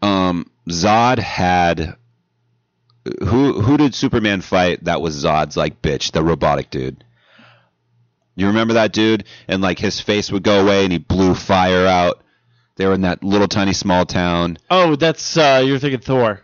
um, 0.02 0.50
Zod 0.70 1.20
had 1.20 1.96
who 3.22 3.62
who 3.62 3.78
did 3.78 3.94
Superman 3.94 4.42
fight 4.42 4.84
that 4.86 5.02
was 5.02 5.24
Zod's 5.24 5.58
like 5.58 5.82
bitch, 5.82 6.12
the 6.12 6.24
robotic 6.24 6.70
dude. 6.70 7.04
You 8.36 8.48
remember 8.48 8.74
that 8.76 8.94
dude? 8.94 9.26
And 9.48 9.62
like 9.62 9.78
his 9.78 10.00
face 10.00 10.32
would 10.32 10.44
go 10.44 10.62
away 10.62 10.84
and 10.84 10.92
he 10.92 10.98
blew 10.98 11.36
fire 11.36 11.86
out. 11.86 12.23
They 12.76 12.86
were 12.88 12.94
in 12.94 13.02
that 13.02 13.24
little 13.24 13.48
tiny 13.48 13.74
small 13.74 14.06
town. 14.06 14.58
Oh, 14.70 14.96
that's 14.96 15.38
uh, 15.38 15.62
you're 15.66 15.80
thinking 15.80 16.00
Thor. 16.00 16.42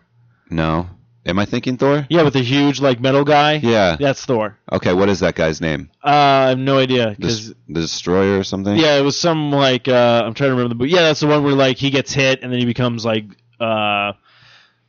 No. 0.49 0.89
Am 1.25 1.37
I 1.37 1.45
thinking 1.45 1.77
Thor? 1.77 2.07
Yeah, 2.09 2.23
with 2.23 2.33
the 2.33 2.41
huge 2.41 2.79
like 2.81 2.99
metal 2.99 3.23
guy. 3.23 3.53
Yeah. 3.55 3.97
That's 3.99 4.23
Thor. 4.25 4.57
Okay, 4.71 4.93
what 4.93 5.09
is 5.09 5.19
that 5.19 5.35
guy's 5.35 5.59
name? 5.59 5.89
Uh, 6.03 6.07
I 6.07 6.49
have 6.49 6.57
no 6.59 6.77
idea 6.79 7.15
The, 7.19 7.55
the 7.67 7.81
Destroyer 7.81 8.39
or 8.39 8.43
something? 8.43 8.75
yeah, 8.77 8.97
it 8.97 9.01
was 9.01 9.19
some 9.19 9.51
like 9.51 9.87
uh, 9.87 10.23
I'm 10.25 10.33
trying 10.33 10.49
to 10.49 10.51
remember 10.55 10.69
the 10.69 10.75
book. 10.75 10.87
yeah, 10.89 11.01
that's 11.01 11.19
the 11.19 11.27
one 11.27 11.43
where 11.43 11.53
like 11.53 11.77
he 11.77 11.89
gets 11.89 12.13
hit 12.13 12.41
and 12.41 12.51
then 12.51 12.59
he 12.59 12.65
becomes 12.65 13.03
like 13.05 13.25
uh, 13.59 14.13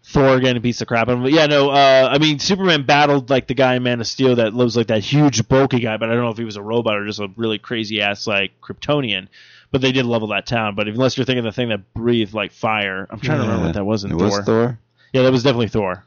Thor 0.05 0.37
again 0.37 0.57
a 0.57 0.61
piece 0.61 0.81
of 0.81 0.89
crap 0.89 1.09
out 1.09 1.13
of 1.13 1.19
him. 1.19 1.23
But 1.25 1.33
yeah, 1.33 1.47
no, 1.47 1.71
uh, 1.71 2.09
I 2.11 2.19
mean 2.19 2.39
Superman 2.39 2.85
battled 2.87 3.29
like 3.29 3.47
the 3.49 3.55
guy 3.55 3.75
in 3.75 3.83
Man 3.83 4.01
of 4.01 4.07
Steel 4.07 4.37
that 4.37 4.55
lives 4.55 4.77
like 4.77 4.87
that 4.87 5.03
huge 5.03 5.47
bulky 5.49 5.81
guy, 5.81 5.97
but 5.97 6.11
I 6.11 6.15
don't 6.15 6.23
know 6.25 6.31
if 6.31 6.39
he 6.39 6.45
was 6.45 6.57
a 6.57 6.63
robot 6.63 6.97
or 6.97 7.07
just 7.07 7.21
a 7.21 7.29
really 7.37 7.59
crazy 7.59 8.01
ass 8.01 8.27
like 8.27 8.53
Kryptonian. 8.63 9.29
But 9.71 9.81
they 9.81 9.93
did 9.93 10.05
level 10.05 10.29
that 10.29 10.47
town. 10.47 10.75
But 10.75 10.89
unless 10.89 11.17
you're 11.17 11.25
thinking 11.25 11.45
the 11.45 11.53
thing 11.53 11.69
that 11.69 11.95
breathed 11.95 12.35
like 12.35 12.53
fire, 12.53 13.07
I'm 13.09 13.21
trying 13.21 13.39
to 13.39 13.45
remember 13.45 13.67
what 13.67 13.75
that 13.75 13.85
was 13.85 14.05
in 14.05 14.11
it 14.13 14.19
Thor. 14.19 14.27
was 14.27 14.39
Thor? 14.41 14.79
Yeah, 15.13 15.23
that 15.23 15.33
was 15.33 15.43
definitely 15.43 15.69
Thor. 15.69 16.05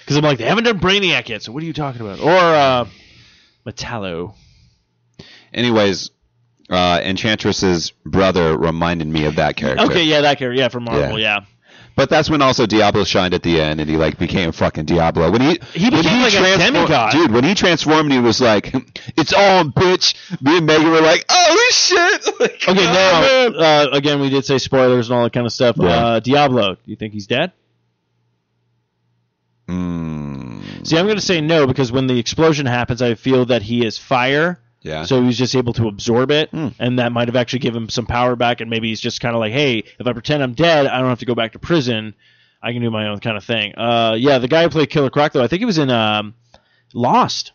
Because 0.00 0.16
I'm 0.16 0.24
like, 0.24 0.38
they 0.38 0.44
haven't 0.44 0.64
done 0.64 0.80
Brainiac 0.80 1.28
yet, 1.28 1.42
so 1.42 1.52
what 1.52 1.62
are 1.62 1.66
you 1.66 1.72
talking 1.72 2.00
about? 2.00 2.18
Or 2.18 2.30
uh, 2.30 2.86
Metallo. 3.64 4.34
Anyways, 5.54 6.10
uh, 6.68 7.00
Enchantress's 7.02 7.92
brother 8.04 8.56
reminded 8.56 9.06
me 9.06 9.26
of 9.26 9.36
that 9.36 9.56
character. 9.56 9.84
Okay, 9.84 10.02
yeah, 10.02 10.22
that 10.22 10.38
character, 10.38 10.60
yeah, 10.60 10.68
from 10.68 10.84
Marvel, 10.84 11.18
yeah. 11.18 11.40
But 11.94 12.08
that's 12.08 12.30
when 12.30 12.40
also 12.40 12.64
Diablo 12.66 13.04
shined 13.04 13.34
at 13.34 13.42
the 13.42 13.60
end, 13.60 13.80
and 13.80 13.88
he 13.88 13.96
like 13.96 14.18
became 14.18 14.50
fucking 14.52 14.86
Diablo. 14.86 15.30
When 15.30 15.40
he 15.42 15.58
He 15.74 15.90
became 15.90 16.22
like 16.22 16.32
a 16.34 16.56
demigod. 16.58 17.12
dude. 17.12 17.30
When 17.32 17.44
he 17.44 17.54
transformed, 17.54 18.10
he 18.10 18.18
was 18.18 18.40
like, 18.40 18.72
"It's 19.16 19.32
on, 19.34 19.72
bitch." 19.72 20.14
Me 20.40 20.56
and 20.56 20.66
Megan 20.66 20.90
were 20.90 21.00
like, 21.02 21.24
"Oh 21.28 21.70
shit!" 21.72 22.28
Like, 22.40 22.62
Okay, 22.66 22.84
now 22.84 23.46
uh, 23.58 23.88
again, 23.92 24.20
we 24.20 24.30
did 24.30 24.44
say 24.44 24.58
spoilers 24.58 25.10
and 25.10 25.18
all 25.18 25.24
that 25.24 25.32
kind 25.34 25.44
of 25.46 25.52
stuff. 25.52 25.76
Yeah. 25.78 25.88
Uh, 25.88 26.20
Diablo, 26.20 26.74
do 26.76 26.80
you 26.86 26.96
think 26.96 27.12
he's 27.12 27.26
dead? 27.26 27.52
Mm, 29.68 30.86
See, 30.86 30.98
I'm 30.98 31.04
going 31.06 31.16
to 31.18 31.22
say 31.24 31.40
no 31.40 31.66
because 31.66 31.92
when 31.92 32.06
the 32.06 32.18
explosion 32.18 32.66
happens, 32.66 33.00
I 33.02 33.14
feel 33.14 33.44
that 33.46 33.62
he 33.62 33.84
is 33.86 33.98
fire, 33.98 34.58
yeah. 34.82 35.04
so 35.04 35.22
he's 35.22 35.38
just 35.38 35.54
able 35.56 35.72
to 35.74 35.88
absorb 35.88 36.30
it, 36.30 36.50
Hmm. 36.50 36.68
and 36.78 36.98
that 36.98 37.12
might 37.12 37.28
have 37.28 37.36
actually 37.36 37.60
given 37.60 37.84
him 37.84 37.88
some 37.88 38.06
power 38.06 38.36
back. 38.36 38.60
And 38.60 38.68
maybe 38.70 38.88
he's 38.88 39.00
just 39.00 39.20
kind 39.20 39.34
of 39.34 39.40
like, 39.40 39.52
hey, 39.52 39.78
if 39.98 40.06
I 40.06 40.12
pretend 40.12 40.42
I'm 40.42 40.52
dead, 40.54 40.86
I 40.86 40.98
don't 41.00 41.08
have 41.08 41.20
to 41.20 41.26
go 41.26 41.34
back 41.34 41.52
to 41.52 41.58
prison. 41.58 42.14
I 42.62 42.72
can 42.72 42.82
do 42.82 42.90
my 42.90 43.08
own 43.08 43.18
kind 43.18 43.36
of 43.36 43.44
thing. 43.44 43.74
Uh, 43.76 44.14
yeah, 44.18 44.38
the 44.38 44.46
guy 44.48 44.62
who 44.62 44.68
played 44.68 44.88
Killer 44.90 45.10
Croc, 45.10 45.32
though, 45.32 45.42
I 45.42 45.48
think 45.48 45.60
he 45.60 45.64
was 45.66 45.78
in 45.78 45.90
um, 45.90 46.34
Lost. 46.94 47.52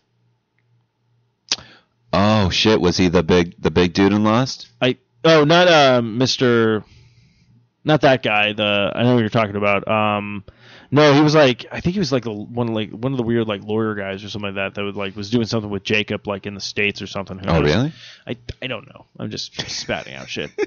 oh 2.14 2.50
shit, 2.50 2.80
was 2.82 2.98
he 2.98 3.08
the 3.10 3.24
big 3.24 3.56
the 3.62 3.72
big 3.72 3.94
dude 3.94 4.14
in 4.14 4.24
Lost? 4.24 4.68
I 4.82 4.98
oh, 5.24 5.44
not 5.44 5.68
uh, 5.68 6.02
Mister, 6.02 6.84
not 7.84 8.02
that 8.02 8.24
guy. 8.24 8.54
The 8.54 8.92
I 8.96 9.04
know 9.04 9.14
what 9.14 9.20
you're 9.22 9.30
talking 9.30 9.56
about. 9.56 9.88
Um, 9.88 10.44
no, 10.92 11.14
he 11.14 11.22
was 11.22 11.36
like 11.36 11.66
I 11.72 11.80
think 11.82 11.94
he 11.94 12.00
was 12.00 12.12
like 12.12 12.24
the 12.24 12.32
one 12.34 12.74
like 12.74 12.92
one 12.92 13.12
of 13.12 13.18
the 13.18 13.24
weird 13.24 13.48
like 13.48 13.64
lawyer 13.64 13.96
guys 13.96 14.24
or 14.24 14.30
something 14.30 14.54
like 14.54 14.56
that 14.56 14.76
that 14.76 14.84
would 14.84 14.96
like 14.96 15.16
was 15.16 15.30
doing 15.30 15.46
something 15.46 15.70
with 15.70 15.84
Jacob 15.84 16.28
like 16.28 16.46
in 16.46 16.54
the 16.54 16.62
states 16.62 17.02
or 17.02 17.08
something. 17.08 17.38
Who 17.38 17.48
Oh 17.48 17.60
knows? 17.60 17.64
really? 17.76 17.94
I, 18.28 18.38
I 18.62 18.68
don't 18.68 18.88
know. 18.88 19.06
I'm 19.20 19.30
just 19.32 19.70
spouting 19.70 20.14
out 20.16 20.30
shit. 20.30 20.52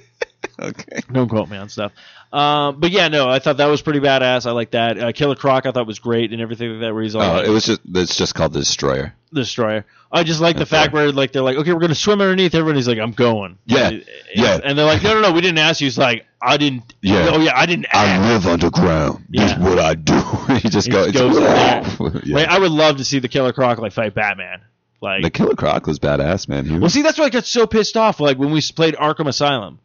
Okay. 0.58 1.00
Don't 1.10 1.28
quote 1.28 1.48
me 1.48 1.56
on 1.56 1.70
stuff. 1.70 1.92
Um, 2.32 2.80
but 2.80 2.90
yeah, 2.90 3.08
no, 3.08 3.30
I 3.30 3.38
thought 3.38 3.56
that 3.58 3.66
was 3.66 3.80
pretty 3.80 4.00
badass. 4.00 4.44
I 4.46 4.50
like 4.50 4.72
that. 4.72 4.98
Uh, 4.98 5.12
Killer 5.12 5.34
Croc, 5.34 5.64
I 5.64 5.70
thought 5.70 5.86
was 5.86 6.00
great 6.00 6.32
and 6.32 6.42
everything 6.42 6.70
like 6.72 6.80
that. 6.80 6.92
Where 6.92 7.02
he's 7.02 7.14
all 7.14 7.22
Oh, 7.22 7.38
it 7.40 7.48
was 7.48 7.64
just 7.64 7.80
it's 7.94 8.14
just 8.16 8.34
called 8.34 8.52
the 8.52 8.58
Destroyer. 8.58 9.14
Destroyer. 9.32 9.84
I 10.12 10.24
just 10.24 10.40
like 10.40 10.56
the 10.56 10.62
Okay. 10.62 10.70
fact 10.70 10.92
where 10.92 11.12
like 11.12 11.32
they're 11.32 11.42
like, 11.42 11.56
okay, 11.58 11.72
we're 11.72 11.80
gonna 11.80 11.94
swim 11.94 12.20
underneath. 12.20 12.54
Everybody's 12.54 12.88
like, 12.88 12.98
I'm 12.98 13.12
going. 13.12 13.58
Yeah, 13.66 13.88
And- 13.88 14.04
yeah. 14.34 14.58
And 14.62 14.76
they're 14.78 14.86
like, 14.86 15.02
no, 15.02 15.14
no, 15.14 15.20
no, 15.20 15.32
we 15.32 15.40
didn't 15.40 15.58
ask 15.58 15.80
you. 15.80 15.86
He's 15.86 15.98
like, 15.98 16.26
I 16.42 16.56
didn't. 16.56 16.94
Yeah. 17.00 17.28
Oh 17.30 17.40
yeah, 17.40 17.52
I 17.54 17.66
didn't 17.66 17.86
I 17.92 18.18
live 18.32 18.46
underground. 18.46 19.24
This 19.28 19.52
is 19.52 19.58
what 19.58 19.78
I 19.78 19.94
do. 19.94 20.14
he 20.62 20.68
just 20.68 20.86
He 20.86 20.92
goes. 20.92 21.12
goes 21.12 21.38
yeah. 22.24 22.36
Like, 22.36 22.48
I 22.48 22.58
would 22.58 22.72
love 22.72 22.96
to 22.96 23.04
see 23.04 23.18
the 23.18 23.28
Killer 23.28 23.52
Croc 23.52 23.78
like 23.78 23.92
fight 23.92 24.14
Batman. 24.14 24.62
Like, 25.02 25.22
the 25.22 25.30
Killer 25.30 25.54
Croc 25.54 25.86
was 25.86 25.98
badass, 25.98 26.46
man. 26.48 26.66
He 26.66 26.72
well, 26.72 26.80
was, 26.82 26.92
see, 26.92 27.00
that's 27.02 27.18
why 27.18 27.24
I 27.24 27.30
got 27.30 27.46
so 27.46 27.66
pissed 27.66 27.96
off. 27.96 28.20
Like 28.20 28.36
when 28.38 28.50
we 28.50 28.60
played 28.74 28.94
Arkham 28.96 29.28
Asylum. 29.28 29.78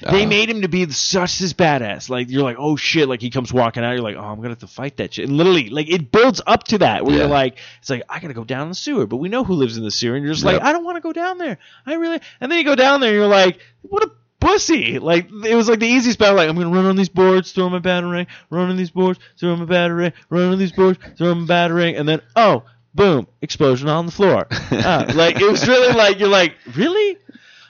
They 0.00 0.24
uh, 0.24 0.28
made 0.28 0.50
him 0.50 0.62
to 0.62 0.68
be 0.68 0.88
such 0.90 1.38
this 1.38 1.52
badass. 1.52 2.08
Like 2.10 2.28
you're 2.30 2.42
like, 2.42 2.56
oh 2.58 2.76
shit! 2.76 3.08
Like 3.08 3.20
he 3.20 3.30
comes 3.30 3.52
walking 3.52 3.82
out, 3.84 3.92
you're 3.92 4.02
like, 4.02 4.16
oh, 4.16 4.20
I'm 4.24 4.36
gonna 4.36 4.50
have 4.50 4.58
to 4.58 4.66
fight 4.66 4.98
that 4.98 5.14
shit. 5.14 5.28
And 5.28 5.36
literally, 5.36 5.70
like 5.70 5.88
it 5.88 6.10
builds 6.12 6.40
up 6.46 6.64
to 6.64 6.78
that 6.78 7.04
where 7.04 7.16
you're 7.16 7.26
like, 7.28 7.58
it's 7.80 7.88
like 7.90 8.02
I 8.08 8.20
gotta 8.20 8.34
go 8.34 8.44
down 8.44 8.68
the 8.68 8.74
sewer, 8.74 9.06
but 9.06 9.16
we 9.16 9.28
know 9.28 9.44
who 9.44 9.54
lives 9.54 9.76
in 9.76 9.84
the 9.84 9.90
sewer, 9.90 10.16
and 10.16 10.24
you're 10.24 10.34
just 10.34 10.44
Yep. 10.44 10.54
like, 10.54 10.62
I 10.62 10.72
don't 10.72 10.84
want 10.84 10.96
to 10.96 11.00
go 11.00 11.12
down 11.12 11.38
there. 11.38 11.58
I 11.86 11.94
really. 11.94 12.20
And 12.40 12.50
then 12.52 12.58
you 12.58 12.64
go 12.64 12.74
down 12.74 13.00
there, 13.00 13.10
and 13.10 13.16
you're 13.16 13.26
like, 13.26 13.58
what 13.82 14.02
a 14.02 14.10
pussy! 14.38 14.98
Like 14.98 15.28
it 15.44 15.54
was 15.54 15.68
like 15.68 15.78
the 15.78 15.86
easiest 15.86 16.18
battle. 16.18 16.36
Like 16.36 16.48
I'm 16.48 16.56
gonna 16.56 16.68
run 16.70 16.84
on 16.86 16.96
these 16.96 17.08
boards, 17.08 17.52
throw 17.52 17.68
my 17.70 17.78
batarang, 17.80 18.26
run 18.50 18.68
on 18.70 18.76
these 18.76 18.90
boards, 18.90 19.18
throw 19.38 19.56
my 19.56 19.64
batarang, 19.64 20.12
run 20.28 20.52
on 20.52 20.58
these 20.58 20.72
boards, 20.72 20.98
throw 21.16 21.34
my 21.34 21.46
batarang, 21.46 21.98
and 21.98 22.06
then 22.08 22.20
oh, 22.36 22.64
boom, 22.94 23.26
explosion 23.40 23.88
on 23.88 24.04
the 24.06 24.12
floor. 24.12 24.46
Ah, 24.50 25.06
like 25.14 25.40
it 25.40 25.50
was 25.50 25.66
really 25.66 25.92
like 25.94 26.18
you're 26.18 26.28
like 26.28 26.54
really. 26.74 27.16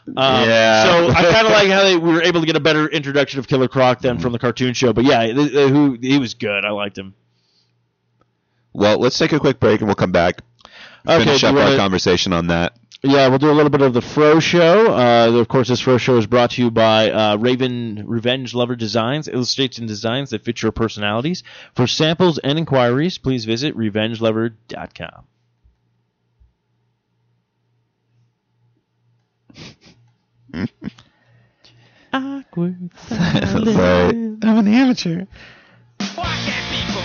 Um, 0.09 0.49
Yeah. 0.49 0.85
So 0.85 1.09
I 1.09 1.23
kind 1.33 1.47
of 1.47 1.53
like 1.53 1.69
how 1.69 1.83
they 1.83 1.97
we 1.97 2.13
were 2.13 2.23
able 2.23 2.41
to 2.41 2.47
get 2.47 2.57
a 2.57 2.61
better 2.61 2.87
introduction 2.89 3.39
of 3.41 3.49
Killer 3.49 3.69
Croc 3.69 4.01
than 4.01 4.19
from 4.19 4.33
the 4.33 4.39
cartoon 4.39 4.73
show. 4.75 4.93
But 4.93 5.05
yeah, 5.05 5.25
th- 5.27 5.51
th- 5.53 5.71
who 5.71 5.99
he 6.01 6.19
was 6.19 6.35
good. 6.35 6.65
I 6.65 6.71
liked 6.71 6.97
him. 6.97 7.15
Well, 8.73 8.99
let's 8.99 9.19
take 9.19 9.33
a 9.33 9.41
quick 9.41 9.59
break 9.59 9.81
and 9.81 9.89
we'll 9.89 9.95
come 9.97 10.13
back. 10.13 10.43
Okay, 11.09 11.25
Finish 11.25 11.45
up 11.45 11.55
our 11.55 11.65
wanna- 11.65 11.77
conversation 11.77 12.33
on 12.33 12.49
that. 12.49 12.77
Yeah, 13.03 13.29
we'll 13.29 13.39
do 13.39 13.51
a 13.51 13.53
little 13.53 13.71
bit 13.71 13.83
of 13.83 13.93
the 13.93 14.01
Fro 14.01 14.41
Show. 14.41 14.93
Uh, 14.93 15.31
of 15.39 15.47
course, 15.49 15.69
this 15.69 15.81
Fro 15.81 15.99
Show 15.99 16.17
is 16.17 16.27
brought 16.27 16.53
to 16.53 16.63
you 16.63 16.71
by 16.71 17.11
uh, 17.11 17.37
Raven 17.37 18.03
Revenge 18.07 18.55
Lover 18.55 18.75
Designs, 18.75 19.29
illustration 19.29 19.87
designs 19.87 20.31
that 20.31 20.45
fit 20.45 20.63
your 20.63 20.73
personalities. 20.73 21.45
For 21.75 21.87
samples 21.87 22.39
and 22.39 22.59
inquiries, 22.59 23.19
please 23.19 23.45
visit 23.45 23.77
revengelover.com. 23.77 25.25
Awkward 32.13 32.91
Sorry. 33.09 34.37
I'm 34.43 34.59
an 34.59 34.69
amateur. 34.69 35.27
Why 36.15 36.37
can't 36.45 36.71
people 36.73 37.03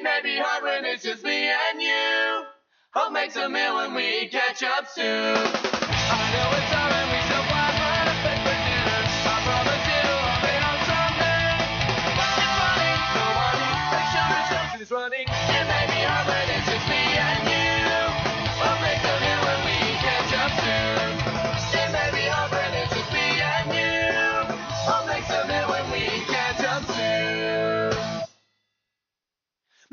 It 0.00 0.04
may 0.04 0.20
be 0.22 0.38
hard 0.38 0.64
when 0.64 0.86
it's 0.86 1.02
just 1.02 1.22
me 1.24 1.50
and 1.50 1.82
you. 1.82 2.44
Hope 2.94 3.12
makes 3.12 3.36
a 3.36 3.50
meal 3.50 3.76
when 3.76 3.92
we 3.92 4.28
catch 4.28 4.62
up 4.62 4.88
soon. 4.88 5.04
I 5.04 6.24
know 6.32 6.56
it's 6.56 6.72
hard 6.72 6.99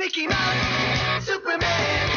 Mickey 0.07 0.25
Mouse, 0.25 1.25
Superman, 1.25 2.16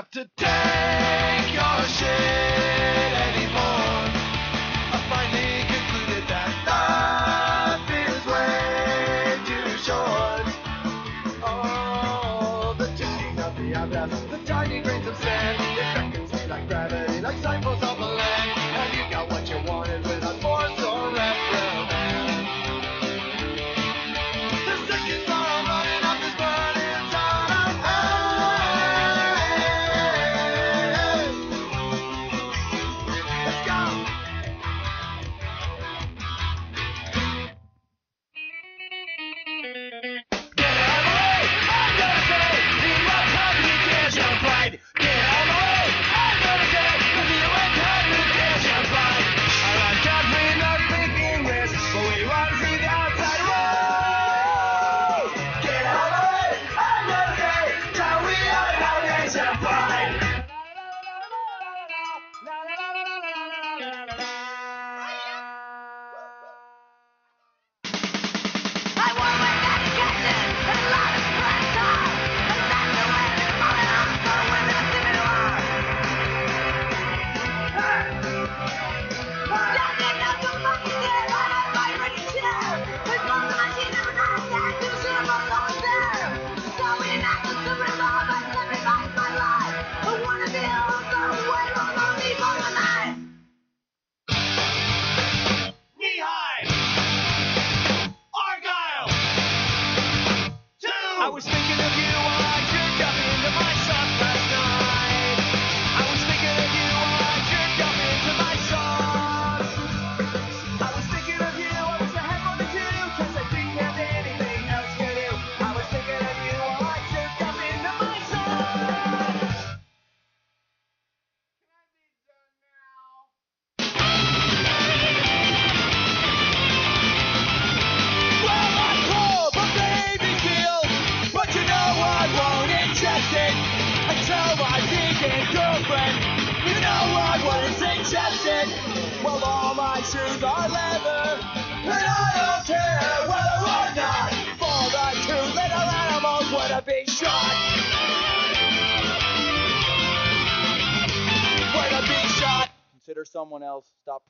have 0.00 0.10
to 0.10 0.30
take 0.34 1.52
your 1.52 1.84
shit. 1.88 2.69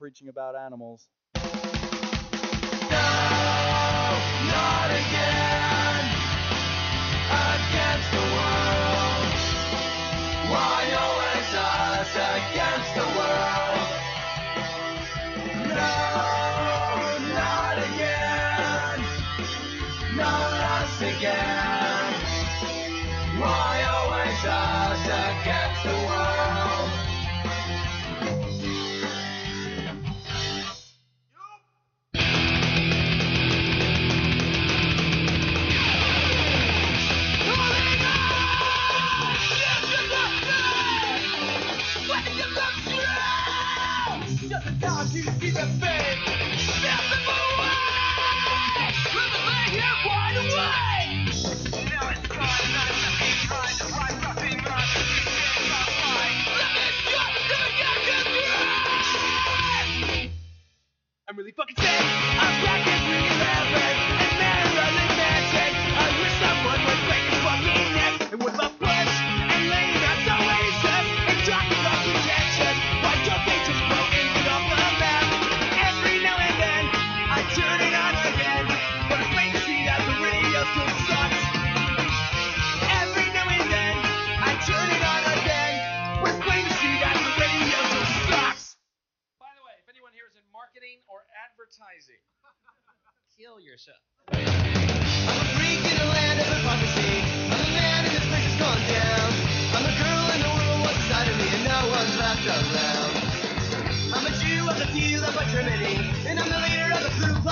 preaching 0.01 0.29
about 0.29 0.57
animals. 0.57 1.09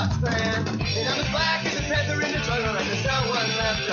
And 0.08 1.08
I'm 1.08 1.20
as 1.20 1.30
black 1.30 1.66
as 1.66 1.76
a 1.78 1.82
panther 1.82 2.20
in 2.22 2.32
the 2.32 2.38
jungle, 2.38 2.74
and 2.76 2.88
there's 2.88 3.04
no 3.04 3.20
one 3.28 3.48
left 3.58 3.88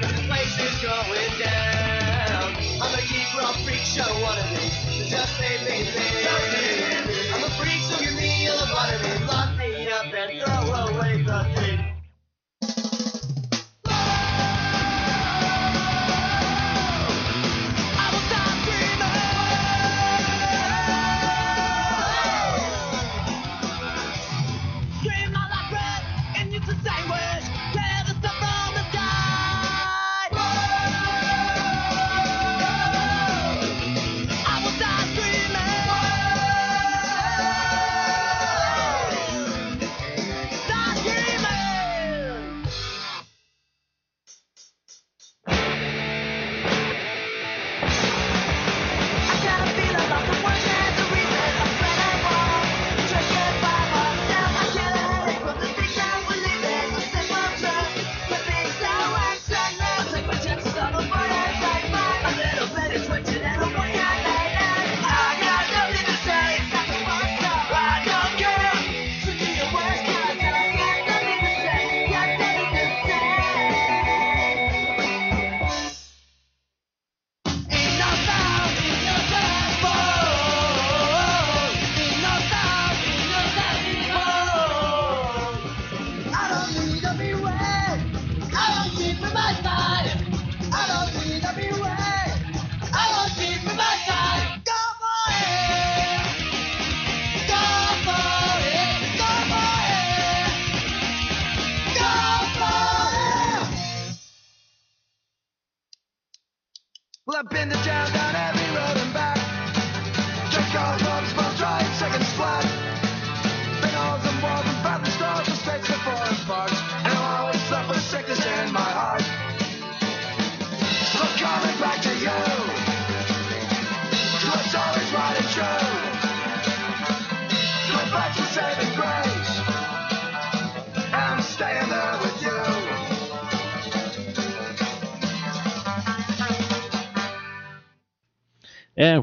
this 0.00 0.26
place 0.26 0.58
is 0.58 0.82
going 0.82 1.38
down. 1.38 2.54
I'm 2.82 2.94
a 2.94 3.02
geek 3.06 3.32
rock 3.38 3.56
show, 3.84 4.02
one 4.22 4.38
of 4.38 4.50
these. 4.50 5.10
Just 5.10 5.36
save 5.38 5.62
me. 5.68 6.03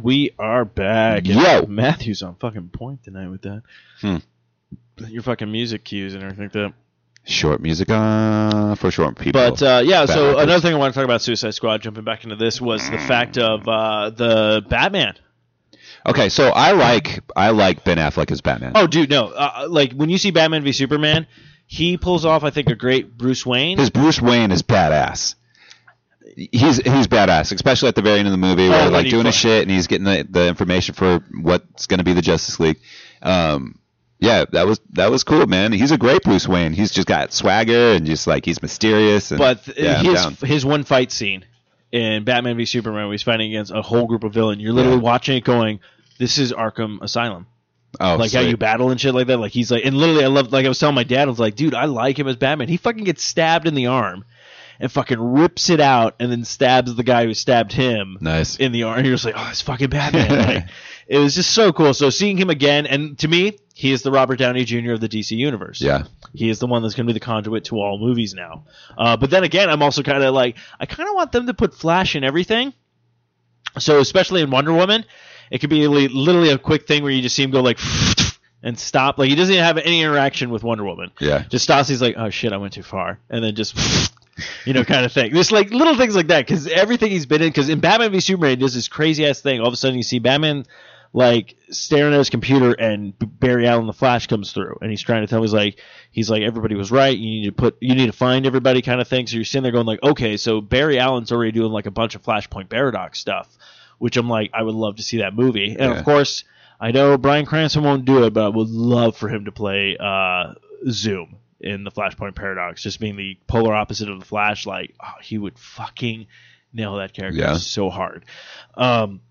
And 0.01 0.05
we 0.05 0.31
are 0.39 0.65
back. 0.65 1.27
And 1.27 1.27
Yo. 1.27 1.65
Matthew's 1.67 2.23
on 2.23 2.35
fucking 2.35 2.69
point 2.69 3.03
tonight 3.03 3.29
with 3.29 3.43
that. 3.43 3.61
Hmm. 4.01 4.17
Your 4.97 5.21
fucking 5.21 5.51
music 5.51 5.83
cues 5.83 6.15
and 6.15 6.23
everything 6.23 6.45
like 6.45 6.53
that. 6.53 6.73
Short 7.23 7.61
music 7.61 7.87
uh, 7.91 8.73
for 8.75 8.89
short 8.89 9.15
people. 9.19 9.39
But 9.39 9.61
uh, 9.61 9.81
yeah, 9.85 10.05
so 10.05 10.29
Batman. 10.29 10.43
another 10.43 10.61
thing 10.61 10.73
I 10.73 10.77
want 10.77 10.93
to 10.93 10.99
talk 10.99 11.05
about 11.05 11.21
Suicide 11.21 11.53
Squad, 11.53 11.83
jumping 11.83 12.03
back 12.03 12.23
into 12.23 12.35
this, 12.35 12.59
was 12.59 12.87
the 12.89 12.97
fact 12.97 13.37
of 13.37 13.67
uh, 13.67 14.09
the 14.09 14.65
Batman. 14.67 15.13
okay, 16.07 16.29
so 16.29 16.47
I 16.47 16.71
like 16.71 17.19
I 17.35 17.51
like 17.51 17.83
Ben 17.83 17.97
Affleck 17.97 18.31
as 18.31 18.41
Batman. 18.41 18.71
Oh, 18.73 18.87
dude, 18.87 19.11
no. 19.11 19.27
Uh, 19.27 19.67
like 19.69 19.93
when 19.93 20.09
you 20.09 20.17
see 20.17 20.31
Batman 20.31 20.63
v 20.63 20.71
Superman, 20.71 21.27
he 21.67 21.97
pulls 21.97 22.25
off, 22.25 22.43
I 22.43 22.49
think, 22.49 22.69
a 22.69 22.75
great 22.75 23.15
Bruce 23.15 23.45
Wayne. 23.45 23.77
His 23.77 23.91
Bruce 23.91 24.19
Wayne 24.19 24.51
is 24.51 24.63
badass. 24.63 25.35
He's 26.35 26.77
he's 26.77 27.07
badass, 27.07 27.51
especially 27.53 27.89
at 27.89 27.95
the 27.95 28.01
very 28.01 28.19
end 28.19 28.27
of 28.27 28.31
the 28.31 28.37
movie 28.37 28.69
where 28.69 28.87
Oh, 28.87 28.89
like 28.91 29.09
doing 29.09 29.25
his 29.25 29.35
shit 29.35 29.63
and 29.63 29.71
he's 29.71 29.87
getting 29.87 30.05
the, 30.05 30.25
the 30.29 30.47
information 30.47 30.95
for 30.95 31.19
what's 31.41 31.87
going 31.87 31.97
to 31.99 32.03
be 32.03 32.13
the 32.13 32.21
Justice 32.21 32.59
League. 32.59 32.79
Um, 33.21 33.79
yeah, 34.19 34.45
that 34.51 34.67
was 34.67 34.79
that 34.91 35.09
was 35.11 35.23
cool, 35.23 35.47
man. 35.47 35.71
He's 35.71 35.91
a 35.91 35.97
great 35.97 36.21
Bruce 36.23 36.47
Wayne. 36.47 36.73
He's 36.73 36.91
just 36.91 37.07
got 37.07 37.33
swagger 37.33 37.93
and 37.93 38.05
just 38.05 38.27
like 38.27 38.45
he's 38.45 38.61
mysterious. 38.61 39.31
And, 39.31 39.39
but 39.39 39.67
yeah, 39.77 40.01
his 40.01 40.39
his 40.41 40.65
one 40.65 40.83
fight 40.83 41.11
scene 41.11 41.43
in 41.91 42.23
Batman 42.23 42.55
v 42.57 42.65
Superman, 42.65 43.05
where 43.05 43.11
he's 43.13 43.23
fighting 43.23 43.49
against 43.51 43.71
a 43.71 43.81
whole 43.81 44.05
group 44.05 44.23
of 44.23 44.33
villains, 44.33 44.61
you're 44.61 44.73
literally 44.73 44.97
Yeah. 44.97 45.03
watching 45.03 45.37
it 45.37 45.43
going, 45.43 45.79
"This 46.19 46.37
is 46.37 46.53
Arkham 46.53 47.01
Asylum." 47.01 47.47
oh, 47.99 48.15
like 48.15 48.31
how 48.31 48.39
you 48.39 48.55
battle 48.55 48.89
and 48.89 49.01
shit 49.01 49.13
like 49.13 49.27
that. 49.27 49.37
Like 49.37 49.51
he's 49.51 49.69
like, 49.71 49.83
and 49.85 49.97
literally, 49.97 50.23
I 50.23 50.27
love. 50.27 50.53
Like 50.53 50.65
I 50.65 50.69
was 50.69 50.79
telling 50.79 50.95
my 50.95 51.03
dad, 51.03 51.23
I 51.23 51.25
was 51.31 51.39
like, 51.39 51.55
dude, 51.55 51.73
I 51.75 51.85
like 51.85 52.17
him 52.17 52.27
as 52.27 52.35
Batman. 52.37 52.69
He 52.69 52.77
fucking 52.77 53.03
gets 53.03 53.23
stabbed 53.23 53.67
in 53.67 53.73
the 53.73 53.87
arm, 53.87 54.23
and 54.81 54.91
fucking 54.91 55.19
rips 55.19 55.69
it 55.69 55.79
out, 55.79 56.15
and 56.19 56.31
then 56.31 56.43
stabs 56.43 56.93
the 56.95 57.03
guy 57.03 57.25
who 57.25 57.33
stabbed 57.35 57.71
him 57.71 58.17
nice. 58.19 58.57
in 58.57 58.71
the 58.71 58.83
arm. 58.83 59.05
You're 59.05 59.13
just 59.13 59.25
like, 59.25 59.35
oh, 59.37 59.47
it's 59.51 59.61
fucking 59.61 59.89
Batman. 59.89 60.29
like, 60.47 60.65
it 61.07 61.19
was 61.19 61.35
just 61.35 61.51
so 61.51 61.71
cool. 61.71 61.93
So 61.93 62.09
seeing 62.09 62.35
him 62.35 62.49
again, 62.49 62.87
and 62.87 63.17
to 63.19 63.27
me, 63.27 63.59
he 63.75 63.91
is 63.91 64.01
the 64.01 64.11
Robert 64.11 64.37
Downey 64.37 64.65
Jr. 64.65 64.93
of 64.93 64.99
the 64.99 65.07
DC 65.07 65.37
universe. 65.37 65.81
yeah, 65.81 66.05
He 66.33 66.49
is 66.49 66.57
the 66.59 66.65
one 66.67 66.81
that's 66.81 66.95
going 66.95 67.05
to 67.05 67.13
be 67.13 67.17
the 67.17 67.23
conduit 67.23 67.65
to 67.65 67.75
all 67.75 67.99
movies 67.99 68.33
now. 68.33 68.65
Uh, 68.97 69.17
but 69.17 69.29
then 69.29 69.43
again, 69.43 69.69
I'm 69.69 69.83
also 69.83 70.01
kind 70.01 70.23
of 70.23 70.33
like, 70.33 70.57
I 70.79 70.87
kind 70.87 71.07
of 71.07 71.15
want 71.15 71.31
them 71.31 71.45
to 71.45 71.53
put 71.53 71.75
Flash 71.75 72.15
in 72.15 72.23
everything. 72.23 72.73
So 73.77 73.99
especially 73.99 74.41
in 74.41 74.49
Wonder 74.49 74.73
Woman, 74.73 75.05
it 75.51 75.59
could 75.59 75.69
be 75.69 75.87
literally 75.87 76.49
a 76.49 76.57
quick 76.57 76.87
thing 76.87 77.03
where 77.03 77.11
you 77.11 77.21
just 77.21 77.35
see 77.35 77.43
him 77.43 77.51
go 77.51 77.61
like 77.61 77.79
and 78.63 78.77
stop. 78.79 79.19
Like 79.19 79.29
he 79.29 79.35
doesn't 79.35 79.53
even 79.53 79.63
have 79.63 79.77
any 79.77 80.01
interaction 80.01 80.49
with 80.49 80.63
Wonder 80.63 80.83
Woman. 80.83 81.11
yeah. 81.19 81.43
Just 81.49 81.63
stops. 81.63 81.87
He's 81.87 82.01
like, 82.01 82.15
oh 82.17 82.29
shit, 82.31 82.51
I 82.51 82.57
went 82.57 82.73
too 82.73 82.83
far, 82.83 83.19
and 83.29 83.43
then 83.43 83.55
just. 83.55 83.75
You 84.65 84.73
know, 84.73 84.83
kind 84.83 85.05
of 85.05 85.11
thing. 85.11 85.33
Just 85.33 85.51
like 85.51 85.71
little 85.71 85.95
things 85.95 86.15
like 86.15 86.27
that, 86.27 86.45
because 86.45 86.67
everything 86.67 87.11
he's 87.11 87.25
been 87.25 87.41
in. 87.41 87.49
Because 87.49 87.69
in 87.69 87.79
Batman 87.79 88.11
v 88.11 88.19
Superman, 88.19 88.51
he 88.51 88.55
does 88.57 88.73
this 88.73 88.87
crazy 88.87 89.25
ass 89.25 89.41
thing. 89.41 89.59
All 89.59 89.67
of 89.67 89.73
a 89.73 89.77
sudden, 89.77 89.97
you 89.97 90.03
see 90.03 90.19
Batman 90.19 90.65
like 91.13 91.57
staring 91.69 92.13
at 92.13 92.17
his 92.17 92.29
computer, 92.29 92.71
and 92.71 93.13
Barry 93.19 93.67
Allen, 93.67 93.85
the 93.85 93.93
Flash, 93.93 94.27
comes 94.27 94.53
through, 94.53 94.77
and 94.81 94.89
he's 94.89 95.01
trying 95.01 95.21
to 95.21 95.27
tell 95.27 95.39
him 95.39 95.43
he's 95.43 95.53
like, 95.53 95.79
he's 96.09 96.29
like, 96.29 96.41
everybody 96.41 96.75
was 96.75 96.89
right. 96.89 97.17
You 97.17 97.41
need 97.41 97.45
to 97.47 97.51
put, 97.51 97.77
you 97.81 97.95
need 97.95 98.05
to 98.05 98.13
find 98.13 98.45
everybody, 98.45 98.81
kind 98.81 99.01
of 99.01 99.07
thing. 99.09 99.27
So 99.27 99.35
you're 99.35 99.43
sitting 99.43 99.63
there 99.63 99.73
going 99.73 99.85
like, 99.85 100.01
okay, 100.03 100.37
so 100.37 100.61
Barry 100.61 100.99
Allen's 100.99 101.31
already 101.31 101.51
doing 101.51 101.71
like 101.71 101.85
a 101.85 101.91
bunch 101.91 102.15
of 102.15 102.23
Flashpoint 102.23 102.69
Paradox 102.69 103.19
stuff, 103.19 103.49
which 103.97 104.15
I'm 104.15 104.29
like, 104.29 104.51
I 104.53 104.63
would 104.63 104.75
love 104.75 104.95
to 104.97 105.03
see 105.03 105.17
that 105.17 105.35
movie. 105.35 105.71
And 105.71 105.91
Yeah. 105.91 105.99
of 105.99 106.05
course, 106.05 106.45
I 106.79 106.91
know 106.91 107.17
Bryan 107.17 107.45
Cranston 107.45 107.83
won't 107.83 108.05
do 108.05 108.23
it, 108.23 108.33
but 108.33 108.45
I 108.45 108.49
would 108.49 108.69
love 108.69 109.17
for 109.17 109.27
him 109.27 109.45
to 109.45 109.51
play 109.51 109.97
uh, 109.99 110.53
Zoom 110.89 111.35
in 111.61 111.83
the 111.83 111.91
Flashpoint 111.91 112.35
Paradox, 112.35 112.81
just 112.83 112.99
being 112.99 113.15
the 113.15 113.37
polar 113.47 113.73
opposite 113.73 114.09
of 114.09 114.19
the 114.19 114.25
Flash. 114.25 114.65
Like, 114.65 114.93
oh, 115.03 115.13
he 115.21 115.37
would 115.37 115.57
fucking 115.57 116.27
nail 116.73 116.95
that 116.97 117.13
character 117.13 117.39
Yeah. 117.39 117.55
so 117.57 117.89
hard. 117.89 118.25
Um, 118.75 119.21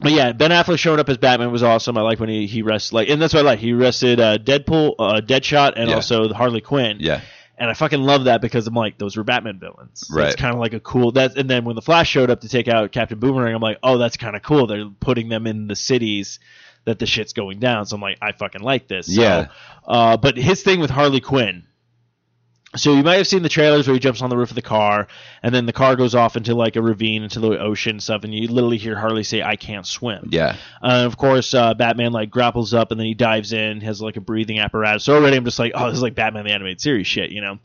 but 0.00 0.12
yeah, 0.12 0.32
Ben 0.32 0.50
Affleck 0.50 0.78
showing 0.78 1.00
up 1.00 1.08
as 1.08 1.18
Batman 1.18 1.52
was 1.52 1.62
awesome. 1.62 1.96
I 1.98 2.00
like 2.02 2.18
when 2.18 2.28
he 2.28 2.46
he 2.46 2.62
rested 2.62 2.94
like, 2.94 3.08
and 3.08 3.20
that's 3.20 3.34
what 3.34 3.40
I 3.40 3.44
like. 3.44 3.58
He 3.58 3.72
rested 3.72 4.20
uh, 4.20 4.38
Deadpool, 4.38 4.94
uh, 4.98 5.20
Deadshot, 5.20 5.74
and 5.76 5.88
Yeah. 5.90 5.96
also 5.96 6.32
Harley 6.32 6.60
Quinn. 6.60 6.96
Yeah. 7.00 7.20
And 7.58 7.70
I 7.70 7.74
fucking 7.74 8.00
love 8.00 8.24
that 8.24 8.40
because 8.40 8.66
I'm 8.66 8.74
like, 8.74 8.98
those 8.98 9.16
were 9.16 9.22
Batman 9.22 9.60
villains. 9.60 10.08
Right. 10.10 10.26
It's 10.28 10.36
kind 10.36 10.52
of 10.54 10.58
like 10.58 10.72
a 10.72 10.80
cool 10.80 11.12
that. 11.12 11.36
And 11.36 11.48
then 11.48 11.64
when 11.64 11.76
the 11.76 11.82
Flash 11.82 12.08
showed 12.08 12.30
up 12.30 12.40
to 12.40 12.48
take 12.48 12.66
out 12.66 12.90
Captain 12.90 13.18
Boomerang, 13.20 13.54
I'm 13.54 13.60
like, 13.60 13.78
oh, 13.82 13.98
that's 13.98 14.16
kind 14.16 14.34
of 14.34 14.42
cool. 14.42 14.66
They're 14.66 14.88
putting 14.98 15.28
them 15.28 15.46
in 15.46 15.68
the 15.68 15.76
cities 15.76 16.40
that 16.84 16.98
the 16.98 17.06
shit's 17.06 17.32
going 17.32 17.58
down. 17.60 17.86
So 17.86 17.96
I'm 17.96 18.02
like, 18.02 18.18
I 18.20 18.32
fucking 18.32 18.62
like 18.62 18.88
this. 18.88 19.06
So, 19.14 19.20
Yeah. 19.22 19.46
uh, 19.86 20.16
but 20.16 20.36
his 20.36 20.62
thing 20.62 20.80
with 20.80 20.90
Harley 20.90 21.20
Quinn. 21.20 21.64
So 22.74 22.94
you 22.94 23.02
might 23.02 23.16
have 23.16 23.26
seen 23.26 23.42
the 23.42 23.50
trailers 23.50 23.86
where 23.86 23.92
he 23.92 24.00
jumps 24.00 24.22
on 24.22 24.30
the 24.30 24.36
roof 24.36 24.48
of 24.48 24.54
the 24.54 24.62
car, 24.62 25.06
and 25.42 25.54
then 25.54 25.66
the 25.66 25.74
car 25.74 25.94
goes 25.94 26.14
off 26.14 26.38
into 26.38 26.54
like 26.54 26.74
a 26.76 26.80
ravine 26.80 27.22
into 27.22 27.38
the 27.38 27.58
ocean 27.60 27.90
and 27.96 28.02
stuff, 28.02 28.24
and 28.24 28.34
you 28.34 28.48
literally 28.48 28.78
hear 28.78 28.96
Harley 28.98 29.24
say, 29.24 29.42
"I 29.42 29.56
can't 29.56 29.86
swim." 29.86 30.30
Yeah. 30.32 30.56
Uh, 30.82 31.02
of 31.04 31.18
course, 31.18 31.52
uh, 31.52 31.74
Batman 31.74 32.12
like 32.12 32.30
grapples 32.30 32.72
up 32.72 32.90
and 32.90 32.98
then 32.98 33.06
he 33.06 33.12
dives 33.12 33.52
in, 33.52 33.82
has 33.82 34.00
like 34.00 34.16
a 34.16 34.22
breathing 34.22 34.58
apparatus. 34.58 35.04
So 35.04 35.14
already 35.14 35.36
I'm 35.36 35.44
just 35.44 35.58
like, 35.58 35.72
oh, 35.74 35.88
this 35.88 35.96
is 35.98 36.02
like 36.02 36.14
Batman 36.14 36.46
the 36.46 36.52
animated 36.52 36.80
series 36.80 37.06
shit, 37.06 37.30
you 37.30 37.42
know. 37.42 37.58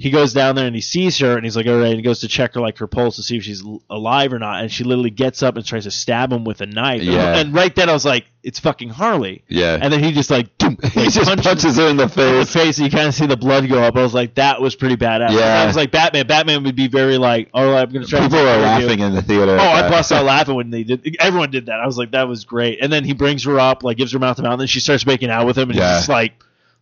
He 0.00 0.10
goes 0.10 0.32
down 0.32 0.54
there 0.54 0.66
and 0.66 0.74
he 0.74 0.80
sees 0.80 1.18
her 1.18 1.36
and 1.36 1.44
he's 1.44 1.56
like, 1.56 1.66
all 1.66 1.76
right, 1.76 1.88
and 1.88 1.96
he 1.96 2.02
goes 2.02 2.20
to 2.20 2.28
check 2.28 2.54
her 2.54 2.60
like 2.60 2.78
her 2.78 2.86
pulse 2.86 3.16
to 3.16 3.22
see 3.22 3.36
if 3.36 3.44
she's 3.44 3.62
alive 3.90 4.32
or 4.32 4.38
not, 4.38 4.62
and 4.62 4.72
she 4.72 4.82
literally 4.82 5.10
gets 5.10 5.42
up 5.42 5.56
and 5.56 5.64
tries 5.66 5.84
to 5.84 5.90
stab 5.90 6.32
him 6.32 6.44
with 6.44 6.62
a 6.62 6.66
knife. 6.66 7.02
Yeah. 7.02 7.36
And 7.36 7.52
right 7.52 7.74
then 7.74 7.90
I 7.90 7.92
was 7.92 8.04
like, 8.06 8.24
it's 8.42 8.58
fucking 8.58 8.88
Harley. 8.88 9.44
Yeah. 9.48 9.76
And 9.78 9.92
then 9.92 10.02
he 10.02 10.12
just 10.12 10.30
like, 10.30 10.56
doom, 10.56 10.78
he 10.82 11.00
like, 11.00 11.10
just 11.12 11.42
punches, 11.42 11.76
her 11.76 11.88
in 11.88 11.98
the 11.98 12.04
in 12.04 12.08
the 12.08 12.44
face. 12.46 12.52
face, 12.52 12.78
and 12.78 12.86
you 12.86 12.90
kind 12.90 13.08
of 13.08 13.14
see 13.14 13.26
the 13.26 13.36
blood 13.36 13.68
go 13.68 13.82
up. 13.82 13.94
I 13.96 14.02
was 14.02 14.14
like, 14.14 14.36
that 14.36 14.62
was 14.62 14.74
pretty 14.74 14.96
badass. 14.96 15.32
Yeah. 15.32 15.62
I 15.62 15.66
was 15.66 15.76
like, 15.76 15.90
Batman. 15.90 16.26
Batman 16.26 16.64
would 16.64 16.76
be 16.76 16.88
very 16.88 17.18
like, 17.18 17.50
all 17.52 17.70
right, 17.70 17.82
I'm 17.82 17.92
gonna 17.92 18.06
try. 18.06 18.20
People 18.20 18.38
to 18.38 18.44
care 18.44 18.54
of 18.54 18.80
you. 18.80 18.86
laughing 18.86 19.00
in 19.00 19.14
the 19.14 19.20
theater. 19.22 19.52
Oh, 19.60 19.62
I 19.62 19.82
that. 19.82 19.90
bust 19.90 20.12
out 20.12 20.24
laughing 20.24 20.54
when 20.54 20.70
they 20.70 20.82
did. 20.84 21.16
Everyone 21.20 21.50
did 21.50 21.66
that. 21.66 21.78
I 21.78 21.84
was 21.86 21.98
like, 21.98 22.12
that 22.12 22.26
was 22.26 22.44
great. 22.46 22.78
And 22.80 22.90
then 22.90 23.04
he 23.04 23.12
brings 23.12 23.44
her 23.44 23.60
up, 23.60 23.82
like 23.84 23.98
gives 23.98 24.12
her 24.12 24.18
mouth 24.18 24.36
to 24.38 24.42
mouth, 24.42 24.52
and 24.52 24.60
then 24.62 24.68
she 24.68 24.80
starts 24.80 25.04
making 25.04 25.28
out 25.28 25.46
with 25.46 25.58
him, 25.58 25.68
and 25.68 25.78
Yeah. 25.78 25.88
he's 25.90 25.98
just 25.98 26.08
like, 26.08 26.32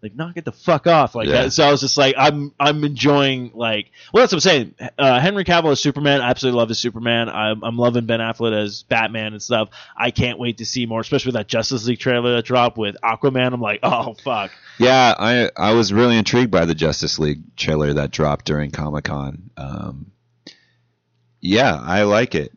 like 0.03 0.15
knock 0.15 0.37
it 0.37 0.45
the 0.45 0.53
fuck 0.53 0.87
off, 0.87 1.15
like 1.15 1.27
Yeah. 1.27 1.43
that. 1.45 1.53
So 1.53 1.65
I 1.66 1.70
was 1.73 1.81
just 1.81 1.97
like, 1.99 2.15
I'm 2.16 2.53
I'm 2.61 2.85
enjoying 2.85 3.51
like, 3.55 3.91
well, 4.12 4.23
that's 4.23 4.33
what 4.33 4.37
I'm 4.37 4.41
saying. 4.41 4.75
Uh, 4.97 5.19
Henry 5.20 5.45
Cavill 5.45 5.73
as 5.73 5.81
Superman, 5.81 6.20
I 6.20 6.31
absolutely 6.31 6.59
love 6.59 6.69
his 6.69 6.79
Superman. 6.79 7.29
I'm 7.29 7.65
I'm 7.65 7.77
loving 7.77 8.07
Ben 8.07 8.20
Affleck 8.20 8.53
as 8.57 8.85
Batman 8.85 9.33
and 9.33 9.43
stuff. 9.43 9.70
I 9.97 10.11
can't 10.12 10.39
wait 10.39 10.59
to 10.59 10.66
see 10.66 10.87
more, 10.87 11.01
especially 11.01 11.31
with 11.31 11.35
that 11.37 11.49
Justice 11.49 11.87
League 11.87 11.99
trailer 11.99 12.35
that 12.37 12.45
dropped 12.45 12.79
with 12.79 12.97
Aquaman. 13.03 13.53
I'm 13.53 13.61
like, 13.61 13.81
oh 13.83 14.15
fuck. 14.15 14.53
Yeah, 14.79 15.15
I 15.19 15.51
I 15.57 15.73
was 15.73 15.93
really 15.93 16.16
intrigued 16.16 16.53
by 16.53 16.65
the 16.65 16.75
Justice 16.77 17.19
League 17.19 17.57
trailer 17.57 17.95
that 17.95 18.12
dropped 18.12 18.45
during 18.45 18.70
Comic 18.70 19.05
Con. 19.05 19.51
Um, 19.57 20.12
yeah, 21.41 21.75
I 21.81 22.03
like 22.05 22.35
it. 22.35 22.53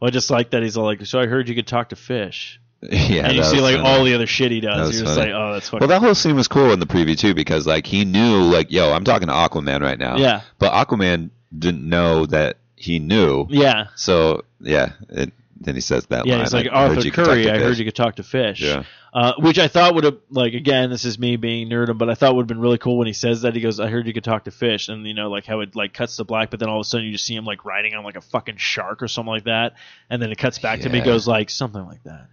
Well, 0.00 0.08
I 0.08 0.10
just 0.10 0.30
like 0.30 0.50
that 0.50 0.62
he's 0.62 0.76
all 0.76 0.84
like, 0.84 1.04
so 1.06 1.18
I 1.20 1.26
heard 1.26 1.48
you 1.48 1.54
could 1.54 1.66
talk 1.66 1.90
to 1.90 1.96
fish, 1.96 2.60
Yeah, 2.90 3.26
and 3.28 3.36
you 3.36 3.44
see 3.44 3.60
like 3.60 3.78
all 3.78 4.04
the 4.04 4.14
other 4.14 4.26
shit 4.26 4.50
he 4.52 4.60
does. 4.60 4.88
was 4.88 4.96
You're 4.96 5.06
just 5.06 5.18
funny. 5.18 5.32
like, 5.32 5.40
oh, 5.40 5.52
that's 5.54 5.68
funny. 5.68 5.80
Well, 5.80 5.88
that 5.88 6.00
whole 6.04 6.14
scene 6.14 6.36
was 6.36 6.48
cool 6.48 6.72
in 6.72 6.80
the 6.80 6.86
preview 6.86 7.18
too 7.18 7.34
because 7.34 7.66
like 7.66 7.86
he 7.86 8.04
knew 8.04 8.42
like 8.42 8.70
yo, 8.70 8.92
I'm 8.92 9.04
talking 9.04 9.28
to 9.28 9.34
Aquaman 9.34 9.80
right 9.80 9.98
now. 9.98 10.16
Yeah. 10.16 10.42
But 10.58 10.72
Aquaman 10.72 11.30
didn't 11.56 11.88
know 11.88 12.26
that 12.26 12.58
he 12.76 12.98
knew. 12.98 13.46
yeah. 13.48 13.86
So 13.96 14.44
yeah, 14.60 14.92
it, 15.08 15.32
then 15.60 15.74
he 15.76 15.80
says 15.80 16.06
that 16.06 16.26
Yeah, 16.26 16.34
line. 16.34 16.40
he's 16.44 16.52
like 16.52 16.66
Arthur 16.70 17.00
you 17.00 17.10
could 17.10 17.24
talk 17.24 17.26
Curry. 17.34 17.50
I 17.50 17.58
heard 17.58 17.78
you 17.78 17.84
could 17.86 17.94
talk 17.94 18.16
to 18.16 18.22
fish. 18.22 18.60
Yeah. 18.60 18.84
Uh, 19.14 19.32
which 19.38 19.60
I 19.60 19.68
thought 19.68 19.94
would 19.94 20.02
have 20.04 20.18
like 20.28 20.54
again, 20.54 20.90
this 20.90 21.04
is 21.04 21.18
me 21.20 21.36
being 21.36 21.68
nerdum, 21.70 21.96
but 21.98 22.10
I 22.10 22.14
thought 22.14 22.34
would 22.34 22.42
have 22.42 22.48
been 22.48 22.60
really 22.60 22.78
cool 22.78 22.98
when 22.98 23.06
he 23.06 23.12
says 23.12 23.42
that. 23.42 23.54
He 23.54 23.60
goes, 23.60 23.78
"I 23.78 23.86
heard 23.88 24.08
you 24.08 24.12
could 24.12 24.24
talk 24.24 24.44
to 24.44 24.50
fish," 24.50 24.88
and 24.88 25.06
you 25.06 25.14
know, 25.14 25.30
like 25.30 25.46
how 25.46 25.60
it 25.60 25.76
like 25.76 25.94
cuts 25.94 26.16
to 26.16 26.24
black, 26.24 26.50
but 26.50 26.58
then 26.58 26.68
all 26.68 26.80
of 26.80 26.84
a 26.84 26.84
sudden 26.84 27.06
you 27.06 27.12
just 27.12 27.24
see 27.24 27.36
him 27.36 27.44
like 27.44 27.64
riding 27.64 27.94
on 27.94 28.02
like 28.02 28.16
a 28.16 28.20
fucking 28.20 28.56
shark 28.56 29.04
or 29.04 29.08
something 29.08 29.30
like 29.32 29.44
that, 29.44 29.74
and 30.10 30.20
then 30.20 30.32
it 30.32 30.38
cuts 30.38 30.58
back 30.58 30.80
to 30.80 30.88
me, 30.88 31.00
goes 31.00 31.28
like 31.28 31.48
something 31.48 31.86
like 31.86 32.02
that. 32.02 32.26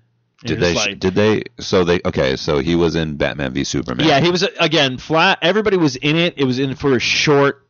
Did 0.44 0.60
they? 0.60 0.74
like- 0.74 1.00
did 1.00 1.16
they? 1.16 1.44
So 1.60 1.84
they? 1.84 2.02
Okay, 2.04 2.36
so 2.36 2.60
he 2.60 2.76
was 2.76 2.96
in 2.96 3.18
Batman 3.18 3.54
v 3.54 3.64
Superman. 3.64 4.08
yeah, 4.08 4.20
he 4.20 4.32
was 4.32 4.44
again 4.60 4.98
flat. 4.98 5.40
Everybody 5.42 5.78
was 5.78 5.96
in 5.96 6.16
it. 6.16 6.34
It 6.38 6.46
was 6.46 6.60
in 6.60 6.76
for 6.76 6.96
a 6.96 7.00
short 7.00 7.68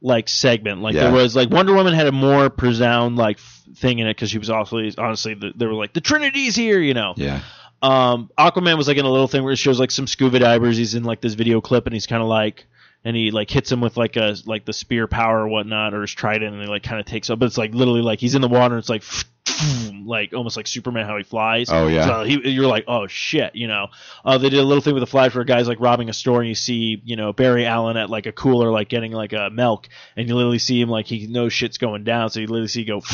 like 0.00 0.28
segment. 0.28 0.80
Like 0.80 0.94
Yeah. 0.94 1.04
there 1.04 1.12
was 1.12 1.34
like 1.36 1.50
Wonder 1.50 1.74
Woman 1.74 1.94
had 1.94 2.06
a 2.06 2.12
more 2.12 2.50
profound 2.50 3.16
like 3.16 3.38
thing 3.76 3.98
in 3.98 4.06
it 4.06 4.14
because 4.14 4.30
she 4.30 4.38
was 4.38 4.50
also 4.50 4.78
honestly 4.98 5.34
the, 5.34 5.52
they 5.56 5.66
were 5.66 5.72
like 5.74 5.92
the 5.92 6.00
Trinity's 6.00 6.54
here, 6.56 6.80
you 6.80 6.94
know. 6.94 7.14
Yeah. 7.16 7.40
Um, 7.82 8.30
Aquaman 8.38 8.76
was 8.78 8.88
like 8.88 8.96
in 8.96 9.04
a 9.04 9.10
little 9.10 9.28
thing 9.28 9.42
where 9.44 9.52
it 9.52 9.56
shows 9.56 9.78
like 9.78 9.90
some 9.90 10.06
scuba 10.06 10.38
divers. 10.38 10.76
He's 10.76 10.94
in 10.94 11.04
like 11.04 11.20
this 11.20 11.34
video 11.34 11.60
clip 11.60 11.86
and 11.86 11.92
he's 11.94 12.06
kind 12.06 12.22
of 12.22 12.28
like 12.28 12.66
and 13.04 13.14
he 13.14 13.30
like 13.30 13.50
hits 13.50 13.70
him 13.70 13.82
with 13.82 13.98
like 13.98 14.16
a 14.16 14.34
like 14.46 14.64
the 14.64 14.72
spear 14.72 15.06
power 15.06 15.40
or 15.40 15.48
whatnot 15.48 15.92
or 15.92 16.00
his 16.02 16.12
trident, 16.12 16.54
and 16.54 16.62
he 16.62 16.68
like 16.68 16.82
kind 16.82 16.98
of 17.00 17.04
takes 17.06 17.28
up. 17.28 17.38
But 17.38 17.46
it's 17.46 17.58
like 17.58 17.74
literally 17.74 18.00
like 18.00 18.18
he's 18.20 18.34
in 18.34 18.40
the 18.40 18.48
water. 18.48 18.74
And 18.74 18.80
it's 18.80 18.88
like 18.88 19.02
like 20.06 20.32
almost 20.32 20.56
like 20.56 20.66
Superman 20.66 21.06
how 21.06 21.16
he 21.16 21.22
flies. 21.22 21.68
Oh, 21.70 21.86
yeah. 21.86 22.06
So 22.06 22.24
he, 22.24 22.50
you're 22.50 22.66
like, 22.66 22.84
oh 22.88 23.06
shit, 23.06 23.54
you 23.54 23.66
know. 23.66 23.88
Uh, 24.24 24.38
they 24.38 24.48
did 24.48 24.60
a 24.60 24.64
little 24.64 24.82
thing 24.82 24.94
with 24.94 25.02
the 25.02 25.06
Flash 25.06 25.34
where 25.34 25.44
guys 25.44 25.68
like 25.68 25.80
robbing 25.80 26.08
a 26.08 26.12
store 26.12 26.40
and 26.40 26.48
you 26.48 26.54
see 26.54 27.00
you 27.04 27.16
know 27.16 27.32
Barry 27.32 27.66
Allen 27.66 27.96
at 27.96 28.10
like 28.10 28.26
a 28.26 28.32
cooler 28.32 28.70
like 28.70 28.88
getting 28.88 29.12
like 29.12 29.32
a 29.32 29.50
milk, 29.50 29.88
and 30.16 30.28
you 30.28 30.34
literally 30.34 30.58
see 30.58 30.80
him 30.80 30.88
like 30.88 31.06
he 31.06 31.26
knows 31.26 31.52
shit's 31.52 31.78
going 31.78 32.04
down, 32.04 32.30
so 32.30 32.40
you 32.40 32.46
literally 32.46 32.68
see 32.68 32.84
go. 32.84 33.02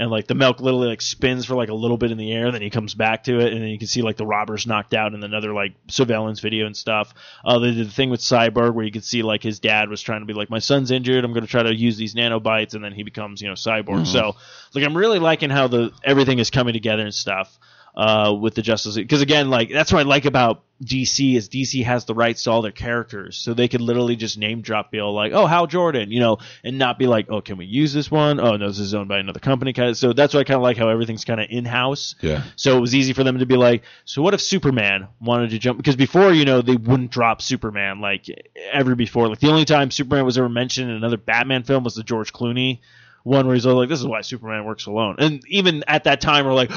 And 0.00 0.10
like 0.10 0.26
the 0.26 0.34
milk 0.34 0.60
literally 0.60 0.88
like 0.88 1.02
spins 1.02 1.44
for 1.44 1.54
like 1.54 1.68
a 1.68 1.74
little 1.74 1.98
bit 1.98 2.10
in 2.10 2.16
the 2.16 2.32
air, 2.32 2.46
and 2.46 2.54
then 2.54 2.62
he 2.62 2.70
comes 2.70 2.94
back 2.94 3.24
to 3.24 3.38
it, 3.38 3.52
and 3.52 3.60
then 3.60 3.68
you 3.68 3.78
can 3.78 3.86
see 3.86 4.00
like 4.00 4.16
the 4.16 4.24
robbers 4.24 4.66
knocked 4.66 4.94
out 4.94 5.12
in 5.12 5.22
another 5.22 5.52
like 5.52 5.74
surveillance 5.88 6.40
video 6.40 6.64
and 6.64 6.74
stuff. 6.74 7.12
Uh, 7.44 7.58
they 7.58 7.74
did 7.74 7.86
the 7.86 7.92
thing 7.92 8.08
with 8.08 8.20
Cyborg 8.20 8.72
where 8.72 8.86
you 8.86 8.92
could 8.92 9.04
see 9.04 9.20
like 9.20 9.42
his 9.42 9.60
dad 9.60 9.90
was 9.90 10.00
trying 10.00 10.20
to 10.20 10.26
be 10.26 10.32
like, 10.32 10.48
my 10.48 10.58
son's 10.58 10.90
injured, 10.90 11.22
I'm 11.22 11.34
going 11.34 11.44
to 11.44 11.50
try 11.50 11.64
to 11.64 11.74
use 11.74 11.98
these 11.98 12.14
nanobites, 12.14 12.72
and 12.72 12.82
then 12.82 12.92
he 12.92 13.02
becomes 13.02 13.42
you 13.42 13.48
know 13.48 13.54
Cyborg. 13.54 14.06
So 14.06 14.36
like 14.74 14.84
I'm 14.84 14.96
really 14.96 15.18
liking 15.18 15.50
how 15.50 15.68
the 15.68 15.92
everything 16.02 16.38
is 16.38 16.48
coming 16.48 16.72
together 16.72 17.02
and 17.02 17.14
stuff 17.14 17.58
uh, 17.94 18.36
with 18.40 18.54
the 18.54 18.62
Justice 18.62 18.96
League. 18.96 19.06
Because 19.06 19.22
again, 19.22 19.50
like 19.50 19.70
that's 19.70 19.92
what 19.92 20.00
I 20.00 20.02
like 20.02 20.24
about 20.24 20.62
DC 20.82 21.36
is 21.36 21.48
DC 21.48 21.84
has 21.84 22.06
the 22.06 22.14
rights 22.14 22.44
to 22.44 22.50
all 22.50 22.62
their 22.62 22.72
characters, 22.72 23.36
so 23.36 23.52
they 23.52 23.68
could 23.68 23.80
literally 23.80 24.16
just 24.16 24.38
name 24.38 24.62
drop 24.62 24.90
Bill 24.90 25.12
like, 25.12 25.32
oh 25.32 25.46
Hal 25.46 25.66
Jordan, 25.66 26.10
you 26.10 26.20
know, 26.20 26.38
and 26.64 26.78
not 26.78 26.98
be 26.98 27.06
like, 27.06 27.26
oh, 27.28 27.40
can 27.40 27.56
we 27.58 27.66
use 27.66 27.92
this 27.92 28.10
one? 28.10 28.40
Oh 28.40 28.56
no, 28.56 28.68
this 28.68 28.78
is 28.78 28.94
owned 28.94 29.08
by 29.08 29.18
another 29.18 29.40
company. 29.40 29.74
So 29.94 30.12
that's 30.12 30.32
why 30.32 30.40
I 30.40 30.44
kind 30.44 30.56
of 30.56 30.62
like 30.62 30.76
how 30.76 30.88
everything's 30.88 31.24
kind 31.24 31.40
of 31.40 31.48
in 31.50 31.64
house. 31.64 32.14
Yeah. 32.20 32.44
So 32.56 32.76
it 32.76 32.80
was 32.80 32.94
easy 32.94 33.12
for 33.12 33.24
them 33.24 33.38
to 33.38 33.46
be 33.46 33.56
like, 33.56 33.82
so 34.04 34.22
what 34.22 34.34
if 34.34 34.40
Superman 34.40 35.08
wanted 35.20 35.50
to 35.50 35.58
jump? 35.58 35.76
Because 35.76 35.96
before, 35.96 36.32
you 36.32 36.44
know, 36.44 36.62
they 36.62 36.76
wouldn't 36.76 37.10
drop 37.10 37.42
Superman 37.42 38.00
like 38.00 38.26
ever 38.72 38.94
before. 38.94 39.28
Like 39.28 39.40
the 39.40 39.50
only 39.50 39.64
time 39.64 39.90
Superman 39.90 40.24
was 40.24 40.38
ever 40.38 40.48
mentioned 40.48 40.90
in 40.90 40.96
another 40.96 41.18
Batman 41.18 41.64
film 41.64 41.84
was 41.84 41.94
the 41.94 42.04
George 42.04 42.32
Clooney 42.32 42.80
one 43.22 43.46
where 43.46 43.54
he's 43.54 43.66
all 43.66 43.76
like, 43.76 43.88
this 43.88 44.00
is 44.00 44.06
why 44.06 44.22
Superman 44.22 44.64
works 44.64 44.86
alone. 44.86 45.16
And 45.18 45.42
even 45.48 45.84
at 45.86 46.04
that 46.04 46.20
time, 46.20 46.46
we're 46.46 46.54
like, 46.54 46.70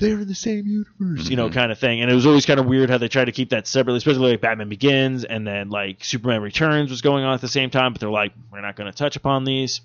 they're 0.00 0.18
in 0.18 0.26
the 0.26 0.34
same 0.34 0.66
universe, 0.66 1.28
you 1.28 1.36
know, 1.36 1.46
mm-hmm. 1.46 1.54
kind 1.54 1.70
of 1.70 1.78
thing. 1.78 2.00
And 2.00 2.10
it 2.10 2.14
was 2.14 2.26
always 2.26 2.46
kind 2.46 2.58
of 2.58 2.66
weird 2.66 2.90
how 2.90 2.98
they 2.98 3.08
tried 3.08 3.26
to 3.26 3.32
keep 3.32 3.50
that 3.50 3.66
separately, 3.66 3.98
especially 3.98 4.32
like 4.32 4.40
Batman 4.40 4.68
Begins 4.68 5.24
and 5.24 5.46
then 5.46 5.70
like 5.70 6.02
Superman 6.04 6.42
Returns 6.42 6.90
was 6.90 7.02
going 7.02 7.22
on 7.22 7.34
at 7.34 7.40
the 7.40 7.48
same 7.48 7.70
time, 7.70 7.92
but 7.92 8.00
they're 8.00 8.10
like, 8.10 8.32
we're 8.50 8.60
not 8.60 8.74
going 8.76 8.90
to 8.90 8.96
touch 8.96 9.16
upon 9.16 9.44
these. 9.44 9.82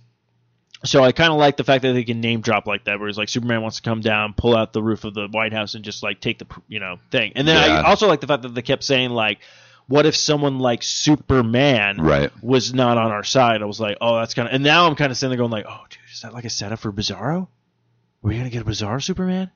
So 0.83 1.03
I 1.03 1.11
kind 1.11 1.31
of 1.31 1.37
like 1.37 1.57
the 1.57 1.63
fact 1.63 1.83
that 1.83 1.93
they 1.93 2.03
can 2.03 2.21
name 2.21 2.41
drop 2.41 2.67
like 2.67 2.85
that, 2.85 2.99
where 2.99 3.09
it's 3.09 3.17
like 3.17 3.29
Superman 3.29 3.61
wants 3.61 3.77
to 3.77 3.83
come 3.83 4.01
down, 4.01 4.33
pull 4.33 4.55
out 4.55 4.73
the 4.73 4.83
roof 4.83 5.03
of 5.03 5.13
the 5.13 5.27
White 5.29 5.53
House, 5.53 5.73
and 5.73 5.83
just 5.83 6.03
like 6.03 6.19
take 6.19 6.37
the 6.39 6.45
you 6.67 6.79
know 6.79 6.97
thing. 7.11 7.33
And 7.35 7.47
then 7.47 7.55
Yeah. 7.55 7.79
I 7.81 7.89
also 7.89 8.07
like 8.07 8.21
the 8.21 8.27
fact 8.27 8.43
that 8.43 8.53
they 8.53 8.61
kept 8.61 8.83
saying 8.83 9.09
like, 9.11 9.39
what 9.87 10.05
if 10.05 10.15
someone 10.15 10.59
like 10.59 10.83
Superman 10.83 11.97
Right. 12.01 12.31
was 12.43 12.73
not 12.73 12.97
on 12.97 13.11
our 13.11 13.23
side? 13.23 13.61
I 13.61 13.65
was 13.65 13.79
like, 13.79 13.97
oh, 14.01 14.19
that's 14.19 14.33
kind 14.33 14.47
of. 14.47 14.53
And 14.53 14.63
now 14.63 14.87
I'm 14.87 14.95
kind 14.95 15.11
of 15.11 15.17
sitting 15.17 15.31
there 15.31 15.37
going 15.37 15.51
like, 15.51 15.65
oh, 15.67 15.85
dude, 15.89 15.99
is 16.11 16.21
that 16.21 16.33
like 16.33 16.45
a 16.45 16.49
setup 16.49 16.79
for 16.79 16.91
Bizarro? 16.91 17.43
Are 17.43 17.47
we 18.21 18.37
gonna 18.37 18.49
get 18.49 18.61
a 18.61 18.65
Bizarro 18.65 19.01
Superman? 19.01 19.51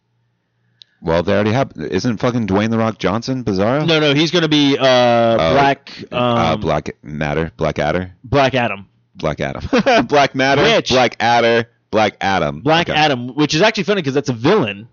Well, 1.01 1.23
they 1.23 1.33
already 1.33 1.51
have. 1.53 1.71
Isn't 1.77 2.17
fucking 2.17 2.47
Dwayne 2.47 2.69
the 2.71 2.77
Rock 2.77 2.97
Johnson 2.97 3.43
Bizarro? 3.43 3.87
No, 3.87 3.99
no, 3.99 4.13
he's 4.13 4.31
gonna 4.31 4.49
be 4.49 4.77
uh, 4.77 5.37
Black 5.53 5.91
um, 6.11 6.17
uh, 6.21 6.57
Black 6.57 6.91
Matter, 7.03 7.51
Black 7.57 7.79
Adder, 7.79 8.13
Black 8.23 8.53
Adam. 8.55 8.87
Black 9.15 9.39
Adam, 9.41 9.63
Black 10.07 10.33
Matter, 10.35 10.61
Which- 10.63 10.89
Black 10.89 11.15
Adder, 11.19 11.69
Black 11.91 12.15
Adam, 12.21 12.61
Black 12.61 12.89
Okay. 12.89 12.97
Adam, 12.97 13.35
which 13.35 13.53
is 13.53 13.61
actually 13.61 13.83
funny 13.83 14.01
because 14.01 14.13
that's 14.13 14.29
a 14.29 14.33
villain. 14.33 14.87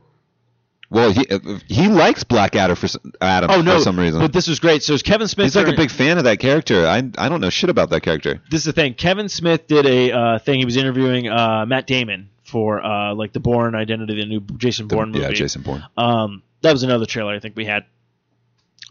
Well, 0.91 1.11
he 1.12 1.27
uh, 1.28 1.39
he 1.66 1.89
likes 1.89 2.23
Black 2.23 2.55
Adder 2.55 2.77
for 2.77 2.87
s- 2.87 2.97
Adam 3.20 3.51
Oh 3.51 3.61
no, 3.61 3.78
for 3.78 3.83
some 3.83 3.99
reason. 3.99 4.20
but 4.20 4.33
this 4.33 4.47
was 4.47 4.61
great. 4.61 4.85
So 4.85 4.95
it's 4.95 5.03
Kevin 5.03 5.27
Smith. 5.27 5.47
He's 5.47 5.57
like 5.57 5.65
a 5.65 5.70
during- 5.73 5.77
big 5.89 5.91
fan 5.91 6.19
of 6.19 6.24
that 6.24 6.39
character. 6.39 6.87
I 6.87 6.99
I 7.19 7.28
don't 7.28 7.41
know 7.41 7.51
shit 7.51 7.70
about 7.70 7.91
that 7.91 8.03
character. 8.03 8.41
this 8.51 8.61
is 8.61 8.65
the 8.66 8.73
thing. 8.73 8.95
Kevin 8.95 9.28
Smith 9.28 9.66
did 9.66 9.85
a 9.87 10.12
uh, 10.12 10.39
thing. 10.39 10.61
He 10.61 10.65
was 10.65 10.77
interviewing 10.77 11.28
uh, 11.28 11.66
Matt 11.66 11.89
Damon 11.89 12.31
for 12.47 12.85
uh, 12.85 13.14
like 13.14 13.32
the 13.32 13.40
Bourne 13.40 13.74
Identity, 13.74 14.14
the 14.14 14.27
new 14.27 14.40
Jason 14.40 14.89
Bourne 14.89 15.10
movie. 15.10 15.24
Yeah, 15.24 15.32
Jason 15.32 15.62
Bourne. 15.62 15.85
Um, 15.97 16.43
that 16.62 16.73
was 16.73 16.82
another 16.82 17.06
trailer 17.06 17.35
I 17.35 17.40
think 17.40 17.56
we 17.56 17.64
had. 17.64 17.85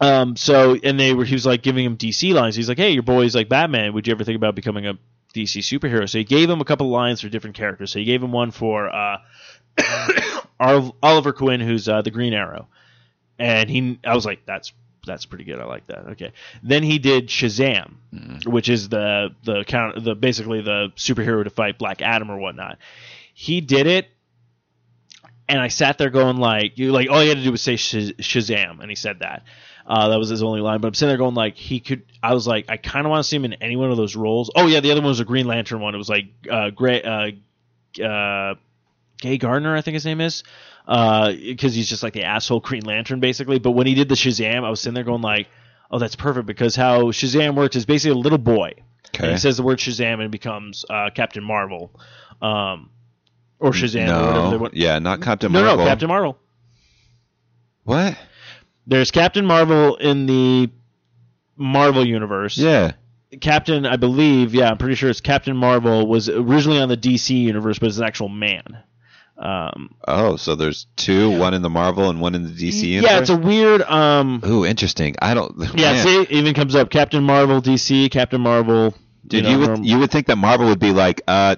Um, 0.01 0.35
so 0.35 0.75
and 0.83 0.99
they 0.99 1.13
were 1.13 1.23
he 1.23 1.35
was 1.35 1.45
like 1.45 1.61
giving 1.61 1.85
him 1.85 1.97
DC 1.97 2.33
lines. 2.33 2.55
He's 2.55 2.67
like, 2.67 2.77
"Hey, 2.77 2.91
your 2.91 3.03
boy's 3.03 3.33
like 3.33 3.47
Batman. 3.47 3.93
Would 3.93 4.07
you 4.07 4.11
ever 4.11 4.23
think 4.23 4.35
about 4.35 4.55
becoming 4.55 4.85
a 4.85 4.97
DC 5.33 5.59
superhero?" 5.59 6.09
So 6.09 6.17
he 6.17 6.25
gave 6.25 6.49
him 6.49 6.59
a 6.59 6.65
couple 6.65 6.89
lines 6.89 7.21
for 7.21 7.29
different 7.29 7.55
characters. 7.55 7.91
So 7.91 7.99
he 7.99 8.05
gave 8.05 8.21
him 8.21 8.33
one 8.33 8.51
for 8.51 8.93
uh, 8.93 9.19
Oliver 11.01 11.31
Quinn, 11.31 11.61
who's 11.61 11.87
uh, 11.87 12.01
the 12.01 12.11
Green 12.11 12.33
Arrow, 12.33 12.67
and 13.39 13.69
he 13.69 13.99
I 14.05 14.15
was 14.15 14.25
like, 14.25 14.45
"That's 14.45 14.73
that's 15.05 15.25
pretty 15.25 15.45
good. 15.45 15.59
I 15.61 15.65
like 15.65 15.87
that." 15.87 16.07
Okay. 16.09 16.33
Then 16.61 16.83
he 16.83 16.99
did 16.99 17.27
Shazam, 17.27 17.93
which 18.45 18.67
is 18.67 18.89
the 18.89 19.33
the 19.45 19.63
count 19.63 20.03
the 20.03 20.13
basically 20.13 20.61
the 20.61 20.91
superhero 20.97 21.43
to 21.43 21.49
fight 21.49 21.77
Black 21.77 22.01
Adam 22.01 22.29
or 22.29 22.37
whatnot. 22.37 22.79
He 23.37 23.59
did 23.59 23.85
it 23.85 24.07
and 25.47 25.59
I 25.59 25.67
sat 25.67 25.97
there 25.97 26.09
going 26.09 26.37
like, 26.37 26.77
you 26.77 26.91
like 26.91 27.09
all 27.09 27.21
you 27.21 27.29
had 27.29 27.37
to 27.37 27.43
do 27.43 27.51
was 27.51 27.61
say 27.61 27.75
Shaz- 27.75 28.15
Shazam, 28.17 28.79
and 28.79 28.89
he 28.89 28.95
said 28.95 29.19
that. 29.19 29.43
Uh, 29.85 30.07
that 30.09 30.17
was 30.17 30.29
his 30.29 30.41
only 30.41 30.61
line. 30.61 30.79
But 30.81 30.87
I'm 30.87 30.93
sitting 30.95 31.09
there 31.09 31.17
going 31.17 31.35
like, 31.35 31.55
he 31.55 31.79
could. 31.79 32.03
I 32.23 32.33
was 32.33 32.47
like, 32.47 32.65
I 32.69 32.77
kind 32.77 33.05
of 33.05 33.11
want 33.11 33.23
to 33.23 33.27
see 33.29 33.35
him 33.35 33.45
in 33.45 33.53
any 33.55 33.75
one 33.75 33.91
of 33.91 33.97
those 33.97 34.15
roles. 34.15 34.49
Oh 34.55 34.65
yeah, 34.67 34.79
the 34.79 34.91
other 34.91 35.01
one 35.01 35.09
was 35.09 35.19
a 35.19 35.25
Green 35.25 35.45
Lantern 35.45 35.81
one. 35.81 35.93
It 35.93 35.97
was 35.99 36.09
like 36.09 36.25
uh, 36.49 36.69
Gray, 36.71 37.03
uh, 37.03 38.03
uh, 38.03 38.55
Gay 39.19 39.37
Gardner, 39.37 39.75
I 39.75 39.81
think 39.81 39.93
his 39.93 40.05
name 40.05 40.21
is, 40.21 40.43
because 40.87 41.75
he's 41.75 41.89
just 41.89 42.01
like 42.03 42.13
the 42.13 42.23
asshole 42.23 42.61
Green 42.61 42.83
Lantern 42.85 43.19
basically. 43.19 43.59
But 43.59 43.71
when 43.71 43.85
he 43.85 43.93
did 43.93 44.09
the 44.09 44.15
Shazam, 44.15 44.63
I 44.63 44.69
was 44.69 44.79
sitting 44.81 44.95
there 44.95 45.03
going 45.03 45.21
like, 45.21 45.47
oh, 45.91 45.99
that's 45.99 46.15
perfect 46.15 46.47
because 46.47 46.75
how 46.75 47.11
Shazam 47.11 47.55
works 47.55 47.75
is 47.75 47.85
basically 47.85 48.17
a 48.17 48.21
little 48.23 48.39
boy. 48.39 48.73
And 49.13 49.23
Okay. 49.25 49.31
he 49.33 49.37
says 49.37 49.55
the 49.57 49.63
word 49.63 49.77
Shazam 49.77 50.19
and 50.21 50.31
becomes 50.31 50.83
uh, 50.89 51.09
Captain 51.13 51.43
Marvel, 51.43 51.91
um, 52.41 52.89
or 53.65 53.71
Shazam. 53.71 54.07
or 54.09 54.27
whatever 54.27 54.49
they 54.51 54.57
want. 54.57 54.73
yeah, 54.75 54.99
not 54.99 55.21
Captain 55.21 55.51
No, 55.51 55.59
Marvel. 55.61 55.77
no, 55.77 55.83
no, 55.83 55.89
Captain 55.89 56.07
Marvel. 56.07 56.37
What? 57.83 58.17
There's 58.87 59.11
Captain 59.11 59.45
Marvel 59.45 59.95
in 59.95 60.25
the 60.25 60.69
Marvel 61.57 62.05
universe. 62.05 62.57
Yeah. 62.57 62.93
Captain, 63.41 63.85
I 63.85 63.97
believe, 63.97 64.53
yeah, 64.53 64.69
I'm 64.69 64.77
pretty 64.77 64.95
sure 64.95 65.09
it's 65.09 65.21
Captain 65.21 65.57
Marvel 65.57 66.07
was 66.07 66.29
originally 66.29 66.79
on 66.79 66.89
the 66.89 66.97
DC 66.97 67.29
universe, 67.31 67.79
but 67.79 67.87
it's 67.87 67.97
an 67.97 68.03
actual 68.05 68.29
man. 68.29 68.83
Um, 69.37 69.95
Oh, 70.07 70.37
so 70.37 70.55
there's 70.55 70.87
two, 70.95 71.37
one 71.37 71.53
in 71.53 71.61
the 71.61 71.69
Marvel 71.69 72.09
and 72.09 72.21
one 72.21 72.35
in 72.35 72.43
the 72.43 72.49
DC 72.51 72.83
universe. 72.83 73.11
yeah, 73.11 73.19
it's 73.19 73.29
a 73.29 73.35
weird. 73.35 73.81
Um, 73.81 74.41
Ooh, 74.45 74.65
interesting. 74.65 75.15
I 75.21 75.33
don't. 75.33 75.53
yeah, 75.75 75.91
man. 75.93 76.03
see, 76.05 76.21
it 76.21 76.31
even 76.31 76.53
comes 76.53 76.75
up 76.75 76.89
Captain 76.89 77.23
Marvel 77.23 77.61
DC, 77.61 78.09
Captain 78.11 78.39
Marvel. 78.39 78.93
dude, 79.27 79.43
know, 79.43 79.49
you 79.49 79.59
would 79.59 79.85
you 79.85 79.99
would 79.99 80.11
think 80.11 80.27
that 80.27 80.37
Marvel 80.37 80.67
would 80.67 80.79
be 80.79 80.93
like, 80.93 81.21
uh, 81.27 81.57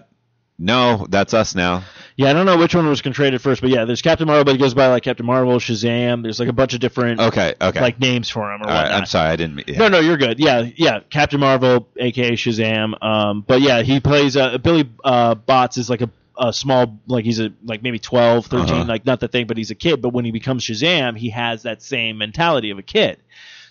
no, 0.57 1.05
that's 1.09 1.35
us 1.35 1.53
now. 1.53 1.83
Yeah, 2.17 2.29
I 2.29 2.33
don't 2.33 2.45
know 2.47 2.57
which 2.57 2.73
one 2.75 2.87
was 2.87 3.01
contracted 3.01 3.41
first, 3.41 3.61
but 3.61 3.69
yeah, 3.69 3.85
there's 3.85 4.01
Captain 4.01 4.25
Marvel, 4.27 4.43
but 4.43 4.51
he 4.53 4.57
goes 4.57 4.73
by 4.73 4.87
like 4.87 5.03
Captain 5.03 5.25
Marvel, 5.25 5.53
Shazam. 5.59 6.23
There's 6.23 6.39
like 6.39 6.49
a 6.49 6.53
bunch 6.53 6.73
of 6.73 6.79
different 6.79 7.19
Okay, 7.21 7.53
okay. 7.61 7.79
like 7.79 7.99
names 7.99 8.27
for 8.29 8.51
him 8.51 8.61
or 8.61 8.65
All 8.67 8.73
right, 8.73 8.81
whatnot. 8.83 8.99
I'm 9.01 9.05
sorry, 9.05 9.29
I 9.29 9.35
didn't. 9.35 9.67
Yeah. 9.69 9.77
No, 9.77 9.87
no, 9.87 9.99
you're 9.99 10.17
good. 10.17 10.39
Yeah, 10.39 10.67
yeah. 10.75 10.99
Captain 11.09 11.39
Marvel, 11.39 11.87
aka 11.95 12.31
Shazam. 12.31 13.01
Um, 13.03 13.41
but 13.47 13.61
yeah, 13.61 13.83
he 13.83 13.99
plays 13.99 14.35
uh, 14.35 14.57
Billy 14.57 14.89
uh, 15.03 15.35
Bots 15.35 15.77
is 15.77 15.89
like 15.89 16.01
a, 16.01 16.09
a 16.39 16.51
small, 16.51 16.99
like 17.07 17.23
he's 17.23 17.39
a 17.39 17.53
like 17.63 17.83
maybe 17.83 17.99
12, 17.99 18.47
13, 18.47 18.73
Uh-huh. 18.75 18.83
like 18.85 19.05
not 19.05 19.19
the 19.19 19.27
thing, 19.27 19.45
but 19.47 19.55
he's 19.57 19.69
a 19.71 19.75
kid. 19.75 20.01
But 20.01 20.09
when 20.09 20.25
he 20.25 20.31
becomes 20.31 20.63
Shazam, 20.65 21.15
he 21.17 21.29
has 21.29 21.63
that 21.63 21.81
same 21.83 22.17
mentality 22.17 22.71
of 22.71 22.79
a 22.79 22.83
kid. 22.83 23.17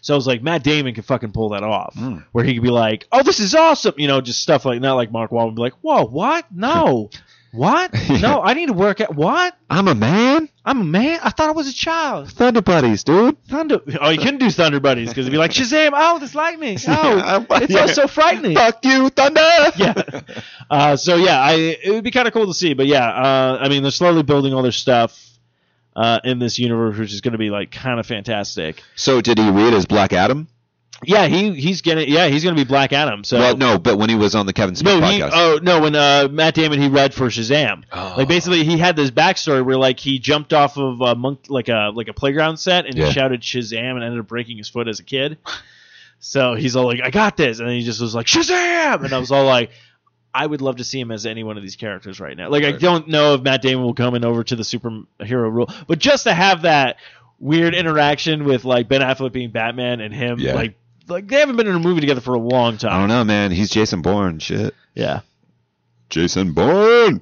So 0.02 0.14
I 0.14 0.16
was 0.16 0.26
like, 0.28 0.40
Matt 0.40 0.62
Damon 0.62 0.94
can 0.94 1.02
fucking 1.02 1.32
pull 1.32 1.48
that 1.48 1.64
off, 1.64 1.96
Mm. 1.96 2.24
where 2.30 2.44
he 2.44 2.54
could 2.54 2.62
be 2.62 2.70
like, 2.70 3.08
"Oh, 3.10 3.24
this 3.24 3.40
is 3.40 3.56
awesome," 3.56 3.94
you 3.96 4.06
know, 4.06 4.20
just 4.20 4.40
stuff 4.40 4.64
like 4.64 4.80
not 4.80 4.94
like 4.94 5.10
Mark 5.10 5.32
Wahlberg, 5.32 5.56
be 5.56 5.62
like, 5.62 5.72
"Whoa, 5.80 6.04
what? 6.06 6.44
No, 6.52 7.10
what? 7.56 7.90
No, 8.20 8.40
I 8.42 8.54
need 8.54 8.66
to 8.66 8.72
work 8.72 9.00
at 9.00 9.14
what? 9.14 9.56
I'm 9.68 9.88
a 9.88 9.94
man. 9.94 10.48
I'm 10.64 10.80
a 10.80 10.84
man. 10.84 11.20
I 11.22 11.30
thought 11.30 11.48
I 11.48 11.52
was 11.52 11.68
a 11.68 11.72
child." 11.72 12.30
Thunder 12.30 12.62
Buddies, 12.62 13.02
dude. 13.04 13.36
Thunder. 13.48 13.80
Oh, 14.00 14.10
you 14.10 14.18
couldn't 14.18 14.38
do 14.38 14.50
Thunder 14.50 14.80
Buddies 14.80 15.08
because 15.08 15.26
it'd 15.26 15.32
be 15.32 15.38
like 15.38 15.50
Shazam. 15.50 15.90
Oh, 15.94 16.18
this 16.18 16.34
lightning. 16.34 16.78
Oh, 16.88 17.16
Yeah, 17.16 17.44
it's 17.62 17.72
yeah. 17.72 17.80
all 17.80 17.88
so 17.88 18.06
frightening. 18.06 18.54
Fuck 18.56 18.84
you, 18.84 19.08
Thunder. 19.10 19.40
yeah. 19.76 20.20
Uh, 20.70 20.96
so 20.96 21.16
yeah, 21.16 21.40
I 21.40 21.52
it 21.82 21.90
would 21.90 22.04
be 22.04 22.10
kind 22.10 22.26
of 22.28 22.34
cool 22.34 22.46
to 22.46 22.54
see, 22.54 22.74
but 22.74 22.86
yeah, 22.86 23.06
uh, 23.08 23.58
I 23.60 23.68
mean 23.68 23.82
they're 23.82 23.90
slowly 23.92 24.22
building 24.22 24.54
all 24.54 24.62
their 24.62 24.72
stuff 24.72 25.20
uh, 25.94 26.20
in 26.24 26.38
this 26.38 26.58
universe, 26.58 26.96
which 26.98 27.12
is 27.12 27.20
going 27.20 27.32
to 27.32 27.38
be 27.38 27.50
like 27.50 27.70
kind 27.70 27.98
of 28.00 28.06
fantastic. 28.06 28.82
So 28.96 29.20
did 29.20 29.38
he 29.38 29.50
read 29.50 29.74
as 29.74 29.86
Black 29.86 30.12
Adam? 30.12 30.48
Yeah, 31.04 31.26
he 31.26 31.52
he's 31.54 31.82
getting 31.82 32.08
yeah 32.08 32.28
he's 32.28 32.42
going 32.42 32.56
to 32.56 32.60
be 32.64 32.66
Black 32.66 32.92
Adam. 32.92 33.22
So 33.22 33.38
well, 33.38 33.56
no, 33.56 33.78
but 33.78 33.98
when 33.98 34.08
he 34.08 34.14
was 34.16 34.34
on 34.34 34.46
the 34.46 34.52
Kevin 34.52 34.74
Smith 34.76 34.98
no, 35.00 35.06
he, 35.06 35.20
podcast. 35.20 35.30
oh 35.34 35.58
no, 35.62 35.80
when 35.82 35.94
uh, 35.94 36.28
Matt 36.30 36.54
Damon 36.54 36.80
he 36.80 36.88
read 36.88 37.12
for 37.12 37.26
Shazam, 37.26 37.84
Oh. 37.92 38.14
like 38.16 38.28
basically 38.28 38.64
he 38.64 38.78
had 38.78 38.96
this 38.96 39.10
backstory 39.10 39.64
where 39.64 39.76
like 39.76 40.00
he 40.00 40.18
jumped 40.18 40.52
off 40.52 40.78
of 40.78 41.00
a 41.02 41.14
monk 41.14 41.46
like 41.48 41.68
a 41.68 41.90
like 41.94 42.08
a 42.08 42.14
playground 42.14 42.56
set 42.56 42.86
and 42.86 42.94
Yeah. 42.96 43.06
he 43.06 43.12
shouted 43.12 43.42
Shazam 43.42 43.92
and 43.96 44.02
ended 44.04 44.20
up 44.20 44.26
breaking 44.26 44.56
his 44.58 44.68
foot 44.68 44.88
as 44.88 45.00
a 45.00 45.04
kid. 45.04 45.38
So 46.18 46.54
he's 46.54 46.76
all 46.76 46.86
like, 46.86 47.00
"I 47.04 47.10
got 47.10 47.36
this," 47.36 47.58
and 47.58 47.68
then 47.68 47.76
he 47.76 47.82
just 47.84 48.00
was 48.00 48.14
like 48.14 48.24
Shazam, 48.26 49.04
and 49.04 49.12
I 49.12 49.18
was 49.18 49.30
all 49.30 49.44
like, 49.44 49.70
"I 50.32 50.46
would 50.46 50.62
love 50.62 50.76
to 50.76 50.84
see 50.84 50.98
him 50.98 51.10
as 51.12 51.26
any 51.26 51.44
one 51.44 51.58
of 51.58 51.62
these 51.62 51.76
characters 51.76 52.18
right 52.20 52.34
now." 52.34 52.48
Like 52.48 52.64
I 52.64 52.72
don't 52.72 53.08
know 53.08 53.34
if 53.34 53.42
Matt 53.42 53.60
Damon 53.60 53.84
will 53.84 53.94
come 53.94 54.14
in 54.14 54.24
over 54.24 54.42
to 54.42 54.56
the 54.56 54.62
superhero 54.62 55.52
role, 55.52 55.68
but 55.86 55.98
just 55.98 56.24
to 56.24 56.32
have 56.32 56.62
that 56.62 56.96
weird 57.38 57.74
interaction 57.74 58.44
with 58.44 58.64
like 58.64 58.88
Ben 58.88 59.02
Affleck 59.02 59.32
being 59.32 59.50
Batman 59.50 60.00
and 60.00 60.12
him 60.12 60.38
Yeah. 60.40 60.54
like 60.54 60.78
like 61.08 61.28
they 61.28 61.40
haven't 61.40 61.56
been 61.56 61.66
in 61.66 61.74
a 61.74 61.80
movie 61.80 62.00
together 62.00 62.20
for 62.20 62.34
a 62.34 62.38
long 62.38 62.76
time. 62.78 62.92
I 62.92 62.98
don't 62.98 63.08
know, 63.08 63.24
man. 63.24 63.50
He's 63.50 63.70
Jason 63.70 64.02
Bourne. 64.02 64.38
Shit. 64.38 64.74
Yeah. 64.94 65.20
Jason 66.08 66.52
Bourne. 66.52 67.20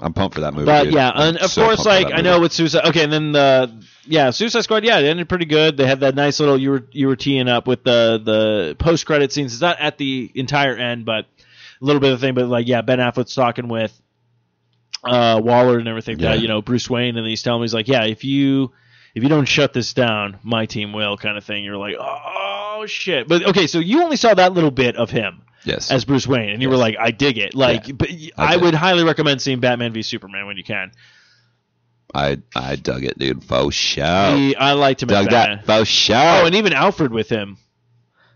I'm 0.00 0.12
pumped 0.12 0.34
for 0.34 0.42
that 0.42 0.52
movie. 0.52 0.66
But 0.66 0.84
dude. 0.84 0.94
yeah, 0.94 1.10
I'm 1.10 1.28
and 1.28 1.38
of 1.38 1.50
so 1.50 1.64
course, 1.64 1.86
like 1.86 2.12
I 2.12 2.20
know 2.20 2.40
with 2.40 2.52
Suicide. 2.52 2.84
Okay, 2.88 3.04
and 3.04 3.12
then 3.12 3.32
the 3.32 3.84
yeah, 4.04 4.30
Suicide 4.30 4.60
Squad. 4.60 4.84
Yeah, 4.84 4.98
it 4.98 5.06
ended 5.06 5.28
pretty 5.28 5.46
good. 5.46 5.78
They 5.78 5.86
had 5.86 6.00
that 6.00 6.14
nice 6.14 6.38
little 6.38 6.58
you 6.58 6.70
were 6.70 6.86
you 6.92 7.06
were 7.06 7.16
teeing 7.16 7.48
up 7.48 7.66
with 7.66 7.82
the 7.82 8.20
the 8.22 8.76
post 8.78 9.06
credit 9.06 9.32
scenes. 9.32 9.54
It's 9.54 9.62
not 9.62 9.80
at 9.80 9.96
the 9.96 10.30
entire 10.34 10.76
end, 10.76 11.06
but 11.06 11.24
a 11.24 11.84
little 11.84 12.00
bit 12.00 12.12
of 12.12 12.20
thing. 12.20 12.34
But 12.34 12.48
like 12.48 12.68
yeah, 12.68 12.82
Ben 12.82 12.98
Affleck's 12.98 13.34
talking 13.34 13.68
with 13.68 13.98
uh, 15.02 15.40
Waller 15.42 15.78
and 15.78 15.88
everything. 15.88 16.18
Yeah. 16.18 16.32
That 16.32 16.40
you 16.40 16.48
know 16.48 16.60
Bruce 16.60 16.90
Wayne, 16.90 17.16
and 17.16 17.26
he's 17.26 17.42
telling 17.42 17.62
me 17.62 17.64
he's 17.64 17.74
like, 17.74 17.88
yeah, 17.88 18.04
if 18.04 18.22
you 18.22 18.72
if 19.16 19.22
you 19.22 19.30
don't 19.30 19.46
shut 19.46 19.72
this 19.72 19.94
down, 19.94 20.38
my 20.42 20.66
team 20.66 20.92
will, 20.92 21.16
kind 21.16 21.38
of 21.38 21.44
thing. 21.44 21.64
You're 21.64 21.78
like, 21.78 21.96
oh 21.98 22.84
shit. 22.86 23.26
But 23.26 23.46
okay, 23.46 23.66
so 23.66 23.78
you 23.78 24.02
only 24.02 24.16
saw 24.16 24.34
that 24.34 24.52
little 24.52 24.70
bit 24.70 24.94
of 24.96 25.08
him 25.10 25.40
Yes. 25.64 25.90
as 25.90 26.04
Bruce 26.04 26.26
Wayne, 26.26 26.50
and 26.50 26.60
you 26.60 26.68
were 26.68 26.76
like, 26.76 26.96
I 27.00 27.12
dig 27.12 27.38
it. 27.38 27.54
Like, 27.54 27.88
Yeah, 27.88 27.94
but 27.94 28.10
I 28.36 28.54
I, 28.54 28.56
would 28.58 28.74
highly 28.74 29.04
recommend 29.04 29.40
seeing 29.40 29.58
Batman 29.58 29.94
v 29.94 30.02
Superman 30.02 30.46
when 30.46 30.58
you 30.58 30.64
can. 30.64 30.92
I 32.14 32.38
I 32.54 32.76
dug 32.76 33.04
it, 33.04 33.18
dude. 33.18 33.42
Faux 33.42 33.74
show. 33.74 34.36
He, 34.36 34.54
I 34.54 34.74
liked 34.74 35.02
him 35.02 35.08
dug 35.08 35.30
that. 35.30 35.64
Faux 35.64 35.88
show. 35.88 36.14
Oh, 36.42 36.46
and 36.46 36.54
even 36.54 36.74
Alfred 36.74 37.10
with 37.10 37.30
him 37.30 37.56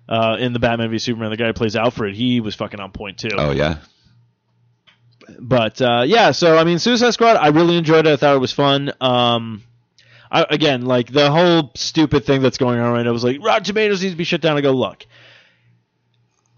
uh, 0.09 0.39
in 0.41 0.55
the 0.55 0.59
Batman 0.61 0.91
v 0.91 0.99
Superman, 0.99 1.29
the 1.31 1.37
guy 1.37 1.47
who 1.49 1.53
plays 1.53 1.77
Alfred, 1.77 2.15
he 2.15 2.41
was 2.41 2.55
fucking 2.55 2.81
on 2.81 2.91
point 2.91 3.19
too. 3.19 3.29
oh 3.37 3.51
yeah. 3.53 3.77
But 5.39 5.81
uh, 5.83 6.05
yeah, 6.07 6.31
so 6.31 6.57
I 6.57 6.65
mean, 6.65 6.79
Suicide 6.79 7.11
Squad, 7.13 7.37
I 7.37 7.49
really 7.49 7.77
enjoyed 7.77 8.07
it. 8.07 8.13
I 8.15 8.17
thought 8.17 8.35
it 8.35 8.41
was 8.41 8.53
fun. 8.53 8.93
Um, 9.01 9.63
I, 10.31 10.47
again, 10.49 10.83
like 10.83 11.13
the 11.13 11.31
whole 11.31 11.73
stupid 11.75 12.25
thing 12.25 12.41
that's 12.43 12.59
going 12.59 12.79
on 12.79 12.93
right 12.93 13.03
now 13.03 13.13
was 13.13 13.25
like 13.25 13.39
Rotten 13.43 13.65
Tomatoes 13.65 14.03
needs 14.03 14.15
to 14.15 14.19
be 14.19 14.25
shut 14.25 14.41
down. 14.41 14.57
I 14.57 14.61
go 14.61 14.71
look. 14.73 15.05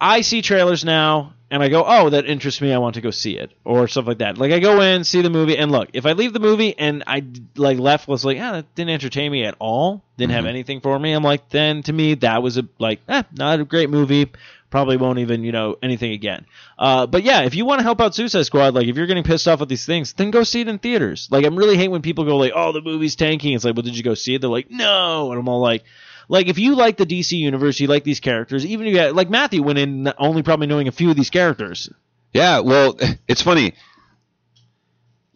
I 0.01 0.23
see 0.23 0.43
trailers 0.43 0.85
now, 0.85 1.35
and 1.51 1.63
I 1.63 1.69
go, 1.69 1.85
oh, 1.87 2.11
that 2.11 2.27
interests 2.27 2.61
me. 2.61 2.73
I 2.73 2.79
want 2.79 2.97
to 2.97 3.01
go 3.01 3.11
see 3.13 3.37
it, 3.39 3.53
or 3.65 3.87
stuff 3.87 4.07
like 4.07 4.19
that. 4.19 4.37
Like 4.37 4.51
I 4.53 4.59
go 4.59 4.81
in, 4.81 5.05
see 5.05 5.23
the 5.23 5.31
movie, 5.31 5.57
and 5.57 5.71
look. 5.71 5.91
If 5.93 6.07
I 6.07 6.13
leave 6.13 6.33
the 6.33 6.41
movie 6.41 6.77
and 6.77 7.05
I 7.07 7.23
like 7.57 7.79
left 7.79 8.09
was 8.09 8.25
like, 8.25 8.39
ah, 8.41 8.53
that 8.53 8.75
didn't 8.75 8.91
entertain 8.91 9.31
me 9.31 9.45
at 9.45 9.55
all. 9.61 10.03
Didn't 10.17 10.33
have 10.33 10.45
Mhm. 10.45 10.49
anything 10.49 10.81
for 10.81 10.99
me. 10.99 11.13
I'm 11.13 11.23
like, 11.23 11.49
then 11.51 11.83
to 11.85 11.93
me 11.93 12.15
that 12.15 12.43
was 12.43 12.59
a 12.59 12.67
like, 12.79 13.01
eh, 13.09 13.23
not 13.33 13.61
a 13.61 13.65
great 13.65 13.91
movie. 13.91 14.29
Probably 14.73 14.97
won't 14.97 15.19
even 15.19 15.45
you 15.45 15.53
know 15.53 15.77
anything 15.83 16.13
again. 16.13 16.47
Uh, 16.79 17.07
but 17.07 17.25
yeah, 17.25 17.43
if 17.43 17.55
you 17.55 17.67
want 17.67 17.81
to 17.81 17.83
help 17.83 18.01
out 18.01 18.15
Suicide 18.15 18.45
Squad, 18.45 18.73
like 18.73 18.87
if 18.89 18.97
you're 18.97 19.07
getting 19.07 19.23
pissed 19.23 19.47
off 19.47 19.61
with 19.61 19.69
these 19.69 19.85
things, 19.85 20.15
then 20.15 20.31
go 20.31 20.45
see 20.45 20.63
it 20.63 20.69
in 20.69 20.79
theaters. 20.79 21.29
Like 21.31 21.45
I'm 21.45 21.57
really 21.57 21.77
hate 21.77 21.89
when 21.89 22.01
people 22.01 22.25
go 22.25 22.39
like, 22.39 22.53
oh, 22.57 22.73
the 22.73 22.81
movie's 22.81 23.15
tanking. 23.15 23.53
It's 23.53 23.67
like, 23.67 23.77
well, 23.77 23.83
did 23.83 23.95
you 23.95 24.03
go 24.03 24.15
see 24.15 24.35
it? 24.35 24.41
They're 24.41 24.49
like, 24.49 24.71
no, 24.71 25.31
and 25.31 25.39
I'm 25.39 25.49
all 25.49 25.61
like. 25.61 25.85
Like 26.29 26.47
if 26.47 26.59
you 26.59 26.77
like 26.77 26.97
the 26.97 27.05
DC 27.05 27.33
universe, 27.33 27.79
you 27.81 27.89
like 27.89 28.05
these 28.05 28.21
characters. 28.21 28.65
Even 28.65 28.87
if 28.87 28.95
you 28.95 28.99
got, 28.99 29.15
like 29.15 29.29
Matthew 29.29 29.63
went 29.63 29.79
in 29.79 30.11
only 30.17 30.43
probably 30.43 30.69
knowing 30.69 30.89
a 30.89 30.93
few 30.93 31.11
of 31.11 31.17
these 31.17 31.29
characters. 31.29 31.91
Yeah, 32.33 32.61
well, 32.61 32.99
it's 33.29 33.43
funny. 33.43 33.75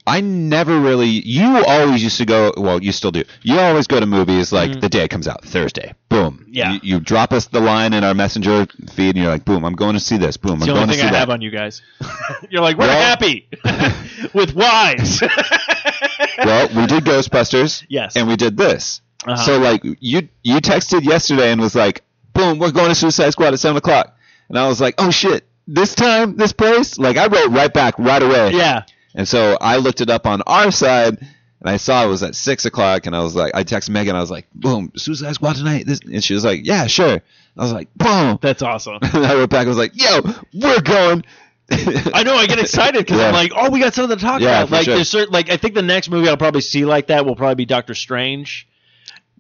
I 0.08 0.20
never 0.20 0.78
really. 0.78 1.08
You 1.08 1.64
always 1.66 2.02
used 2.02 2.18
to 2.18 2.24
go. 2.24 2.52
Well, 2.56 2.80
you 2.82 2.92
still 2.92 3.10
do. 3.10 3.24
You 3.42 3.58
always 3.58 3.86
go 3.88 3.98
to 3.98 4.06
movies 4.06 4.52
like 4.52 4.70
Mhm. 4.70 4.80
the 4.80 4.88
day 4.88 5.02
it 5.04 5.08
comes 5.08 5.26
out, 5.26 5.44
Thursday. 5.44 5.94
Boom. 6.08 6.46
Yeah. 6.48 6.74
You, 6.74 6.80
you 6.82 7.00
drop 7.00 7.32
us 7.32 7.46
the 7.46 7.60
line 7.60 7.92
in 7.92 8.04
our 8.04 8.14
messenger 8.14 8.66
feed, 8.92 9.16
and 9.16 9.18
you're 9.24 9.32
like, 9.32 9.44
boom, 9.44 9.64
I'm 9.64 9.74
going 9.74 9.94
to 9.94 10.00
see 10.00 10.16
this. 10.16 10.36
Boom, 10.36 10.54
It's 10.54 10.62
I'm 10.62 10.66
the 10.68 10.72
going 10.74 10.82
only 10.84 10.94
to 10.94 11.00
thing 11.00 11.08
see 11.10 11.14
I 11.16 11.18
have 11.18 11.28
that. 11.28 11.34
on 11.34 11.40
you 11.42 11.50
guys. 11.50 11.82
You're 12.50 12.62
like, 12.62 12.78
we're 12.78 12.86
Well- 12.86 13.02
happy 13.02 13.48
with 14.32 14.54
wives. 14.54 15.20
well, 16.38 16.68
we 16.68 16.86
did 16.86 17.04
Ghostbusters, 17.04 17.84
yes. 17.88 18.16
and 18.16 18.28
we 18.28 18.36
did 18.36 18.56
this. 18.56 19.00
Uh-huh. 19.26 19.36
So 19.44 19.58
like 19.58 19.82
you 19.82 20.28
you 20.44 20.56
texted 20.58 21.02
yesterday 21.04 21.50
and 21.50 21.60
was 21.60 21.74
like, 21.74 22.02
boom, 22.32 22.58
we're 22.58 22.70
going 22.70 22.88
to 22.90 22.94
Suicide 22.94 23.30
Squad 23.30 23.54
at 23.54 23.58
seven 23.60 23.76
o'clock, 23.76 24.16
and 24.48 24.58
I 24.58 24.68
was 24.68 24.80
like, 24.80 24.94
oh 24.98 25.10
shit, 25.10 25.44
this 25.66 25.94
time, 25.94 26.36
this 26.36 26.52
place. 26.52 26.96
Like 26.98 27.16
I 27.16 27.26
wrote 27.26 27.50
right 27.50 27.72
back 27.72 27.98
right 27.98 28.22
away. 28.22 28.52
yeah. 28.52 28.84
And 29.16 29.26
so 29.26 29.56
I 29.60 29.78
looked 29.78 30.00
it 30.00 30.10
up 30.10 30.26
on 30.26 30.42
our 30.42 30.70
side, 30.70 31.18
and 31.18 31.70
I 31.70 31.78
saw 31.78 32.04
it 32.04 32.08
was 32.08 32.22
at 32.22 32.34
six 32.36 32.66
o'clock, 32.66 33.06
and 33.06 33.16
I 33.16 33.22
was 33.22 33.34
like, 33.34 33.52
I 33.54 33.64
texted 33.64 33.90
Megan, 33.90 34.14
I 34.14 34.20
was 34.20 34.30
like, 34.30 34.46
boom, 34.54 34.92
Suicide 34.94 35.34
Squad 35.34 35.56
tonight. 35.56 35.86
This, 35.86 36.00
and 36.00 36.22
she 36.22 36.34
was 36.34 36.44
like, 36.44 36.66
yeah, 36.66 36.86
sure. 36.86 37.20
I 37.58 37.62
was 37.62 37.72
like, 37.72 37.88
boom. 37.94 38.38
That's 38.42 38.62
awesome. 38.62 38.98
And 39.02 39.26
I 39.26 39.34
wrote 39.34 39.50
back, 39.50 39.66
I 39.66 39.68
was 39.68 39.78
like, 39.78 39.92
yo, 39.94 40.20
we're 40.52 40.80
going. 40.82 41.24
I 41.68 42.22
know. 42.22 42.36
I 42.36 42.46
get 42.46 42.60
excited 42.60 42.98
because 43.04 43.18
Yeah. 43.18 43.28
I'm 43.28 43.32
like, 43.34 43.50
oh, 43.56 43.70
we 43.70 43.80
got 43.80 43.92
something 43.94 44.16
to 44.16 44.22
talk 44.22 44.40
Yeah, 44.40 44.60
about. 44.60 44.70
Like, 44.70 44.84
sure. 44.84 44.94
there's 44.94 45.08
certain, 45.08 45.32
like, 45.32 45.50
I 45.50 45.56
think 45.56 45.74
the 45.74 45.82
next 45.82 46.08
movie 46.10 46.28
I'll 46.28 46.36
probably 46.36 46.60
see 46.60 46.84
like 46.84 47.08
that 47.08 47.26
will 47.26 47.34
probably 47.34 47.56
be 47.56 47.64
Doctor 47.64 47.94
Strange. 47.94 48.68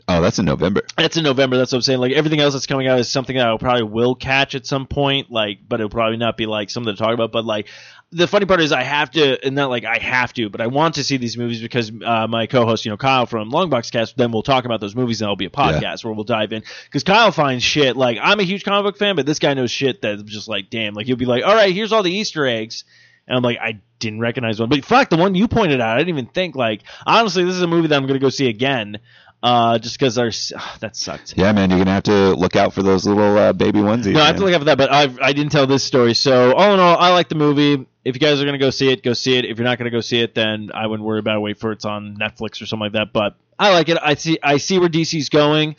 Oh, 0.08 0.20
that's 0.22 0.38
in 0.38 0.44
November. 0.44 0.82
That's 0.96 1.16
in 1.16 1.24
November. 1.24 1.56
That's 1.56 1.72
what 1.72 1.78
I'm 1.78 1.82
saying. 1.82 1.98
Like 1.98 2.12
everything 2.12 2.40
else 2.40 2.54
that's 2.54 2.66
coming 2.66 2.86
out 2.86 2.98
is 3.00 3.08
something 3.10 3.36
that 3.36 3.46
I 3.48 3.56
probably 3.58 3.82
will 3.84 4.14
catch 4.14 4.54
at 4.54 4.64
some 4.64 4.86
point. 4.86 5.32
Like, 5.32 5.58
but 5.68 5.80
it'll 5.80 5.90
probably 5.90 6.16
not 6.16 6.36
be 6.36 6.46
like 6.46 6.70
something 6.70 6.94
to 6.94 6.98
talk 6.98 7.12
about. 7.12 7.32
But 7.32 7.44
like, 7.44 7.68
the 8.16 8.26
funny 8.26 8.46
part 8.46 8.60
is 8.60 8.72
I 8.72 8.82
have 8.82 9.10
to, 9.12 9.44
and 9.44 9.54
not 9.54 9.68
like 9.68 9.84
I 9.84 9.98
have 9.98 10.32
to, 10.34 10.48
but 10.48 10.62
I 10.62 10.68
want 10.68 10.94
to 10.94 11.04
see 11.04 11.18
these 11.18 11.36
movies 11.36 11.60
because 11.60 11.92
uh, 12.04 12.26
my 12.26 12.46
co-host, 12.46 12.86
you 12.86 12.90
know, 12.90 12.96
Kyle 12.96 13.26
from 13.26 13.50
Longbox 13.50 13.92
Cast, 13.92 14.16
then 14.16 14.32
we'll 14.32 14.42
talk 14.42 14.64
about 14.64 14.80
those 14.80 14.96
movies 14.96 15.20
and 15.20 15.26
it'll 15.26 15.36
be 15.36 15.44
a 15.44 15.50
podcast 15.50 16.02
where 16.04 16.14
we'll 16.14 16.24
dive 16.24 16.52
in 16.52 16.62
because 16.84 17.04
Kyle 17.04 17.30
finds 17.30 17.62
shit. 17.62 17.96
Like 17.96 18.18
I'm 18.22 18.40
a 18.40 18.42
huge 18.42 18.64
comic 18.64 18.84
book 18.84 18.98
fan, 18.98 19.16
but 19.16 19.26
this 19.26 19.38
guy 19.38 19.52
knows 19.52 19.70
shit 19.70 20.00
that's 20.00 20.22
just 20.22 20.48
like, 20.48 20.70
damn. 20.70 20.94
Like 20.94 21.06
he'll 21.06 21.16
be 21.16 21.26
like, 21.26 21.44
all 21.44 21.54
right, 21.54 21.74
here's 21.74 21.92
all 21.92 22.02
the 22.02 22.12
Easter 22.12 22.46
eggs. 22.46 22.84
And 23.28 23.36
I'm 23.36 23.42
like, 23.42 23.58
I 23.60 23.80
didn't 23.98 24.20
recognize 24.20 24.60
one. 24.60 24.68
But 24.68 24.84
fuck, 24.84 25.10
the 25.10 25.16
one 25.16 25.34
you 25.34 25.48
pointed 25.48 25.80
out, 25.80 25.96
I 25.96 25.98
didn't 25.98 26.10
even 26.10 26.26
think. 26.26 26.54
Like, 26.54 26.82
honestly, 27.04 27.44
this 27.44 27.54
is 27.54 27.62
a 27.62 27.66
movie 27.66 27.88
that 27.88 27.96
I'm 27.96 28.06
going 28.06 28.18
to 28.18 28.24
go 28.24 28.30
see 28.30 28.48
again. 28.48 28.98
Uh, 29.46 29.78
just 29.78 29.96
because 29.96 30.16
there's 30.16 30.52
that 30.80 30.96
sucked. 30.96 31.34
Yeah, 31.36 31.52
man, 31.52 31.70
you're 31.70 31.78
gonna 31.78 31.92
have 31.92 32.02
to 32.04 32.34
look 32.34 32.56
out 32.56 32.74
for 32.74 32.82
those 32.82 33.06
little 33.06 33.38
uh, 33.38 33.52
baby 33.52 33.78
onesies. 33.78 34.14
No, 34.14 34.20
I 34.20 34.26
have 34.26 34.36
to 34.36 34.44
look 34.44 34.52
out 34.52 34.58
for 34.58 34.64
that, 34.64 34.76
but 34.76 34.92
I 34.92 35.02
I 35.22 35.32
didn't 35.32 35.52
tell 35.52 35.68
this 35.68 35.84
story. 35.84 36.14
So 36.14 36.52
all 36.52 36.74
in 36.74 36.80
all, 36.80 36.96
I 36.96 37.12
like 37.12 37.28
the 37.28 37.36
movie. 37.36 37.86
If 38.04 38.16
you 38.16 38.18
guys 38.18 38.42
are 38.42 38.44
gonna 38.44 38.58
go 38.58 38.70
see 38.70 38.90
it, 38.90 39.04
go 39.04 39.12
see 39.12 39.36
it. 39.36 39.44
If 39.44 39.58
you're 39.58 39.64
not 39.64 39.78
gonna 39.78 39.92
go 39.92 40.00
see 40.00 40.18
it, 40.18 40.34
then 40.34 40.70
I 40.74 40.88
wouldn't 40.88 41.06
worry 41.06 41.20
about 41.20 41.36
it. 41.36 41.40
Wait 41.42 41.58
for 41.58 41.70
it's 41.70 41.84
on 41.84 42.16
Netflix 42.16 42.60
or 42.60 42.66
something 42.66 42.86
like 42.86 42.92
that. 42.94 43.12
But 43.12 43.36
I 43.56 43.72
like 43.72 43.88
it. 43.88 43.98
I 44.02 44.14
see 44.14 44.36
I 44.42 44.56
see 44.56 44.80
where 44.80 44.88
DC's 44.88 45.28
going, 45.28 45.76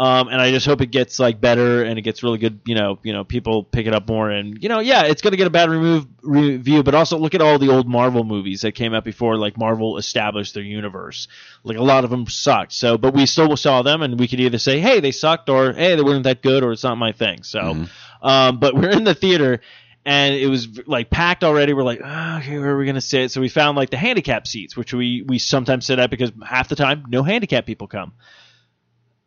um, 0.00 0.28
and 0.28 0.40
I 0.40 0.50
just 0.50 0.64
hope 0.64 0.80
it 0.80 0.90
gets 0.90 1.18
like 1.18 1.42
better 1.42 1.84
and 1.84 1.98
it 1.98 2.02
gets 2.02 2.22
really 2.22 2.38
good. 2.38 2.60
You 2.64 2.74
know, 2.74 2.98
you 3.02 3.12
know, 3.12 3.22
people 3.22 3.64
pick 3.64 3.86
it 3.86 3.92
up 3.94 4.08
more, 4.08 4.30
and 4.30 4.60
you 4.62 4.70
know, 4.70 4.80
yeah, 4.80 5.04
it's 5.04 5.20
gonna 5.20 5.36
get 5.36 5.46
a 5.46 5.50
bad 5.50 5.68
remove 5.68 6.06
review. 6.22 6.82
But 6.82 6.94
also 6.94 7.18
look 7.18 7.34
at 7.34 7.42
all 7.42 7.58
the 7.58 7.68
old 7.68 7.86
Marvel 7.86 8.24
movies 8.24 8.62
that 8.62 8.72
came 8.72 8.94
out 8.94 9.04
before, 9.04 9.36
like 9.36 9.58
Marvel 9.58 9.98
established 9.98 10.54
their 10.54 10.62
universe. 10.62 11.28
Like 11.64 11.76
a 11.76 11.82
lot 11.82 12.04
of 12.04 12.10
them 12.10 12.26
sucked. 12.26 12.72
So, 12.72 12.96
but 12.96 13.12
we 13.12 13.26
still 13.26 13.54
saw 13.58 13.82
them, 13.82 14.00
and 14.00 14.18
we 14.18 14.26
could 14.26 14.40
either 14.40 14.56
say, 14.58 14.80
hey, 14.80 15.00
they 15.00 15.12
sucked, 15.12 15.50
or 15.50 15.74
hey, 15.74 15.96
they 15.96 16.02
weren't 16.02 16.24
that 16.24 16.40
good, 16.40 16.64
or 16.64 16.72
it's 16.72 16.82
not 16.84 16.96
my 16.96 17.12
thing. 17.12 17.42
So. 17.42 17.60
Mhm. 17.60 17.90
Um, 18.22 18.58
but 18.58 18.74
we're 18.74 18.90
in 18.90 19.04
the 19.04 19.14
theater 19.14 19.60
and 20.04 20.34
it 20.34 20.46
was 20.46 20.86
like 20.86 21.10
packed 21.10 21.44
already. 21.44 21.72
We're 21.72 21.82
like, 21.82 22.00
oh, 22.04 22.38
okay, 22.38 22.58
where 22.58 22.70
are 22.70 22.78
we 22.78 22.86
gonna 22.86 23.00
sit? 23.00 23.30
So 23.30 23.40
we 23.40 23.48
found 23.48 23.76
like 23.76 23.90
the 23.90 23.96
handicap 23.96 24.46
seats, 24.46 24.76
which 24.76 24.92
we 24.92 25.22
we 25.22 25.38
sometimes 25.38 25.86
sit 25.86 25.98
at 25.98 26.10
because 26.10 26.32
half 26.46 26.68
the 26.68 26.76
time 26.76 27.04
no 27.08 27.22
handicap 27.22 27.66
people 27.66 27.86
come. 27.86 28.12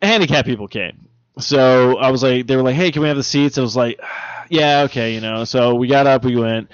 Handicap 0.04 0.46
people 0.46 0.68
came. 0.68 1.08
So 1.40 1.98
I 1.98 2.12
was 2.12 2.22
like, 2.22 2.46
they 2.48 2.56
were 2.56 2.62
like, 2.62 2.76
hey, 2.76 2.92
can 2.92 3.02
we 3.02 3.08
have 3.08 3.18
the 3.18 3.24
seats? 3.24 3.58
I 3.58 3.62
was 3.62 3.76
like, 3.76 4.00
yeah, 4.50 4.82
okay, 4.84 5.14
you 5.16 5.22
know. 5.22 5.44
So 5.46 5.76
we 5.76 5.88
got 5.88 6.06
up, 6.08 6.24
we 6.26 6.36
went. 6.36 6.70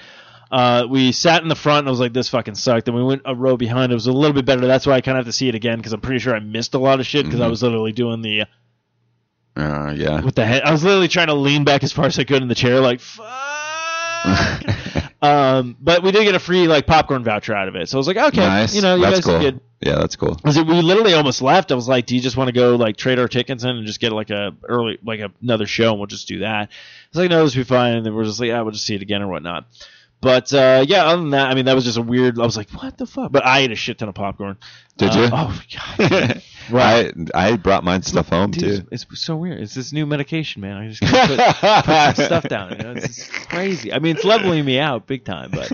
Uh, 0.50 0.84
we 0.90 1.12
sat 1.12 1.42
in 1.42 1.48
the 1.48 1.54
front 1.54 1.78
and 1.80 1.88
I 1.88 1.90
was 1.92 2.00
like, 2.00 2.12
this 2.12 2.28
fucking 2.28 2.56
sucked. 2.56 2.88
And 2.88 2.96
we 2.96 3.04
went 3.04 3.22
a 3.24 3.34
row 3.36 3.56
behind. 3.56 3.92
It 3.92 3.94
was 3.94 4.08
a 4.08 4.12
little 4.12 4.34
bit 4.34 4.44
better. 4.44 4.66
That's 4.66 4.84
why 4.84 4.94
I 4.94 5.00
kind 5.00 5.16
of 5.16 5.24
have 5.24 5.32
to 5.32 5.36
see 5.36 5.48
it 5.48 5.54
again 5.54 5.78
because 5.78 5.92
I'm 5.92 6.00
pretty 6.00 6.18
sure 6.18 6.34
I 6.34 6.40
missed 6.40 6.74
a 6.74 6.78
lot 6.78 6.98
of 6.98 7.06
shit 7.06 7.24
because 7.24 7.40
I 7.40 7.46
Mhm. 7.46 7.50
was 7.50 7.62
literally 7.62 7.92
doing 7.92 8.20
the 8.20 8.46
Uh, 9.56 9.92
yeah. 9.96 10.20
with 10.20 10.34
the 10.34 10.44
head. 10.44 10.62
I 10.64 10.72
was 10.72 10.82
literally 10.82 11.06
trying 11.08 11.28
to 11.28 11.34
lean 11.34 11.62
back 11.64 11.84
as 11.84 11.92
far 11.92 12.06
as 12.06 12.18
I 12.18 12.24
could 12.24 12.42
in 12.42 12.48
the 12.48 12.54
chair, 12.56 12.80
like 12.80 12.98
fuck. 13.00 13.26
um, 15.22 15.76
but 15.80 16.02
we 16.02 16.10
did 16.12 16.24
get 16.24 16.34
a 16.34 16.38
free 16.40 16.66
like 16.68 16.86
popcorn 16.86 17.24
voucher 17.24 17.54
out 17.54 17.68
of 17.68 17.74
it, 17.76 17.88
so 17.88 17.96
I 17.96 18.00
was 18.00 18.06
like, 18.06 18.16
okay, 18.16 18.40
nice. 18.46 18.74
you 18.74 18.82
know, 18.82 18.96
you 18.96 19.02
that's 19.02 19.16
guys 19.20 19.24
cool. 19.24 19.38
did. 19.40 19.60
Yeah, 19.80 19.94
that's 19.96 20.16
cool. 20.16 20.36
It, 20.44 20.66
we 20.66 20.82
literally 20.82 21.14
almost 21.14 21.40
left. 21.40 21.72
I 21.72 21.74
was 21.74 21.88
like, 21.88 22.04
do 22.04 22.14
you 22.14 22.20
just 22.20 22.36
want 22.36 22.48
to 22.48 22.52
go 22.52 22.76
like 22.76 22.96
trade 22.98 23.18
our 23.18 23.28
tickets 23.28 23.64
in 23.64 23.70
and 23.70 23.86
just 23.86 23.98
get 24.00 24.12
like 24.12 24.28
a 24.30 24.54
early 24.68 24.98
like 25.02 25.20
a, 25.20 25.32
another 25.40 25.66
show 25.66 25.90
and 25.90 25.98
we'll 25.98 26.06
just 26.06 26.28
do 26.28 26.40
that? 26.40 26.68
I 26.68 26.72
was 27.12 27.18
like, 27.18 27.30
no, 27.30 27.42
this 27.44 27.56
will 27.56 27.60
be 27.64 27.68
fine. 27.68 27.94
And 27.96 28.04
then 28.04 28.14
we're 28.14 28.24
just 28.24 28.40
like, 28.40 28.48
yeah, 28.48 28.60
we'll 28.60 28.72
just 28.72 28.84
see 28.84 28.94
it 28.94 29.00
again 29.02 29.22
or 29.22 29.28
whatnot. 29.28 29.64
But 30.20 30.52
uh, 30.52 30.84
yeah, 30.86 31.06
other 31.06 31.22
than 31.22 31.30
that, 31.30 31.46
I 31.50 31.54
mean, 31.54 31.64
that 31.64 31.74
was 31.74 31.84
just 31.86 31.96
a 31.96 32.02
weird. 32.02 32.38
I 32.38 32.44
was 32.44 32.58
like, 32.58 32.68
what 32.72 32.98
the 32.98 33.06
fuck? 33.06 33.32
But 33.32 33.46
I 33.46 33.60
ate 33.60 33.72
a 33.72 33.74
shit 33.74 33.96
ton 33.96 34.10
of 34.10 34.14
popcorn. 34.14 34.58
Did 34.98 35.12
Uh, 35.12 35.18
you? 35.18 35.28
Oh 35.32 35.62
god. 35.98 36.42
Right. 36.70 37.14
I 37.34 37.52
I 37.52 37.56
brought 37.56 37.82
mine 37.84 38.02
stuff 38.02 38.28
home 38.28 38.50
Dude, 38.50 38.82
too. 38.82 38.88
it's, 38.90 39.06
it's 39.10 39.22
so 39.22 39.34
weird. 39.36 39.60
It's 39.62 39.72
this 39.74 39.94
new 39.94 40.04
medication, 40.04 40.60
man. 40.60 40.76
I 40.76 40.88
just 40.90 41.00
put, 41.00 41.38
put 42.16 42.16
stuff 42.26 42.44
down. 42.50 42.72
You 42.72 42.76
know, 42.84 42.92
it's 42.96 43.16
just 43.16 43.32
crazy. 43.48 43.94
I 43.94 43.98
mean, 43.98 44.14
it's 44.16 44.24
leveling 44.26 44.62
me 44.66 44.78
out 44.78 45.06
big 45.06 45.24
time, 45.24 45.52
but 45.52 45.72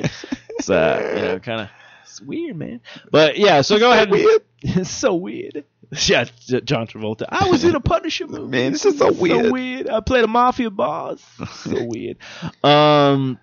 it's 0.51 0.71
uh, 0.71 1.13
you 1.17 1.23
know, 1.23 1.39
kind 1.41 1.63
of 1.63 1.69
it's 2.17 2.27
weird, 2.27 2.57
man. 2.57 2.81
But 3.11 3.37
yeah, 3.37 3.61
so 3.61 3.79
go 3.79 3.93
ahead. 3.93 4.11
weird. 4.11 4.43
it's 4.63 4.91
so 4.91 5.15
weird. 5.15 5.65
Yeah, 6.07 6.25
John 6.25 6.87
Travolta. 6.87 7.27
I 7.29 7.49
was 7.51 7.63
in 7.63 7.75
a 7.75 7.81
Punisher 7.81 8.27
movie. 8.27 8.49
Man, 8.49 8.73
this 8.73 8.87
is 8.87 8.99
so 8.99 9.13
weird. 9.13 9.45
So 9.47 9.53
weird. 9.53 9.89
I 9.89 10.01
played 10.01 10.25
a 10.25 10.27
mafia 10.27 10.71
boss. 10.71 11.23
so 11.53 11.85
weird. 11.85 12.17
Um, 12.65 13.39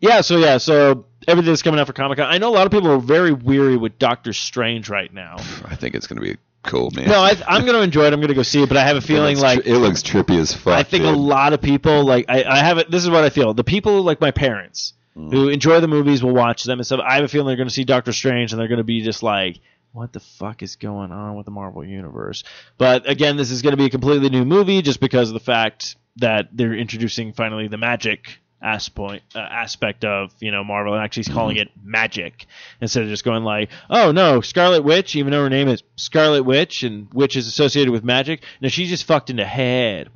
yeah. 0.00 0.20
So 0.22 0.38
yeah. 0.38 0.58
So 0.58 1.06
everything's 1.28 1.62
coming 1.62 1.80
out 1.80 1.86
for 1.86 1.92
Comic 1.92 2.18
Con. 2.18 2.26
I 2.26 2.38
know 2.38 2.48
a 2.48 2.56
lot 2.56 2.66
of 2.66 2.72
people 2.72 2.90
are 2.90 2.98
very 2.98 3.32
weary 3.32 3.76
with 3.76 3.98
Doctor 3.98 4.32
Strange 4.32 4.90
right 4.90 5.12
now. 5.12 5.36
I 5.64 5.76
think 5.76 5.94
it's 5.94 6.08
gonna 6.08 6.20
be 6.20 6.36
cool, 6.64 6.90
man. 6.90 7.08
No, 7.08 7.20
I, 7.20 7.36
I'm 7.46 7.62
going 7.62 7.76
to 7.76 7.82
enjoy 7.82 8.06
it. 8.06 8.12
I'm 8.12 8.18
going 8.18 8.26
to 8.26 8.34
go 8.34 8.42
see 8.42 8.60
it, 8.60 8.68
but 8.68 8.76
I 8.76 8.82
have 8.82 8.96
a 8.96 9.00
feeling 9.00 9.36
looks 9.36 9.40
like 9.40 9.62
tri- 9.62 9.72
it 9.72 9.76
looks 9.76 10.02
trippy 10.02 10.36
as 10.36 10.52
fuck. 10.52 10.74
I 10.74 10.82
think 10.82 11.04
a 11.04 11.10
lot 11.10 11.52
of 11.52 11.62
people 11.62 12.04
like 12.04 12.24
I, 12.28 12.42
I 12.42 12.56
have 12.56 12.78
it. 12.78 12.90
This 12.90 13.04
is 13.04 13.08
what 13.08 13.22
I 13.22 13.30
feel. 13.30 13.54
The 13.54 13.62
people 13.62 14.02
like 14.02 14.20
my 14.20 14.32
parents 14.32 14.92
Mm. 15.16 15.32
who 15.32 15.48
enjoy 15.48 15.80
the 15.80 15.88
movies 15.88 16.22
will 16.22 16.34
watch 16.34 16.64
them 16.64 16.78
and 16.78 16.86
stuff. 16.86 17.00
I 17.02 17.14
have 17.14 17.24
a 17.24 17.28
feeling 17.28 17.46
they're 17.46 17.56
going 17.56 17.68
to 17.68 17.74
see 17.74 17.84
Doctor 17.84 18.12
Strange 18.12 18.52
and 18.52 18.60
they're 18.60 18.68
going 18.68 18.78
to 18.78 18.84
be 18.84 19.00
just 19.00 19.22
like, 19.22 19.60
"What 19.92 20.12
the 20.12 20.20
fuck 20.20 20.62
is 20.62 20.76
going 20.76 21.10
on 21.10 21.36
with 21.36 21.46
the 21.46 21.52
Marvel 21.52 21.82
universe?" 21.82 22.44
But 22.76 23.08
again, 23.08 23.38
this 23.38 23.50
is 23.50 23.62
going 23.62 23.72
to 23.72 23.78
be 23.78 23.86
a 23.86 23.90
completely 23.90 24.28
new 24.28 24.44
movie 24.44 24.82
just 24.82 25.00
because 25.00 25.30
of 25.30 25.34
the 25.34 25.40
fact 25.40 25.96
that 26.16 26.48
they're 26.52 26.74
introducing 26.74 27.32
finally 27.32 27.66
the 27.66 27.78
magic 27.78 28.40
aspect 28.60 29.22
uh, 29.34 29.38
aspect 29.38 30.04
of 30.04 30.34
you 30.40 30.50
know 30.50 30.62
Marvel 30.62 30.92
and 30.92 31.02
actually 31.02 31.24
calling 31.24 31.56
it 31.56 31.68
magic 31.82 32.44
instead 32.82 33.02
of 33.02 33.08
just 33.08 33.24
going 33.24 33.42
like, 33.42 33.70
"Oh 33.88 34.12
no, 34.12 34.42
Scarlet 34.42 34.82
Witch," 34.82 35.16
even 35.16 35.30
though 35.30 35.44
her 35.44 35.50
name 35.50 35.68
is 35.68 35.82
Scarlet 35.96 36.42
Witch 36.42 36.82
and 36.82 37.10
witch 37.14 37.36
is 37.36 37.46
associated 37.46 37.90
with 37.90 38.04
magic. 38.04 38.42
now 38.60 38.68
she's 38.68 38.90
just 38.90 39.04
fucked 39.04 39.30
in 39.30 39.36
the 39.36 39.46
head. 39.46 40.10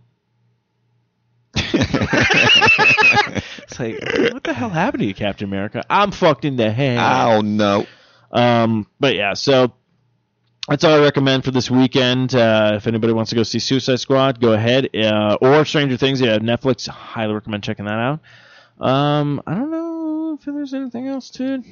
It's 3.71 3.79
like, 3.79 4.33
what 4.33 4.45
the 4.45 4.53
hell 4.53 4.69
happened 4.71 5.01
to 5.03 5.07
you, 5.07 5.15
Captain 5.15 5.47
America? 5.49 5.85
I'm 5.89 6.11
fucked 6.11 6.45
in 6.45 6.57
the 6.57 6.71
head. 6.73 6.99
oh 6.99 7.41
no. 7.41 7.87
Um, 8.33 8.87
but 8.99 9.15
yeah, 9.15 9.35
so 9.35 9.73
that's 10.69 10.85
all 10.85 10.95
I 10.95 11.01
recommend 11.03 11.45
for 11.45 11.51
this 11.51 11.71
weekend. 11.71 12.35
Uh, 12.35 12.73
if 12.75 12.87
anybody 12.87 13.13
wants 13.13 13.31
to 13.31 13.37
go 13.37 13.43
see 13.43 13.59
Suicide 13.59 14.01
Squad, 14.01 14.41
go 14.41 14.53
ahead. 14.53 14.89
Uh, 14.95 15.37
or 15.41 15.65
Stranger 15.65 15.97
Things, 15.97 16.21
yeah, 16.21 16.39
Netflix. 16.39 16.87
Highly 16.89 17.35
recommend 17.35 17.63
checking 17.65 17.87
that 17.87 17.95
out. 17.95 18.21
Um, 18.85 19.43
I 19.47 19.55
don't 19.55 19.71
know 19.71 20.39
if 20.39 20.45
there's 20.45 20.75
anything 20.75 21.07
else 21.09 21.31
to 21.31 21.63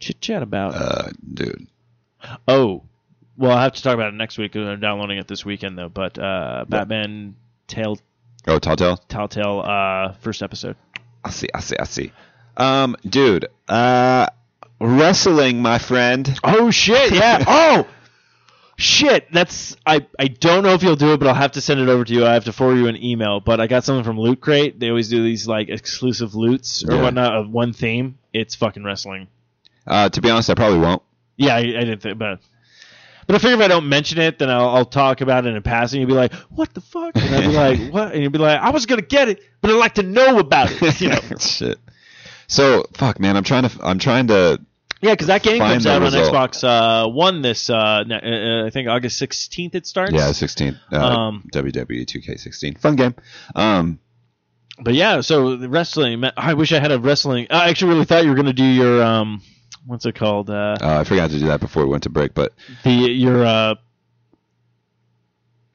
chit 0.00 0.20
chat 0.20 0.42
about. 0.42 0.74
Uh, 0.74 1.08
dude. 1.34 1.66
oh, 2.46 2.82
well, 3.36 3.52
I'll 3.52 3.58
have 3.58 3.74
to 3.74 3.82
talk 3.82 3.94
about 3.94 4.08
it 4.08 4.16
next 4.16 4.38
week. 4.38 4.54
I'm 4.56 4.80
downloading 4.80 5.18
it 5.18 5.28
this 5.28 5.44
weekend 5.44 5.76
though. 5.78 5.88
But 5.88 6.18
uh, 6.18 6.64
Batman 6.68 7.36
Tell 7.68 7.98
Oh, 8.48 8.58
Telltale. 8.60 8.96
Telltale 9.08 9.60
uh, 9.64 10.12
first 10.20 10.40
episode. 10.42 10.76
I 11.26 11.30
see. 11.30 11.48
I 11.52 11.60
see. 11.60 11.76
I 11.78 11.84
see. 11.84 12.12
Um, 12.56 12.96
dude. 13.04 13.46
Uh, 13.68 14.28
wrestling, 14.80 15.60
my 15.60 15.78
friend. 15.78 16.38
Oh 16.44 16.70
shit! 16.70 17.12
Yeah. 17.12 17.42
oh 17.48 17.86
shit! 18.76 19.30
That's 19.32 19.76
I. 19.84 20.06
I 20.18 20.28
don't 20.28 20.62
know 20.62 20.74
if 20.74 20.82
you'll 20.84 20.96
do 20.96 21.12
it, 21.14 21.18
but 21.18 21.26
I'll 21.28 21.34
have 21.34 21.52
to 21.52 21.60
send 21.60 21.80
it 21.80 21.88
over 21.88 22.04
to 22.04 22.12
you. 22.14 22.24
I 22.24 22.34
have 22.34 22.44
to 22.44 22.52
forward 22.52 22.76
you 22.76 22.86
an 22.86 22.96
email. 23.02 23.40
But 23.40 23.60
I 23.60 23.66
got 23.66 23.82
something 23.84 24.04
from 24.04 24.20
Loot 24.20 24.40
Crate. 24.40 24.78
They 24.78 24.88
always 24.88 25.08
do 25.08 25.22
these 25.22 25.48
like 25.48 25.68
exclusive 25.68 26.34
loots 26.34 26.84
or 26.88 26.94
Yeah. 26.94 27.02
whatnot 27.02 27.34
of 27.34 27.50
one 27.50 27.72
theme. 27.72 28.18
It's 28.32 28.54
fucking 28.54 28.84
wrestling. 28.84 29.26
Uh, 29.86 30.08
to 30.08 30.20
be 30.20 30.30
honest, 30.30 30.48
I 30.50 30.54
probably 30.54 30.78
won't. 30.78 31.02
Yeah, 31.36 31.54
I, 31.56 31.58
I 31.58 31.62
didn't 31.62 32.02
think, 32.02 32.18
but. 32.18 32.38
But 33.26 33.34
I 33.36 33.38
figure 33.38 33.56
if 33.56 33.60
I 33.62 33.68
don't 33.68 33.88
mention 33.88 34.18
it, 34.18 34.38
then 34.38 34.50
I'll, 34.50 34.68
I'll 34.68 34.84
talk 34.84 35.20
about 35.20 35.46
it 35.46 35.54
in 35.54 35.62
passing. 35.62 36.00
You'll 36.00 36.08
be 36.08 36.14
like, 36.14 36.32
"What 36.50 36.72
the 36.74 36.80
fuck?" 36.80 37.16
And 37.16 37.34
I'll 37.34 37.40
be 37.42 37.48
like, 37.56 37.92
"What?" 37.92 38.12
And 38.12 38.22
you'll 38.22 38.30
be 38.30 38.38
like, 38.38 38.60
"I 38.60 38.70
was 38.70 38.86
gonna 38.86 39.02
get 39.02 39.28
it, 39.28 39.40
but 39.60 39.70
I'd 39.70 39.78
like 39.78 39.94
to 39.94 40.02
know 40.04 40.38
about 40.38 40.70
it." 40.70 41.00
You 41.00 41.08
know? 41.10 41.20
Shit. 41.40 41.78
So 42.46 42.84
fuck, 42.94 43.18
man. 43.18 43.36
I'm 43.36 43.44
trying 43.44 43.68
to. 43.68 43.78
I'm 43.82 43.98
trying 43.98 44.28
to. 44.28 44.60
Yeah, 45.02 45.10
because 45.12 45.26
that 45.26 45.42
game 45.42 45.58
comes 45.58 45.86
out 45.86 46.02
on. 46.02 46.10
Xbox 46.12 46.64
uh, 46.64 47.08
One 47.08 47.42
this 47.42 47.68
uh, 47.68 47.74
uh, 47.74 48.14
uh, 48.14 48.66
I 48.66 48.70
think 48.70 48.88
August 48.88 49.18
sixteenth 49.18 49.74
it 49.74 49.86
starts. 49.86 50.12
Yeah, 50.14 50.32
16. 50.32 50.80
Uh, 50.90 50.96
Um, 50.96 51.44
WWE 51.52 52.06
2K16. 52.06 52.78
Fun 52.80 52.96
game. 52.96 53.14
Um, 53.54 53.98
But 54.80 54.94
yeah, 54.94 55.20
so 55.20 55.56
wrestling. 55.68 56.24
I 56.36 56.54
wish 56.54 56.72
I 56.72 56.78
had 56.80 56.92
a 56.92 56.98
wrestling. 56.98 57.48
I 57.50 57.68
actually 57.68 57.92
really 57.92 58.04
thought 58.06 58.24
you 58.24 58.30
were 58.30 58.36
gonna 58.36 58.52
do 58.54 58.64
your 58.64 59.02
um, 59.02 59.42
what's 59.86 60.04
it 60.06 60.14
called? 60.14 60.50
Uh, 60.50 60.76
uh, 60.80 60.98
I 61.00 61.04
forgot 61.04 61.30
to 61.30 61.38
do 61.38 61.46
that 61.46 61.60
before 61.60 61.84
we 61.84 61.90
went 61.90 62.02
to 62.04 62.10
break, 62.10 62.34
but 62.34 62.52
the 62.84 62.90
your 62.90 63.44
uh, 63.44 63.74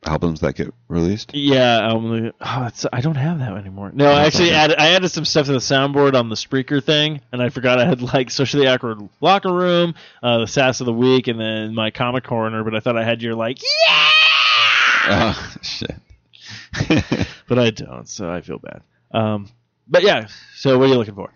albums 0.05 0.41
that 0.41 0.55
get 0.55 0.73
released. 0.87 1.33
yeah. 1.33 1.87
Um, 1.87 2.31
oh, 2.41 2.65
it's, 2.65 2.85
I 2.91 3.01
don't 3.01 3.15
have 3.15 3.39
that 3.39 3.53
anymore. 3.53 3.91
No, 3.93 4.11
I 4.11 4.25
actually 4.25 4.51
added 4.51 4.77
I 4.79 4.89
added 4.89 5.09
some 5.09 5.25
stuff 5.25 5.45
to 5.47 5.53
the 5.53 5.59
soundboard 5.59 6.15
on 6.15 6.29
the 6.29 6.35
Spreaker 6.35 6.83
thing, 6.83 7.21
and 7.31 7.41
I 7.41 7.49
forgot 7.49 7.79
I 7.79 7.85
had 7.85 8.01
like 8.01 8.29
socially 8.29 8.67
awkward 8.67 8.99
locker 9.19 9.53
room, 9.53 9.95
uh, 10.21 10.39
the 10.39 10.47
sass 10.47 10.79
of 10.81 10.85
the 10.85 10.93
week, 10.93 11.27
and 11.27 11.39
then 11.39 11.73
my 11.73 11.91
comic 11.91 12.23
corner. 12.23 12.63
But 12.63 12.75
I 12.75 12.79
thought 12.79 12.97
I 12.97 13.03
had 13.03 13.21
your 13.21 13.35
like 13.35 13.59
yeah, 13.61 14.09
Oh 15.07 15.55
shit. 15.61 15.95
but 17.47 17.59
I 17.59 17.69
don't, 17.69 18.07
so 18.07 18.29
I 18.31 18.41
feel 18.41 18.59
bad. 18.59 18.81
Um, 19.11 19.49
but 19.87 20.03
yeah. 20.03 20.27
So 20.55 20.77
what 20.79 20.85
are 20.85 20.87
you 20.93 20.97
looking 20.97 21.15
for? 21.15 21.31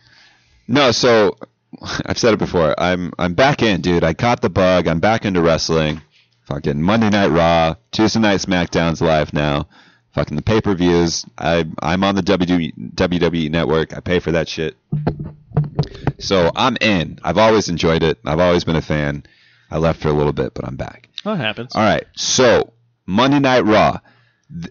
no, 0.67 0.91
so 0.91 1.37
I've 2.05 2.17
said 2.17 2.33
it 2.33 2.39
before. 2.39 2.79
I'm 2.79 3.13
I'm 3.17 3.33
back 3.33 3.61
in, 3.61 3.81
dude. 3.81 4.03
I 4.03 4.13
caught 4.13 4.41
the 4.41 4.49
bug. 4.49 4.87
I'm 4.87 4.99
back 4.99 5.25
into 5.25 5.41
wrestling. 5.41 6.01
Fucking 6.47 6.81
Monday 6.81 7.09
Night 7.09 7.29
Raw, 7.29 7.75
Tuesday 7.91 8.19
Night 8.19 8.39
SmackDown's 8.39 9.01
live 9.01 9.33
now. 9.33 9.67
Fucking 10.13 10.35
the 10.35 10.43
pay 10.43 10.61
per 10.61 10.75
views. 10.75 11.25
I 11.37 11.65
I'm 11.81 12.03
on 12.03 12.15
the 12.15 12.21
WWE, 12.21 12.93
WWE 12.95 13.49
network. 13.49 13.95
I 13.95 13.99
pay 13.99 14.19
for 14.19 14.31
that 14.31 14.47
shit. 14.47 14.77
So 16.19 16.51
I'm 16.55 16.77
in. 16.81 17.19
I've 17.23 17.37
always 17.37 17.67
enjoyed 17.69 18.03
it. 18.03 18.19
I've 18.25 18.39
always 18.39 18.63
been 18.63 18.75
a 18.75 18.81
fan. 18.81 19.25
I 19.69 19.77
left 19.77 20.01
for 20.01 20.09
a 20.09 20.13
little 20.13 20.33
bit, 20.33 20.53
but 20.53 20.65
I'm 20.65 20.75
back. 20.75 21.09
What 21.23 21.37
happens? 21.37 21.75
All 21.75 21.81
right. 21.81 22.05
So 22.15 22.73
Monday 23.05 23.39
Night 23.39 23.65
Raw. 23.65 23.99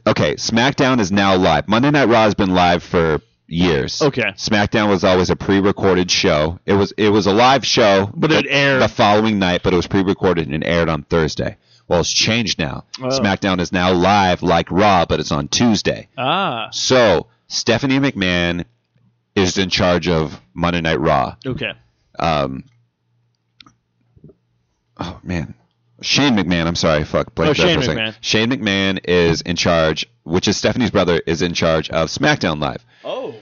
Okay, 0.07 0.37
SmackDown 0.37 1.01
is 1.01 1.11
now 1.11 1.35
live. 1.35 1.67
Monday 1.69 1.91
Night 1.91 2.09
Raw 2.09 2.23
has 2.23 2.35
been 2.35 2.55
live 2.55 2.83
for 2.83 3.21
years. 3.47 4.01
Okay. 4.03 4.33
SmackDown 4.37 4.89
was 4.89 5.05
always 5.05 5.31
a 5.31 5.37
pre-recorded 5.37 6.11
show. 6.11 6.59
It 6.67 6.73
was 6.75 6.93
it 6.97 7.11
was 7.11 7.27
a 7.27 7.33
live 7.33 7.65
show, 7.67 8.11
But 8.15 8.33
it 8.33 8.47
aired- 8.49 8.83
the 8.83 8.89
following 8.89 9.39
night, 9.39 9.63
but 9.63 9.73
it 9.73 9.77
was 9.77 9.87
pre-recorded 9.87 10.49
and 10.49 10.65
aired 10.65 10.89
on 10.89 11.03
Thursday. 11.03 11.57
Well, 11.87 12.01
it's 12.01 12.13
changed 12.13 12.59
now. 12.59 12.85
Oh. 13.03 13.09
SmackDown 13.09 13.61
is 13.61 13.71
now 13.71 13.93
live 13.93 14.43
like 14.43 14.71
Raw, 14.71 15.05
but 15.05 15.21
it's 15.21 15.31
on 15.33 15.49
Tuesday. 15.49 16.09
Ah, 16.17 16.69
So 16.73 17.27
Stephanie 17.49 17.99
McMahon 17.99 18.65
is 19.37 19.59
in 19.59 19.69
charge 19.69 20.09
of 20.09 20.41
Monday 20.55 20.81
Night 20.81 20.99
Raw. 21.01 21.37
okay. 21.47 21.73
Um, 22.19 22.65
oh 24.99 25.19
man, 25.23 25.55
Shane 26.01 26.37
McMahon. 26.37 26.67
I'm 26.67 26.77
sorry, 26.77 27.05
fuck. 27.05 27.33
Oh, 27.37 27.53
Shane 27.53 27.75
for 27.77 27.81
a 27.81 27.85
second. 27.85 27.99
McMahon. 28.03 28.15
Shane 28.21 28.51
McMahon 28.51 29.01
is 29.05 29.41
in 29.43 29.57
charge, 29.57 30.07
which 30.25 30.49
is 30.49 30.57
Stephanie's 30.57 30.91
brother, 30.91 31.21
is 31.27 31.41
in 31.43 31.55
charge 31.55 31.89
of 31.91 32.09
SmackDown 32.09 32.61
Live. 32.61 32.85
Oh, 33.05 33.35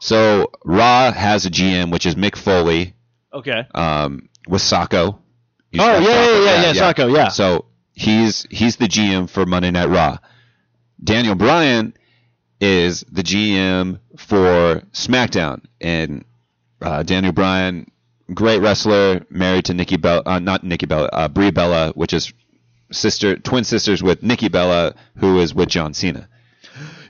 So 0.00 0.50
Raw 0.64 1.12
has 1.12 1.46
a 1.46 1.50
GM, 1.50 1.92
which 1.92 2.06
is 2.06 2.14
Mick 2.16 2.36
Foley, 2.36 2.94
okay. 3.32 3.66
um, 3.74 4.28
with 4.48 4.62
Socko. 4.62 5.14
Oh, 5.14 5.20
yeah, 5.72 5.82
Socko? 6.00 6.04
yeah, 6.04 6.62
yeah, 6.62 6.72
yeah, 6.72 6.92
Socko, 6.92 7.14
yeah. 7.16 7.28
So 7.28 7.66
he's 7.92 8.46
he's 8.50 8.76
the 8.76 8.86
GM 8.88 9.28
for 9.30 9.46
Monday 9.46 9.70
Night 9.70 9.88
Raw. 9.88 10.18
Daniel 11.02 11.34
Bryan 11.34 11.94
is 12.60 13.04
the 13.10 13.22
GM 13.22 14.00
for 14.18 14.82
SmackDown, 14.92 15.64
and 15.80 16.24
uh, 16.82 17.02
Daniel 17.02 17.32
Bryan, 17.32 17.90
great 18.34 18.60
wrestler, 18.60 19.24
married 19.30 19.66
to 19.66 19.74
Nikki 19.74 19.96
Bella, 19.96 20.22
uh, 20.26 20.38
not 20.38 20.64
Nikki 20.64 20.86
Bella, 20.86 21.08
uh, 21.12 21.28
Brie 21.28 21.50
Bella, 21.50 21.92
which 21.94 22.12
is 22.12 22.32
sister, 22.92 23.36
twin 23.36 23.64
sisters 23.64 24.02
with 24.02 24.22
Nikki 24.22 24.48
Bella, 24.48 24.94
who 25.16 25.38
is 25.40 25.54
with 25.54 25.68
John 25.68 25.94
Cena. 25.94 26.28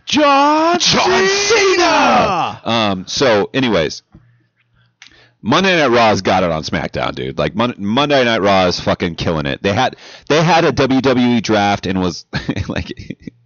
John, 0.06 0.78
John 0.78 1.26
Cena. 1.26 2.60
Um. 2.64 3.06
So, 3.06 3.48
anyways, 3.54 4.02
Monday 5.42 5.76
Night 5.76 5.94
Raw's 5.94 6.20
got 6.22 6.42
it 6.42 6.50
on 6.50 6.62
SmackDown, 6.62 7.14
dude. 7.14 7.38
Like 7.38 7.54
Mon- 7.54 7.74
Monday 7.78 8.24
Night 8.24 8.42
Raw 8.42 8.66
is 8.66 8.80
fucking 8.80 9.14
killing 9.14 9.46
it. 9.46 9.62
They 9.62 9.72
had 9.72 9.96
they 10.28 10.42
had 10.42 10.64
a 10.64 10.72
WWE 10.72 11.42
draft 11.42 11.86
and 11.86 12.00
was 12.00 12.26
like 12.68 12.92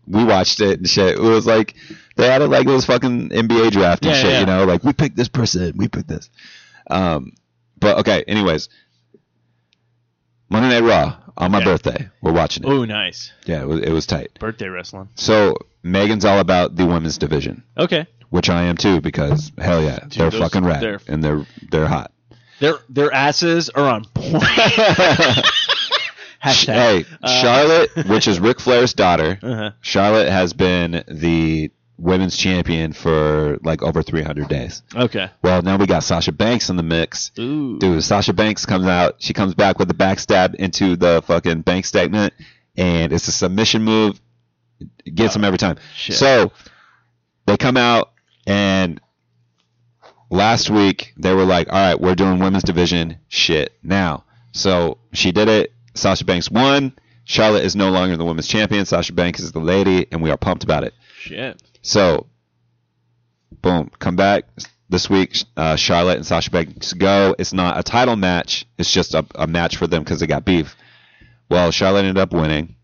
we 0.06 0.24
watched 0.24 0.60
it 0.60 0.78
and 0.78 0.88
shit. 0.88 1.18
It 1.18 1.20
was 1.20 1.46
like 1.46 1.74
they 2.16 2.26
had 2.28 2.40
it 2.42 2.48
like 2.48 2.66
it 2.66 2.70
was 2.70 2.86
fucking 2.86 3.28
NBA 3.30 3.70
draft 3.72 4.04
and 4.06 4.14
Yeah, 4.14 4.20
shit. 4.22 4.30
yeah. 4.32 4.40
You 4.40 4.46
know, 4.46 4.64
like 4.64 4.84
we 4.84 4.92
picked 4.92 5.16
this 5.16 5.28
person, 5.28 5.76
we 5.76 5.88
picked 5.88 6.08
this. 6.08 6.30
Um. 6.90 7.32
But 7.78 7.98
okay. 7.98 8.24
Anyways, 8.26 8.70
Monday 10.48 10.68
Night 10.80 10.88
Raw 10.88 11.16
on 11.36 11.50
my 11.52 11.58
Okay. 11.58 11.64
birthday. 11.64 12.08
We're 12.22 12.32
watching 12.32 12.64
it. 12.64 12.68
Oh, 12.68 12.84
nice. 12.84 13.32
Yeah, 13.46 13.62
it 13.62 13.68
was, 13.68 13.80
it 13.80 13.90
was 13.90 14.06
tight. 14.06 14.30
Birthday 14.38 14.68
wrestling. 14.68 15.08
So 15.14 15.54
Megan's 15.82 16.24
all 16.24 16.38
about 16.38 16.76
the 16.76 16.86
women's 16.86 17.18
division 17.18 17.62
Okay. 17.76 18.06
which 18.30 18.48
I 18.48 18.62
am 18.64 18.76
too 18.76 19.00
because 19.00 19.52
hell 19.58 19.82
yeah, 19.82 19.98
they're 20.08 20.30
those- 20.30 20.40
fucking 20.40 20.64
rad 20.64 20.80
they're- 20.82 21.00
and 21.08 21.22
they're 21.22 21.46
they're 21.70 21.86
hot. 21.86 22.10
Their 22.60 22.74
their 22.88 23.12
asses 23.12 23.68
are 23.70 23.84
on 23.84 24.04
point. 24.14 24.42
Hashtag. 26.42 26.74
Hey, 26.74 27.04
Uh, 27.22 27.40
Charlotte, 27.42 27.90
which 28.06 28.28
is 28.28 28.38
Ric 28.38 28.60
Flair's 28.60 28.92
daughter, 28.92 29.38
Uh-huh. 29.42 29.70
Charlotte 29.80 30.28
has 30.30 30.52
been 30.52 31.02
the 31.08 31.70
women's 31.96 32.36
champion 32.36 32.92
for 32.92 33.58
like 33.62 33.82
over 33.82 34.02
300 34.02 34.48
days. 34.48 34.82
Okay. 34.94 35.30
Well, 35.42 35.62
now 35.62 35.76
we 35.76 35.86
got 35.86 36.02
Sasha 36.02 36.32
Banks 36.32 36.68
in 36.68 36.76
the 36.76 36.82
mix. 36.82 37.30
Ooh. 37.38 37.78
Dude, 37.78 38.02
Sasha 38.02 38.32
Banks 38.32 38.66
comes 38.66 38.86
out. 38.86 39.16
She 39.18 39.32
comes 39.32 39.54
back 39.54 39.78
with 39.78 39.88
the 39.88 39.94
backstab 39.94 40.54
into 40.56 40.96
the 40.96 41.22
fucking 41.26 41.62
bank 41.62 41.84
statement, 41.84 42.34
and 42.76 43.12
it's 43.12 43.28
a 43.28 43.32
submission 43.32 43.82
move. 43.82 44.20
It 45.04 45.14
gets 45.14 45.34
them 45.34 45.44
every 45.44 45.58
time. 45.58 45.76
shit. 45.94 46.16
So 46.16 46.50
they 47.46 47.56
come 47.56 47.76
out, 47.76 48.10
and 48.46 49.00
last 50.30 50.70
week 50.70 51.12
they 51.16 51.32
were 51.32 51.44
like, 51.44 51.68
"All 51.72 51.74
right, 51.78 52.00
we're 52.00 52.14
doing 52.16 52.38
women's 52.40 52.64
division 52.64 53.18
shit 53.28 53.72
now." 53.82 54.24
So 54.52 54.98
she 55.12 55.32
did 55.32 55.48
it. 55.48 55.72
Sasha 55.94 56.24
Banks 56.24 56.50
won. 56.50 56.92
Charlotte 57.24 57.64
is 57.64 57.74
no 57.76 57.90
longer 57.90 58.16
the 58.16 58.24
women's 58.24 58.48
champion. 58.48 58.84
Sasha 58.84 59.12
Banks 59.12 59.40
is 59.40 59.52
the 59.52 59.60
lady, 59.60 60.06
and 60.10 60.20
we 60.22 60.30
are 60.30 60.36
pumped 60.36 60.64
about 60.64 60.84
it. 60.84 60.92
Shit. 61.18 61.62
So, 61.84 62.26
boom, 63.60 63.90
come 63.98 64.16
back 64.16 64.44
this 64.88 65.10
week. 65.10 65.36
Uh, 65.54 65.76
Charlotte 65.76 66.16
and 66.16 66.24
Sasha 66.26 66.50
Banks 66.50 66.94
go. 66.94 67.36
It's 67.38 67.52
not 67.52 67.78
a 67.78 67.82
title 67.82 68.16
match. 68.16 68.66
It's 68.78 68.90
just 68.90 69.14
a, 69.14 69.24
a 69.34 69.46
match 69.46 69.76
for 69.76 69.86
them 69.86 70.02
because 70.02 70.20
they 70.20 70.26
got 70.26 70.44
beef. 70.46 70.74
Well, 71.50 71.70
Charlotte 71.70 72.00
ended 72.06 72.18
up 72.18 72.32
winning, 72.32 72.76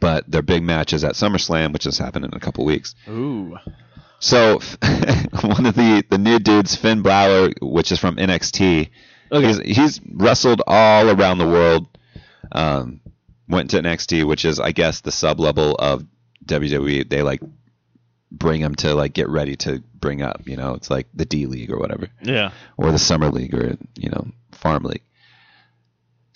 but 0.00 0.28
their 0.28 0.42
big 0.42 0.64
match 0.64 0.92
is 0.92 1.04
at 1.04 1.12
SummerSlam, 1.12 1.72
which 1.72 1.86
is 1.86 1.96
happening 1.96 2.30
in 2.32 2.36
a 2.36 2.40
couple 2.40 2.64
weeks. 2.64 2.96
Ooh. 3.08 3.56
So, 4.18 4.54
one 5.42 5.66
of 5.66 5.76
the 5.76 6.04
the 6.10 6.18
new 6.18 6.40
dudes, 6.40 6.74
Finn 6.74 7.02
Balor, 7.02 7.52
which 7.62 7.92
is 7.92 8.00
from 8.00 8.16
NXT, 8.16 8.90
Okay. 9.30 9.46
he's, 9.46 9.58
he's 9.76 10.00
wrestled 10.12 10.62
all 10.66 11.10
around 11.10 11.38
the 11.38 11.46
world. 11.46 11.86
Um, 12.50 13.00
went 13.48 13.70
to 13.70 13.80
NXT, 13.82 14.26
which 14.26 14.44
is, 14.44 14.58
I 14.58 14.72
guess, 14.72 15.00
the 15.00 15.12
sub 15.12 15.38
level 15.38 15.76
of 15.76 16.04
WWE. 16.46 17.08
They 17.08 17.22
like 17.22 17.40
bring 18.38 18.60
him 18.60 18.74
to 18.76 18.94
like 18.94 19.12
get 19.12 19.28
ready 19.28 19.56
to 19.56 19.82
bring 20.00 20.22
up. 20.22 20.46
You 20.46 20.56
know, 20.56 20.74
it's 20.74 20.90
like 20.90 21.06
the 21.14 21.24
D 21.24 21.46
League 21.46 21.70
or 21.70 21.78
whatever, 21.78 22.08
Yeah. 22.22 22.50
or 22.76 22.92
the 22.92 22.98
Summer 22.98 23.30
League 23.30 23.54
or 23.54 23.76
you 23.96 24.10
know 24.10 24.26
Farm 24.52 24.84
League. 24.84 25.02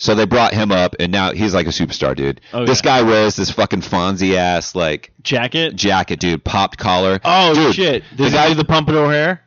So 0.01 0.15
they 0.15 0.27
brought 0.27 0.55
him 0.55 0.71
up, 0.71 0.95
and 1.01 1.11
now 1.11 1.33
he's 1.33 1.53
like 1.55 1.67
a 1.67 1.71
superstar, 1.71 2.15
dude. 2.15 2.41
Oh, 2.53 2.65
this 2.65 2.79
yeah. 2.85 3.01
guy 3.01 3.03
wears 3.03 3.35
this 3.35 3.51
fucking 3.51 3.81
Fonzie 3.81 4.35
ass 4.37 4.77
like 4.77 5.11
Jacket. 5.23 5.75
jacket, 5.75 6.21
dude, 6.21 6.45
popped 6.45 6.79
collar. 6.79 7.19
Oh 7.25 7.53
dude, 7.55 7.75
shit! 7.75 8.05
the 8.17 8.25
Does 8.25 8.33
guy- 8.33 8.49
he 8.49 8.55
do 8.55 8.59
the 8.59 8.65
pompadour 8.65 9.11
hair? 9.13 9.43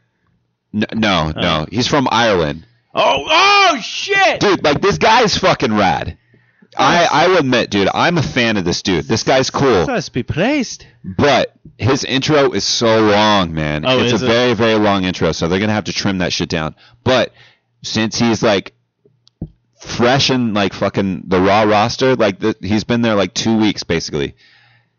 N- 0.73 0.85
no, 0.93 1.31
no, 1.35 1.61
oh. 1.61 1.65
he's 1.71 1.87
from 1.87 2.07
Ireland. 2.11 2.65
Oh, 2.93 3.25
oh 3.29 3.79
shit! 3.81 4.41
dude, 4.41 4.61
like 4.63 4.81
this 4.81 4.97
guy's 4.97 5.37
fucking 5.37 5.73
rad. 5.73 6.17
I 6.77 7.05
I 7.11 7.27
will 7.27 7.37
admit, 7.39 7.69
dude, 7.69 7.89
I'm 7.93 8.17
a 8.17 8.23
fan 8.23 8.57
of 8.57 8.63
this 8.65 8.81
dude. 8.81 9.05
This 9.05 9.23
guy's 9.23 9.49
cool, 9.49 9.85
Must 9.87 10.13
be 10.13 10.23
praised. 10.23 10.85
but 11.03 11.53
his 11.77 12.03
intro 12.03 12.51
is 12.51 12.63
so 12.63 13.01
long, 13.01 13.53
man. 13.53 13.83
Oh, 13.85 13.99
it's 13.99 14.13
is 14.13 14.21
a 14.21 14.25
it? 14.25 14.29
very 14.29 14.53
very 14.53 14.75
long 14.75 15.03
intro, 15.03 15.31
so 15.33 15.47
they're 15.47 15.59
gonna 15.59 15.73
have 15.73 15.85
to 15.85 15.93
trim 15.93 16.19
that 16.19 16.31
shit 16.33 16.49
down. 16.49 16.75
But 17.03 17.33
since 17.83 18.17
he's 18.19 18.41
like 18.41 18.73
fresh 19.79 20.29
and 20.29 20.53
like 20.53 20.73
fucking 20.73 21.23
the 21.27 21.41
Raw 21.41 21.63
roster, 21.63 22.15
like 22.15 22.39
the, 22.39 22.55
he's 22.61 22.83
been 22.83 23.01
there 23.01 23.15
like 23.15 23.33
two 23.33 23.57
weeks 23.57 23.83
basically. 23.83 24.35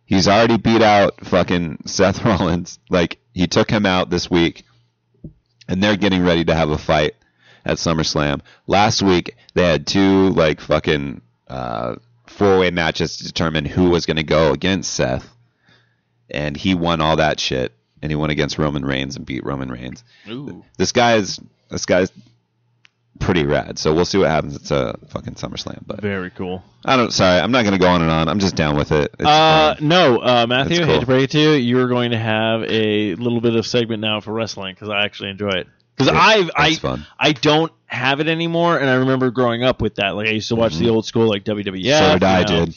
He's 0.05 0.29
already 0.29 0.59
beat 0.59 0.83
out 0.83 1.25
fucking 1.25 1.85
Seth 1.87 2.23
Rollins. 2.25 2.79
Like 2.91 3.19
he 3.33 3.47
took 3.47 3.71
him 3.71 3.87
out 3.87 4.11
this 4.11 4.31
week, 4.31 4.65
and 5.69 5.83
they're 5.83 5.97
getting 5.97 6.23
ready 6.23 6.45
to 6.45 6.55
have 6.55 6.69
a 6.71 6.77
fight 6.79 7.15
at 7.65 7.79
SummerSlam. 7.79 8.41
Last 8.67 9.01
week 9.03 9.37
they 9.55 9.63
had 9.63 9.87
two 9.87 10.29
like 10.31 10.61
fucking 10.61 11.23
uh, 11.53 11.97
four-way 12.27 12.71
matches 12.71 13.19
to 13.19 13.25
determine 13.25 13.65
who 13.65 13.91
was 13.91 14.07
going 14.07 14.17
to 14.17 14.23
go 14.23 14.53
against 14.53 14.93
Seth, 14.95 15.29
and 16.31 16.57
he 16.57 16.75
won 16.75 17.01
all 17.01 17.17
that 17.17 17.39
shit. 17.41 17.73
And 18.03 18.11
he 18.11 18.17
went 18.17 18.33
against 18.33 18.59
Roman 18.59 18.85
Reigns 18.85 19.15
and 19.17 19.25
beat 19.25 19.45
Roman 19.45 19.71
Reigns. 19.71 20.03
Ooh. 20.29 20.65
This 20.77 20.91
guy 20.91 21.15
is 21.17 21.39
this 21.71 21.87
guy's 21.87 22.11
pretty 23.21 23.45
rad. 23.45 23.79
So 23.79 23.95
we'll 23.95 24.05
see 24.05 24.19
what 24.19 24.29
happens. 24.29 24.57
It's 24.57 24.73
a 24.73 24.99
fucking 25.11 25.35
SummerSlam, 25.35 25.85
but 25.87 26.01
Very 26.01 26.31
cool. 26.31 26.65
I 26.85 26.97
don't. 26.97 27.13
Sorry, 27.13 27.39
I'm 27.39 27.53
not 27.53 27.63
going 27.63 27.75
to 27.75 27.79
go 27.79 27.87
on 27.87 28.03
and 28.03 28.11
on. 28.11 28.29
I'm 28.29 28.41
just 28.41 28.57
down 28.57 28.75
with 28.77 28.91
it. 28.91 29.15
It's 29.21 29.29
Uh, 29.29 29.77
fun. 29.79 29.87
no, 29.89 30.19
uh, 30.19 30.47
Matthew, 30.49 30.79
That's 30.79 30.87
hate 30.89 30.93
cool. 30.95 31.01
to 31.01 31.07
break 31.07 31.25
it 31.25 31.31
to 31.33 31.39
you, 31.39 31.51
you're 31.53 31.87
going 31.89 32.11
to 32.11 32.19
have 32.19 32.65
a 32.65 33.15
little 33.15 33.41
bit 33.41 33.55
of 33.55 33.65
segment 33.67 34.01
now 34.01 34.19
for 34.21 34.33
wrestling 34.33 34.75
because 34.75 34.89
I 34.89 35.05
actually 35.05 35.31
enjoy 35.31 35.51
it. 35.51 35.69
Because 35.97 36.13
I 36.15 36.49
I 36.57 36.75
fun. 36.77 37.07
I 37.19 37.33
don't 37.33 37.73
have 37.87 38.21
it 38.21 38.29
anymore, 38.29 38.79
and 38.79 38.89
I 38.89 38.95
remember 38.95 39.31
growing 39.31 39.63
up 39.63 39.83
with 39.83 39.97
that. 39.97 40.11
Like 40.11 40.29
I 40.29 40.33
used 40.33 40.49
to 40.49 40.57
watch 40.57 40.77
the 40.77 40.89
old 40.89 41.05
school 41.07 41.29
like 41.29 41.45
WWF, 41.45 41.65
Mm-hmm. 41.65 42.13
so 42.13 42.13
did 42.15 42.23
I, 42.25 42.41
know, 42.43 42.67
dude. 42.67 42.75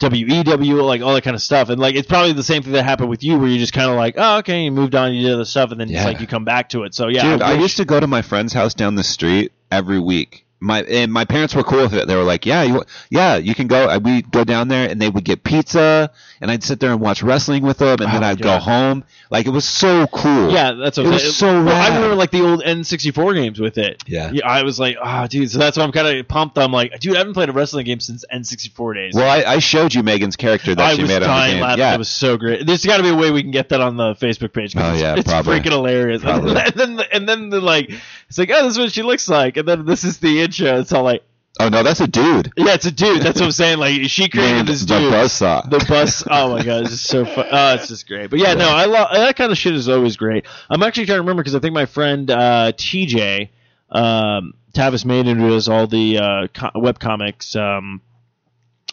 WCW, 0.00 0.86
like 0.86 1.02
all 1.02 1.14
that 1.14 1.24
kind 1.24 1.34
of 1.34 1.42
stuff, 1.42 1.70
and 1.70 1.80
like 1.80 1.96
it's 1.96 2.06
probably 2.06 2.32
the 2.32 2.42
same 2.44 2.62
thing 2.62 2.72
that 2.74 2.84
happened 2.84 3.08
with 3.10 3.24
you, 3.24 3.36
where 3.38 3.48
you 3.48 3.58
just 3.58 3.72
kind 3.72 3.90
of 3.90 3.96
like, 3.96 4.14
oh, 4.16 4.38
okay, 4.38 4.62
you 4.64 4.70
moved 4.70 4.94
on, 4.94 5.12
you 5.14 5.22
did 5.22 5.32
other 5.34 5.44
stuff, 5.44 5.72
and 5.72 5.80
then 5.80 5.88
Yeah. 5.88 5.98
it's 5.98 6.06
like 6.06 6.20
you 6.20 6.26
come 6.28 6.44
back 6.44 6.68
to 6.70 6.84
it. 6.84 6.94
So 6.94 7.08
yeah, 7.08 7.22
Dude, 7.32 7.42
I 7.42 7.54
wish- 7.54 7.62
used 7.62 7.76
to 7.78 7.84
go 7.84 7.98
to 7.98 8.06
my 8.06 8.22
friend's 8.22 8.52
house 8.52 8.74
down 8.74 8.94
the 8.94 9.02
street 9.02 9.50
every 9.72 9.98
week. 9.98 10.44
My 10.60 10.82
and 10.82 11.12
my 11.12 11.24
parents 11.24 11.54
were 11.54 11.62
cool 11.62 11.82
with 11.82 11.94
it. 11.94 12.08
They 12.08 12.16
were 12.16 12.24
like, 12.24 12.44
"Yeah, 12.44 12.62
you, 12.64 12.82
yeah, 13.10 13.36
you 13.36 13.54
can 13.54 13.68
go." 13.68 13.96
We'd 13.98 14.30
go 14.30 14.42
down 14.44 14.68
there, 14.68 14.88
and 14.88 15.00
they 15.00 15.08
would 15.08 15.24
get 15.24 15.44
pizza, 15.44 16.10
and 16.40 16.50
I'd 16.50 16.64
sit 16.64 16.80
there 16.80 16.90
and 16.90 17.00
watch 17.00 17.22
wrestling 17.22 17.62
with 17.62 17.78
them, 17.78 18.00
and 18.00 18.12
then 18.12 18.24
Oh, 18.24 18.26
I'd 18.26 18.40
God. 18.40 18.58
go 18.58 18.64
home. 18.64 19.04
Like 19.30 19.46
it 19.46 19.50
was 19.50 19.64
so 19.66 20.06
cool. 20.08 20.50
Yeah, 20.50 20.72
that's 20.72 20.96
what 20.98 21.06
It 21.06 21.10
was 21.10 21.22
saying. 21.22 21.32
so 21.34 21.64
Well, 21.64 21.76
I 21.76 21.94
remember 21.94 22.16
like 22.16 22.30
the 22.30 22.40
old 22.42 22.62
N64 22.62 23.34
games 23.34 23.60
with 23.60 23.76
it. 23.78 24.02
Yeah. 24.06 24.30
yeah 24.32 24.46
I 24.48 24.62
was 24.62 24.80
like, 24.80 24.96
oh, 25.02 25.26
dude. 25.26 25.50
So 25.50 25.58
that's 25.58 25.76
why 25.76 25.84
I'm 25.84 25.92
kind 25.92 26.08
of 26.18 26.26
pumped. 26.28 26.56
I'm 26.58 26.72
like, 26.72 26.98
dude, 27.00 27.14
I 27.14 27.18
haven't 27.18 27.34
played 27.34 27.50
a 27.50 27.52
wrestling 27.52 27.84
game 27.84 28.00
since 28.00 28.24
N64 28.32 28.94
days. 28.94 29.14
Well, 29.14 29.28
I, 29.30 29.44
I 29.54 29.58
showed 29.58 29.92
you 29.94 30.02
Megan's 30.02 30.36
character 30.36 30.74
that 30.74 30.82
I 30.84 30.94
she 30.94 31.02
was 31.02 31.08
made 31.10 31.16
on 31.16 31.20
the 31.22 31.26
dying 31.26 31.52
game. 31.54 31.62
laughing. 31.62 31.78
Yeah, 31.80 31.94
It 31.94 31.98
was 31.98 32.08
so 32.08 32.36
great. 32.38 32.66
There's 32.66 32.84
got 32.86 32.96
to 32.96 33.02
be 33.02 33.10
a 33.10 33.14
way 33.16 33.30
we 33.30 33.42
can 33.42 33.50
get 33.50 33.68
that 33.68 33.80
on 33.82 33.96
the 33.98 34.14
Facebook 34.14 34.52
page. 34.54 34.74
Oh, 34.76 34.94
yeah, 34.98 35.14
it's 35.16 35.30
probably. 35.30 35.60
freaking 35.60 35.72
hilarious. 35.72 36.22
And 36.24 36.74
then, 36.74 36.96
the, 36.96 37.14
and 37.14 37.28
then 37.28 37.50
the 37.50 37.60
like, 37.60 37.90
it's 38.28 38.38
like, 38.38 38.50
oh, 38.52 38.62
this 38.64 38.72
is 38.72 38.78
what 38.78 38.92
she 38.92 39.02
looks 39.02 39.28
like, 39.28 39.56
and 39.56 39.66
then 39.66 39.84
this 39.84 40.04
is 40.04 40.18
the 40.18 40.40
intro. 40.42 40.80
It's 40.80 40.92
all 40.92 41.02
like, 41.02 41.22
oh 41.60 41.68
no, 41.68 41.82
that's 41.82 42.00
a 42.00 42.06
dude. 42.06 42.52
yeah, 42.56 42.74
it's 42.74 42.86
a 42.86 42.90
dude. 42.90 43.22
That's 43.22 43.40
what 43.40 43.46
I'm 43.46 43.52
saying. 43.52 43.78
Like, 43.78 44.02
she 44.08 44.28
created 44.28 44.66
this 44.66 44.82
the 44.82 44.98
dude. 44.98 45.12
Buzzsaw. 45.12 45.68
The 45.70 45.84
bus. 45.88 46.24
Oh 46.30 46.50
my 46.50 46.62
god, 46.62 46.82
it's 46.82 46.90
just 46.90 47.06
so 47.06 47.24
fun. 47.24 47.46
Oh, 47.50 47.74
it's 47.74 47.88
just 47.88 48.06
great. 48.06 48.30
But 48.30 48.38
yeah, 48.38 48.54
no, 48.54 48.68
I 48.68 48.84
love 48.86 49.08
that 49.12 49.36
kind 49.36 49.50
of 49.50 49.58
shit. 49.58 49.74
Is 49.74 49.88
always 49.88 50.16
great. 50.16 50.46
I'm 50.68 50.82
actually 50.82 51.06
trying 51.06 51.16
to 51.16 51.22
remember 51.22 51.42
because 51.42 51.54
I 51.54 51.60
think 51.60 51.74
my 51.74 51.86
friend 51.86 52.30
uh, 52.30 52.72
TJ 52.76 53.48
um, 53.90 54.54
Tavis 54.74 55.04
Maiden, 55.04 55.38
who 55.38 55.48
does 55.50 55.68
all 55.68 55.86
the 55.86 56.18
uh, 56.18 56.46
co- 56.48 56.78
web 56.78 56.98
comics, 56.98 57.56
um, 57.56 58.02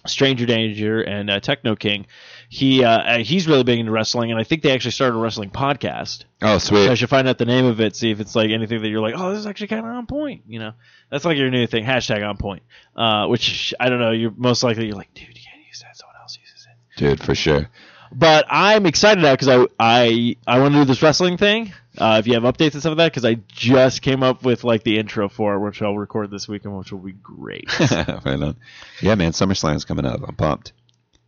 Stranger 0.07 0.45
Danger 0.45 1.01
and 1.01 1.29
uh, 1.29 1.39
Techno 1.39 1.75
King, 1.75 2.05
he 2.49 2.83
uh, 2.83 2.89
uh, 2.89 3.17
he's 3.19 3.47
really 3.47 3.63
big 3.63 3.79
into 3.79 3.91
wrestling, 3.91 4.31
and 4.31 4.39
I 4.39 4.43
think 4.43 4.61
they 4.61 4.71
actually 4.71 4.91
started 4.91 5.17
a 5.17 5.19
wrestling 5.19 5.49
podcast. 5.49 6.25
Oh 6.41 6.57
So 6.57 6.75
I 6.75 6.93
should 6.95 7.09
find 7.09 7.27
out 7.27 7.37
the 7.37 7.45
name 7.45 7.65
of 7.65 7.81
it, 7.81 7.95
see 7.95 8.11
if 8.11 8.19
it's 8.19 8.35
like 8.35 8.49
anything 8.49 8.81
that 8.81 8.87
you're 8.89 9.01
like, 9.01 9.15
oh, 9.17 9.31
this 9.31 9.39
is 9.39 9.47
actually 9.47 9.67
kind 9.67 9.85
of 9.85 9.91
on 9.91 10.05
point. 10.05 10.43
You 10.47 10.59
know, 10.59 10.73
that's 11.09 11.25
like 11.25 11.37
your 11.37 11.49
new 11.49 11.67
thing, 11.67 11.85
hashtag 11.85 12.27
on 12.27 12.37
point. 12.37 12.63
Uh, 12.95 13.27
which 13.27 13.73
I 13.79 13.89
don't 13.89 13.99
know. 13.99 14.11
You're 14.11 14.33
most 14.35 14.63
likely 14.63 14.87
you're 14.87 14.95
like, 14.95 15.13
dude, 15.13 15.27
you 15.27 15.43
can't 15.43 15.65
use 15.67 15.79
that. 15.81 15.97
Someone 15.97 16.15
else 16.21 16.37
uses 16.39 16.67
it. 16.67 16.99
Dude, 16.99 17.23
for 17.23 17.35
sure. 17.35 17.69
But 18.11 18.45
I'm 18.49 18.85
excited 18.85 19.21
now 19.21 19.33
because 19.33 19.49
I 19.49 19.65
I 19.79 20.35
I 20.47 20.59
want 20.59 20.73
to 20.73 20.81
do 20.81 20.85
this 20.85 21.01
wrestling 21.01 21.37
thing. 21.37 21.73
Uh, 21.97 22.17
if 22.19 22.27
you 22.27 22.33
have 22.33 22.43
updates 22.43 22.73
and 22.73 22.81
stuff 22.81 22.91
like 22.91 22.97
that, 22.97 23.11
because 23.11 23.25
I 23.25 23.35
just 23.47 24.01
came 24.01 24.21
up 24.21 24.43
with 24.43 24.63
like 24.63 24.83
the 24.83 24.97
intro 24.97 25.29
for 25.29 25.55
it, 25.55 25.59
which 25.59 25.81
I'll 25.81 25.97
record 25.97 26.29
this 26.29 26.47
weekend, 26.47 26.77
which 26.77 26.91
will 26.91 26.99
be 26.99 27.13
great. 27.13 27.67
right 27.91 28.25
on. 28.25 28.57
Yeah, 29.01 29.15
man, 29.15 29.31
SummerSlam's 29.31 29.85
coming 29.85 30.05
up. 30.05 30.21
I'm 30.27 30.35
pumped. 30.35 30.73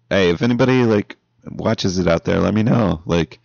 Hey, 0.09 0.29
if 0.29 0.41
anybody 0.41 0.83
like 0.83 1.17
watches 1.49 1.99
it 1.99 2.07
out 2.07 2.23
there, 2.23 2.39
let 2.39 2.53
me 2.53 2.63
know. 2.63 3.01
Like, 3.05 3.39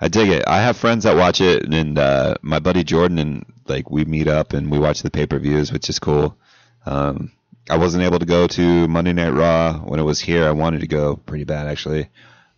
I 0.00 0.08
dig 0.08 0.28
it. 0.28 0.44
I 0.46 0.62
have 0.62 0.76
friends 0.76 1.04
that 1.04 1.16
watch 1.16 1.40
it, 1.40 1.64
and 1.72 1.98
uh, 1.98 2.34
my 2.42 2.58
buddy 2.58 2.84
Jordan 2.84 3.18
and 3.18 3.46
like 3.66 3.90
we 3.90 4.04
meet 4.04 4.28
up 4.28 4.52
and 4.52 4.70
we 4.70 4.78
watch 4.78 5.02
the 5.02 5.10
pay 5.10 5.26
per 5.26 5.38
views, 5.38 5.72
which 5.72 5.88
is 5.88 5.98
cool. 5.98 6.36
Um, 6.84 7.32
I 7.70 7.76
wasn't 7.78 8.04
able 8.04 8.18
to 8.18 8.26
go 8.26 8.46
to 8.48 8.88
Monday 8.88 9.12
Night 9.12 9.30
Raw 9.30 9.78
when 9.78 10.00
it 10.00 10.04
was 10.04 10.20
here. 10.20 10.44
I 10.46 10.50
wanted 10.50 10.80
to 10.80 10.88
go 10.88 11.16
pretty 11.16 11.44
bad 11.44 11.68
actually, 11.68 12.08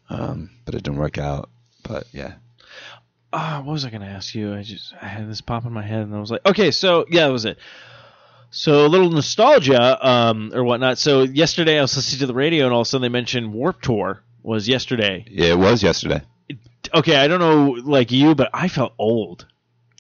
um, 0.09 0.51
but 0.65 0.75
it 0.75 0.83
didn't 0.83 0.99
work 0.99 1.19
out. 1.19 1.51
But 1.83 2.07
yeah, 2.13 2.35
Ah, 3.37 3.61
what 3.65 3.73
was 3.73 3.85
I 3.85 3.91
gonna 3.91 4.07
ask 4.07 4.35
you? 4.35 4.55
I 4.55 4.63
just 4.63 4.95
I 5.03 5.07
had 5.07 5.29
this 5.29 5.41
pop 5.41 5.67
in 5.67 5.73
my 5.73 5.83
head, 5.83 6.03
and 6.03 6.15
I 6.15 6.21
was 6.21 6.31
like, 6.31 6.47
okay, 6.47 6.71
so 6.71 7.05
yeah, 7.11 7.27
that 7.27 7.33
was 7.33 7.45
it. 7.45 7.59
So 8.55 8.87
a 8.87 8.89
little 8.89 9.11
nostalgia, 9.11 9.99
um, 10.09 10.53
or 10.55 10.63
whatnot. 10.63 10.99
So 10.99 11.23
yesterday 11.23 11.77
I 11.77 11.83
was 11.83 11.97
listening 11.97 12.21
to 12.21 12.27
the 12.27 12.35
radio, 12.35 12.67
and 12.67 12.73
all 12.73 12.83
of 12.83 12.87
a 12.87 12.89
sudden 12.89 13.03
they 13.03 13.09
mentioned 13.09 13.53
Warped 13.53 13.85
Tour 13.85 14.23
was 14.45 14.69
yesterday. 14.69 15.25
yeah, 15.29 15.53
it 15.53 15.59
was 15.59 15.83
yesterday. 15.83 16.23
Okay, 16.95 17.17
I 17.17 17.27
don't 17.27 17.41
know 17.41 17.71
like 17.83 18.13
you, 18.13 18.35
but 18.37 18.51
I 18.55 18.69
felt 18.69 18.93
old. 18.97 19.47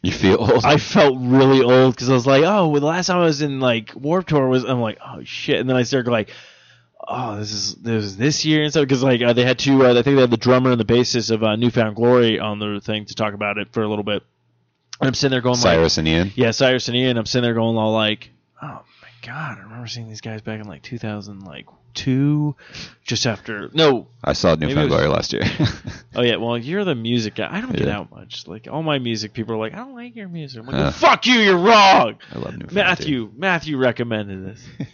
You 0.02 0.12
feel 0.12 0.36
old? 0.38 0.64
I 0.64 0.76
felt 0.76 1.16
really 1.18 1.62
old 1.62 1.94
because 1.96 2.08
I 2.08 2.12
was 2.12 2.26
like, 2.26 2.44
oh, 2.44 2.68
well, 2.68 2.80
the 2.80 2.86
last 2.86 3.06
time 3.08 3.16
I 3.16 3.24
was 3.24 3.42
in 3.42 3.58
like 3.58 3.92
Warped 3.96 4.28
Tour 4.28 4.46
was, 4.48 4.62
I'm 4.64 4.80
like, 4.80 4.98
oh 5.04 5.24
shit, 5.24 5.58
and 5.58 5.68
then 5.68 5.76
I 5.76 5.82
started 5.82 6.10
like, 6.10 6.30
oh, 7.08 7.38
this 7.38 7.52
is 7.52 7.74
this 7.76 8.04
is 8.04 8.16
this 8.16 8.44
year 8.44 8.62
and 8.62 8.70
stuff 8.70 8.84
because 8.84 9.02
like 9.02 9.20
uh, 9.20 9.32
they 9.32 9.44
had 9.44 9.58
two, 9.58 9.84
uh, 9.84 9.90
I 9.90 10.02
think 10.02 10.14
they 10.14 10.20
had 10.20 10.30
the 10.30 10.36
drummer 10.36 10.70
and 10.70 10.78
the 10.78 10.84
bassist 10.84 11.32
of 11.32 11.42
uh, 11.42 11.56
New 11.56 11.70
Found 11.70 11.96
Glory 11.96 12.38
on 12.38 12.60
the 12.60 12.80
thing 12.80 13.06
to 13.06 13.14
talk 13.14 13.34
about 13.34 13.58
it 13.58 13.72
for 13.72 13.82
a 13.82 13.88
little 13.88 14.04
bit. 14.04 14.22
And 15.00 15.08
I'm 15.08 15.14
sitting 15.14 15.32
there 15.32 15.40
going 15.40 15.54
like, 15.54 15.62
Cyrus 15.62 15.98
and 15.98 16.06
Ian. 16.06 16.30
yeah, 16.36 16.52
Cyrus 16.52 16.86
and 16.86 16.96
Ian. 16.96 17.16
I'm 17.16 17.26
sitting 17.26 17.42
there 17.42 17.54
going 17.54 17.76
all 17.76 17.92
like, 17.92 18.30
oh 18.64 18.84
my 19.02 19.08
god, 19.26 19.58
I 19.58 19.62
remember 19.62 19.86
seeing 19.86 20.08
these 20.08 20.20
guys 20.20 20.40
back 20.42 20.60
in 20.60 20.66
like 20.68 20.82
2000, 20.82 21.40
like 21.40 21.66
two, 21.94 22.56
just 23.04 23.26
after 23.26 23.70
no, 23.72 24.06
I 24.22 24.32
saw 24.32 24.56
Maybe 24.56 24.66
New 24.68 24.74
Found 24.74 24.88
Glory 24.90 25.06
last 25.08 25.32
year. 25.32 25.42
Oh 26.16 26.22
yeah, 26.22 26.36
well 26.36 26.56
you're 26.56 26.84
the 26.84 26.94
music 26.94 27.34
guy. 27.34 27.48
I 27.50 27.60
don't 27.60 27.72
get 27.74 27.88
Yeah. 27.88 27.98
out 27.98 28.10
much. 28.12 28.46
Like 28.46 28.68
all 28.70 28.84
my 28.84 28.98
music, 29.00 29.32
people 29.32 29.54
are 29.54 29.58
like, 29.58 29.72
I 29.74 29.78
don't 29.78 29.94
like 29.96 30.14
your 30.14 30.28
music. 30.28 30.60
I'm 30.60 30.66
like, 30.66 30.76
Uh. 30.76 30.90
fuck 30.92 31.26
you, 31.26 31.34
you're 31.40 31.58
wrong. 31.58 32.18
I 32.32 32.38
love 32.38 32.52
New 32.56 32.66
Found. 32.66 32.72
Matthew, 32.74 33.32
Matthew 33.36 33.76
recommended 33.78 34.44
this. 34.46 34.64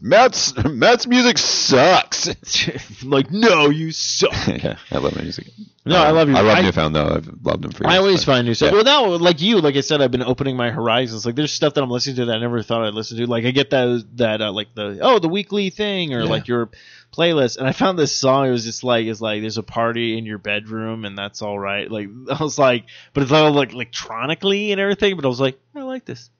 Matt's 0.00 0.54
Matt's 0.64 1.06
music 1.06 1.36
sucks. 1.38 2.28
I'm 3.02 3.10
like, 3.10 3.30
no, 3.30 3.68
you 3.70 3.92
suck. 3.92 4.32
yeah, 4.48 4.76
I 4.90 4.98
love 4.98 5.14
my 5.14 5.22
music. 5.22 5.48
No, 5.84 5.96
I 6.02 6.10
love 6.10 6.28
you. 6.28 6.36
I 6.36 6.40
love 6.40 6.58
I- 6.58 6.62
New 6.62 6.72
Found 6.72 6.94
though. 6.96 7.06
I've 7.16 7.28
loved 7.42 7.64
him 7.64 7.72
for 7.72 7.84
years. 7.84 7.92
I 7.94 7.98
always 7.98 8.24
but- 8.24 8.32
find 8.32 8.46
new 8.46 8.54
stuff. 8.54 8.70
Yeah. 8.72 8.82
Well, 8.82 8.84
now, 8.84 9.16
like 9.18 9.40
you, 9.40 9.60
like 9.60 9.76
I 9.76 9.80
said, 9.80 10.00
I've 10.00 10.10
been 10.10 10.22
opening 10.22 10.56
my 10.56 10.70
horizons. 10.70 11.26
Like, 11.26 11.34
there's 11.34 11.52
stuff 11.52 11.74
that 11.74 11.82
I'm 11.82 11.90
listening 11.90 12.16
to 12.16 12.24
that 12.26 12.36
I 12.36 12.40
never 12.40 12.62
thought 12.62 12.84
I'd 12.86 12.94
listen 12.94 13.18
to. 13.18 13.26
Like, 13.26 13.44
I 13.44 13.50
get 13.50 13.70
that 13.70 14.06
that 14.16 14.40
uh, 14.40 14.52
like 14.52 14.74
the 14.74 14.98
oh 15.02 15.18
the 15.18 15.28
weekly 15.28 15.70
thing 15.70 16.14
or 16.14 16.20
Yeah. 16.22 16.28
like 16.30 16.48
your 16.48 16.70
playlist, 17.12 17.56
and 17.58 17.66
I 17.66 17.72
found 17.72 17.98
this 17.98 18.14
song. 18.14 18.46
It 18.46 18.50
was 18.52 18.64
just 18.64 18.84
like 18.84 19.06
it's 19.06 19.20
like 19.20 19.40
there's 19.42 19.58
a 19.58 19.62
party 19.62 20.16
in 20.16 20.24
your 20.24 20.38
bedroom, 20.38 21.04
and 21.04 21.16
that's 21.18 21.42
all 21.42 21.58
right. 21.58 21.90
Like 21.90 22.08
I 22.30 22.42
was 22.42 22.58
like, 22.58 22.84
but 23.12 23.22
it's 23.22 23.32
all 23.32 23.50
like 23.52 23.72
electronically 23.72 24.72
and 24.72 24.80
everything. 24.80 25.16
But 25.16 25.24
I 25.24 25.28
was 25.28 25.40
like, 25.40 25.58
I 25.74 25.82
like 25.82 26.04
this. 26.04 26.30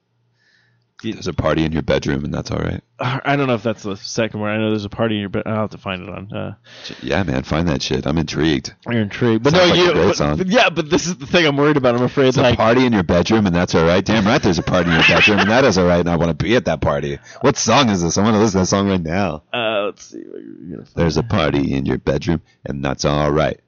There's 1.03 1.27
a 1.27 1.33
party 1.33 1.63
in 1.65 1.71
your 1.71 1.81
bedroom, 1.81 2.23
and 2.25 2.33
that's 2.33 2.51
all 2.51 2.59
right. 2.59 2.81
I 2.99 3.35
don't 3.35 3.47
know 3.47 3.55
if 3.55 3.63
that's 3.63 3.81
the 3.81 3.95
second 3.97 4.39
one. 4.39 4.51
I 4.51 4.57
know 4.57 4.69
there's 4.69 4.85
a 4.85 4.89
party 4.89 5.15
in 5.15 5.21
your 5.21 5.29
bed. 5.29 5.43
I'll 5.47 5.61
have 5.61 5.71
to 5.71 5.79
find 5.79 6.03
it 6.03 6.09
on. 6.09 6.31
Uh, 6.31 6.53
Yeah, 7.01 7.23
man, 7.23 7.41
find 7.43 7.67
that 7.69 7.81
shit. 7.81 8.05
I'm 8.05 8.19
intrigued. 8.19 8.75
you're 8.87 9.01
intrigued, 9.01 9.43
but 9.43 9.53
Sounds 9.53 9.69
no, 9.69 9.75
like 9.75 9.87
you. 9.87 9.93
But, 9.93 10.15
song. 10.15 10.43
yeah, 10.45 10.69
but 10.69 10.89
this 10.91 11.07
is 11.07 11.17
the 11.17 11.25
thing 11.25 11.47
I'm 11.47 11.57
worried 11.57 11.77
about. 11.77 11.95
I'm 11.95 12.03
afraid 12.03 12.25
There's 12.25 12.37
like 12.37 12.53
a 12.53 12.57
party 12.57 12.85
in 12.85 12.93
your 12.93 13.01
bedroom, 13.03 13.47
and 13.47 13.55
that's 13.55 13.73
all 13.73 13.85
right. 13.85 14.05
Damn 14.05 14.25
right, 14.27 14.41
there's 14.41 14.59
a 14.59 14.63
party 14.63 14.89
in 14.91 14.97
your 14.97 15.07
bedroom, 15.07 15.39
and 15.39 15.49
that 15.49 15.65
is 15.65 15.77
all 15.79 15.87
right. 15.87 15.99
And 16.01 16.09
I 16.09 16.15
want 16.17 16.37
to 16.37 16.43
be 16.43 16.55
at 16.55 16.65
that 16.65 16.81
party. 16.81 17.17
What 17.41 17.57
song 17.57 17.89
is 17.89 18.03
this? 18.03 18.19
I 18.19 18.23
want 18.23 18.35
to 18.35 18.39
listen 18.39 18.59
to 18.59 18.63
that 18.63 18.65
song 18.67 18.87
right 18.87 19.01
now. 19.01 19.43
uh, 19.53 19.85
let's 19.85 20.05
see. 20.05 20.19
what 20.19 20.41
you're 20.43 20.75
gonna 20.77 20.85
find. 20.85 20.95
There's 20.95 21.17
a 21.17 21.23
party 21.23 21.73
in 21.73 21.85
your 21.87 21.97
bedroom, 21.97 22.41
and 22.65 22.85
that's 22.85 23.05
all 23.05 23.31
right. 23.31 23.59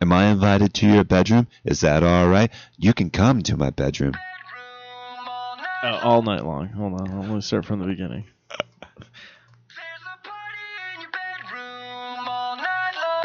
Am 0.00 0.12
I 0.12 0.26
invited 0.28 0.72
to 0.74 0.86
your 0.86 1.04
bedroom? 1.04 1.48
Is 1.64 1.80
that 1.80 2.02
all 2.04 2.28
right? 2.28 2.50
You 2.78 2.94
can 2.94 3.10
come 3.10 3.42
to 3.42 3.56
my 3.56 3.70
bedroom. 3.70 4.14
Oh, 5.82 5.98
all 6.02 6.22
night 6.22 6.44
long. 6.44 6.68
Hold 6.68 7.00
on, 7.00 7.10
I'm 7.10 7.26
gonna 7.26 7.40
start 7.40 7.64
from 7.64 7.80
the 7.80 7.86
beginning. 7.86 8.24
There's 8.50 10.02
a 10.04 10.18
party 10.28 10.60
in 10.94 11.00
your 11.00 11.10
bedroom 11.10 12.28
all 12.28 12.56
night 12.56 12.94
long. 13.00 13.24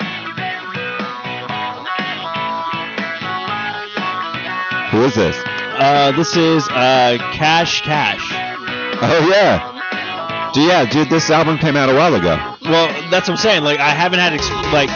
In 0.00 0.22
your 0.26 0.36
bedroom 0.36 1.48
all 1.48 1.82
night 1.82 2.18
long. 4.84 4.90
Who 4.90 5.04
is 5.04 5.14
this? 5.14 5.36
Uh, 5.80 6.12
this 6.14 6.36
is 6.36 6.68
uh, 6.68 7.16
Cash 7.32 7.80
Cash. 7.82 8.20
Oh 9.00 9.28
yeah, 9.30 10.50
dude, 10.52 10.68
yeah, 10.68 10.84
dude. 10.84 11.08
This 11.08 11.30
album 11.30 11.56
came 11.56 11.76
out 11.76 11.88
a 11.88 11.94
while 11.94 12.14
ago. 12.16 12.36
Well, 12.64 12.88
that's 13.10 13.28
what 13.28 13.30
I'm 13.30 13.36
saying. 13.38 13.62
Like, 13.64 13.78
I 13.80 13.90
haven't 13.90 14.18
had 14.18 14.34
ex- 14.34 14.50
like. 14.74 14.90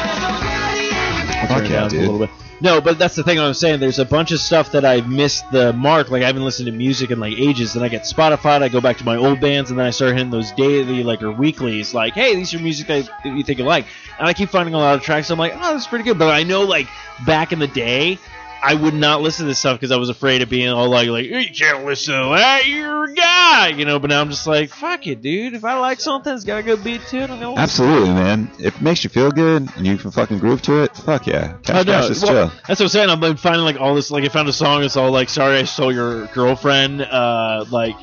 Fuck 1.49 1.59
turn 1.59 1.65
it 1.65 1.71
yeah, 1.71 1.81
down 1.81 1.89
dude. 1.89 2.01
A 2.01 2.11
little 2.13 2.19
bit. 2.27 2.31
No, 2.63 2.81
but 2.81 2.97
that's 2.97 3.17
the 3.17 3.25
thing 3.25 3.41
I'm 3.41 3.55
saying. 3.55 3.81
There's 3.81 3.99
a 3.99 4.05
bunch 4.05 4.31
of 4.31 4.39
stuff 4.39 4.71
that 4.71 4.85
I've 4.85 5.09
missed 5.09 5.51
the 5.51 5.73
mark. 5.73 6.13
Like 6.13 6.23
I 6.23 6.27
haven't 6.27 6.45
listened 6.45 6.67
to 6.67 6.73
music 6.73 7.11
in 7.11 7.19
like 7.19 7.37
ages. 7.37 7.73
Then 7.73 7.83
I 7.83 7.89
get 7.89 8.03
Spotify. 8.03 8.63
I 8.63 8.69
go 8.69 8.81
back 8.81 8.99
to 8.99 9.05
my 9.05 9.17
old 9.17 9.41
bands, 9.41 9.71
and 9.71 9.81
then 9.81 9.85
I 9.85 9.91
start 9.91 10.13
hitting 10.13 10.31
those 10.31 10.53
daily 10.53 11.03
like 11.03 11.25
or 11.25 11.33
weeklies. 11.33 11.93
Like, 11.93 12.15
hey, 12.15 12.37
these 12.37 12.55
are 12.55 12.61
music 12.61 12.87
that 12.87 13.11
that 13.25 13.37
you 13.37 13.43
think 13.43 13.59
you 13.59 13.65
like, 13.65 13.87
and 14.17 14.29
I 14.29 14.33
keep 14.33 14.49
finding 14.49 14.75
a 14.75 14.79
lot 14.79 14.95
of 14.95 15.03
tracks. 15.03 15.29
I'm 15.31 15.41
like, 15.41 15.55
oh, 15.57 15.73
that's 15.73 15.89
pretty 15.89 16.05
good. 16.05 16.21
But 16.21 16.29
I 16.29 16.45
know 16.45 16.63
like 16.63 16.87
back 17.27 17.53
in 17.53 17.59
the 17.59 17.67
day, 17.67 18.21
I 18.63 18.75
would 18.75 18.95
not 18.95 19.23
listen 19.23 19.45
to 19.45 19.49
this 19.49 19.59
stuff 19.59 19.81
because 19.81 19.91
I 19.91 19.97
was 19.97 20.09
afraid 20.09 20.41
of 20.41 20.49
being 20.49 20.69
all 20.69 20.89
like, 20.89 21.09
like 21.09 21.27
you 21.27 21.51
can't 21.53 21.85
listen 21.85 22.15
to 22.15 22.29
that. 22.37 22.67
You're 22.67 23.05
a 23.05 23.13
guy, 23.13 23.69
you 23.69 23.85
know. 23.85 23.99
But 23.99 24.11
now 24.11 24.21
I'm 24.21 24.31
just 24.31 24.47
like, 24.47 24.71
fuck 24.71 25.05
it, 25.09 25.21
dude. 25.21 25.55
If 25.55 25.65
I 25.65 25.79
like 25.79 25.99
something, 25.99 26.33
it's 26.33 26.45
got 26.45 26.59
a 26.59 26.63
good 26.63 26.85
beat 26.85 27.01
to 27.09 27.19
it. 27.19 27.31
I'm 27.31 27.41
gonna 27.41 27.61
Absolutely, 27.61 28.11
man. 28.11 28.51
If 28.61 28.77
it 28.77 28.81
makes 28.81 29.03
you 29.03 29.11
feel 29.11 29.33
good 29.33 29.69
and 29.77 29.85
you 29.85 29.97
can 29.99 30.13
fucking 30.13 30.39
groove 30.39 30.63
to 30.63 30.85
it, 30.85 30.97
fuck 30.97 31.27
yeah. 31.27 31.55
Cash 31.65 31.87
no, 31.87 31.93
Cash 31.93 32.11
is 32.11 32.23
well, 32.23 32.49
chill. 32.49 32.59
That's 32.69 32.79
what 32.79 32.83
I'm 32.83 32.89
saying. 32.89 33.11
I've 33.11 33.21
been 33.21 33.37
finding 33.37 33.65
like 33.65 33.81
all 33.81 33.97
this. 33.97 34.13
Like 34.13 34.25
I 34.25 34.29
found 34.29 34.49
a 34.49 34.53
song. 34.53 34.85
It's 34.85 34.97
all 34.97 35.11
like 35.11 35.29
"Sorry 35.29 35.59
I 35.59 35.65
Stole 35.65 35.93
Your 35.93 36.27
Girlfriend." 36.27 37.03
Uh, 37.03 37.65
like 37.69 37.97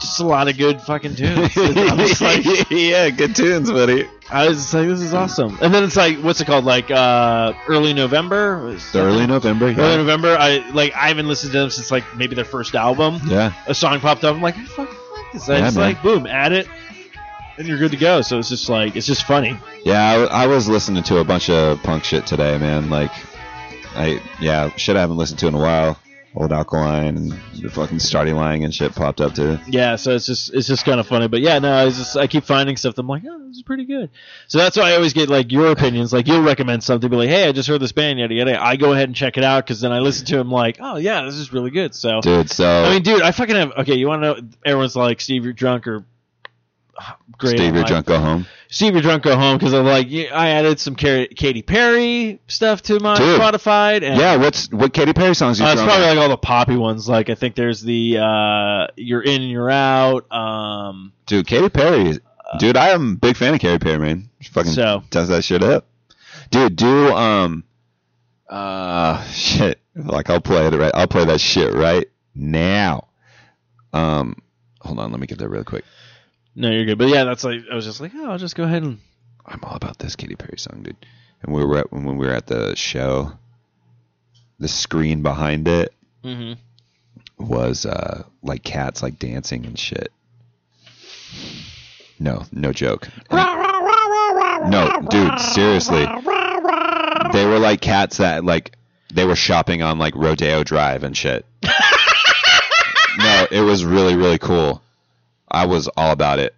just 0.00 0.20
a 0.20 0.24
lot 0.26 0.48
of 0.48 0.56
good 0.56 0.80
fucking 0.80 1.14
tunes. 1.16 1.56
Like, 2.20 2.44
yeah, 2.70 3.10
good 3.10 3.34
tunes, 3.36 3.70
buddy. 3.70 4.08
I 4.30 4.48
was 4.48 4.58
just 4.58 4.74
like, 4.74 4.88
this 4.88 5.00
is 5.00 5.14
awesome. 5.14 5.56
And 5.62 5.72
then 5.72 5.84
it's 5.84 5.96
like, 5.96 6.18
what's 6.18 6.40
it 6.40 6.46
called? 6.46 6.64
Like 6.64 6.90
uh, 6.90 7.52
early 7.68 7.92
November. 7.94 8.76
Early? 8.94 9.26
November. 9.26 9.66
Early 9.66 9.96
November. 9.96 10.36
I 10.38 10.68
like. 10.70 10.94
I 10.94 11.08
haven't 11.08 11.28
listened 11.28 11.52
to 11.52 11.58
them 11.58 11.70
since 11.70 11.90
like 11.90 12.04
maybe 12.16 12.34
their 12.34 12.44
first 12.44 12.74
album. 12.74 13.20
yeah. 13.26 13.52
A 13.66 13.74
song 13.74 14.00
popped 14.00 14.24
up. 14.24 14.34
I'm 14.36 14.42
like, 14.42 14.56
I 14.56 14.64
fucking 14.64 14.94
like 15.14 15.32
this. 15.32 15.48
I 15.48 15.54
Yeah, 15.58 15.60
just 15.66 15.76
man. 15.76 15.84
like 15.94 16.02
boom, 16.02 16.26
add 16.26 16.52
it, 16.52 16.66
and 17.58 17.66
you're 17.68 17.78
good 17.78 17.92
to 17.92 17.96
go. 17.96 18.20
So 18.22 18.38
it's 18.38 18.48
just 18.48 18.68
like 18.68 18.96
it's 18.96 19.06
just 19.06 19.24
funny. 19.24 19.56
Yeah, 19.84 20.26
I, 20.30 20.44
I 20.44 20.46
was 20.48 20.68
listening 20.68 21.02
to 21.04 21.18
a 21.18 21.24
bunch 21.24 21.48
of 21.50 21.80
punk 21.82 22.02
shit 22.04 22.26
today, 22.26 22.58
man. 22.58 22.90
Like, 22.90 23.12
I 23.94 24.20
yeah, 24.40 24.74
shit 24.76 24.96
I 24.96 25.00
haven't 25.00 25.16
listened 25.18 25.38
to 25.40 25.46
in 25.46 25.54
a 25.54 25.58
while. 25.58 25.98
Old 26.36 26.52
Alkaline 26.52 27.16
and 27.16 27.32
the 27.62 27.70
fucking 27.70 27.98
Starting 27.98 28.34
Line 28.34 28.62
and 28.62 28.74
shit 28.74 28.94
popped 28.94 29.22
up 29.22 29.34
too. 29.34 29.58
Yeah, 29.66 29.96
so 29.96 30.10
it's 30.14 30.26
just 30.26 30.52
it's 30.52 30.66
just 30.66 30.84
kind 30.84 31.00
of 31.00 31.06
funny, 31.06 31.28
but 31.28 31.40
yeah, 31.40 31.58
no, 31.58 31.74
I 31.74 31.86
just 31.86 32.14
I 32.14 32.26
keep 32.26 32.44
finding 32.44 32.76
stuff. 32.76 32.94
That 32.94 33.00
I'm 33.00 33.08
like, 33.08 33.22
oh, 33.26 33.48
this 33.48 33.56
is 33.56 33.62
pretty 33.62 33.86
good. 33.86 34.10
So 34.46 34.58
that's 34.58 34.76
why 34.76 34.90
I 34.90 34.96
always 34.96 35.14
get 35.14 35.30
like 35.30 35.50
your 35.50 35.70
opinions. 35.72 36.12
Like 36.12 36.26
you'll 36.26 36.42
recommend 36.42 36.84
something, 36.84 37.08
be 37.08 37.16
like, 37.16 37.30
hey, 37.30 37.48
I 37.48 37.52
just 37.52 37.68
heard 37.68 37.80
this 37.80 37.92
band, 37.92 38.18
yada 38.18 38.34
yada. 38.34 38.62
I 38.62 38.76
go 38.76 38.92
ahead 38.92 39.08
and 39.08 39.16
check 39.16 39.38
it 39.38 39.44
out 39.44 39.64
because 39.64 39.80
then 39.80 39.92
I 39.92 40.00
listen 40.00 40.26
to 40.26 40.36
it. 40.36 40.40
I'm 40.40 40.50
like, 40.50 40.76
oh 40.78 40.96
yeah, 40.96 41.22
this 41.24 41.36
is 41.36 41.54
really 41.54 41.70
good. 41.70 41.94
So 41.94 42.20
Dude, 42.20 42.50
so 42.50 42.84
I 42.84 42.90
mean, 42.90 43.02
dude, 43.02 43.22
I 43.22 43.30
fucking 43.30 43.56
have. 43.56 43.72
Okay, 43.78 43.94
you 43.94 44.06
want 44.06 44.22
to 44.22 44.42
know? 44.42 44.48
Everyone's 44.64 44.94
like, 44.94 45.22
Steve, 45.22 45.44
you're 45.44 45.54
drunk 45.54 45.86
or 45.86 46.04
great. 47.38 47.56
Steve, 47.58 47.74
you're 47.74 47.84
drunk, 47.84 48.06
go 48.06 48.18
home. 48.18 48.46
Steve, 48.68 48.94
you're 48.94 49.02
drunk, 49.02 49.22
go 49.22 49.36
home 49.36 49.58
because 49.58 49.72
I'm 49.74 49.84
like, 49.86 50.08
I 50.08 50.48
added 50.50 50.80
some 50.80 50.96
Car- 50.96 51.26
Katy 51.26 51.62
Perry 51.62 52.40
stuff 52.48 52.82
to 52.82 52.98
my 53.00 53.16
Dude. 53.16 53.40
Spotify. 53.40 54.02
And, 54.02 54.18
Yeah, 54.18 54.36
what's 54.36 54.70
what 54.72 54.92
Katy 54.92 55.12
Perry 55.12 55.34
songs 55.34 55.58
you 55.60 55.66
uh, 55.66 55.72
it's 55.72 55.82
probably 55.82 56.06
like 56.06 56.18
all 56.18 56.28
the 56.28 56.36
poppy 56.36 56.76
ones. 56.76 57.08
Like 57.08 57.30
I 57.30 57.34
think 57.34 57.54
there's 57.54 57.80
the 57.82 58.18
uh, 58.18 58.86
"You're 58.96 59.22
In, 59.22 59.42
You're 59.42 59.70
Out." 59.70 60.30
Um, 60.32 61.12
Dude, 61.26 61.46
Katy 61.46 61.68
Perry. 61.68 62.18
Dude, 62.58 62.76
I 62.76 62.90
am 62.90 63.12
a 63.12 63.16
big 63.16 63.36
fan 63.36 63.54
of 63.54 63.60
Katy 63.60 63.78
Perry, 63.78 63.98
man. 63.98 64.30
She 64.40 64.50
fucking 64.50 64.72
So- 64.72 65.02
does 65.10 65.28
that 65.28 65.44
shit 65.44 65.62
up. 65.62 65.86
Dude, 66.50 66.76
do 66.76 67.12
um 67.12 67.64
uh 68.48 69.22
shit. 69.24 69.80
Like 69.94 70.30
I'll 70.30 70.40
play 70.40 70.66
it 70.66 70.74
right 70.74 70.92
I'll 70.94 71.08
play 71.08 71.24
that 71.24 71.40
shit 71.40 71.72
right 71.74 72.08
now. 72.34 73.08
Um 73.92 74.36
hold 74.80 74.98
on, 75.00 75.10
let 75.10 75.20
me 75.20 75.26
get 75.26 75.38
that 75.38 75.48
real 75.48 75.64
quick. 75.64 75.84
No, 76.58 76.70
you're 76.70 76.86
good. 76.86 76.96
But 76.96 77.08
yeah, 77.08 77.24
that's 77.24 77.44
like 77.44 77.60
I 77.70 77.74
was 77.74 77.84
just 77.84 78.00
like, 78.00 78.12
oh, 78.16 78.30
I'll 78.30 78.38
just 78.38 78.56
go 78.56 78.64
ahead 78.64 78.82
and 78.82 78.98
I'm 79.44 79.60
all 79.62 79.76
about 79.76 79.98
this 79.98 80.16
Katy 80.16 80.36
Perry 80.36 80.58
song, 80.58 80.82
dude. 80.82 80.96
And 81.42 81.54
we 81.54 81.62
were 81.62 81.78
at, 81.78 81.92
when 81.92 82.16
we 82.16 82.26
were 82.26 82.32
at 82.32 82.46
the 82.46 82.74
show, 82.74 83.32
the 84.58 84.66
screen 84.66 85.22
behind 85.22 85.68
it 85.68 85.92
mm-hmm. 86.24 86.54
was 87.38 87.84
uh 87.84 88.24
like 88.42 88.62
cats 88.64 89.02
like 89.02 89.18
dancing 89.18 89.66
and 89.66 89.78
shit. 89.78 90.10
No, 92.18 92.44
no 92.50 92.72
joke. 92.72 93.08
No, 93.30 95.02
dude, 95.10 95.38
seriously. 95.38 96.06
They 97.32 97.44
were 97.44 97.58
like 97.58 97.82
cats 97.82 98.16
that 98.16 98.46
like 98.46 98.72
they 99.12 99.26
were 99.26 99.36
shopping 99.36 99.82
on 99.82 99.98
like 99.98 100.16
Rodeo 100.16 100.64
Drive 100.64 101.04
and 101.04 101.14
shit. 101.14 101.44
no, 101.62 103.46
it 103.50 103.60
was 103.60 103.84
really 103.84 104.16
really 104.16 104.38
cool. 104.38 104.82
I 105.50 105.66
was 105.66 105.88
all 105.96 106.12
about 106.12 106.38
it. 106.38 106.54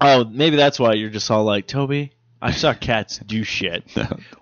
Oh, 0.00 0.24
maybe 0.24 0.56
that's 0.56 0.78
why 0.78 0.94
you're 0.94 1.10
just 1.10 1.30
all 1.30 1.44
like, 1.44 1.66
Toby. 1.66 2.12
I 2.42 2.50
saw 2.52 2.72
cats 2.72 3.18
do 3.18 3.44
shit. 3.44 3.84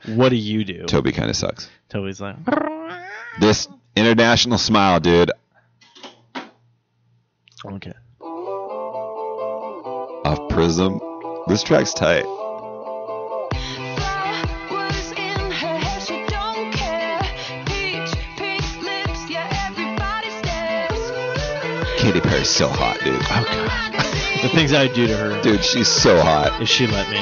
What 0.06 0.28
do 0.28 0.36
you 0.36 0.64
do? 0.64 0.84
Toby 0.86 1.12
kind 1.12 1.30
of 1.30 1.36
sucks. 1.36 1.68
Toby's 1.88 2.20
like, 2.20 2.36
This 3.40 3.68
international 3.96 4.58
smile, 4.58 5.00
dude. 5.00 5.32
okay. 7.64 7.92
Off 10.24 10.48
Prism. 10.50 11.00
This 11.48 11.62
track's 11.62 11.94
tight. 11.94 12.24
Katy 21.98 22.20
Perry's 22.20 22.48
so 22.48 22.68
hot, 22.68 22.98
dude. 23.04 23.20
Oh 23.22 23.44
god. 23.44 24.42
The 24.42 24.48
things 24.50 24.72
I 24.72 24.84
would 24.86 24.94
do 24.94 25.06
to 25.08 25.16
her 25.16 25.42
Dude, 25.42 25.64
she's 25.64 25.88
so 25.88 26.20
hot. 26.20 26.62
if 26.62 26.68
she 26.68 26.86
let 26.86 27.10
me. 27.10 27.18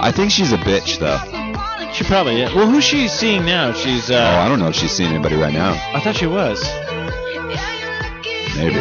I 0.00 0.12
think 0.14 0.30
she's 0.30 0.52
a 0.52 0.56
bitch 0.58 0.98
though. 0.98 1.18
She 1.92 2.04
probably. 2.04 2.38
Yeah. 2.40 2.54
Well, 2.54 2.70
who's 2.70 2.84
she 2.84 3.08
seeing 3.08 3.44
now? 3.44 3.72
She's. 3.72 4.10
Oh, 4.10 4.16
uh 4.16 4.20
I 4.44 4.48
don't 4.48 4.60
know 4.60 4.68
if 4.68 4.76
she's 4.76 4.92
seeing 4.92 5.10
anybody 5.10 5.36
right 5.36 5.52
now. 5.52 5.72
I 5.94 6.00
thought 6.00 6.16
she 6.16 6.26
was. 6.26 6.62
Maybe. 8.56 8.78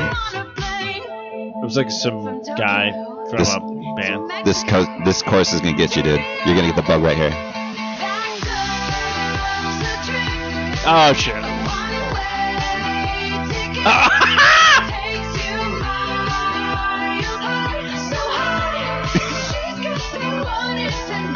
It 1.57 1.63
was 1.63 1.75
like 1.77 1.89
some 1.91 2.43
guy 2.57 2.91
from 3.29 3.37
This- 3.39 3.53
a 3.53 3.59
band. 3.59 4.45
This 4.45 4.63
co- 4.63 5.01
this 5.03 5.21
course 5.23 5.53
is 5.53 5.61
gonna 5.61 5.75
get 5.75 5.95
you, 5.95 6.03
dude. 6.03 6.19
You're 6.45 6.55
gonna 6.55 6.67
get 6.67 6.75
the 6.75 6.81
bug 6.83 7.01
right 7.01 7.17
here. 7.17 7.31
Oh 10.89 11.13
shit. 11.13 11.35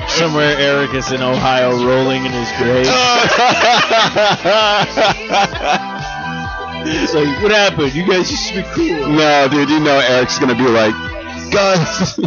somewhere 0.07 0.55
Eric 0.57 0.93
is 0.93 1.11
in 1.11 1.21
Ohio 1.21 1.71
rolling 1.85 2.25
in 2.25 2.31
his 2.31 2.49
grave. 2.57 2.87
It's 6.83 7.13
like, 7.13 7.43
what 7.43 7.51
happened? 7.51 7.93
You 7.93 8.07
guys 8.07 8.31
used 8.31 8.47
to 8.49 8.55
be 8.55 8.63
cool. 8.73 9.07
no, 9.09 9.47
dude, 9.49 9.69
you 9.69 9.79
know 9.79 9.99
Eric's 9.99 10.39
gonna 10.39 10.55
be 10.55 10.67
like, 10.67 10.95
guys, 11.51 12.19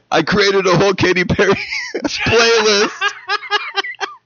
I 0.10 0.22
created 0.22 0.66
a 0.66 0.76
whole 0.78 0.94
Katy 0.94 1.24
Perry 1.24 1.52
playlist. 1.94 2.90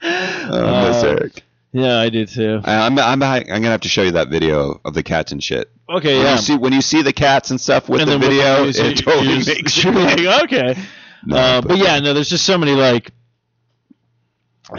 Oh, 0.03 0.67
I 0.67 0.89
miss 0.89 1.03
Uh, 1.03 1.07
Eric. 1.09 1.43
Yeah, 1.79 1.99
I 1.99 2.09
do 2.09 2.27
too. 2.27 2.61
I- 2.65 2.87
I'm, 2.87 2.99
I'm, 2.99 3.23
I'm 3.23 3.43
gonna 3.47 3.67
have 3.71 3.83
to 3.83 3.89
show 3.89 4.03
you 4.03 4.13
that 4.13 4.29
video 4.29 4.81
of 4.85 4.95
the 4.95 5.03
cats 5.03 5.33
and 5.33 5.43
shit. 5.43 5.71
Okay, 5.89 6.17
When 6.17 6.25
yeah. 6.27 6.33
you 6.33 6.39
see 6.39 6.57
when 6.57 6.73
you 6.73 6.81
see 6.83 7.03
the 7.03 7.13
cats 7.13 7.51
and 7.51 7.61
stuff 7.61 7.89
with 7.89 8.01
And 8.03 8.11
the 8.11 8.19
video, 8.19 8.65
it 8.67 8.99
totally 8.99 9.39
makes 9.45 9.77
you 9.85 9.91
like, 9.93 10.21
okay. 10.45 10.77
No, 11.25 11.37
uh, 11.37 11.61
but- 11.61 11.69
but 11.69 11.79
yeah, 11.79 11.99
no, 12.01 12.13
there's 12.15 12.29
just 12.29 12.45
so 12.45 12.59
many 12.59 12.73
like 12.73 13.13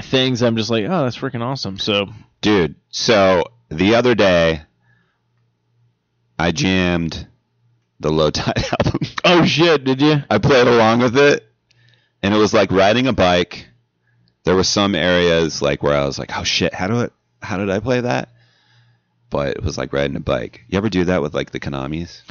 things. 0.03 0.41
I'm 0.43 0.55
just 0.55 0.69
like, 0.69 0.85
oh, 0.85 1.03
that's 1.03 1.17
freaking 1.17 1.41
awesome. 1.41 1.77
So 1.79 2.07
Dude, 2.41 2.75
so 2.89 3.43
the 3.69 3.95
other 3.95 4.15
day, 4.15 4.61
I 6.37 6.51
jammed 6.51 7.27
the 7.99 8.11
Low 8.11 8.29
Tide 8.29 8.63
album. 8.85 9.01
Oh 9.25 9.45
shit! 9.45 9.83
Did 9.83 10.01
you? 10.01 10.23
I 10.29 10.37
played 10.37 10.67
along 10.67 10.99
with 10.99 11.17
it, 11.17 11.45
and 12.23 12.33
it 12.33 12.37
was 12.37 12.53
like 12.53 12.71
riding 12.71 13.07
a 13.07 13.13
bike. 13.13 13.67
There 14.49 14.55
were 14.55 14.63
some 14.63 14.95
areas 14.95 15.61
like 15.61 15.83
where 15.83 15.95
I 15.95 16.05
was 16.05 16.17
like, 16.17 16.35
"Oh 16.35 16.43
shit, 16.43 16.73
how 16.73 16.87
do 16.87 17.01
it? 17.01 17.13
How 17.39 17.57
did 17.57 17.69
I 17.69 17.79
play 17.79 18.01
that?" 18.01 18.29
But 19.29 19.57
it 19.57 19.63
was 19.63 19.77
like 19.77 19.93
riding 19.93 20.15
a 20.15 20.19
bike. 20.19 20.65
You 20.67 20.79
ever 20.79 20.89
do 20.89 21.05
that 21.05 21.21
with 21.21 21.35
like 21.35 21.51
the 21.51 21.59
Konamis? 21.59 22.23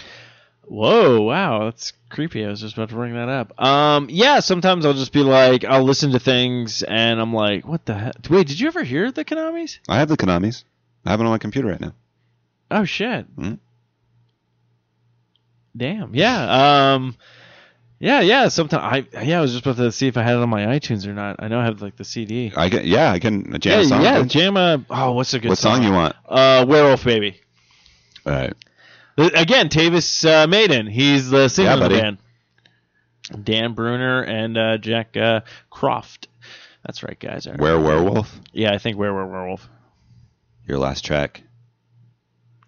Whoa! 0.65 1.21
Wow, 1.21 1.67
that's 1.67 1.93
creepy. 2.09 2.45
I 2.45 2.49
was 2.49 2.61
just 2.61 2.75
about 2.75 2.89
to 2.89 2.97
bring 2.97 3.15
that 3.15 3.29
up. 3.29 3.63
Um, 3.63 4.09
yeah. 4.11 4.41
Sometimes 4.41 4.85
I'll 4.85 4.95
just 4.95 5.13
be 5.13 5.23
like, 5.23 5.65
I'll 5.65 5.85
listen 5.85 6.11
to 6.11 6.19
things, 6.19 6.83
and 6.83 7.21
I'm 7.21 7.33
like, 7.33 7.69
what 7.69 7.87
the 7.87 7.95
heck? 7.95 8.17
Wait, 8.29 8.49
did 8.49 8.59
you 8.59 8.67
ever 8.67 8.83
hear 8.83 9.13
the 9.13 9.25
Konamis? 9.25 9.79
I 9.89 10.01
have 10.01 10.09
the 10.09 10.17
Konamis. 10.17 10.65
I 11.07 11.11
have 11.11 11.21
it 11.21 11.25
on 11.25 11.31
my 11.31 11.39
computer 11.39 11.69
right 11.69 11.81
now. 11.81 11.93
Oh 12.69 12.85
shit! 12.85 13.27
Hmm? 13.37 13.55
Damn. 15.77 16.17
Yeah. 16.17 16.95
Um. 16.95 17.17
Yeah, 18.01 18.21
yeah. 18.21 18.49
Sometimes 18.49 18.83
I 19.15 19.23
yeah 19.25 19.39
I 19.39 19.41
was 19.41 19.53
just 19.53 19.67
about 19.67 19.77
to 19.79 19.91
see 19.91 20.07
if 20.07 20.17
I 20.17 20.23
had 20.23 20.37
it 20.37 20.43
on 20.43 20.49
my 20.49 20.67
iTunes 20.67 21.07
or 21.07 21.13
not. 21.15 21.37
I 21.41 21.49
know 21.49 21.59
I 21.59 21.65
have 21.65 21.83
like 21.83 21.97
the 21.97 22.05
CD. 22.05 22.53
I 22.57 22.71
can, 22.71 22.87
yeah, 22.87 23.11
I 23.11 23.19
can 23.19 23.59
jam 23.61 23.73
yeah, 23.73 23.81
a 23.81 23.85
song. 23.85 24.03
yeah. 24.03 24.23
Jam 24.23 24.57
a. 24.57 24.85
Oh, 24.89 25.13
what's 25.13 25.35
a 25.35 25.41
good 25.41 25.57
song? 25.59 25.73
what 25.73 25.79
song 25.79 25.83
you 25.85 25.93
want? 25.93 26.15
Uh, 26.29 26.65
Werewolf 26.69 27.03
Baby. 27.05 27.41
All 28.25 28.33
right. 28.33 28.53
Uh, 29.17 29.31
Again, 29.35 29.69
Tavis 29.69 30.25
uh, 30.25 30.47
Maiden. 30.47 30.87
He's 30.87 31.29
the 31.29 31.49
singer 31.49 31.71
Yeah, 31.71 31.75
of 31.75 31.81
the 31.81 31.89
band. 31.89 32.19
Dan 33.45 33.75
Bruner 33.75 34.23
and 34.23 34.57
uh, 34.57 34.79
Jack 34.79 35.17
uh, 35.17 35.41
Croft. 35.69 36.29
That's 36.87 37.03
right, 37.03 37.19
guys. 37.19 37.47
I 37.49 37.57
Where 37.57 37.79
Werewolf? 37.81 38.41
Yeah, 38.53 38.73
I 38.73 38.79
think 38.79 38.97
Where 38.97 39.13
Were 39.13 39.27
Werewolf. 39.27 39.69
Your 40.67 40.79
last 40.79 41.05
track. 41.05 41.43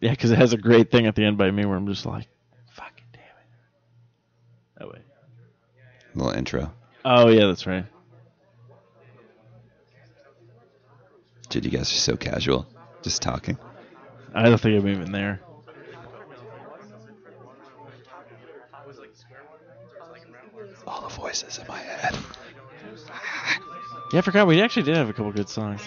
Yeah, 0.01 0.11
because 0.11 0.33
it 0.33 0.39
has 0.39 0.53
a 0.53 0.57
great 0.59 0.91
thing 0.91 1.07
at 1.07 1.15
the 1.15 1.25
end 1.25 1.39
by 1.39 1.51
me 1.51 1.65
where 1.65 1.77
I'm 1.77 1.87
just 1.87 2.05
like, 2.05 2.27
fucking 2.73 3.05
damn 3.13 3.23
it. 3.23 4.85
Oh 4.85 4.87
wait. 4.93 5.03
Little 6.15 6.33
intro. 6.33 6.73
Oh 7.05 7.29
yeah, 7.29 7.47
that's 7.47 7.67
right. 7.67 7.85
Dude, 11.49 11.65
you 11.65 11.71
guys 11.71 11.93
are 11.93 11.97
so 11.97 12.17
casual. 12.17 12.67
Just 13.03 13.23
talking. 13.23 13.59
I 14.35 14.45
don't 14.45 14.61
think 14.61 14.81
I'm 14.81 14.89
even 14.89 15.13
there. 15.13 15.41
All 20.87 21.03
the 21.03 21.09
voices 21.09 21.59
in 21.59 21.67
my 21.67 21.79
head. 21.79 22.17
Yeah, 24.13 24.19
I 24.19 24.23
forgot 24.23 24.47
we 24.47 24.61
actually 24.61 24.83
did 24.85 24.97
have 24.97 25.09
a 25.09 25.13
couple 25.13 25.33
good 25.33 25.49
songs. 25.49 25.83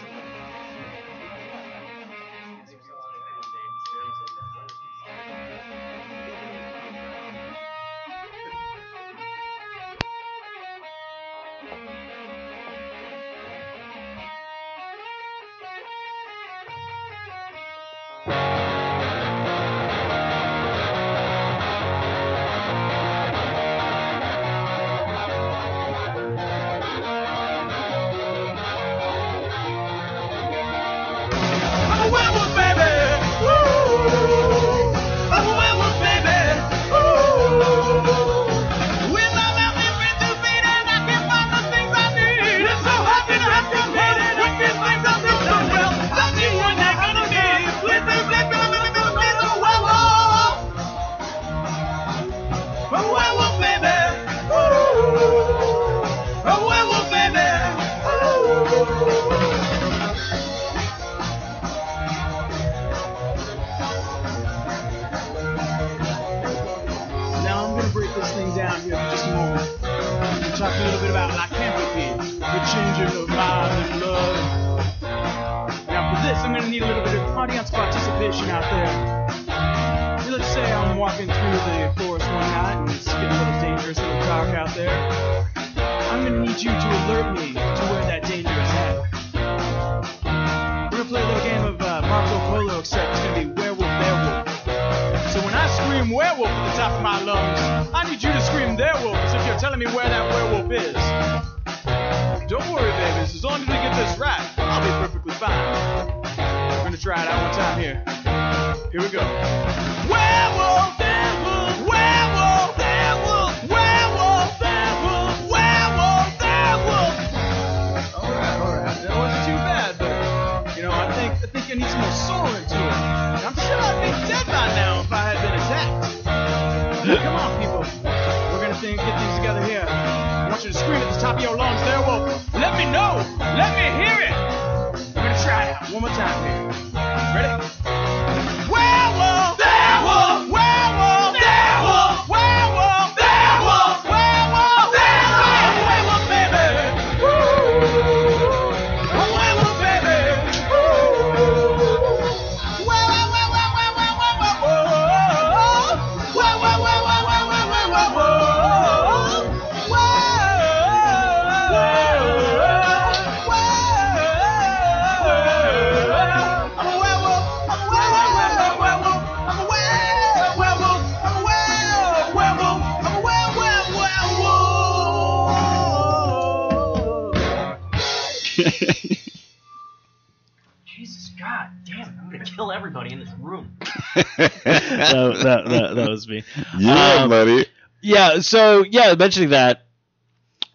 That, 185.44 185.66
that, 185.70 185.96
that, 185.96 186.10
was 186.10 186.28
me. 186.28 186.44
yeah, 186.78 187.24
Um, 187.24 187.30
buddy. 187.30 187.66
Yeah. 188.02 188.40
So 188.40 188.84
yeah, 188.84 189.16
mentioning 189.16 189.50
that. 189.52 189.86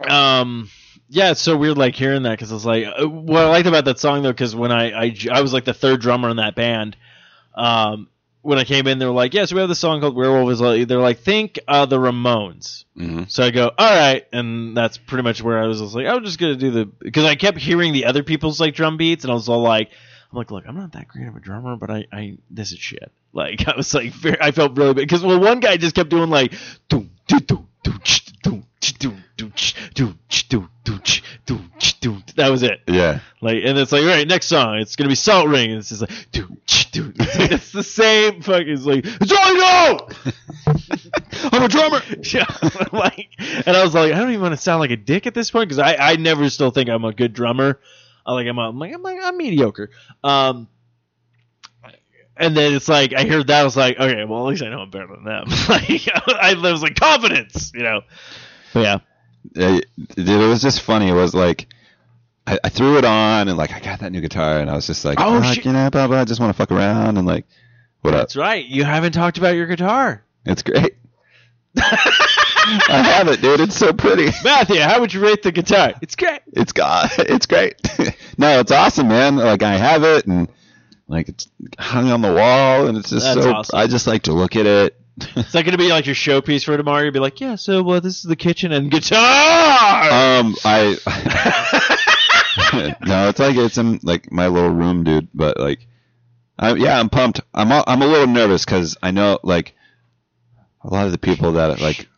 Um. 0.09 0.71
Yeah, 1.11 1.31
it's 1.31 1.41
so 1.41 1.57
weird, 1.57 1.79
like 1.79 1.95
hearing 1.95 2.25
that 2.25 2.33
because 2.33 2.53
it's 2.53 2.67
like 2.67 2.85
uh, 2.87 3.07
what 3.09 3.43
I 3.45 3.49
liked 3.49 3.67
about 3.67 3.87
that 3.87 3.99
song 3.99 4.23
though, 4.23 4.33
because 4.33 4.55
when 4.55 4.71
I 4.71 5.15
I 5.31 5.41
was 5.41 5.53
like 5.53 5.65
the 5.65 5.75
third 5.75 6.01
drummer 6.01 6.29
in 6.29 6.37
that 6.37 6.55
band. 6.55 6.97
Um. 7.55 8.09
When 8.41 8.57
I 8.57 8.65
came 8.65 8.87
in, 8.87 8.99
they 8.99 9.05
were 9.05 9.11
like, 9.13 9.35
"Yeah, 9.35 9.45
so 9.47 9.57
we 9.57 9.61
have 9.61 9.69
this 9.69 9.81
song 9.81 10.01
called 10.01 10.15
Werewolf." 10.15 10.49
Is 10.51 10.61
like, 10.61 10.87
they're 10.87 11.01
like, 11.01 11.19
"Think 11.19 11.59
uh, 11.67 11.87
the 11.87 11.99
Ramones." 11.99 12.85
hmm 12.95 13.25
So 13.29 13.43
I 13.43 13.51
go, 13.51 13.73
all 13.77 13.95
right, 13.95 14.25
and 14.33 14.77
that's 14.77 14.97
pretty 14.97 15.25
much 15.25 15.43
where 15.43 15.59
I 15.59 15.67
was 15.67 15.83
like, 15.93 16.07
I'm 16.07 16.25
just 16.25 16.39
gonna 16.39 16.55
do 16.55 16.71
the 16.71 16.85
because 16.87 17.25
I 17.25 17.35
kept 17.35 17.59
hearing 17.59 17.93
the 17.93 18.05
other 18.07 18.23
people's 18.23 18.61
like 18.61 18.75
drum 18.75 18.97
beats, 18.97 19.25
and 19.25 19.33
I 19.33 19.35
was 19.35 19.49
all 19.49 19.61
like, 19.61 19.91
I'm 20.31 20.37
like, 20.37 20.51
look, 20.51 20.65
I'm 20.67 20.77
not 20.77 20.93
that 20.93 21.09
great 21.09 21.27
of 21.27 21.37
a 21.37 21.41
drummer, 21.41 21.77
but 21.77 21.91
I, 21.91 22.07
I 22.13 22.39
this 22.51 22.73
is 22.73 22.79
shit. 22.79 23.11
Like 23.33 23.67
I 23.69 23.77
was 23.77 23.93
like, 23.95 24.13
very, 24.13 24.41
I 24.41 24.51
felt 24.51 24.77
really 24.77 24.95
bad 24.95 25.03
because 25.03 25.23
well, 25.23 25.41
one 25.41 25.61
guy 25.61 25.77
just 25.77 25.95
kept 25.95 26.11
doing 26.11 26.31
like, 26.31 26.53
doom, 26.89 27.11
doom, 27.27 27.41
doom, 27.41 27.69
doom, 27.83 27.99
doom, 28.29 28.39
doom, 31.47 31.73
doom. 32.01 32.25
That 32.37 32.51
was 32.51 32.63
it. 32.63 32.81
Yeah. 32.87 33.21
Like, 33.41 33.63
and 33.65 33.79
it's 33.79 33.93
like, 33.93 34.03
all 34.03 34.09
right, 34.09 34.27
next 34.27 34.47
song, 34.47 34.79
it's 34.79 34.97
gonna 34.97 35.09
be 35.09 35.15
Salt 35.15 35.49
Ring, 35.49 35.71
and 35.71 35.79
it's 35.79 35.89
just 35.89 36.03
like. 36.03 36.11
It's, 36.33 36.49
it's 36.95 37.73
the 37.73 37.83
same 37.83 38.43
fucking. 38.43 38.69
It's 38.69 38.85
like, 38.85 39.05
it's 39.05 39.33
all 39.33 39.39
I 39.41 39.53
know. 39.55 40.09
I'm 41.53 41.63
a 41.63 41.69
drummer. 41.69 42.03
Yeah, 42.23 42.47
like, 42.93 43.29
and 43.39 43.77
I 43.77 43.83
was 43.83 43.95
like, 43.95 44.13
I 44.13 44.19
don't 44.19 44.31
even 44.31 44.43
want 44.43 44.53
to 44.53 44.61
sound 44.61 44.81
like 44.81 44.91
a 44.91 44.97
dick 44.97 45.27
at 45.27 45.35
this 45.35 45.51
point 45.51 45.69
because 45.69 45.79
I, 45.79 45.97
I 45.97 46.17
never 46.17 46.49
still 46.51 46.71
think 46.71 46.89
I'm 46.89 47.05
a 47.05 47.13
good 47.13 47.33
drummer. 47.33 47.79
I 48.29 48.33
like 48.35 48.47
I'm, 48.47 48.59
I'm 48.59 48.79
like 48.79 48.93
I'm 48.95 49.03
like 49.03 49.19
I'm 49.23 49.37
mediocre. 49.39 49.91
Um, 50.23 50.69
and 52.37 52.55
then 52.57 52.75
it's 52.75 52.89
like 52.89 53.15
I 53.15 53.25
heard 53.25 53.47
that 53.47 53.63
I 53.63 53.65
was 53.65 53.77
like, 53.77 53.99
okay, 53.99 54.25
well 54.25 54.47
at 54.47 54.51
least 54.51 54.63
I 54.63 54.69
know 54.69 54.81
I'm 54.81 54.91
better 54.91 55.07
than 55.09 55.25
them. 55.25 55.47
like 55.69 56.09
I, 56.15 56.55
I 56.63 56.71
was 56.71 56.83
like 56.83 56.95
confidence, 56.95 57.73
you 57.75 57.83
know. 57.83 58.03
But 58.75 58.81
yeah, 58.81 58.99
dude, 59.55 60.29
it 60.29 60.47
was 60.47 60.61
just 60.61 60.83
funny. 60.83 61.09
It 61.09 61.15
was 61.15 61.35
like 61.35 61.67
I, 62.47 62.59
I 62.63 62.69
threw 62.69 62.99
it 62.99 63.05
on 63.07 63.49
and 63.49 63.57
like 63.57 63.73
I 63.73 63.81
got 63.81 64.01
that 64.01 64.13
new 64.13 64.21
guitar 64.21 64.59
and 64.61 64.71
I 64.71 64.75
was 64.75 64.87
just 64.87 65.05
like, 65.07 65.17
Oh, 65.19 65.43
shit. 65.43 65.65
you 65.65 65.73
know, 65.73 65.89
blah 65.91 66.07
blah. 66.07 66.21
I 66.21 66.25
just 66.25 66.39
want 66.39 66.51
to 66.55 66.57
fuck 66.57 66.71
around 66.71 67.17
and 67.17 67.27
like, 67.27 67.47
what 68.03 68.13
up? 68.13 68.21
that's 68.21 68.37
right. 68.37 68.65
You 68.65 68.85
haven't 68.85 69.13
talked 69.13 69.39
about 69.39 69.55
your 69.57 69.67
guitar, 69.67 70.23
It's 70.45 70.63
great. 70.63 70.95
I 72.89 73.03
have 73.03 73.29
it, 73.29 73.41
dude. 73.41 73.61
It's 73.61 73.77
so 73.77 73.93
pretty. 73.93 74.27
Matthew. 74.45 74.81
How 74.81 75.01
would 75.01 75.13
you 75.13 75.21
rate 75.21 75.43
the 75.43 75.53
guitar? 75.53 75.95
It's 76.03 76.17
great. 76.17 76.41
It's 76.53 76.73
got. 76.73 77.19
It's 77.19 77.47
great. 77.47 77.77
no, 78.39 78.61
it's 78.61 78.73
awesome, 78.73 79.09
man. 79.09 79.37
Like 79.37 79.63
I 79.63 79.77
have 79.77 80.05
it 80.05 80.27
and 80.27 80.49
like 81.07 81.29
it's 81.29 81.49
hung 81.79 82.11
on 82.11 82.21
the 82.21 82.33
wall 82.33 82.87
and 82.87 82.99
it's 82.99 83.11
just 83.11 83.25
That's 83.25 83.43
so. 83.43 83.53
awesome. 83.53 83.79
I 83.79 83.87
just 83.87 84.07
like 84.07 84.25
to 84.25 84.33
look 84.33 84.57
at 84.57 84.67
it. 84.67 85.01
Is 85.37 85.53
that 85.53 85.65
gonna 85.65 85.79
be 85.79 85.89
like 85.89 86.07
your 86.07 86.15
showpiece 86.15 86.65
for 86.65 86.77
tomorrow? 86.77 87.05
You'd 87.05 87.15
be 87.15 87.21
like, 87.21 87.41
yeah. 87.41 87.57
So 87.57 87.83
well, 87.83 88.01
this 88.01 88.17
is 88.19 88.23
the 88.23 88.37
kitchen 88.37 88.73
and 88.73 88.91
guitar. 88.91 89.19
Um, 89.19 90.55
I. 90.65 90.97
no, 93.05 93.29
it's 93.29 93.41
like 93.41 93.57
it's 93.57 93.79
in 93.79 93.99
like 94.03 94.31
my 94.31 94.47
little 94.47 94.71
room, 94.71 95.03
dude. 95.03 95.29
But 95.35 95.59
like, 95.59 95.87
I, 96.59 96.75
yeah, 96.75 97.01
I'm 97.01 97.09
pumped. 97.09 97.41
I'm 97.53 97.73
a, 97.73 97.83
I'm 97.87 98.03
a 98.03 98.07
little 98.07 98.29
nervous 98.29 98.65
because 98.65 98.97
I 99.03 99.11
know 99.11 99.41
like 99.43 99.75
a 100.83 100.89
lot 100.89 101.07
of 101.07 101.13
the 101.13 101.19
people 101.19 101.53
that 101.53 101.81
like 101.81 102.09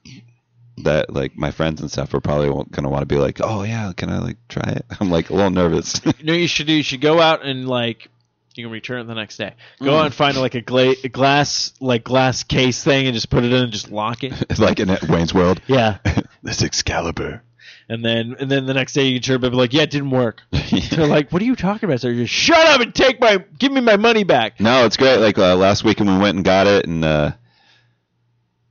that 0.79 1.13
like 1.13 1.37
my 1.37 1.51
friends 1.51 1.81
and 1.81 1.91
stuff 1.91 2.15
are 2.15 2.21
probably 2.21 2.49
gonna 2.71 2.89
want 2.89 3.03
to 3.03 3.07
be 3.07 3.17
like, 3.19 3.39
oh 3.43 3.63
yeah, 3.65 3.93
can 3.97 4.11
I 4.11 4.19
like 4.19 4.37
try 4.49 4.65
it? 4.77 4.87
I'm 5.01 5.11
like 5.11 5.31
a 5.31 5.35
little 5.35 5.51
nervous. 5.51 6.01
You 6.19 6.25
know 6.25 6.33
you 6.33 6.49
should 6.49 6.67
do? 6.67 6.73
You 6.73 6.83
should 6.83 7.01
go 7.01 7.21
out 7.21 7.45
and 7.45 7.69
like 7.69 8.09
you 8.55 8.65
can 8.65 8.73
return 8.73 9.01
it 9.01 9.05
the 9.05 9.15
next 9.15 9.37
day. 9.37 9.55
Go 9.81 9.87
Mm. 9.93 9.99
out 9.99 10.05
and 10.07 10.15
find 10.15 10.37
like 10.37 10.55
a, 10.55 10.61
gla- 10.61 10.95
a 11.05 11.09
glass 11.09 11.73
like 11.81 12.05
glass 12.05 12.43
case 12.43 12.83
thing 12.83 13.07
and 13.07 13.15
just 13.15 13.31
put 13.31 13.45
it 13.45 13.53
in 13.53 13.63
and 13.65 13.73
just 13.73 13.91
lock 13.91 14.25
it. 14.25 14.33
like 14.59 14.81
in 14.81 14.89
Wayne's 15.09 15.33
World. 15.33 15.63
Yeah. 15.67 15.99
this 16.43 16.63
Excalibur. 16.63 17.43
And 17.89 18.05
then 18.05 18.37
and 18.39 18.51
then 18.51 18.67
the 18.67 18.75
next 18.75 18.93
day 18.93 19.05
you 19.07 19.15
can 19.19 19.23
turn 19.23 19.37
up 19.37 19.43
and 19.45 19.53
be 19.53 19.57
like, 19.57 19.73
yeah, 19.73 19.83
it 19.83 19.91
didn't 19.91 20.11
work. 20.11 20.43
They're 20.91 21.07
like, 21.09 21.31
what 21.33 21.43
are 21.43 21.45
you 21.45 21.57
talking 21.57 21.89
about? 21.89 22.01
So 22.01 22.09
you 22.09 22.23
just 22.23 22.33
shut 22.35 22.67
up 22.69 22.81
and 22.81 22.95
take 22.95 23.21
my 23.21 23.45
give 23.59 23.73
me 23.73 23.81
my 23.81 23.97
money 23.97 24.23
back. 24.25 24.61
No, 24.61 24.85
it's 24.87 24.97
great. 24.97 25.17
Like 25.19 25.39
uh, 25.39 25.57
last 25.57 25.83
weekend 25.85 26.09
we 26.09 26.19
went 26.19 26.37
and 26.37 26.45
got 26.45 26.67
it, 26.69 26.87
and 26.87 27.05
uh, 27.05 27.33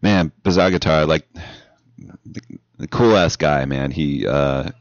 man, 0.02 0.32
Bizarre 0.44 0.72
Guitar, 0.72 1.06
like 1.06 1.28
the, 2.32 2.42
the 2.78 2.88
cool 2.88 3.16
ass 3.16 3.36
guy, 3.36 3.66
man. 3.66 3.92
He, 3.92 4.26
uh, 4.28 4.72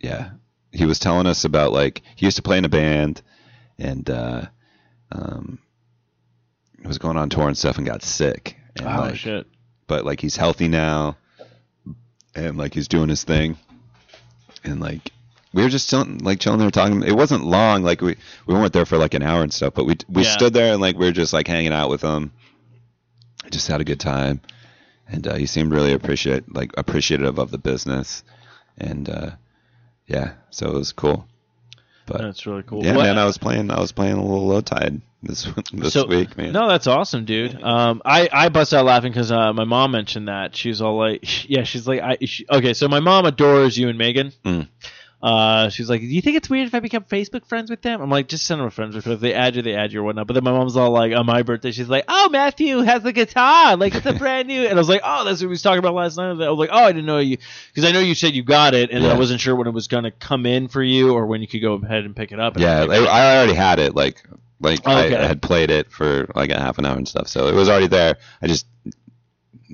yeah, 0.00 0.30
he 0.72 0.84
was 0.86 0.98
telling 0.98 1.26
us 1.26 1.44
about 1.44 1.72
like 1.72 2.02
he 2.16 2.26
used 2.26 2.36
to 2.36 2.42
play 2.42 2.58
in 2.58 2.64
a 2.64 2.68
band, 2.68 3.22
and 3.78 4.08
uh, 4.08 4.46
um, 5.12 5.58
was 6.84 6.98
going 6.98 7.16
on 7.16 7.30
tour 7.30 7.48
and 7.48 7.56
stuff, 7.58 7.76
and 7.78 7.86
got 7.86 8.02
sick. 8.02 8.56
And, 8.76 8.86
Oh 8.86 9.00
like, 9.02 9.16
shit. 9.16 9.46
but 9.86 10.04
like 10.04 10.20
he's 10.20 10.36
healthy 10.36 10.68
now, 10.68 11.16
and 12.34 12.56
like 12.58 12.74
he's 12.74 12.88
doing 12.88 13.08
his 13.08 13.24
thing, 13.24 13.56
and 14.64 14.80
like 14.80 15.10
we 15.52 15.62
were 15.62 15.68
just 15.68 15.88
chilling, 15.88 16.18
like 16.18 16.40
chilling 16.40 16.58
there 16.58 16.70
talking. 16.70 17.02
It 17.02 17.16
wasn't 17.16 17.44
long, 17.44 17.82
like 17.82 18.00
we 18.00 18.16
we 18.46 18.54
weren't 18.54 18.72
there 18.72 18.86
for 18.86 18.98
like 18.98 19.14
an 19.14 19.22
hour 19.22 19.42
and 19.42 19.52
stuff, 19.52 19.74
but 19.74 19.86
we 19.86 19.96
we 20.08 20.22
Yeah. 20.24 20.30
stood 20.30 20.52
there 20.52 20.72
and 20.72 20.80
like 20.80 20.96
we 20.98 21.06
were 21.06 21.12
just 21.12 21.32
like 21.32 21.46
hanging 21.46 21.72
out 21.72 21.88
with 21.90 22.02
him. 22.02 22.32
Just 23.50 23.68
had 23.68 23.80
a 23.80 23.84
good 23.84 24.00
time, 24.00 24.40
and 25.08 25.26
uh, 25.26 25.34
he 25.34 25.46
seemed 25.46 25.72
really 25.72 25.92
appreciate 25.92 26.52
like 26.54 26.72
appreciative 26.76 27.38
of 27.38 27.50
the 27.50 27.58
business, 27.58 28.22
and 28.78 29.08
uh, 29.08 29.30
yeah, 30.06 30.32
so 30.50 30.68
it 30.68 30.74
was 30.74 30.92
cool. 30.92 31.26
But 32.06 32.18
That's 32.20 32.44
really 32.46 32.62
cool. 32.64 32.84
yeah, 32.84 32.94
What- 32.96 33.04
man, 33.04 33.16
I 33.18 33.24
was 33.24 33.38
playing 33.38 33.70
I 33.70 33.80
was 33.80 33.92
playing 33.92 34.14
a 34.18 34.22
little 34.22 34.46
low 34.46 34.60
tide 34.60 35.00
this 35.22 35.48
this 35.72 35.94
So- 35.94 36.06
week, 36.06 36.36
man. 36.36 36.52
No, 36.52 36.68
that's 36.68 36.86
awesome, 36.86 37.24
dude. 37.24 37.62
Um, 37.62 38.02
I 38.04 38.28
I 38.30 38.48
bust 38.50 38.74
out 38.74 38.84
laughing 38.84 39.10
because 39.10 39.32
uh, 39.32 39.52
my 39.54 39.64
mom 39.64 39.92
mentioned 39.92 40.28
that 40.28 40.54
she's 40.54 40.82
all 40.82 40.98
like, 40.98 41.48
yeah, 41.48 41.62
she's 41.64 41.88
like, 41.88 42.00
I 42.00 42.18
she, 42.26 42.44
okay, 42.50 42.74
so 42.74 42.88
my 42.88 43.00
mom 43.00 43.24
adores 43.24 43.78
you 43.78 43.88
and 43.88 43.96
Megan. 43.96 44.32
Mm. 44.44 44.68
Uh, 45.24 45.70
she's 45.70 45.88
like, 45.88 46.02
do 46.02 46.06
you 46.06 46.20
think 46.20 46.36
it's 46.36 46.50
weird 46.50 46.66
if 46.68 46.74
I 46.74 46.80
become 46.80 47.02
Facebook 47.04 47.46
friends 47.46 47.70
with 47.70 47.80
them? 47.80 48.02
I'm 48.02 48.10
like, 48.10 48.28
just 48.28 48.44
send 48.46 48.60
them 48.60 48.68
a 48.68 48.70
friends 48.70 48.94
request. 48.94 49.14
If 49.14 49.20
they 49.20 49.32
add 49.32 49.56
you, 49.56 49.62
they 49.62 49.74
add 49.74 49.90
you 49.90 50.00
or 50.00 50.02
whatnot. 50.02 50.26
But 50.26 50.34
then 50.34 50.44
my 50.44 50.50
mom's 50.52 50.76
all 50.76 50.90
like, 50.90 51.14
on 51.14 51.24
my 51.24 51.42
birthday, 51.42 51.72
she's 51.72 51.88
like, 51.88 52.04
oh, 52.08 52.28
Matthew 52.30 52.80
has 52.80 53.06
a 53.06 53.12
guitar, 53.12 53.74
like 53.78 53.94
it's 53.94 54.04
a 54.04 54.12
brand 54.18 54.48
new. 54.48 54.64
And 54.66 54.74
I 54.74 54.76
was 54.76 54.88
like, 54.90 55.00
oh, 55.02 55.24
that's 55.24 55.40
what 55.40 55.46
we 55.46 55.52
was 55.52 55.62
talking 55.62 55.78
about 55.78 55.94
last 55.94 56.18
night. 56.18 56.28
I 56.28 56.32
was 56.50 56.58
like, 56.58 56.68
oh, 56.70 56.84
I 56.84 56.92
didn't 56.92 57.06
know 57.06 57.20
you, 57.20 57.38
because 57.72 57.88
I 57.88 57.92
know 57.92 58.00
you 58.00 58.14
said 58.14 58.34
you 58.34 58.42
got 58.42 58.74
it, 58.74 58.90
and 58.90 59.02
Yeah. 59.02 59.12
I 59.14 59.18
wasn't 59.18 59.40
sure 59.40 59.56
when 59.56 59.66
it 59.66 59.72
was 59.72 59.88
gonna 59.88 60.10
come 60.10 60.44
in 60.44 60.68
for 60.68 60.82
you 60.82 61.14
or 61.14 61.24
when 61.26 61.40
you 61.40 61.48
could 61.48 61.62
go 61.62 61.72
ahead 61.74 62.04
and 62.04 62.14
pick 62.14 62.30
it 62.30 62.38
up. 62.38 62.58
Yeah, 62.58 62.80
I 62.80 62.84
like, 62.84 63.00
I 63.08 63.32
I 63.32 63.36
already 63.38 63.54
had 63.54 63.78
it. 63.78 63.94
Like, 63.96 64.22
like 64.60 64.86
I, 64.86 65.06
Okay. 65.06 65.16
I 65.16 65.26
had 65.26 65.40
played 65.40 65.70
it 65.70 65.90
for 65.90 66.28
like 66.34 66.50
a 66.50 66.60
half 66.60 66.76
an 66.76 66.84
hour 66.84 66.98
and 66.98 67.08
stuff, 67.08 67.28
so 67.28 67.46
it 67.48 67.54
was 67.54 67.70
already 67.70 67.86
there. 67.86 68.18
I 68.42 68.46
just 68.46 68.66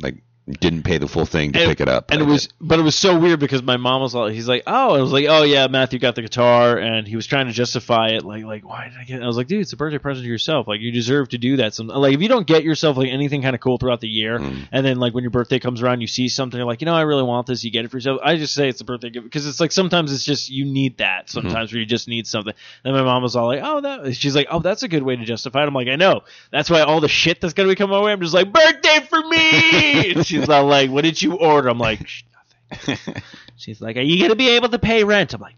like 0.01 0.22
didn't 0.59 0.82
pay 0.82 0.98
the 0.98 1.06
full 1.09 1.27
thing 1.27 1.52
to 1.52 1.60
And- 1.60 1.68
pick 1.68 1.81
it 1.81 1.89
up. 1.89 2.10
and 2.10 2.20
it 2.20 2.24
was 2.24 2.48
but 2.60 2.78
it 2.78 2.82
was 2.82 2.94
so 2.97 3.18
weird 3.18 3.40
because 3.40 3.62
my 3.62 3.77
mom 3.77 4.01
was 4.01 4.14
like 4.14 4.32
he's 4.32 4.48
like 4.48 4.62
oh 4.66 4.94
I 4.94 5.01
was 5.01 5.12
like 5.12 5.27
oh 5.28 5.43
yeah 5.43 5.66
Matthew 5.68 5.98
got 5.98 6.14
the 6.14 6.22
guitar 6.22 6.78
and 6.78 7.06
he 7.06 7.16
was 7.16 7.27
trying 7.27 7.47
to 7.47 7.52
justify 7.52 8.09
it 8.09 8.24
like 8.24 8.44
like 8.44 8.64
why 8.68 8.89
did 8.89 8.98
I 8.98 9.05
get 9.05 9.20
it? 9.20 9.22
I 9.22 9.27
was 9.27 9.36
like 9.36 9.47
dude 9.47 9.60
it's 9.60 9.72
a 9.72 9.77
birthday 9.77 9.98
present 9.98 10.24
to 10.24 10.28
yourself 10.31 10.66
like 10.68 10.81
you 10.81 10.90
deserve 10.93 11.28
to 11.31 11.39
do 11.39 11.56
that 11.59 11.74
some 11.74 11.86
like 11.89 12.14
if 12.14 12.20
you 12.22 12.28
don't 12.28 12.47
get 12.47 12.64
yourself 12.64 12.97
like 12.97 13.09
anything 13.09 13.43
kind 13.43 13.55
of 13.55 13.60
cool 13.60 13.78
throughout 13.78 14.01
the 14.01 14.09
year 14.09 14.39
Mm. 14.39 14.68
and 14.72 14.86
then 14.86 14.98
like 14.98 15.12
when 15.14 15.22
your 15.24 15.31
birthday 15.31 15.59
comes 15.59 15.82
around 15.82 16.01
you 16.01 16.06
see 16.06 16.28
something 16.28 16.59
you're 16.59 16.66
like 16.66 16.81
you 16.81 16.86
know 16.86 16.94
I 16.94 17.02
really 17.02 17.22
want 17.22 17.47
this 17.47 17.62
you 17.64 17.70
get 17.70 17.85
it 17.85 17.90
for 17.90 17.97
yourself 17.98 18.20
I 18.22 18.36
just 18.36 18.55
say 18.55 18.68
it's 18.68 18.81
a 18.81 18.85
birthday 18.85 19.10
gift 19.10 19.24
because 19.24 19.47
it's 19.47 19.60
like 19.60 19.72
sometimes 19.72 20.12
it's 20.12 20.24
just 20.24 20.51
you 20.51 20.64
need 20.64 20.98
that 20.98 21.27
Mm-hmm. 21.27 21.48
sometimes 21.48 21.72
where 21.72 21.81
you 21.81 21.86
just 21.86 22.09
need 22.09 22.27
something 22.27 22.55
and 22.85 22.94
my 22.94 23.02
mom 23.02 23.22
was 23.22 23.36
all 23.36 23.47
like 23.47 23.60
oh 23.62 23.81
that 23.82 24.14
she's 24.16 24.35
like 24.35 24.47
oh 24.51 24.60
that's 24.60 24.82
a 24.82 24.89
good 24.89 25.02
way 25.02 25.16
to 25.16 25.24
justify 25.24 25.62
it 25.62 25.66
I'm 25.66 25.74
like 25.74 25.89
I 25.89 25.97
know 25.97 26.22
that's 26.51 26.70
why 26.70 26.81
all 26.81 27.01
the 27.01 27.09
shit 27.09 27.40
that's 27.40 27.52
gonna 27.55 27.68
be 27.68 27.74
coming 27.74 27.97
my 27.97 28.02
way 28.02 28.12
I'm 28.12 28.20
just 28.20 28.35
like 28.35 28.52
birthday 28.52 29.01
for 29.09 29.20
me 29.28 30.12
and 30.14 30.24
she's 30.41 30.49
like 30.49 30.91
what 30.91 31.05
did 31.05 31.21
you 31.21 31.35
order 31.35 31.69
I'm 31.69 31.79
like 31.79 32.07
"Shh, 32.07 32.25
nothing 32.89 33.23
She's 33.61 33.81
like, 33.81 33.99
"Are 33.99 34.03
you 34.03 34.23
gonna 34.23 34.37
be 34.37 34.51
able 34.51 34.71
to 34.71 34.79
pay 34.79 35.05
rent?" 35.05 35.35
I'm 35.35 35.41
like, 35.43 35.57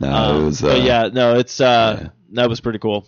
no, 0.00 0.08
um, 0.08 0.42
it 0.42 0.44
was. 0.44 0.64
Uh, 0.64 0.74
yeah, 0.74 1.08
no, 1.12 1.38
it's 1.38 1.60
uh, 1.60 1.98
yeah. 2.02 2.08
that 2.32 2.48
was 2.48 2.60
pretty 2.60 2.80
cool." 2.80 3.06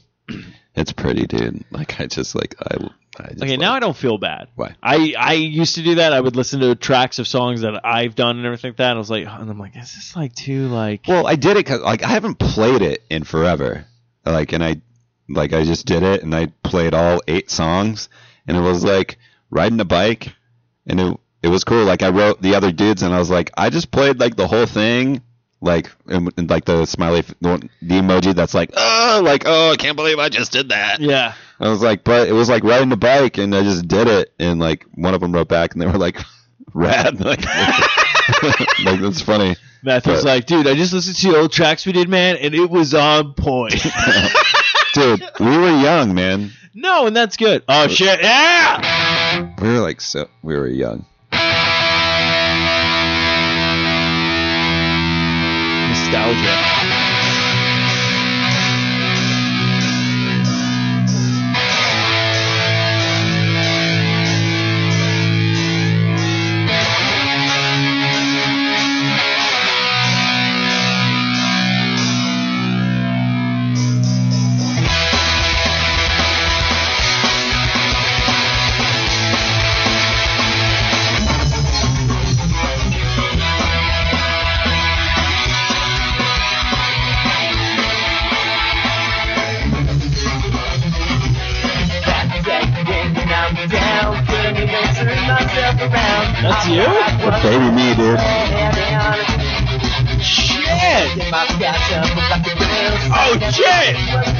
it's 0.76 0.92
pretty, 0.92 1.26
dude. 1.26 1.64
Like 1.72 2.00
I 2.00 2.06
just 2.06 2.34
like 2.36 2.54
I. 2.60 2.88
I 3.16 3.28
just, 3.28 3.42
Okay, 3.42 3.50
like, 3.52 3.60
now 3.60 3.74
I 3.74 3.80
don't 3.80 3.96
feel 3.96 4.18
bad. 4.18 4.48
Why? 4.54 4.74
I 4.82 5.14
I 5.18 5.32
used 5.34 5.74
to 5.74 5.82
do 5.82 5.96
that. 5.96 6.12
I 6.12 6.20
would 6.20 6.36
listen 6.36 6.60
to 6.60 6.74
tracks 6.76 7.18
of 7.18 7.26
songs 7.26 7.62
that 7.62 7.84
I've 7.84 8.14
done 8.14 8.36
and 8.36 8.46
everything 8.46 8.70
like 8.70 8.78
that. 8.78 8.94
I 8.94 8.98
was 8.98 9.10
like, 9.10 9.26
and 9.26 9.50
I'm 9.50 9.58
like, 9.58 9.76
is 9.76 9.92
this 9.94 10.14
like 10.14 10.34
too 10.34 10.68
like? 10.68 11.02
Well, 11.08 11.26
I 11.26 11.34
did 11.34 11.52
it 11.56 11.64
because 11.64 11.80
like 11.80 12.04
I 12.04 12.08
haven't 12.08 12.38
played 12.38 12.82
it 12.82 13.02
in 13.10 13.24
forever. 13.24 13.86
Like, 14.24 14.52
and 14.52 14.62
I 14.62 14.80
like 15.28 15.52
I 15.52 15.64
just 15.64 15.86
did 15.86 16.04
it 16.04 16.22
and 16.22 16.34
I 16.34 16.46
played 16.62 16.94
all 16.94 17.22
eight 17.26 17.50
songs, 17.50 18.08
and 18.46 18.56
it 18.56 18.60
was 18.60 18.84
like 18.84 19.18
riding 19.54 19.80
a 19.80 19.84
bike, 19.86 20.34
and 20.86 21.00
it 21.00 21.20
it 21.42 21.48
was 21.48 21.64
cool. 21.64 21.84
Like 21.84 22.02
I 22.02 22.10
wrote 22.10 22.42
the 22.42 22.54
other 22.56 22.72
dudes, 22.72 23.02
and 23.02 23.14
I 23.14 23.18
was 23.18 23.30
like, 23.30 23.50
I 23.56 23.70
just 23.70 23.90
played 23.90 24.20
like 24.20 24.36
the 24.36 24.46
whole 24.46 24.66
thing. 24.66 25.22
Like 25.60 25.90
and, 26.08 26.30
and, 26.36 26.50
like 26.50 26.66
the 26.66 26.84
smiley, 26.84 27.22
the, 27.40 27.48
one- 27.48 27.70
the 27.80 27.94
emoji 27.94 28.34
that's 28.34 28.52
like, 28.52 28.70
oh, 28.76 29.22
like 29.24 29.44
oh, 29.46 29.70
I 29.72 29.76
can't 29.76 29.96
believe 29.96 30.18
I 30.18 30.28
just 30.28 30.52
did 30.52 30.68
that. 30.68 31.00
yeah, 31.00 31.32
I 31.58 31.70
was 31.70 31.80
like, 31.80 32.04
but 32.04 32.28
it 32.28 32.32
was 32.32 32.50
like 32.50 32.64
riding 32.64 32.92
a 32.92 32.96
bike, 32.96 33.38
and 33.38 33.54
I 33.54 33.62
just 33.62 33.88
did 33.88 34.06
it, 34.06 34.34
and 34.38 34.60
like 34.60 34.84
one 34.94 35.14
of 35.14 35.22
them 35.22 35.32
wrote 35.32 35.48
back, 35.48 35.72
and 35.72 35.80
they 35.80 35.86
were 35.86 35.96
like, 35.96 36.18
rad, 36.74 37.18
like, 37.24 37.42
like 38.84 39.00
that's 39.00 39.22
funny. 39.22 39.56
Matthew's 39.82 40.22
But- 40.22 40.24
like, 40.24 40.46
dude, 40.46 40.66
I 40.66 40.74
just 40.74 40.92
listened 40.92 41.16
to 41.16 41.32
the 41.32 41.38
old 41.38 41.52
tracks 41.52 41.86
we 41.86 41.92
did, 41.92 42.08
man, 42.10 42.36
and 42.36 42.54
it 42.54 42.68
was 42.68 42.92
on 42.92 43.32
point. 43.34 43.74
Dude, 44.92 45.22
we 45.40 45.46
were 45.58 45.70
young, 45.80 46.14
man. 46.14 46.52
No, 46.74 47.06
and 47.06 47.16
that's 47.16 47.36
good. 47.36 47.62
Oh 47.68 47.86
shit! 47.86 48.20
Yeah. 48.20 49.54
We 49.60 49.68
were 49.68 49.78
like 49.78 50.00
so. 50.00 50.28
We 50.42 50.56
were 50.56 50.66
young. 50.66 51.06
Nostalgia. 55.88 56.73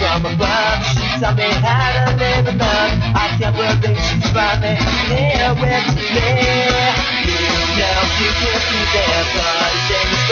From 0.00 0.24
above, 0.24 0.84
she 0.86 1.20
taught 1.20 1.36
me 1.36 1.50
how 1.62 2.06
to 2.06 2.16
live 2.16 2.46
a 2.46 2.52
love. 2.52 2.92
I 3.14 3.36
can't 3.38 3.54
believe 3.56 3.98
she's 3.98 4.30
finally 4.30 4.76
here 5.10 5.54
with 5.54 5.86
me. 5.96 6.30
You 8.20 8.30
can't 8.38 8.64
be 8.70 8.80
there, 8.92 9.24
but 9.34 9.70
it's 9.88 10.30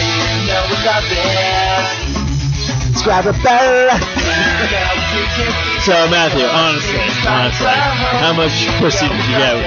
you 0.00 0.46
know 0.46 0.62
we 0.70 0.76
love 0.84 1.06
it. 1.10 2.01
Describable. 3.02 3.34
So 5.82 5.90
Matthew, 6.06 6.46
honestly, 6.46 7.02
honestly, 7.26 7.66
how 7.66 8.32
much 8.32 8.54
pussy 8.78 9.08
did 9.08 9.18
you 9.26 9.38
get? 9.42 9.58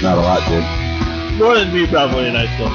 Not 0.00 0.16
a 0.16 0.20
lot, 0.20 0.46
dude. 0.46 0.62
More 1.40 1.58
than 1.58 1.74
me, 1.74 1.88
probably 1.88 2.28
in 2.28 2.36
high 2.36 2.46
school. 2.54 2.70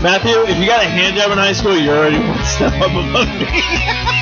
Matthew, 0.00 0.38
if 0.46 0.56
you 0.58 0.66
got 0.66 0.84
a 0.84 0.88
hand 0.88 1.16
job 1.16 1.32
in 1.32 1.38
high 1.38 1.54
school, 1.54 1.76
you're 1.76 1.96
already 1.96 2.18
one 2.28 2.44
step 2.44 2.72
up 2.74 2.92
above 2.92 3.26
me. 3.26 3.46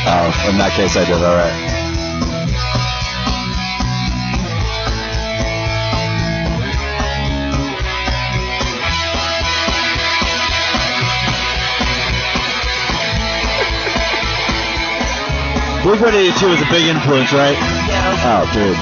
Oh, 0.08 0.48
in 0.48 0.56
that 0.56 0.72
case, 0.74 0.96
I 0.96 1.04
did 1.04 1.22
all 1.22 1.36
right. 1.36 1.79
Blink 15.80 15.96
182 16.04 16.44
was 16.44 16.60
a 16.60 16.68
big 16.68 16.84
influence, 16.92 17.32
right? 17.32 17.56
Oh, 18.28 18.44
dude. 18.52 18.76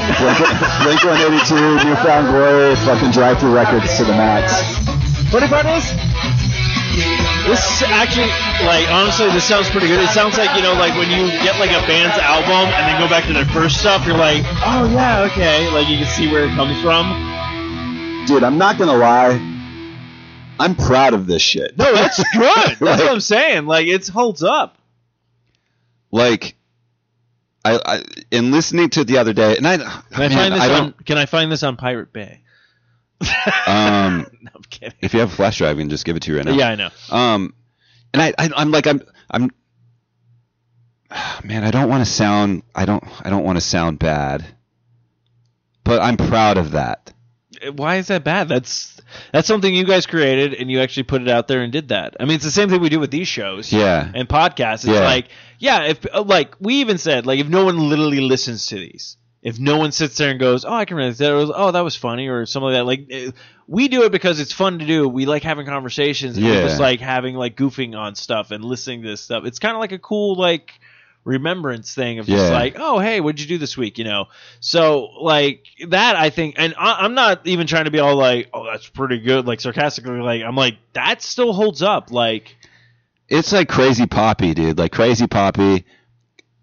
Blink 0.83 0.99
182, 1.07 1.87
New 1.87 1.95
Found 2.03 2.27
Glory, 2.35 2.75
fucking 2.83 3.13
Drive-Thru 3.13 3.55
Records 3.55 3.97
to 3.99 4.05
the 4.05 4.13
max. 4.19 4.51
Funny 5.31 5.47
part 5.47 5.67
is, 5.67 5.85
this 7.47 7.83
actually, 7.87 8.27
like, 8.67 8.91
honestly, 8.91 9.31
this 9.31 9.45
sounds 9.45 9.71
pretty 9.71 9.87
good. 9.87 10.01
It 10.01 10.09
sounds 10.11 10.37
like, 10.39 10.51
you 10.57 10.63
know, 10.63 10.75
like 10.75 10.95
when 10.99 11.09
you 11.09 11.31
get 11.45 11.59
like 11.61 11.71
a 11.71 11.87
band's 11.87 12.19
album 12.19 12.67
and 12.75 12.83
then 12.91 12.99
go 13.01 13.09
back 13.09 13.27
to 13.27 13.33
their 13.33 13.47
first 13.47 13.79
stuff, 13.79 14.05
you're 14.05 14.17
like, 14.17 14.43
oh 14.67 14.91
yeah, 14.93 15.23
okay. 15.31 15.71
Like 15.71 15.89
you 15.89 15.99
can 15.99 16.07
see 16.07 16.27
where 16.33 16.45
it 16.45 16.51
comes 16.57 16.81
from. 16.83 17.07
Dude, 18.27 18.43
I'm 18.43 18.59
not 18.59 18.77
gonna 18.79 18.97
lie. 18.97 19.39
I'm 20.59 20.75
proud 20.75 21.15
of 21.15 21.27
this 21.27 21.43
shit. 21.43 21.79
No, 21.79 21.95
that's 21.95 22.17
good. 22.35 22.77
That's 22.81 22.81
what 22.81 23.13
I'm 23.13 23.21
saying. 23.21 23.67
Like, 23.67 23.87
it 23.87 24.09
holds 24.09 24.43
up. 24.43 24.77
like 26.11 26.57
I, 27.75 27.81
I 27.97 28.05
in 28.31 28.51
listening 28.51 28.91
to 28.91 29.01
it 29.01 29.07
the 29.07 29.19
other 29.19 29.33
day, 29.33 29.57
and 29.57 29.67
I 29.67 29.77
Can 29.77 29.87
I 30.23 30.29
find 30.29 30.55
this 30.55 30.61
I 30.61 30.79
on? 30.79 30.93
Can 31.05 31.19
I 31.19 31.27
find 31.27 31.53
this 31.53 31.63
on 31.63 31.77
Pirate 31.77 32.13
Bay? 32.13 32.43
Um, 33.67 34.27
no, 34.41 34.51
I'm 34.55 34.63
kidding. 34.71 34.97
if 35.01 35.13
you 35.13 35.21
have 35.21 35.33
a 35.33 35.35
flash 35.35 35.59
drive, 35.59 35.77
I 35.77 35.81
can 35.81 35.91
just 35.91 36.05
give 36.05 36.17
it 36.17 36.23
to 36.23 36.31
you 36.31 36.37
right 36.39 36.47
now. 36.47 36.53
Yeah, 36.53 36.69
I 36.69 36.75
know. 36.77 36.91
Um, 37.11 37.55
and 38.13 38.23
I, 38.23 38.33
I 38.39 38.51
I'm 38.57 38.71
like 38.71 38.87
I'm 38.87 39.03
I'm. 39.31 39.51
Man, 41.45 41.65
I 41.65 41.71
don't 41.71 41.89
want 41.89 42.05
to 42.05 42.11
sound 42.11 42.63
I 42.75 42.85
don't 42.85 43.03
I 43.23 43.31
don't 43.31 43.45
want 43.45 43.57
to 43.57 43.61
sound 43.61 43.99
bad, 43.99 44.45
but 45.85 46.01
I'm 46.01 46.17
proud 46.17 46.59
of 46.59 46.73
that. 46.73 47.13
Why 47.75 47.97
is 47.97 48.09
that 48.09 48.25
bad? 48.25 48.49
That's 48.49 49.01
that's 49.33 49.49
something 49.49 49.75
you 49.75 49.85
guys 49.85 50.07
created, 50.07 50.55
and 50.55 50.71
you 50.71 50.81
actually 50.81 51.05
put 51.05 51.23
it 51.23 51.29
out 51.29 51.49
there 51.49 51.63
and 51.63 51.73
did 51.73 51.89
that. 51.89 52.17
I 52.21 52.25
mean, 52.25 52.37
it's 52.37 52.45
the 52.45 52.51
same 52.51 52.69
thing 52.69 52.81
we 52.81 52.89
do 52.89 53.01
with 53.01 53.11
these 53.11 53.29
shows. 53.29 53.73
Yeah. 53.73 54.11
and 54.15 54.29
podcasts. 54.29 54.85
It's 54.85 54.87
Yeah. 54.87 55.01
like, 55.05 55.29
yeah, 55.59 55.85
if 55.85 56.05
uh, 56.13 56.23
like 56.23 56.55
we 56.61 56.75
even 56.77 56.99
said, 56.99 57.27
like 57.27 57.41
if 57.41 57.49
no 57.49 57.65
one 57.65 57.89
literally 57.89 58.21
listens 58.21 58.67
to 58.67 58.77
these, 58.77 59.17
if 59.43 59.59
no 59.59 59.77
one 59.79 59.93
sits 59.93 60.17
there 60.17 60.31
and 60.31 60.39
goes, 60.41 60.65
"Oh, 60.65 60.73
I 60.75 60.85
can 60.85 60.97
relate 60.97 61.17
that," 61.19 61.33
or 61.33 61.47
"Oh, 61.55 61.71
that 61.71 61.81
was 61.81 61.97
funny," 61.97 62.29
or 62.29 62.45
something 62.47 62.73
like 62.73 62.75
that, 62.75 62.85
like 62.85 63.35
we 63.67 63.89
do 63.89 64.05
it 64.05 64.13
because 64.13 64.41
it's 64.41 64.53
fun 64.53 64.79
to 64.79 64.87
do. 64.87 65.09
We 65.09 65.27
like 65.27 65.43
having 65.43 65.67
conversations. 65.67 66.37
And 66.37 66.47
Yeah. 66.47 66.63
just 66.63 66.81
like 66.81 67.01
having 67.01 67.35
like 67.35 67.57
goofing 67.57 67.97
on 67.97 68.15
stuff 68.15 68.51
and 68.51 68.65
listening 68.65 69.03
to 69.03 69.09
this 69.09 69.21
stuff. 69.21 69.45
It's 69.45 69.59
kind 69.59 69.75
of 69.75 69.81
like 69.81 69.93
a 69.93 69.99
cool 69.99 70.37
like 70.37 70.73
remembrance 71.29 71.95
thing 71.95 72.19
of 72.19 72.27
just 72.27 72.51
Yeah. 72.51 72.59
like, 72.59 72.77
oh, 72.79 72.99
hey, 72.99 73.21
what'd 73.21 73.39
you 73.41 73.47
do 73.47 73.59
this 73.59 73.77
week? 73.77 73.99
You 73.99 74.05
know, 74.05 74.27
so 74.61 75.11
like 75.21 75.65
that, 75.89 76.17
I 76.17 76.31
think, 76.31 76.55
and 76.59 76.75
I, 76.79 77.05
I'm 77.05 77.15
not 77.15 77.47
even 77.47 77.67
trying 77.67 77.85
to 77.85 77.91
be 77.91 77.99
all 77.99 78.17
like, 78.17 78.49
oh, 78.55 78.65
that's 78.65 78.89
pretty 78.89 79.19
good, 79.21 79.47
like 79.47 79.61
sarcastically. 79.61 80.19
Like 80.21 80.43
I'm 80.43 80.57
like 80.57 80.77
that 80.95 81.23
still 81.23 81.53
holds 81.53 81.83
up. 81.83 82.11
Like 82.11 82.57
It's 83.29 83.53
like 83.53 83.69
crazy 83.69 84.07
poppy, 84.07 84.55
dude. 84.55 84.79
Like 84.79 84.93
crazy 84.93 85.27
poppy. 85.27 85.85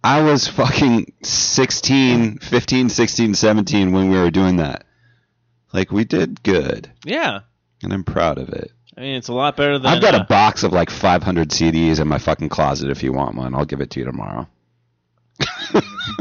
I 0.03 0.21
was 0.21 0.47
fucking 0.47 1.13
16, 1.23 2.37
15, 2.39 2.89
16, 2.89 3.33
17 3.33 3.91
when 3.91 4.09
we 4.09 4.17
were 4.17 4.29
doing 4.31 4.57
that. 4.57 4.85
Like 5.73 5.91
we 5.91 6.05
did 6.05 6.41
good, 6.43 6.91
yeah, 7.03 7.41
and 7.83 7.91
I'm 7.93 8.03
proud 8.03 8.37
of 8.37 8.49
it. 8.49 8.71
I 8.97 9.01
mean, 9.01 9.15
it's 9.15 9.27
a 9.27 9.33
lot 9.33 9.57
better 9.57 9.77
than 9.77 9.91
I've 9.91 10.01
got 10.01 10.15
uh, 10.15 10.19
a 10.21 10.23
box 10.23 10.63
of 10.63 10.71
like 10.71 10.89
500 10.89 11.49
CDs 11.49 11.99
in 11.99 12.07
my 12.07 12.17
fucking 12.17 12.47
closet. 12.49 12.89
If 12.89 13.03
you 13.03 13.11
want 13.11 13.35
one, 13.35 13.53
I'll 13.53 13.65
give 13.65 13.81
it 13.81 13.89
to 13.91 13.99
you 13.99 14.05
tomorrow. 14.05 14.47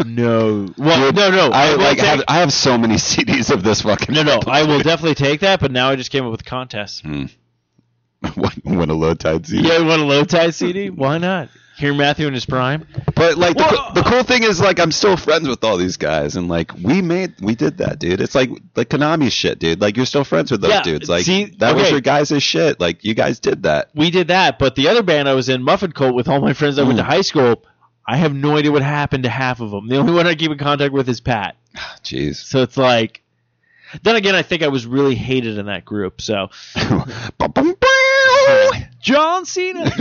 No. 0.06 0.68
Well, 0.78 1.06
Dude, 1.12 1.16
no, 1.16 1.30
no. 1.30 1.50
I 1.50 1.70
will 1.72 1.78
like 1.78 1.98
take- 1.98 2.06
have 2.06 2.22
I 2.28 2.38
have 2.38 2.52
so 2.52 2.76
many 2.78 2.94
CDs 2.96 3.50
of 3.50 3.62
this 3.62 3.82
fucking. 3.82 4.14
no, 4.14 4.22
no. 4.22 4.40
I 4.46 4.62
will 4.64 4.80
definitely 4.80 5.14
take 5.14 5.40
that. 5.40 5.60
But 5.60 5.72
now 5.72 5.90
I 5.90 5.96
just 5.96 6.10
came 6.10 6.24
up 6.24 6.30
with 6.30 6.40
a 6.42 6.44
contest. 6.44 7.04
win, 7.04 7.30
win 8.64 8.90
a 8.90 8.94
low 8.94 9.14
tide 9.14 9.46
CD. 9.46 9.68
Yeah, 9.68 9.78
you 9.78 9.86
want 9.86 10.02
a 10.02 10.04
low 10.04 10.24
tide 10.24 10.54
CD? 10.54 10.90
Why 10.90 11.18
not? 11.18 11.48
Hear 11.76 11.92
Matthew 11.92 12.28
in 12.28 12.34
his 12.34 12.46
prime. 12.46 12.86
But 13.16 13.36
like 13.36 13.56
the, 13.56 13.64
Well, 13.64 13.88
co- 13.88 13.94
the 13.94 14.02
cool 14.08 14.22
thing 14.22 14.44
is 14.44 14.60
like 14.60 14.78
I'm 14.78 14.92
still 14.92 15.16
friends 15.16 15.48
with 15.48 15.64
all 15.64 15.76
these 15.76 15.96
guys 15.96 16.36
and 16.36 16.46
like 16.46 16.72
we 16.74 17.02
made 17.02 17.34
we 17.40 17.56
did 17.56 17.78
that 17.78 17.98
dude. 17.98 18.20
It's 18.20 18.34
like 18.36 18.50
like 18.76 18.88
Konami 18.90 19.30
shit, 19.32 19.58
dude. 19.58 19.80
Like 19.80 19.96
you're 19.96 20.06
still 20.06 20.22
friends 20.22 20.52
with 20.52 20.60
those 20.60 20.70
Yeah, 20.70 20.82
dudes. 20.82 21.08
Like 21.08 21.24
see, 21.24 21.46
that 21.58 21.74
was 21.74 21.90
your 21.90 22.00
guys' 22.00 22.40
shit. 22.40 22.78
Like 22.78 23.04
you 23.04 23.14
guys 23.14 23.40
did 23.40 23.64
that. 23.64 23.90
We 23.92 24.12
did 24.12 24.28
that, 24.28 24.60
but 24.60 24.76
the 24.76 24.86
other 24.88 25.02
band 25.02 25.28
I 25.28 25.34
was 25.34 25.48
in, 25.48 25.64
Muffin 25.64 25.90
Cult, 25.90 26.14
with 26.14 26.28
all 26.28 26.40
my 26.40 26.52
friends 26.52 26.78
I 26.78 26.84
went 26.84 26.98
to 26.98 27.02
Mm. 27.04 27.08
high 27.08 27.22
school. 27.22 27.64
I 28.06 28.16
have 28.16 28.34
no 28.34 28.56
idea 28.56 28.70
what 28.70 28.82
happened 28.82 29.24
to 29.24 29.30
half 29.30 29.60
of 29.60 29.70
them. 29.70 29.88
The 29.88 29.96
only 29.96 30.12
one 30.12 30.26
I 30.26 30.34
keep 30.34 30.50
in 30.50 30.58
contact 30.58 30.92
with 30.92 31.08
is 31.08 31.20
Pat. 31.20 31.56
Jeez. 32.02 32.36
So 32.36 32.62
it's 32.62 32.76
like. 32.76 33.22
Then 34.02 34.16
again, 34.16 34.34
I 34.34 34.42
think 34.42 34.62
I 34.62 34.68
was 34.68 34.86
really 34.86 35.14
hated 35.14 35.56
in 35.56 35.66
that 35.66 35.84
group. 35.84 36.20
So 36.20 36.50
John 39.00 39.44
Cena. 39.44 39.90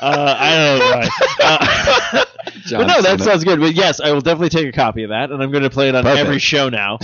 Uh, 0.00 0.36
I 0.38 0.56
don't 0.56 0.78
know 0.78 0.84
why. 0.84 1.08
Uh, 1.40 2.24
but 2.70 2.86
no, 2.86 3.02
that 3.02 3.20
sounds 3.20 3.44
good. 3.44 3.60
But 3.60 3.74
yes, 3.74 4.00
I 4.00 4.12
will 4.12 4.20
definitely 4.20 4.50
take 4.50 4.66
a 4.66 4.72
copy 4.72 5.02
of 5.02 5.10
that, 5.10 5.30
and 5.30 5.42
I'm 5.42 5.50
going 5.50 5.64
to 5.64 5.70
play 5.70 5.88
it 5.88 5.94
on 5.94 6.04
Perfect. 6.04 6.26
every 6.26 6.38
show 6.38 6.68
now. 6.68 6.98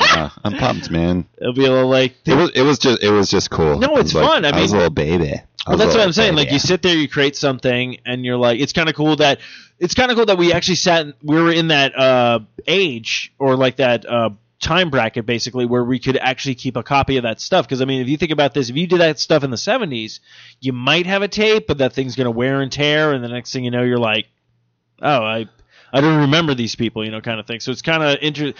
Yeah, 0.00 0.30
I'm 0.44 0.54
pumped, 0.54 0.90
man. 0.90 1.26
It'll 1.38 1.52
be 1.52 1.64
a 1.66 1.70
little 1.70 1.88
like. 1.90 2.14
It 2.24 2.34
was 2.34 2.50
it 2.50 2.62
was 2.62 2.78
just 2.78 3.02
it 3.02 3.10
was 3.10 3.30
just 3.30 3.50
cool. 3.50 3.78
No, 3.78 3.94
I 3.94 4.00
it's 4.00 4.14
was 4.14 4.14
like- 4.14 4.26
fun. 4.26 4.44
I 4.44 4.50
I 4.50 4.60
was 4.60 4.72
a 4.72 4.74
mean- 4.74 4.80
little 4.80 4.94
baby. 4.94 5.32
I 5.64 5.70
Well, 5.70 5.78
that's 5.78 5.94
what 5.94 6.00
I'm 6.02 6.12
saying. 6.12 6.34
Like 6.34 6.50
you 6.50 6.58
sit 6.58 6.82
there, 6.82 6.96
you 6.96 7.08
create 7.08 7.36
something, 7.36 7.98
and 8.04 8.24
you're 8.24 8.36
like, 8.36 8.58
it's 8.60 8.72
kind 8.72 8.88
of 8.88 8.96
cool 8.96 9.14
that 9.16 9.38
it's 9.78 9.94
kind 9.94 10.10
of 10.10 10.16
cool 10.16 10.26
that 10.26 10.38
we 10.38 10.52
actually 10.52 10.74
sat. 10.76 11.06
We 11.22 11.40
were 11.40 11.52
in 11.52 11.68
that 11.68 11.96
uh, 11.96 12.40
age 12.66 13.32
or 13.38 13.54
like 13.56 13.76
that 13.76 14.04
uh, 14.04 14.30
time 14.60 14.90
bracket, 14.90 15.24
basically, 15.24 15.64
where 15.66 15.84
we 15.84 16.00
could 16.00 16.16
actually 16.16 16.56
keep 16.56 16.76
a 16.76 16.82
copy 16.82 17.16
of 17.16 17.22
that 17.22 17.40
stuff. 17.40 17.64
Because 17.66 17.80
I 17.80 17.84
mean, 17.84 18.00
if 18.02 18.08
you 18.08 18.16
think 18.16 18.32
about 18.32 18.54
this, 18.54 18.70
if 18.70 18.76
you 18.76 18.86
did 18.88 19.00
that 19.00 19.20
stuff 19.20 19.44
in 19.44 19.50
the 19.50 19.56
'70s, 19.56 20.18
you 20.60 20.72
might 20.72 21.06
have 21.06 21.22
a 21.22 21.28
tape, 21.28 21.68
but 21.68 21.78
that 21.78 21.92
thing's 21.92 22.16
gonna 22.16 22.30
wear 22.32 22.60
and 22.60 22.72
tear, 22.72 23.12
and 23.12 23.22
the 23.22 23.28
next 23.28 23.52
thing 23.52 23.62
you 23.64 23.70
know, 23.70 23.82
you're 23.84 23.98
like, 23.98 24.26
oh, 25.00 25.22
I 25.22 25.46
I 25.92 26.00
don't 26.00 26.22
remember 26.22 26.54
these 26.54 26.74
people, 26.74 27.04
you 27.04 27.10
know, 27.12 27.20
kind 27.20 27.38
of 27.38 27.46
thing. 27.46 27.60
So 27.60 27.70
it's 27.70 27.82
kind 27.82 28.02
of 28.02 28.18
inter- 28.20 28.54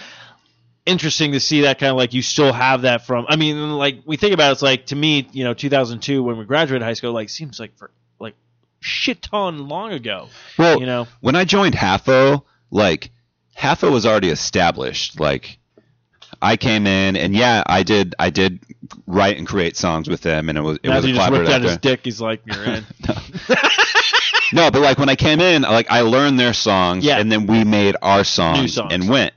interesting 0.85 1.31
to 1.33 1.39
see 1.39 1.61
that 1.61 1.79
kind 1.79 1.91
of 1.91 1.97
like 1.97 2.13
you 2.13 2.21
still 2.21 2.51
have 2.53 2.81
that 2.83 3.05
from. 3.05 3.25
I 3.29 3.35
mean, 3.35 3.73
like 3.73 3.99
we 4.05 4.17
think 4.17 4.33
about 4.33 4.49
it, 4.49 4.53
it's 4.53 4.61
like 4.61 4.87
to 4.87 4.95
me, 4.95 5.27
you 5.31 5.43
know, 5.43 5.53
2002 5.53 6.21
when 6.23 6.37
we 6.37 6.45
graduated 6.45 6.83
high 6.83 6.93
school, 6.93 7.11
like 7.13 7.29
seems 7.29 7.59
like 7.59 7.77
for 7.77 7.91
like 8.19 8.35
shit 8.79 9.21
ton 9.21 9.67
long 9.67 9.91
ago. 9.93 10.29
well, 10.57 10.79
you 10.79 10.85
know, 10.85 11.07
when 11.21 11.35
I 11.35 11.45
joined 11.45 11.75
Halfo, 11.75 12.43
like 12.71 13.11
Halfo 13.57 13.91
was 13.91 14.05
already 14.05 14.29
established. 14.29 15.19
Like 15.19 15.57
I 16.41 16.57
came 16.57 16.85
in 16.87 17.15
and 17.15 17.33
yeah, 17.35 17.63
I 17.65 17.83
did 17.83 18.15
I 18.19 18.29
did 18.29 18.59
write 19.07 19.37
and 19.37 19.47
create 19.47 19.77
songs 19.77 20.09
with 20.09 20.21
them, 20.21 20.49
and 20.49 20.57
it 20.57 20.61
was 20.61 20.79
it 20.83 20.89
was 20.89 21.05
a 21.05 21.13
just 21.13 21.31
whipped 21.31 21.49
out 21.49 21.61
his 21.61 21.77
dick. 21.77 22.01
He's 22.03 22.19
like, 22.21 22.41
you're 22.45 22.63
in. 22.63 22.85
No, 24.51 24.69
but 24.69 24.81
like 24.83 24.99
when 24.99 25.09
I 25.09 25.15
came 25.15 25.39
in, 25.39 25.63
like 25.63 25.89
I 25.89 26.01
learned 26.01 26.39
their 26.39 26.53
songs, 26.53 27.03
Yeah. 27.03 27.17
and 27.17 27.31
then 27.31 27.47
we 27.47 27.63
made 27.63 27.95
our 28.03 28.23
songs, 28.23 28.75
songs. 28.75 28.93
and 28.93 29.09
went. 29.09 29.33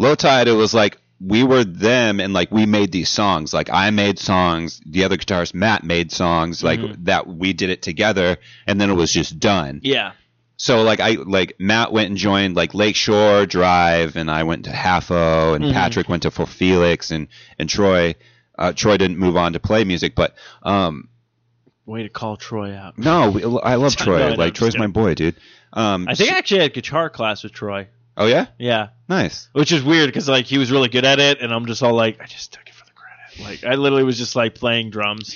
Low 0.00 0.14
Tide, 0.14 0.48
it 0.48 0.52
was 0.52 0.72
like 0.74 0.96
we 1.20 1.42
were 1.44 1.62
them, 1.64 2.18
and 2.20 2.32
like 2.32 2.50
we 2.50 2.64
made 2.64 2.90
these 2.92 3.10
songs. 3.10 3.52
Like 3.52 3.68
I 3.70 3.90
made 3.90 4.18
songs, 4.18 4.80
the 4.86 5.04
other 5.04 5.18
guitarist 5.18 5.52
Matt 5.54 5.84
made 5.84 6.10
songs, 6.10 6.64
like 6.64 6.80
Mhm. 6.80 7.04
that 7.04 7.26
we 7.26 7.52
did 7.52 7.68
it 7.68 7.82
together, 7.82 8.38
and 8.66 8.80
then 8.80 8.88
it 8.88 8.94
was 8.94 9.12
just 9.12 9.38
done. 9.38 9.80
yeah, 9.82 10.12
So 10.56 10.82
like 10.82 11.00
I 11.00 11.12
like 11.38 11.56
Matt 11.58 11.92
went 11.92 12.08
and 12.08 12.16
joined 12.16 12.56
like 12.56 12.72
Lakeshore 12.74 13.44
Drive, 13.46 14.16
and 14.16 14.30
I 14.30 14.42
went 14.44 14.64
to 14.64 14.70
Halfo, 14.70 15.54
and 15.54 15.64
Mhm. 15.66 15.72
Patrick 15.74 16.08
went 16.08 16.22
to 16.22 16.30
For 16.30 16.46
Felix, 16.46 17.10
and 17.10 17.28
and 17.58 17.68
Troy. 17.68 18.14
Uh, 18.58 18.72
Troy 18.72 18.96
didn't 18.98 19.18
move 19.18 19.36
on 19.36 19.52
to 19.54 19.60
play 19.60 19.84
music, 19.84 20.14
but 20.14 20.34
um, 20.62 21.08
way 21.86 22.02
to 22.02 22.08
call 22.10 22.36
Troy 22.38 22.74
out. 22.74 22.96
no, 22.98 23.30
we, 23.30 23.42
I 23.62 23.74
love 23.76 23.96
Troy. 24.04 24.22
I'm 24.28 24.36
like 24.38 24.54
Troy's 24.54 24.76
my 24.78 24.86
boy, 24.86 25.14
dude. 25.14 25.36
Um, 25.72 26.06
I 26.08 26.14
think 26.14 26.30
I 26.32 26.38
actually 26.38 26.60
had 26.60 26.72
guitar 26.74 27.08
class 27.10 27.42
with 27.42 27.52
Troy. 27.52 27.88
Oh 28.16 28.26
yeah, 28.26 28.46
Yeah, 28.58 28.88
nice. 29.08 29.48
which 29.52 29.72
is 29.72 29.82
weird 29.82 30.08
because 30.08 30.28
like 30.28 30.46
he 30.46 30.58
was 30.58 30.70
really 30.70 30.88
good 30.88 31.04
at 31.04 31.18
it, 31.20 31.40
and 31.40 31.52
I'm 31.52 31.66
just 31.66 31.82
all 31.82 31.94
like, 31.94 32.20
I 32.20 32.26
just 32.26 32.52
took 32.52 32.66
it 32.68 32.74
for 32.74 32.84
the 32.84 32.92
credit. 32.92 33.62
Like 33.62 33.64
I 33.70 33.76
literally 33.76 34.04
was 34.04 34.18
just 34.18 34.36
like 34.36 34.54
playing 34.54 34.90
drums. 34.90 35.34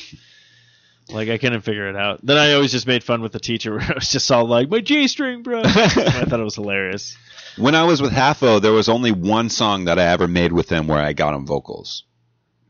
Like 1.11 1.29
I 1.29 1.37
couldn't 1.39 1.61
figure 1.61 1.89
it 1.89 1.97
out. 1.97 2.21
Then 2.25 2.39
I 2.39 2.53
always 2.55 2.73
just 2.73 2.87
made 2.87 3.05
fun 3.05 3.21
with 3.21 3.33
the 3.33 3.41
teacher 3.41 3.73
where 3.77 3.83
I 3.83 3.95
was 3.95 4.09
just 4.11 4.31
all 4.33 4.47
like, 4.47 4.71
"My 4.71 4.81
G 4.81 5.07
string, 5.09 5.43
bro." 5.43 5.61
I 5.65 5.89
thought 6.25 6.41
it 6.41 6.45
was 6.45 6.55
hilarious. 6.55 7.17
When 7.57 7.75
I 7.75 7.85
was 7.85 8.03
with 8.03 8.13
Halfo, 8.13 8.61
there 8.61 8.73
was 8.73 8.89
only 8.89 9.13
one 9.13 9.49
song 9.49 9.85
that 9.85 9.99
I 9.99 10.05
ever 10.07 10.27
made 10.27 10.53
with 10.53 10.69
them 10.69 10.89
where 10.89 10.99
I 11.01 11.13
got 11.13 11.35
on 11.35 11.47
vocals. 11.47 12.05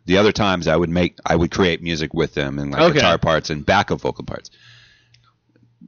The 0.06 0.18
other 0.18 0.32
times 0.32 0.68
I 0.68 0.76
would 0.76 0.90
make, 0.90 1.16
I 1.24 1.34
would 1.36 1.50
create 1.50 1.80
music 1.82 2.12
with 2.12 2.34
them 2.34 2.58
and 2.58 2.70
like 2.70 2.82
Okay. 2.82 2.94
guitar 2.94 3.16
parts 3.16 3.48
and 3.48 3.64
backup 3.64 4.02
vocal 4.02 4.24
parts. 4.24 4.50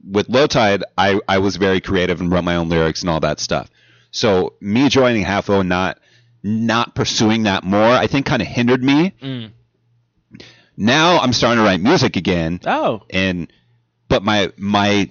With 0.09 0.29
Low 0.29 0.47
Tide, 0.47 0.83
I, 0.97 1.19
I 1.27 1.37
was 1.39 1.57
very 1.57 1.81
creative 1.81 2.21
and 2.21 2.31
wrote 2.31 2.43
my 2.43 2.55
own 2.55 2.69
lyrics 2.69 3.01
and 3.01 3.09
all 3.11 3.19
that 3.19 3.39
stuff. 3.39 3.69
So 4.11 4.53
me 4.61 4.89
joining 4.89 5.23
Halfo, 5.23 5.65
not 5.65 5.99
not 6.43 6.95
pursuing 6.95 7.43
that 7.43 7.63
more, 7.63 7.83
I 7.83 8.07
think 8.07 8.25
kind 8.25 8.41
of 8.41 8.47
hindered 8.47 8.83
me. 8.83 9.13
Mm. 9.21 9.51
Now 10.77 11.19
I'm 11.19 11.33
starting 11.33 11.57
to 11.57 11.63
write 11.63 11.81
music 11.81 12.15
again, 12.15 12.59
Oh, 12.65 13.03
and 13.09 13.51
but 14.07 14.23
my 14.23 14.51
my 14.57 15.09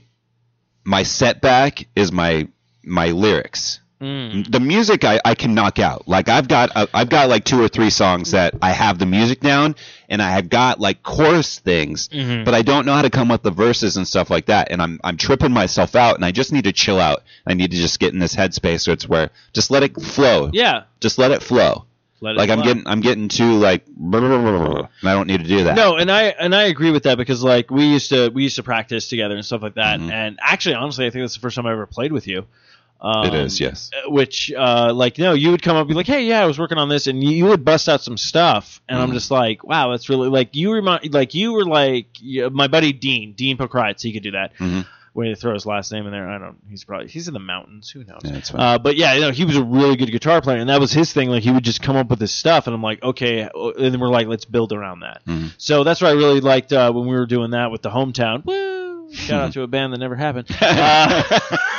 my 0.84 1.02
setback 1.02 1.88
is 1.96 2.12
my 2.12 2.48
my 2.84 3.10
lyrics. 3.10 3.80
Mm. 4.00 4.50
The 4.50 4.60
music 4.60 5.04
I, 5.04 5.20
I 5.24 5.34
can 5.34 5.54
knock 5.54 5.78
out. 5.78 6.06
Like 6.06 6.28
I've 6.28 6.48
got 6.48 6.70
uh, 6.76 6.86
I've 6.92 7.08
got 7.08 7.28
like 7.28 7.44
two 7.44 7.62
or 7.62 7.68
three 7.68 7.90
songs 7.90 8.32
that 8.32 8.54
I 8.62 8.70
have 8.72 8.98
the 8.98 9.06
music 9.06 9.40
down, 9.40 9.74
and 10.08 10.20
I 10.22 10.30
have 10.30 10.48
got 10.48 10.80
like 10.80 11.02
chorus 11.02 11.58
things, 11.58 12.08
Mhm. 12.08 12.44
but 12.44 12.54
I 12.54 12.62
don't 12.62 12.86
know 12.86 12.94
how 12.94 13.02
to 13.02 13.10
come 13.10 13.30
up 13.30 13.44
with 13.44 13.54
the 13.54 13.62
verses 13.62 13.96
and 13.96 14.06
stuff 14.06 14.30
like 14.30 14.46
that. 14.46 14.70
And 14.70 14.82
I'm 14.82 15.00
I'm 15.04 15.16
tripping 15.16 15.52
myself 15.52 15.94
out, 15.94 16.16
and 16.16 16.24
I 16.24 16.30
just 16.32 16.52
need 16.52 16.64
to 16.64 16.72
chill 16.72 17.00
out. 17.00 17.22
I 17.46 17.54
need 17.54 17.70
to 17.70 17.76
just 17.76 17.98
get 18.00 18.12
in 18.12 18.18
this 18.18 18.34
headspace 18.36 18.82
so 18.82 18.92
it's 18.92 19.08
where 19.08 19.30
just 19.52 19.70
let 19.70 19.82
it 19.82 20.00
flow. 20.00 20.50
yeah. 20.52 20.82
Just 21.00 21.18
let 21.18 21.30
it 21.30 21.42
flow. 21.42 21.84
Let 22.22 22.36
Like 22.36 22.48
I'm 22.48 22.62
getting 22.62 22.86
I'm 22.86 23.00
getting 23.02 23.28
too 23.28 23.58
like 23.58 23.84
and 23.86 24.14
I 24.14 25.12
don't 25.12 25.26
need 25.26 25.42
to 25.42 25.48
do 25.48 25.64
that. 25.64 25.76
No, 25.76 25.96
and 25.96 26.10
I 26.10 26.24
and 26.28 26.54
I 26.54 26.64
agree 26.64 26.90
with 26.90 27.02
that 27.04 27.18
because 27.18 27.42
like 27.44 27.70
we 27.70 27.84
used 27.86 28.08
to 28.10 28.30
we 28.30 28.42
used 28.44 28.56
to 28.56 28.62
practice 28.62 29.08
together 29.08 29.36
and 29.36 29.44
stuff 29.44 29.62
like 29.62 29.74
that. 29.74 30.00
Mhm. 30.00 30.10
And 30.10 30.38
actually, 30.40 30.76
honestly, 30.76 31.06
I 31.06 31.10
think 31.10 31.22
that's 31.24 31.34
the 31.34 31.40
first 31.40 31.56
time 31.56 31.66
I 31.66 31.72
ever 31.72 31.86
played 31.86 32.12
with 32.12 32.26
you. 32.26 32.46
Um, 33.00 33.26
It 33.26 33.34
is, 33.34 33.60
yes. 33.60 33.90
Which, 34.06 34.50
uh, 34.56 34.92
like, 34.94 35.18
no, 35.18 35.34
you 35.34 35.50
would 35.50 35.62
come 35.62 35.76
up 35.76 35.82
and 35.82 35.88
be 35.88 35.94
like, 35.94 36.06
"Hey, 36.06 36.24
yeah, 36.24 36.42
I 36.42 36.46
was 36.46 36.58
working 36.58 36.78
on 36.78 36.88
this," 36.88 37.06
and 37.06 37.22
you, 37.22 37.30
you 37.30 37.44
would 37.46 37.64
bust 37.64 37.88
out 37.88 38.00
some 38.02 38.16
stuff, 38.16 38.80
and 38.88 38.98
I'm 38.98 39.10
Mhm. 39.10 39.14
just 39.14 39.30
like, 39.30 39.62
"Wow, 39.64 39.90
that's 39.90 40.08
really 40.08 40.28
like 40.30 40.56
you 40.56 40.72
remind 40.72 41.12
like 41.12 41.34
you 41.34 41.52
were 41.52 41.64
like 41.66 42.06
my 42.52 42.68
buddy 42.68 42.92
Dean 42.92 43.32
Dean 43.34 43.58
Pokraitz. 43.58 44.02
He 44.02 44.12
could 44.12 44.22
do 44.22 44.30
that. 44.32 44.52
Mhm. 44.58 44.86
Way 45.14 45.28
to 45.30 45.34
throw 45.36 45.54
his 45.54 45.64
last 45.64 45.92
name 45.92 46.04
in 46.04 46.12
there. 46.12 46.28
I 46.28 46.36
don't. 46.38 46.56
He's 46.68 46.84
probably 46.84 47.08
he's 47.08 47.26
in 47.28 47.32
the 47.34 47.40
mountains. 47.40 47.88
Who 47.90 48.04
knows? 48.04 48.20
Yeah. 48.24 48.40
Uh, 48.54 48.78
but 48.78 48.96
yeah, 48.96 49.14
you 49.14 49.20
know, 49.22 49.30
he 49.30 49.44
was 49.46 49.56
a 49.56 49.62
really 49.64 49.96
good 49.96 50.10
guitar 50.10 50.40
player, 50.42 50.58
and 50.58 50.68
that 50.68 50.78
was 50.80 50.92
his 50.92 51.10
thing. 51.12 51.30
Like 51.30 51.42
he 51.42 51.50
would 51.50 51.64
just 51.64 51.80
come 51.82 51.96
up 51.96 52.08
with 52.10 52.18
this 52.18 52.32
stuff, 52.32 52.66
and 52.66 52.74
I'm 52.74 52.82
like, 52.82 53.02
okay, 53.02 53.40
and 53.54 53.74
then 53.94 53.98
we're 54.00 54.08
like, 54.08 54.26
let's 54.26 54.44
build 54.44 54.72
around 54.74 55.00
that. 55.00 55.22
Mhm. 55.26 55.52
So 55.58 55.84
that's 55.84 56.00
what 56.02 56.08
I 56.08 56.12
really 56.14 56.40
liked 56.40 56.72
uh, 56.72 56.92
when 56.92 57.06
we 57.06 57.14
were 57.14 57.24
doing 57.26 57.52
that 57.52 57.70
with 57.70 57.80
the 57.82 57.90
hometown. 57.90 58.44
Woo! 58.44 59.10
Shout 59.12 59.40
out 59.40 59.52
to 59.52 59.62
a 59.62 59.66
band 59.66 59.92
that 59.94 59.98
never 59.98 60.16
happened. 60.16 60.48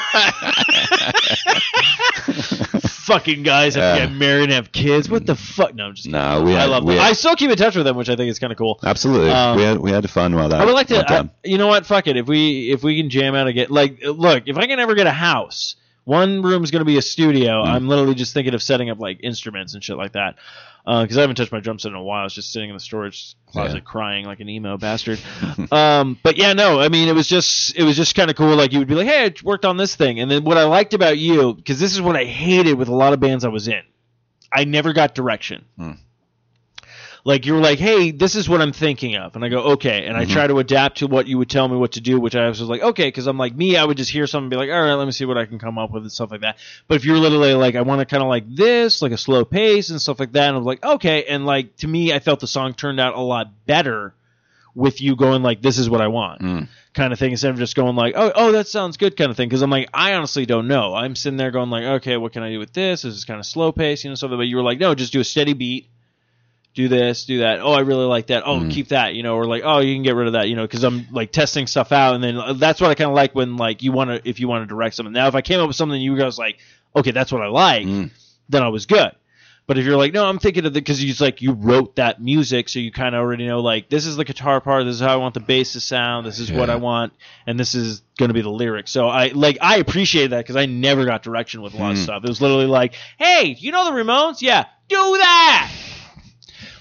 Fucking 3.07 3.43
guys 3.43 3.75
have 3.75 3.95
to 3.95 4.01
Yeah. 4.01 4.07
get 4.07 4.15
married 4.15 4.43
and 4.45 4.53
have 4.53 4.71
kids. 4.71 5.09
What 5.09 5.25
the 5.25 5.35
fuck? 5.35 5.73
No, 5.75 5.85
I'm 5.85 5.93
just 5.93 6.05
kidding. 6.07 6.19
No, 6.19 6.41
we 6.41 6.55
I 6.55 6.61
had- 6.61 6.69
love 6.69 6.83
we 6.83 6.93
them. 6.95 7.03
had- 7.03 7.09
I 7.11 7.13
still 7.13 7.35
keep 7.35 7.49
in 7.49 7.55
touch 7.57 7.75
with 7.75 7.85
them, 7.85 7.95
which 7.95 8.09
I 8.09 8.15
think 8.15 8.29
is 8.29 8.39
kind 8.39 8.51
of 8.51 8.57
cool. 8.57 8.79
Absolutely. 8.83 9.31
Um, 9.31 9.55
we 9.57 9.63
had 9.63 9.77
we 9.77 9.91
had 9.91 10.09
fun 10.09 10.35
while 10.35 10.49
that. 10.49 10.59
I 10.61 10.65
would 10.65 10.73
like 10.73 10.87
to. 10.87 10.95
went 10.95 11.11
I, 11.11 11.15
down. 11.15 11.29
you 11.43 11.57
know 11.57 11.67
what? 11.67 11.85
Fuck 11.85 12.07
it. 12.07 12.17
If 12.17 12.27
we 12.27 12.71
if 12.71 12.83
we 12.83 12.97
can 12.99 13.09
jam 13.09 13.35
out 13.35 13.47
again, 13.47 13.67
like, 13.69 13.99
look, 14.03 14.43
if 14.47 14.57
I 14.57 14.67
can 14.67 14.79
ever 14.79 14.93
get 14.95 15.07
a 15.07 15.11
house, 15.11 15.75
one 16.03 16.41
room 16.41 16.63
is 16.63 16.71
going 16.71 16.81
to 16.81 16.85
be 16.85 16.97
a 16.97 17.01
studio. 17.01 17.63
Mm. 17.63 17.67
I'm 17.67 17.87
literally 17.87 18.15
just 18.15 18.33
thinking 18.33 18.53
of 18.53 18.61
setting 18.61 18.89
up 18.89 18.99
like 18.99 19.19
instruments 19.23 19.73
and 19.73 19.83
shit 19.83 19.97
like 19.97 20.13
that. 20.13 20.35
Because 20.87 21.17
I 21.17 21.21
haven't 21.21 21.35
touched 21.35 21.51
my 21.51 21.59
drum 21.59 21.79
set 21.79 21.89
in 21.89 21.95
a 21.97 22.01
while. 22.01 22.21
I 22.21 22.23
was 22.23 22.33
just 22.33 22.53
sitting 22.53 22.69
in 22.69 22.75
the 22.75 22.79
storage 22.79 23.35
closet 23.51 23.75
Yeah. 23.75 23.79
crying 23.81 24.25
like 24.25 24.39
an 24.39 24.47
emo 24.47 24.77
bastard. 24.77 25.19
um, 25.71 26.17
but 26.23 26.37
yeah, 26.37 26.53
no, 26.53 26.79
I 26.79 26.87
mean, 26.87 27.09
it 27.09 27.13
was 27.15 27.27
just 27.27 27.75
it 27.75 27.83
was 27.83 27.97
just 27.97 28.15
kind 28.15 28.29
of 28.29 28.37
cool. 28.37 28.55
Like 28.55 28.71
you 28.71 28.79
would 28.79 28.87
be 28.87 28.95
like, 28.95 29.07
hey, 29.07 29.25
I 29.25 29.33
worked 29.43 29.65
on 29.65 29.75
this 29.75 29.95
thing, 29.95 30.21
and 30.21 30.31
then 30.31 30.45
what 30.45 30.57
I 30.57 30.63
liked 30.63 30.93
about 30.93 31.17
you, 31.17 31.53
because 31.55 31.77
this 31.79 31.91
is 31.93 32.01
what 32.01 32.15
I 32.15 32.23
hated 32.23 32.75
with 32.75 32.87
a 32.87 32.95
lot 32.95 33.11
of 33.11 33.19
bands 33.19 33.43
I 33.43 33.49
was 33.49 33.67
in, 33.67 33.81
I 34.51 34.63
never 34.63 34.93
got 34.93 35.13
direction. 35.13 35.65
Hmm. 35.77 35.91
Like 37.27 37.45
you 37.45 37.55
were 37.55 37.59
like, 37.59 37.77
hey, 37.77 38.11
this 38.11 38.35
is 38.35 38.47
what 38.47 38.61
I'm 38.61 38.71
thinking 38.71 39.17
of, 39.17 39.35
and 39.35 39.43
I 39.43 39.49
go, 39.49 39.59
okay, 39.73 40.05
and 40.05 40.15
I 40.15 40.23
Mhm. 40.23 40.29
try 40.31 40.47
to 40.47 40.59
adapt 40.59 40.99
to 40.99 41.07
what 41.07 41.27
you 41.27 41.37
would 41.37 41.49
tell 41.49 41.67
me 41.67 41.75
what 41.75 41.91
to 41.91 41.99
do, 42.01 42.21
which 42.21 42.37
I 42.37 42.47
was 42.47 42.61
like, 42.61 42.81
okay, 42.81 43.03
because 43.09 43.27
I'm 43.27 43.37
like 43.37 43.53
me, 43.53 43.75
I 43.75 43.83
would 43.83 43.97
just 43.97 44.09
hear 44.11 44.27
something 44.27 44.45
and 44.45 44.49
be 44.51 44.55
like, 44.55 44.69
all 44.69 44.81
right, 44.81 44.93
let 44.93 45.05
me 45.05 45.11
see 45.11 45.25
what 45.25 45.37
I 45.37 45.45
can 45.45 45.59
come 45.59 45.77
up 45.77 45.91
with 45.91 46.03
and 46.03 46.11
stuff 46.11 46.31
like 46.31 46.39
that. 46.41 46.55
But 46.87 46.95
if 46.95 47.03
you're 47.03 47.17
literally 47.17 47.53
like, 47.53 47.75
I 47.75 47.81
want 47.81 47.99
to 47.99 48.05
kind 48.05 48.23
of 48.23 48.29
like 48.29 48.45
this, 48.55 49.01
like 49.01 49.11
a 49.11 49.17
slow 49.17 49.43
pace 49.43 49.89
and 49.89 50.01
stuff 50.01 50.21
like 50.21 50.31
that, 50.31 50.47
and 50.47 50.55
I'm 50.55 50.63
like, 50.63 50.85
okay, 50.85 51.25
and 51.25 51.45
like 51.45 51.75
to 51.79 51.87
me, 51.89 52.13
I 52.13 52.19
felt 52.19 52.39
the 52.39 52.47
song 52.47 52.73
turned 52.73 52.97
out 53.01 53.15
a 53.15 53.19
lot 53.19 53.49
better 53.65 54.13
with 54.73 55.01
you 55.01 55.17
going 55.17 55.43
like, 55.43 55.61
this 55.61 55.77
is 55.79 55.89
what 55.89 55.99
I 55.99 56.07
want 56.07 56.39
Mm. 56.41 56.67
kind 56.93 57.11
of 57.11 57.19
thing 57.19 57.31
instead 57.31 57.51
of 57.51 57.57
just 57.57 57.75
going 57.75 57.97
like, 57.97 58.13
oh, 58.15 58.31
oh, 58.35 58.51
that 58.53 58.67
sounds 58.69 58.95
good 58.95 59.17
kind 59.17 59.31
of 59.31 59.35
thing. 59.35 59.49
Because 59.49 59.63
I'm 59.63 59.69
like, 59.69 59.89
I 59.93 60.13
honestly 60.13 60.45
don't 60.45 60.69
know. 60.69 60.95
I'm 60.95 61.13
sitting 61.13 61.35
there 61.35 61.51
going 61.51 61.69
like, 61.71 61.83
okay, 61.83 62.15
what 62.15 62.31
can 62.31 62.41
I 62.43 62.51
do 62.51 62.59
with 62.59 62.71
this? 62.71 63.01
This 63.01 63.15
is 63.15 63.25
kind 63.25 63.37
of 63.39 63.45
slow 63.45 63.73
pace, 63.73 64.05
you 64.05 64.11
know, 64.11 64.15
something. 64.15 64.37
But 64.37 64.47
you 64.47 64.55
were 64.55 64.61
like, 64.63 64.79
no, 64.79 64.95
just 64.95 65.11
do 65.11 65.19
a 65.19 65.25
steady 65.25 65.51
beat. 65.53 65.89
Do 66.77 66.87
this, 66.87 67.25
do 67.25 67.39
that. 67.39 67.59
Oh, 67.59 67.71
I 67.71 67.79
really 67.79 68.05
like 68.05 68.27
that. 68.27 68.43
Oh, 68.45 68.59
Mhm. 68.59 68.69
keep 68.69 68.89
that, 68.89 69.15
you 69.15 69.23
know, 69.23 69.33
or 69.35 69.45
like, 69.45 69.63
oh, 69.65 69.79
you 69.79 69.95
can 69.95 70.03
get 70.03 70.13
rid 70.13 70.27
of 70.27 70.33
that, 70.33 70.47
you 70.47 70.55
know, 70.55 70.61
because 70.61 70.83
I'm 70.83 71.07
like 71.11 71.31
testing 71.31 71.65
stuff 71.65 71.91
out, 71.91 72.13
and 72.13 72.23
then 72.23 72.37
uh, 72.37 72.53
that's 72.53 72.79
what 72.79 72.91
I 72.91 72.93
kind 72.93 73.09
of 73.09 73.15
like 73.15 73.33
when 73.33 73.57
like 73.57 73.81
you 73.81 73.91
want 73.91 74.11
to, 74.11 74.29
if 74.29 74.39
you 74.39 74.47
want 74.47 74.61
to 74.61 74.67
direct 74.67 74.93
something. 74.93 75.11
Now, 75.11 75.27
if 75.27 75.33
I 75.33 75.41
came 75.41 75.59
up 75.59 75.65
with 75.65 75.75
something, 75.75 75.99
you 75.99 76.15
guys 76.15 76.37
like, 76.37 76.59
okay, 76.95 77.09
that's 77.09 77.31
what 77.31 77.41
I 77.41 77.47
like, 77.47 77.87
Mm. 77.87 78.11
then 78.49 78.61
I 78.61 78.67
was 78.67 78.85
good. 78.85 79.09
But 79.65 79.79
if 79.79 79.85
you're 79.85 79.97
like, 79.97 80.13
no, 80.13 80.23
I'm 80.23 80.37
thinking 80.37 80.67
of 80.67 80.73
the 80.75 80.79
because 80.79 81.03
you 81.03 81.15
like 81.19 81.41
you 81.41 81.53
wrote 81.53 81.95
that 81.95 82.21
music, 82.21 82.69
so 82.69 82.77
you 82.77 82.91
kind 82.91 83.15
of 83.15 83.21
already 83.21 83.47
know 83.47 83.59
like 83.61 83.89
this 83.89 84.05
is 84.05 84.15
the 84.15 84.23
guitar 84.23 84.61
part, 84.61 84.85
this 84.85 84.93
is 84.93 85.01
how 85.01 85.11
I 85.13 85.15
want 85.15 85.33
the 85.33 85.39
bass 85.39 85.73
to 85.73 85.79
sound, 85.81 86.27
this 86.27 86.37
is 86.37 86.51
what 86.51 86.69
I 86.69 86.75
want, 86.75 87.11
and 87.47 87.59
this 87.59 87.73
is 87.73 88.03
going 88.19 88.29
to 88.29 88.35
be 88.35 88.43
the 88.43 88.51
lyrics. 88.51 88.91
So 88.91 89.07
I 89.09 89.29
like 89.29 89.57
I 89.59 89.77
appreciate 89.77 90.27
that 90.27 90.37
because 90.37 90.55
I 90.55 90.67
never 90.67 91.05
got 91.05 91.23
direction 91.23 91.63
with 91.63 91.73
a 91.73 91.77
lot 91.77 91.91
of 91.93 91.97
Hmm. 91.97 92.03
stuff. 92.03 92.23
It 92.23 92.29
was 92.29 92.39
literally 92.39 92.67
like, 92.67 92.93
hey, 93.17 93.55
you 93.59 93.71
know 93.71 93.83
the 93.85 93.91
Ramones? 93.99 94.41
Yeah, 94.41 94.65
do 94.89 94.95
that. 95.17 95.71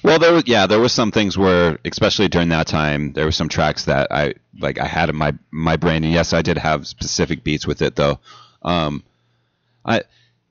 Well, 0.07 0.21
there 0.21 0.33
was 0.33 0.45
yeah, 0.47 0.69
there 0.69 0.79
was 0.79 0.93
some 0.93 1.11
things 1.11 1.37
where, 1.37 1.81
especially 1.85 2.29
during 2.29 2.51
that 2.51 2.69
time, 2.69 3.13
there 3.15 3.25
were 3.25 3.33
some 3.33 3.49
tracks 3.49 3.87
that 3.87 4.07
I 4.13 4.35
like 4.57 4.79
I 4.79 4.87
had 4.87 5.09
in 5.09 5.17
my 5.17 5.35
my 5.51 5.75
brain, 5.75 6.05
and 6.05 6.13
yes, 6.13 6.33
I 6.33 6.43
did 6.43 6.59
have 6.59 6.87
specific 6.87 7.43
beats 7.43 7.67
with 7.67 7.83
it 7.83 7.97
though. 7.97 8.21
Um, 8.63 9.03
I 9.85 10.03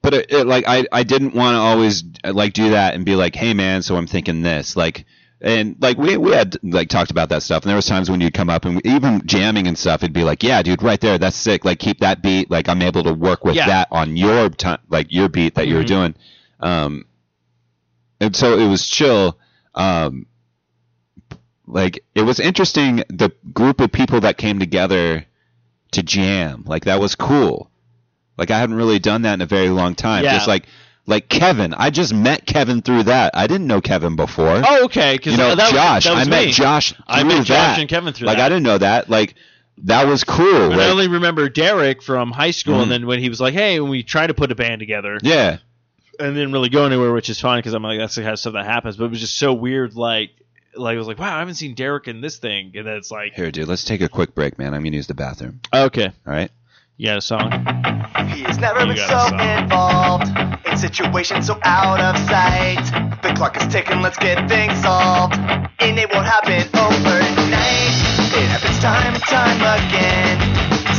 but 0.02 0.14
it, 0.14 0.30
it, 0.34 0.46
like 0.46 0.66
I, 0.68 0.86
I 0.92 1.04
didn't 1.04 1.36
want 1.36 1.56
to 1.56 1.60
always 1.60 2.04
like 2.26 2.52
do 2.52 2.72
that 2.72 2.96
and 2.96 3.06
be 3.06 3.16
like, 3.16 3.34
hey 3.34 3.54
man, 3.54 3.82
so 3.82 3.96
I'm 3.96 4.08
thinking 4.08 4.42
this 4.42 4.76
like. 4.76 5.06
And 5.40 5.78
like 5.80 5.98
we 5.98 6.18
we 6.18 6.32
had 6.34 6.58
like 6.62 6.90
talked 6.90 7.12
about 7.12 7.30
that 7.30 7.42
stuff, 7.42 7.64
and 7.64 7.70
there 7.70 7.78
was 7.78 7.86
times 7.86 8.10
when 8.12 8.20
you'd 8.20 8.34
come 8.34 8.50
up 8.50 8.66
and 8.66 8.86
even 8.86 9.22
jamming 9.26 9.68
and 9.68 9.78
stuff, 9.78 10.04
it'd 10.04 10.12
be 10.12 10.26
like, 10.26 10.44
yeah, 10.44 10.62
dude, 10.64 10.84
right 10.84 11.00
there, 11.00 11.18
that's 11.18 11.38
sick. 11.38 11.64
Like 11.64 11.80
keep 11.80 12.00
that 12.00 12.22
beat. 12.22 12.52
Like 12.52 12.68
I'm 12.68 12.82
able 12.82 13.04
to 13.04 13.14
work 13.14 13.46
with 13.46 13.56
Yeah. 13.56 13.68
that 13.68 13.88
on 13.92 14.18
your 14.18 14.50
time, 14.50 14.80
like 14.90 15.14
your 15.14 15.30
beat 15.30 15.56
that 15.56 15.68
you 15.68 15.76
were 15.76 15.84
Mhm. 15.84 15.88
doing. 15.88 16.16
Um, 16.60 17.06
and 18.20 18.36
so 18.36 18.58
it 18.60 18.68
was 18.68 18.86
chill. 18.90 19.38
Um, 19.76 20.26
like 21.68 22.04
it 22.14 22.22
was 22.22 22.40
interesting 22.40 23.04
the 23.10 23.32
group 23.54 23.82
of 23.82 23.92
people 23.92 24.22
that 24.22 24.38
came 24.38 24.60
together 24.60 25.26
to 25.92 26.04
jam. 26.04 26.64
Like 26.66 26.86
that 26.86 27.00
was 27.00 27.16
cool. 27.16 27.70
Like 28.38 28.52
I 28.52 28.60
hadn't 28.60 28.76
really 28.76 29.00
done 29.00 29.24
that 29.24 29.34
in 29.36 29.42
a 29.42 29.46
very 29.46 29.70
long 29.70 29.96
time. 29.96 30.24
Yeah. 30.24 30.34
Just 30.34 30.48
like 30.48 30.66
like 31.08 31.30
Kevin, 31.30 31.74
I 31.74 31.90
just 31.92 32.14
met 32.14 32.46
Kevin 32.46 32.82
through 32.82 33.04
that. 33.04 33.36
I 33.36 33.48
didn't 33.48 33.68
know 33.68 33.82
Kevin 33.82 34.16
before. 34.16 34.62
Oh, 34.68 34.86
okay. 34.86 35.16
Because 35.16 35.34
you 35.34 35.38
know, 35.38 35.56
that 35.56 35.64
was, 35.66 35.72
Josh. 35.72 36.04
that 36.06 36.16
was 36.16 36.28
I 36.28 36.30
met 36.30 36.46
me. 36.46 36.52
Josh. 36.52 36.94
I 37.08 37.24
met 37.24 37.38
Josh 37.46 37.48
that. 37.48 37.80
and 37.80 37.90
Kevin 37.90 38.14
through 38.14 38.28
like 38.28 38.38
that. 38.38 38.44
Like 38.44 38.46
I 38.46 38.50
didn't 38.50 38.64
know 38.64 38.78
that. 38.80 39.10
Like 39.10 39.36
that 39.80 40.08
was 40.08 40.24
cool. 40.24 40.74
I 40.74 40.90
only 40.90 41.08
remember 41.08 41.50
Derek 41.50 42.02
from 42.02 42.32
high 42.32 42.52
school, 42.52 42.76
Mhm. 42.76 42.84
and 42.84 42.92
then 42.92 43.08
when 43.08 43.20
he 43.20 43.28
was 43.30 43.42
like, 43.42 43.54
"Hey," 43.54 43.80
when 43.80 43.90
we 43.92 44.04
tried 44.04 44.28
to 44.28 44.34
put 44.34 44.52
a 44.52 44.56
band 44.56 44.80
together, 44.80 45.20
yeah. 45.22 45.58
And 46.20 46.36
didn't 46.36 46.52
really 46.52 46.70
go 46.70 46.86
anywhere, 46.86 47.12
which 47.14 47.30
is 47.30 47.40
fine 47.40 47.60
because 47.60 47.74
I'm 47.74 47.84
like, 47.84 48.00
that's 48.00 48.16
the 48.16 48.22
kind 48.22 48.34
of 48.34 48.40
stuff 48.40 48.54
that 48.54 48.66
happens. 48.66 48.98
But 48.98 49.06
it 49.06 49.10
was 49.12 49.20
just 49.20 49.38
so 49.38 49.54
weird. 49.54 49.96
Like, 49.96 50.32
like 50.76 50.96
I 50.96 50.98
was 50.98 51.08
like, 51.08 51.20
"Wow, 51.20 51.36
I 51.36 51.40
haven't 51.40 51.56
seen 51.56 51.74
Derek 51.74 52.08
in 52.08 52.22
this 52.22 52.38
thing," 52.38 52.72
and 52.76 52.86
then 52.86 52.96
it's 52.98 53.12
like, 53.12 53.34
Here, 53.34 53.52
dude. 53.52 53.68
Let's 53.68 53.84
take 53.86 54.02
a 54.02 54.10
quick 54.10 54.36
break, 54.36 54.58
man. 54.60 54.74
I'm 54.74 54.84
gonna 54.84 54.96
use 54.96 55.08
the 55.08 55.14
bathroom. 55.14 55.62
okay, 55.74 56.08
All 56.08 56.34
right. 56.34 56.52
you 56.98 57.06
got 57.08 57.18
a 57.18 57.22
song? 57.22 57.50
He's 58.28 58.58
never 58.58 58.82
You 58.82 58.94
been 58.94 59.08
so 59.08 59.28
involved 59.38 60.28
in 60.68 60.76
situations 60.78 61.48
so 61.48 61.58
out 61.64 62.00
of 62.02 62.18
sight. 62.28 62.84
The 63.24 63.34
clock 63.36 63.56
is 63.58 63.68
ticking, 63.68 64.02
let's 64.02 64.18
get 64.18 64.50
things 64.50 64.82
solved. 64.82 65.36
And 65.80 65.98
it 66.00 66.12
won't 66.14 66.26
happen 66.26 66.60
overnight. 66.76 67.96
It 68.36 68.48
happens 68.52 68.80
time 68.80 69.14
and 69.14 69.24
time 69.24 69.60
again. 69.64 70.36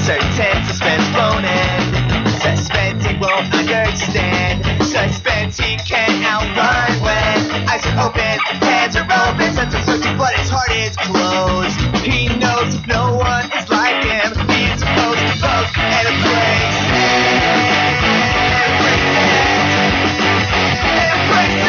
Certain 0.04 0.64
suspense 0.64 1.04
blown 1.12 1.44
in. 1.44 2.30
Suspense 2.40 3.04
he 3.04 3.16
won't 3.18 3.52
understand. 3.52 4.35
Suspense 5.06 5.56
he 5.58 5.76
can't 5.76 6.24
outrun 6.24 7.00
when 7.00 7.68
eyes 7.68 7.86
are 7.86 8.08
open, 8.08 8.38
hands 8.58 8.96
are 8.96 9.04
open, 9.04 9.54
sense 9.54 9.72
of 9.74 9.84
searching, 9.84 10.18
but 10.18 10.34
his 10.34 10.50
heart 10.50 10.70
is 10.72 10.96
closed. 10.96 11.78
He 12.04 12.26
knows 12.38 12.74
no 12.88 13.14
one 13.14 13.46
is 13.52 13.68
like 13.70 14.02
him, 14.02 14.34
he 14.50 14.64
is 14.66 14.80
supposed 14.80 15.20
to 15.20 15.38
boast 15.38 15.78
and 15.78 16.08
embrace 16.10 16.74
it. 16.90 17.26
Embrace 21.14 21.62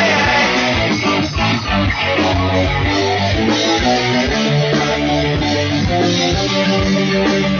it. 7.51 7.56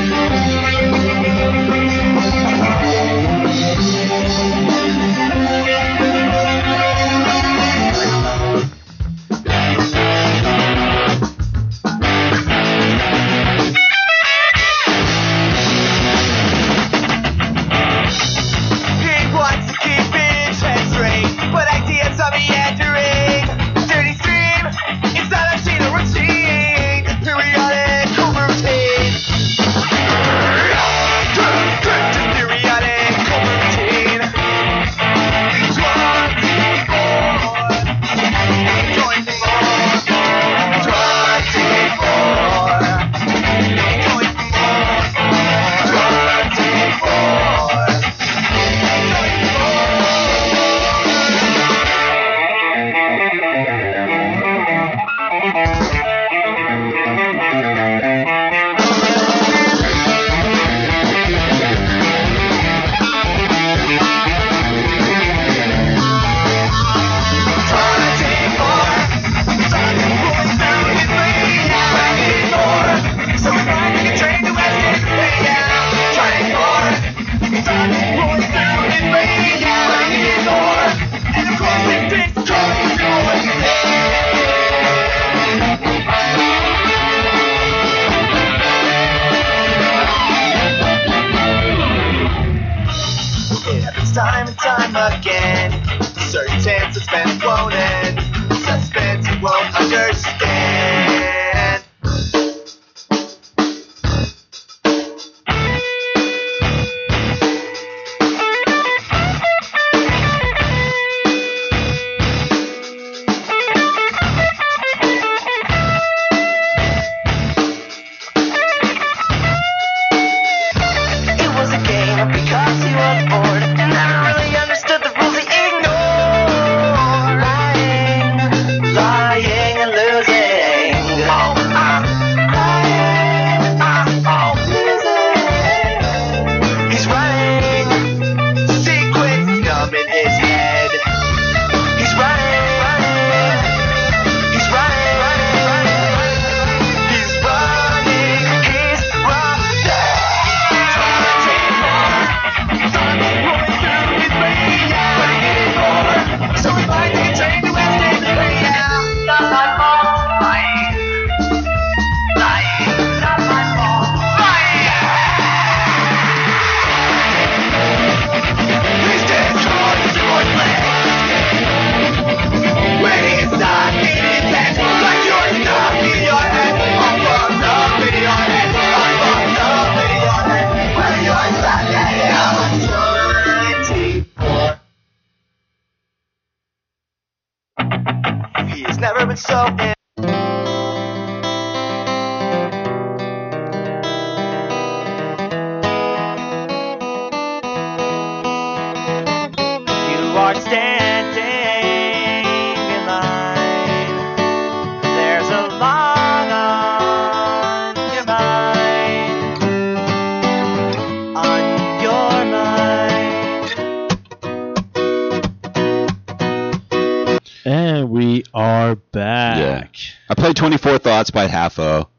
24 221.32 221.44
by 221.44 221.48
Half 221.52 221.80
O. 221.80 222.10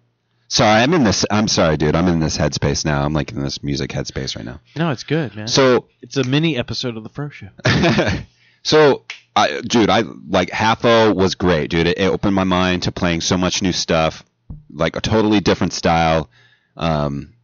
Sorry, 0.48 0.82
I'm 0.82 0.94
in 0.94 1.04
this. 1.04 1.26
I'm 1.30 1.48
sorry, 1.48 1.76
dude. 1.76 1.94
I'm 1.94 2.08
in 2.08 2.20
this 2.20 2.38
headspace 2.38 2.84
now. 2.84 3.04
I'm 3.04 3.12
like 3.12 3.32
in 3.32 3.42
this 3.42 3.62
music 3.62 3.90
headspace 3.90 4.34
right 4.34 4.44
now. 4.44 4.60
No, 4.76 4.90
it's 4.90 5.04
good, 5.04 5.36
man. 5.36 5.46
So, 5.46 5.88
it's 6.00 6.16
a 6.16 6.24
mini 6.24 6.56
episode 6.56 6.96
of 6.96 7.02
the 7.02 7.10
Fro 7.10 7.28
Show. 7.28 7.48
so, 8.62 9.04
I, 9.36 9.60
dude, 9.60 9.90
I 9.90 10.04
like 10.28 10.50
Half 10.50 10.86
O 10.86 11.12
was 11.12 11.34
great, 11.34 11.70
dude. 11.70 11.86
It, 11.86 11.98
it 11.98 12.06
opened 12.06 12.34
my 12.34 12.44
mind 12.44 12.84
to 12.84 12.92
playing 12.92 13.20
so 13.20 13.36
much 13.36 13.60
new 13.60 13.72
stuff, 13.72 14.24
like 14.70 14.96
a 14.96 15.00
totally 15.02 15.40
different 15.40 15.74
style. 15.74 16.30
Um, 16.78 17.34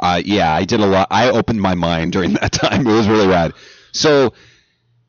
uh, 0.00 0.20
yeah, 0.24 0.52
I 0.52 0.64
did 0.64 0.80
a 0.80 0.86
lot. 0.86 1.08
I 1.12 1.30
opened 1.30 1.60
my 1.60 1.74
mind 1.74 2.12
during 2.12 2.32
that 2.34 2.52
time. 2.52 2.86
It 2.88 2.92
was 2.92 3.08
really 3.08 3.28
rad. 3.28 3.52
So, 3.92 4.34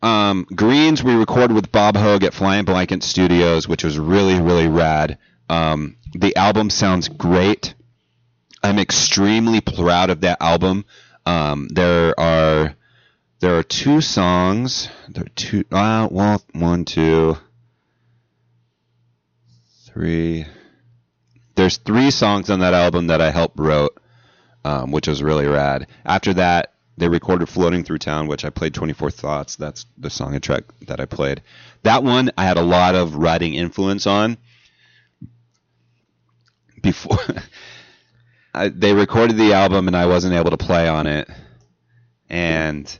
um, 0.03 0.45
Greens 0.55 1.03
we 1.03 1.15
recorded 1.15 1.55
with 1.55 1.71
Bob 1.71 1.97
Hoag 1.97 2.23
at 2.23 2.35
Flying 2.35 2.65
Blanket 2.65 3.01
Studios, 3.01 3.67
which 3.67 3.83
was 3.83 3.97
really 3.97 4.39
really 4.39 4.67
rad. 4.67 5.17
Um, 5.49 5.97
the 6.13 6.35
album 6.35 6.69
sounds 6.69 7.07
great. 7.07 7.73
I'm 8.63 8.79
extremely 8.79 9.61
proud 9.61 10.09
of 10.09 10.21
that 10.21 10.41
album. 10.41 10.85
Um, 11.25 11.67
there 11.69 12.19
are 12.19 12.75
there 13.39 13.57
are 13.57 13.63
two 13.63 14.01
songs. 14.01 14.89
There 15.09 15.23
are 15.25 15.35
two. 15.35 15.65
Uh, 15.71 16.07
well, 16.09 16.41
one, 16.53 16.85
two, 16.85 17.37
three. 19.85 20.45
There's 21.55 21.77
three 21.77 22.11
songs 22.11 22.49
on 22.49 22.59
that 22.59 22.73
album 22.73 23.07
that 23.07 23.21
I 23.21 23.31
helped 23.31 23.59
wrote, 23.59 23.97
um, 24.63 24.91
which 24.91 25.07
was 25.07 25.21
really 25.21 25.47
rad. 25.47 25.87
After 26.05 26.33
that, 26.33 26.73
they 26.97 27.07
recorded 27.07 27.49
"Floating 27.49 27.83
Through 27.83 27.99
Town," 27.99 28.27
which 28.27 28.45
I 28.45 28.49
played. 28.49 28.73
"24 28.73 29.11
Thoughts." 29.11 29.57
That's 29.57 29.85
the 29.97 30.09
song 30.09 30.33
and 30.33 30.41
track 30.41 30.63
that 30.87 30.99
I 30.99 31.05
played. 31.05 31.41
That 31.83 32.03
one 32.03 32.31
I 32.37 32.45
had 32.45 32.57
a 32.57 32.63
lot 32.63 32.95
of 32.95 33.15
writing 33.15 33.53
influence 33.53 34.07
on. 34.07 34.37
Before 36.85 37.17
I, 38.53 38.67
they 38.69 38.93
recorded 38.93 39.37
the 39.37 39.53
album, 39.53 39.87
and 39.87 39.97
I 39.97 40.05
wasn't 40.05 40.35
able 40.35 40.51
to 40.51 40.57
play 40.57 40.87
on 40.87 41.07
it, 41.07 41.27
and 42.29 42.99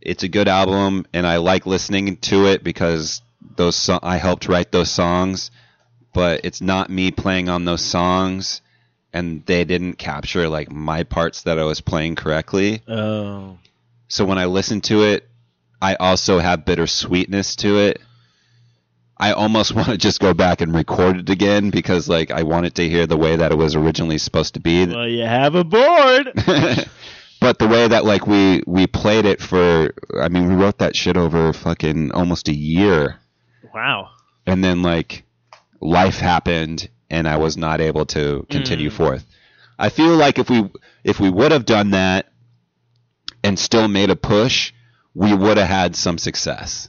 it's 0.00 0.22
a 0.22 0.28
good 0.28 0.46
album, 0.46 1.04
and 1.12 1.26
I 1.26 1.38
like 1.38 1.66
listening 1.66 2.16
to 2.18 2.46
it 2.46 2.62
because 2.62 3.22
those 3.56 3.74
so- 3.74 3.98
I 4.00 4.18
helped 4.18 4.46
write 4.46 4.70
those 4.70 4.88
songs, 4.88 5.50
but 6.14 6.42
it's 6.44 6.60
not 6.60 6.88
me 6.88 7.10
playing 7.10 7.48
on 7.48 7.64
those 7.64 7.84
songs, 7.84 8.62
and 9.12 9.44
they 9.46 9.64
didn't 9.64 9.94
capture 9.94 10.48
like 10.48 10.70
my 10.70 11.02
parts 11.02 11.42
that 11.42 11.58
I 11.58 11.64
was 11.64 11.80
playing 11.80 12.14
correctly. 12.14 12.82
Oh. 12.86 13.58
So 14.06 14.24
when 14.24 14.38
I 14.38 14.44
listen 14.44 14.80
to 14.82 15.02
it, 15.02 15.28
I 15.82 15.96
also 15.96 16.38
have 16.38 16.64
bittersweetness 16.64 17.56
to 17.56 17.78
it. 17.78 18.00
I 19.18 19.32
almost 19.32 19.74
want 19.74 19.88
to 19.88 19.96
just 19.96 20.20
go 20.20 20.34
back 20.34 20.60
and 20.60 20.74
record 20.74 21.16
it 21.20 21.30
again 21.30 21.70
because 21.70 22.08
like 22.08 22.30
I 22.30 22.42
want 22.42 22.66
it 22.66 22.74
to 22.76 22.88
hear 22.88 23.06
the 23.06 23.16
way 23.16 23.36
that 23.36 23.52
it 23.52 23.56
was 23.56 23.74
originally 23.74 24.18
supposed 24.18 24.54
to 24.54 24.60
be. 24.60 24.86
Well, 24.86 25.08
you 25.08 25.24
have 25.24 25.54
a 25.54 25.64
board. 25.64 26.32
but 27.40 27.58
the 27.58 27.68
way 27.68 27.88
that 27.88 28.04
like 28.04 28.26
we 28.26 28.62
we 28.66 28.86
played 28.86 29.24
it 29.24 29.40
for 29.40 29.92
I 30.20 30.28
mean 30.28 30.48
we 30.48 30.54
wrote 30.54 30.78
that 30.78 30.96
shit 30.96 31.16
over 31.16 31.52
fucking 31.52 32.12
almost 32.12 32.48
a 32.48 32.54
year 32.54 33.16
wow. 33.74 34.10
and 34.46 34.64
then 34.64 34.82
like 34.82 35.24
life 35.80 36.18
happened 36.18 36.88
and 37.10 37.28
I 37.28 37.36
was 37.36 37.56
not 37.56 37.80
able 37.80 38.06
to 38.06 38.46
continue 38.50 38.90
Mm. 38.90 38.94
forth. 38.94 39.24
I 39.78 39.90
feel 39.90 40.16
like 40.16 40.38
if 40.38 40.48
we 40.50 40.70
if 41.04 41.20
we 41.20 41.30
would 41.30 41.52
have 41.52 41.66
done 41.66 41.90
that 41.90 42.32
and 43.44 43.58
still 43.58 43.86
made 43.86 44.10
a 44.10 44.16
push, 44.16 44.72
we 45.14 45.32
would 45.34 45.56
have 45.56 45.68
had 45.68 45.94
some 45.94 46.18
success. 46.18 46.88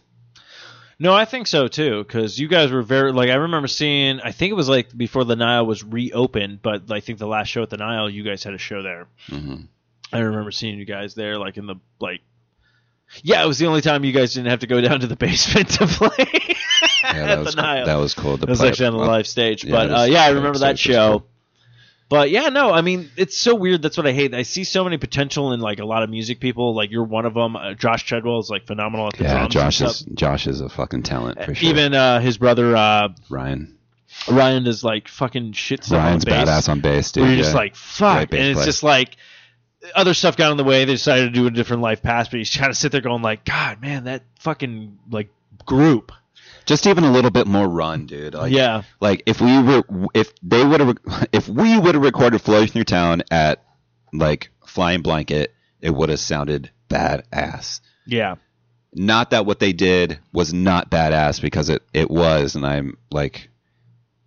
No, 0.99 1.13
I 1.13 1.25
think 1.25 1.45
so 1.47 1.67
too. 1.67 2.03
Because 2.03 2.39
you 2.39 2.47
guys 2.47 2.71
were 2.71 2.81
very 2.81 3.11
like 3.11 3.29
I 3.29 3.35
remember 3.35 3.67
seeing. 3.67 4.19
I 4.21 4.31
think 4.31 4.51
it 4.51 4.55
was 4.55 4.67
like 4.69 4.95
before 4.97 5.23
the 5.25 5.35
Nile 5.35 5.65
was 5.65 5.83
reopened, 5.83 6.61
but 6.61 6.91
I 6.91 6.99
think 7.01 7.19
the 7.19 7.27
last 7.27 7.47
show 7.49 7.61
at 7.61 7.69
the 7.69 7.77
Nile, 7.77 8.09
you 8.09 8.23
guys 8.23 8.43
had 8.43 8.53
a 8.53 8.57
show 8.57 8.81
there. 8.81 9.07
hmm 9.29 9.55
I 10.11 10.19
remember 10.19 10.51
seeing 10.51 10.79
you 10.79 10.85
guys 10.85 11.15
there, 11.15 11.37
like 11.37 11.57
in 11.57 11.67
the 11.67 11.75
like. 11.99 12.21
Yeah, 13.23 13.43
it 13.43 13.47
was 13.47 13.57
the 13.57 13.67
only 13.67 13.81
time 13.81 14.03
you 14.03 14.11
guys 14.11 14.33
didn't 14.33 14.49
have 14.49 14.59
to 14.59 14.67
go 14.67 14.81
down 14.81 14.99
to 15.01 15.07
the 15.07 15.15
basement 15.17 15.69
to 15.71 15.87
play 15.87 16.09
Yeah, 17.03 17.09
at 17.09 17.25
that 17.27 17.39
was 17.39 17.55
the 17.55 17.61
Nile. 17.61 17.75
cool. 17.77 17.85
that 17.85 17.95
was 17.95 18.13
cool. 18.13 18.37
to 18.37 18.43
It 18.43 18.49
was 18.49 18.59
play- 18.59 18.69
actually 18.69 18.87
on 18.87 18.93
the 18.93 18.99
live 18.99 19.27
stage, 19.27 19.63
yeah, 19.63 19.71
but 19.71 19.91
uh, 19.91 20.03
yeah, 20.03 20.23
I 20.23 20.29
remember 20.29 20.59
that 20.59 20.79
show. 20.79 21.19
cool. 21.19 21.27
But 22.09 22.29
yeah, 22.29 22.49
no, 22.49 22.71
I 22.71 22.81
mean 22.81 23.09
it's 23.17 23.37
so 23.37 23.53
weird. 23.53 23.81
That's 23.81 23.97
what 23.97 24.07
I 24.07 24.13
hate. 24.13 24.33
I 24.33 24.43
see 24.43 24.63
so 24.63 24.83
many 24.83 24.97
potential 24.97 25.51
in 25.51 25.59
like 25.59 25.79
a 25.79 25.85
lot 25.85 26.03
of 26.03 26.09
music 26.09 26.39
people. 26.39 26.73
Like 26.73 26.89
you're 26.89 27.03
one 27.03 27.25
of 27.25 27.33
them. 27.33 27.55
Uh, 27.55 27.73
Josh 27.73 28.05
Treadwell 28.05 28.39
is 28.39 28.49
like 28.49 28.65
phenomenal 28.65 29.07
at 29.07 29.17
the 29.17 29.23
Yeah, 29.23 29.47
drums. 29.47 29.53
Josh 29.53 29.81
is 29.81 30.01
Josh 30.13 30.47
is 30.47 30.61
a 30.61 30.69
fucking 30.69 31.03
talent 31.03 31.43
for 31.43 31.53
sure. 31.53 31.69
Even 31.69 31.93
uh, 31.93 32.19
his 32.19 32.37
brother 32.37 32.75
uh, 32.75 33.09
Ryan 33.29 33.77
Ryan 34.29 34.67
is 34.67 34.83
like 34.83 35.07
fucking 35.07 35.51
shit 35.51 35.83
stuff 35.83 35.97
Ryan's 35.97 36.25
on 36.25 36.29
bass. 36.29 36.49
badass 36.49 36.69
on 36.69 36.79
bass, 36.79 37.11
dude. 37.11 37.23
where 37.23 37.33
you're 37.33 37.43
just 37.43 37.55
like 37.55 37.75
fuck, 37.75 38.31
and 38.31 38.33
it's 38.33 38.55
player. 38.55 38.65
just 38.65 38.83
like 38.83 39.17
other 39.95 40.13
stuff 40.13 40.37
got 40.37 40.51
in 40.51 40.57
the 40.57 40.63
way. 40.63 40.85
They 40.85 40.93
decided 40.93 41.25
to 41.25 41.29
do 41.31 41.47
a 41.47 41.51
different 41.51 41.81
life 41.81 42.01
path, 42.01 42.29
but 42.31 42.37
he's 42.37 42.51
trying 42.51 42.71
to 42.71 42.75
sit 42.75 42.91
there 42.91 43.01
going 43.01 43.21
like, 43.21 43.45
God, 43.45 43.81
man, 43.81 44.05
that 44.05 44.23
fucking 44.39 44.97
like 45.11 45.29
group. 45.65 46.11
Just 46.67 46.85
even 46.85 47.03
a 47.03 47.11
little 47.11 47.31
bit 47.31 47.47
more 47.47 47.67
run, 47.67 48.05
dude. 48.05 48.35
Like, 48.35 48.51
yeah, 48.51 48.83
like 48.99 49.23
if 49.25 49.41
we 49.41 49.61
were 49.61 49.83
if 50.13 50.33
they 50.43 50.63
would 50.63 50.79
have 50.79 50.97
if 51.31 51.49
we 51.49 51.77
would 51.77 51.95
have 51.95 52.03
recorded 52.03 52.39
floating 52.39 52.67
through 52.67 52.83
town 52.83 53.23
at 53.31 53.63
like 54.13 54.49
flying 54.65 55.01
blanket 55.01 55.53
it 55.81 55.91
would 55.91 56.09
have 56.09 56.19
sounded 56.19 56.71
badass 56.89 57.81
yeah. 58.05 58.35
not 58.93 59.31
that 59.31 59.45
what 59.45 59.59
they 59.59 59.73
did 59.73 60.19
was 60.33 60.53
not 60.53 60.89
badass 60.89 61.41
because 61.41 61.69
it 61.69 61.81
it 61.93 62.09
was 62.09 62.55
and 62.55 62.65
i'm 62.65 62.97
like 63.11 63.49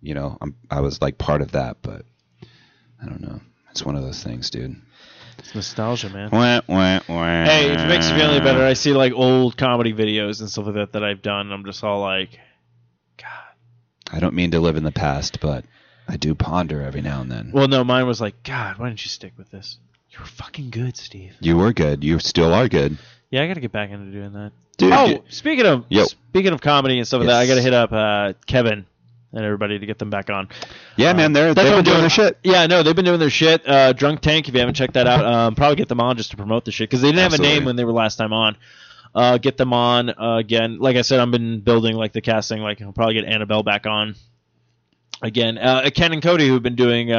you 0.01 0.13
know 0.13 0.37
i'm 0.41 0.55
i 0.69 0.81
was 0.81 1.01
like 1.01 1.17
part 1.17 1.41
of 1.41 1.51
that 1.53 1.77
but 1.81 2.05
i 3.01 3.05
don't 3.05 3.21
know 3.21 3.39
it's 3.69 3.85
one 3.85 3.95
of 3.95 4.03
those 4.03 4.23
things 4.23 4.49
dude 4.49 4.75
It's 5.41 5.55
nostalgia, 5.55 6.09
man. 6.09 6.29
wah, 6.31 6.61
wah, 6.67 6.99
wah. 7.09 7.43
Hey, 7.45 7.71
if 7.71 7.79
it 7.79 7.87
makes 7.87 8.09
you 8.09 8.15
feel 8.15 8.29
any 8.31 8.39
better, 8.39 8.63
I 8.63 8.73
see 8.73 8.93
like 8.93 9.11
old 9.13 9.57
comedy 9.57 9.91
videos 9.93 10.39
and 10.39 10.49
stuff 10.49 10.65
like 10.67 10.75
that 10.75 10.93
that 10.93 11.03
I've 11.03 11.21
done. 11.21 11.47
And 11.47 11.53
I'm 11.53 11.65
just 11.65 11.83
all 11.83 11.99
like, 12.01 12.39
God. 13.17 13.27
i 14.11 14.19
don't 14.19 14.33
mean 14.35 14.51
to 14.51 14.59
live 14.59 14.75
in 14.77 14.83
the 14.83 14.91
past 14.91 15.39
but 15.41 15.63
i 16.07 16.17
do 16.17 16.33
ponder 16.35 16.81
every 16.81 17.01
now 17.01 17.21
and 17.21 17.31
then 17.31 17.51
Well, 17.53 17.67
no, 17.67 17.83
mine 17.83 18.05
was 18.07 18.19
like, 18.21 18.43
God, 18.43 18.77
why 18.77 18.87
didn't 18.89 19.03
you 19.03 19.09
stick 19.09 19.33
with 19.37 19.49
this? 19.51 19.77
You 20.11 20.19
were 20.19 20.25
fucking 20.25 20.69
good, 20.71 20.95
Steve. 20.97 21.35
you 21.39 21.57
were 21.57 21.73
good 21.73 22.03
you 22.03 22.19
still 22.19 22.53
are 22.53 22.67
good 22.67 22.97
Yeah, 23.29 23.43
I 23.43 23.47
got 23.47 23.55
to 23.55 23.61
get 23.61 23.71
back 23.71 23.89
into 23.91 24.11
doing 24.11 24.33
that. 24.33 24.51
dude 24.77 24.91
oh, 24.93 25.07
dude. 25.07 25.23
speaking 25.29 25.65
of 25.65 25.85
Yo. 25.89 26.03
speaking 26.05 26.53
of 26.53 26.61
comedy 26.61 26.97
and 26.99 27.07
stuff 27.07 27.19
like 27.19 27.27
that, 27.29 27.39
I 27.39 27.47
got 27.47 27.55
to 27.55 27.61
hit 27.61 27.73
up 27.73 27.91
uh, 27.91 28.33
Kevin 28.45 28.85
and 29.33 29.45
everybody 29.45 29.79
to 29.79 29.85
get 29.85 29.97
them 29.99 30.09
back 30.09 30.29
on. 30.29 30.47
yeah 30.97 31.13
man 31.13 31.31
they're 31.33 31.53
they've 31.53 31.73
been 31.73 31.83
doing 31.85 32.01
their 32.01 32.09
shit 32.09 32.37
Yeah, 32.43 32.67
no, 32.67 32.83
they've 32.83 32.95
been 32.95 33.05
doing 33.05 33.19
their 33.19 33.29
shit. 33.29 33.67
Uh, 33.67 33.93
Drunk 33.93 34.21
Tank, 34.21 34.47
if 34.47 34.53
you 34.53 34.59
haven't 34.59 34.75
checked 34.75 34.93
that 34.93 35.07
out, 35.07 35.25
um, 35.25 35.55
probably 35.55 35.75
get 35.77 35.87
them 35.87 36.01
on 36.01 36.17
just 36.17 36.31
to 36.31 36.37
promote 36.37 36.65
the 36.65 36.71
shit 36.71 36.89
because 36.89 37.01
they 37.01 37.09
didn't 37.11 37.31
have 37.31 37.39
a 37.39 37.41
name 37.41 37.63
when 37.65 37.75
they 37.75 37.85
were 37.85 37.91
last 37.93 38.15
time 38.17 38.33
on. 38.33 38.57
Uh, 39.13 39.37
get 39.37 39.57
them 39.57 39.73
on 39.73 40.09
uh, 40.09 40.37
again. 40.37 40.79
Like 40.79 40.95
I 40.95 41.01
said, 41.01 41.19
I've 41.19 41.31
been 41.31 41.59
building 41.59 41.95
like 41.95 42.13
the 42.13 42.21
casting. 42.21 42.61
Like 42.61 42.81
I'll 42.81 42.93
probably 42.93 43.15
get 43.15 43.25
Annabelle 43.25 43.63
back 43.63 43.85
on 43.85 44.15
again. 45.21 45.57
Uh, 45.57 45.89
Ken 45.93 46.13
and 46.13 46.21
Cody, 46.21 46.47
who've 46.47 46.63
been 46.63 46.75
doing 46.75 47.11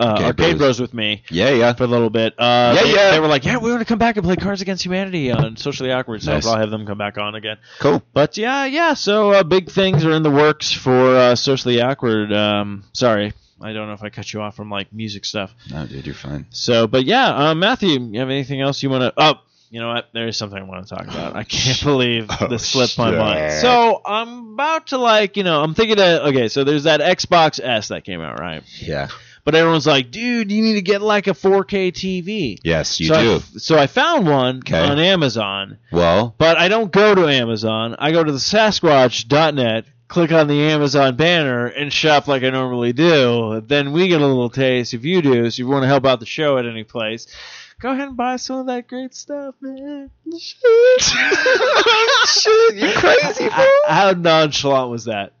uh, 0.00 0.04
Arcade 0.04 0.24
Arcade 0.26 0.36
Bros. 0.36 0.58
Bros 0.58 0.80
with 0.80 0.94
me 0.94 1.22
yeah 1.30 1.50
yeah 1.50 1.72
for 1.74 1.84
a 1.84 1.86
little 1.86 2.10
bit. 2.10 2.34
Uh, 2.38 2.72
Yeah, 2.76 2.82
they, 2.82 2.94
yeah. 2.94 3.10
They 3.12 3.20
were 3.20 3.26
like, 3.28 3.44
yeah, 3.44 3.58
we 3.58 3.70
want 3.70 3.80
to 3.82 3.86
come 3.86 3.98
back 3.98 4.16
and 4.16 4.24
play 4.24 4.36
Cards 4.36 4.62
Against 4.62 4.84
Humanity 4.84 5.30
on 5.30 5.56
Socially 5.56 5.92
Awkward, 5.92 6.22
so 6.22 6.32
Nice. 6.32 6.46
I'll 6.46 6.58
have 6.58 6.70
them 6.70 6.86
come 6.86 6.98
back 6.98 7.18
on 7.18 7.34
again. 7.34 7.58
cool 7.80 8.02
But 8.12 8.36
yeah, 8.36 8.64
yeah. 8.64 8.94
So 8.94 9.32
uh, 9.32 9.42
big 9.42 9.70
things 9.70 10.04
are 10.04 10.12
in 10.12 10.22
the 10.22 10.30
works 10.30 10.72
for 10.72 11.16
uh, 11.16 11.34
socially 11.36 11.80
awkward. 11.80 12.32
Um, 12.32 12.84
sorry, 12.92 13.32
I 13.60 13.72
don't 13.72 13.86
know 13.86 13.94
if 13.94 14.02
I 14.02 14.08
cut 14.08 14.32
you 14.32 14.40
off 14.40 14.56
from 14.56 14.70
like 14.70 14.92
music 14.92 15.24
stuff. 15.24 15.54
no 15.70 15.86
dude 15.86 16.06
you're 16.06 16.14
fine 16.14 16.46
So, 16.50 16.86
but 16.86 17.04
yeah, 17.04 17.50
uh, 17.50 17.54
Matthew, 17.54 18.00
you 18.00 18.18
have 18.20 18.30
anything 18.30 18.60
else 18.60 18.82
you 18.82 18.90
want 18.90 19.02
to? 19.02 19.12
Oh, 19.16 19.34
you 19.70 19.80
know 19.80 19.88
what? 19.88 20.08
There 20.12 20.26
is 20.28 20.36
something 20.36 20.58
I 20.58 20.62
want 20.64 20.86
to 20.86 20.94
talk 20.94 21.04
about. 21.04 21.34
I 21.36 21.44
can't 21.44 21.80
believe 21.84 22.28
Oh, 22.40 22.46
this 22.48 22.66
slipped 22.68 22.98
my 22.98 23.10
mind. 23.10 23.52
So 23.60 24.02
I'm 24.04 24.54
about 24.54 24.88
to 24.88 24.98
like, 24.98 25.36
you 25.38 25.44
know, 25.44 25.62
I'm 25.62 25.74
thinking 25.74 25.98
of 26.00 26.26
okay. 26.28 26.48
So 26.48 26.64
there's 26.64 26.84
that 26.84 27.00
Xbox 27.00 27.60
S 27.62 27.88
that 27.88 28.04
came 28.04 28.20
out, 28.20 28.38
right? 28.40 28.62
yeah 28.80 29.08
But 29.44 29.56
everyone's 29.56 29.86
like, 29.88 30.10
dude, 30.12 30.52
you 30.52 30.62
need 30.62 30.74
to 30.74 30.82
get 30.82 31.02
like 31.02 31.26
a 31.26 31.30
4K 31.32 31.90
TV. 31.92 32.58
yes 32.62 33.00
you 33.00 33.06
so 33.08 33.14
do 33.22 33.34
f- 33.36 33.50
so 33.58 33.76
I 33.78 33.86
found 33.88 34.26
one 34.26 34.62
'Kay. 34.62 34.78
on 34.78 34.98
Amazon. 35.00 35.78
well 35.90 36.34
But 36.38 36.58
I 36.58 36.68
don't 36.68 36.92
go 36.92 37.14
to 37.14 37.26
Amazon. 37.28 37.96
I 37.98 38.12
go 38.12 38.22
to 38.22 38.30
the 38.30 38.38
Sasquatch.net, 38.38 39.86
click 40.08 40.30
on 40.32 40.46
the 40.46 40.60
Amazon 40.62 41.16
banner, 41.16 41.66
and 41.66 41.92
shop 41.92 42.28
like 42.28 42.42
I 42.44 42.50
normally 42.50 42.92
do. 42.92 43.60
Then 43.66 43.92
we 43.92 44.06
get 44.08 44.20
a 44.20 44.26
little 44.26 44.50
taste 44.50 44.94
if 44.94 45.04
you 45.04 45.22
do. 45.22 45.42
So 45.50 45.54
if 45.54 45.58
you 45.58 45.66
want 45.66 45.82
to 45.82 45.88
help 45.88 46.06
out 46.06 46.20
the 46.20 46.26
show 46.26 46.58
at 46.58 46.66
any 46.66 46.84
place, 46.84 47.26
go 47.80 47.90
ahead 47.90 48.08
and 48.08 48.16
buy 48.16 48.36
some 48.36 48.58
of 48.60 48.66
that 48.66 48.86
great 48.86 49.12
stuff, 49.14 49.56
man. 49.60 50.10
Shit, 52.26 52.74
you 52.76 52.92
crazy, 52.94 53.48
bro. 53.48 53.66
How 53.88 54.12
nonchalant 54.12 54.90
was 54.90 55.06
that? 55.06 55.32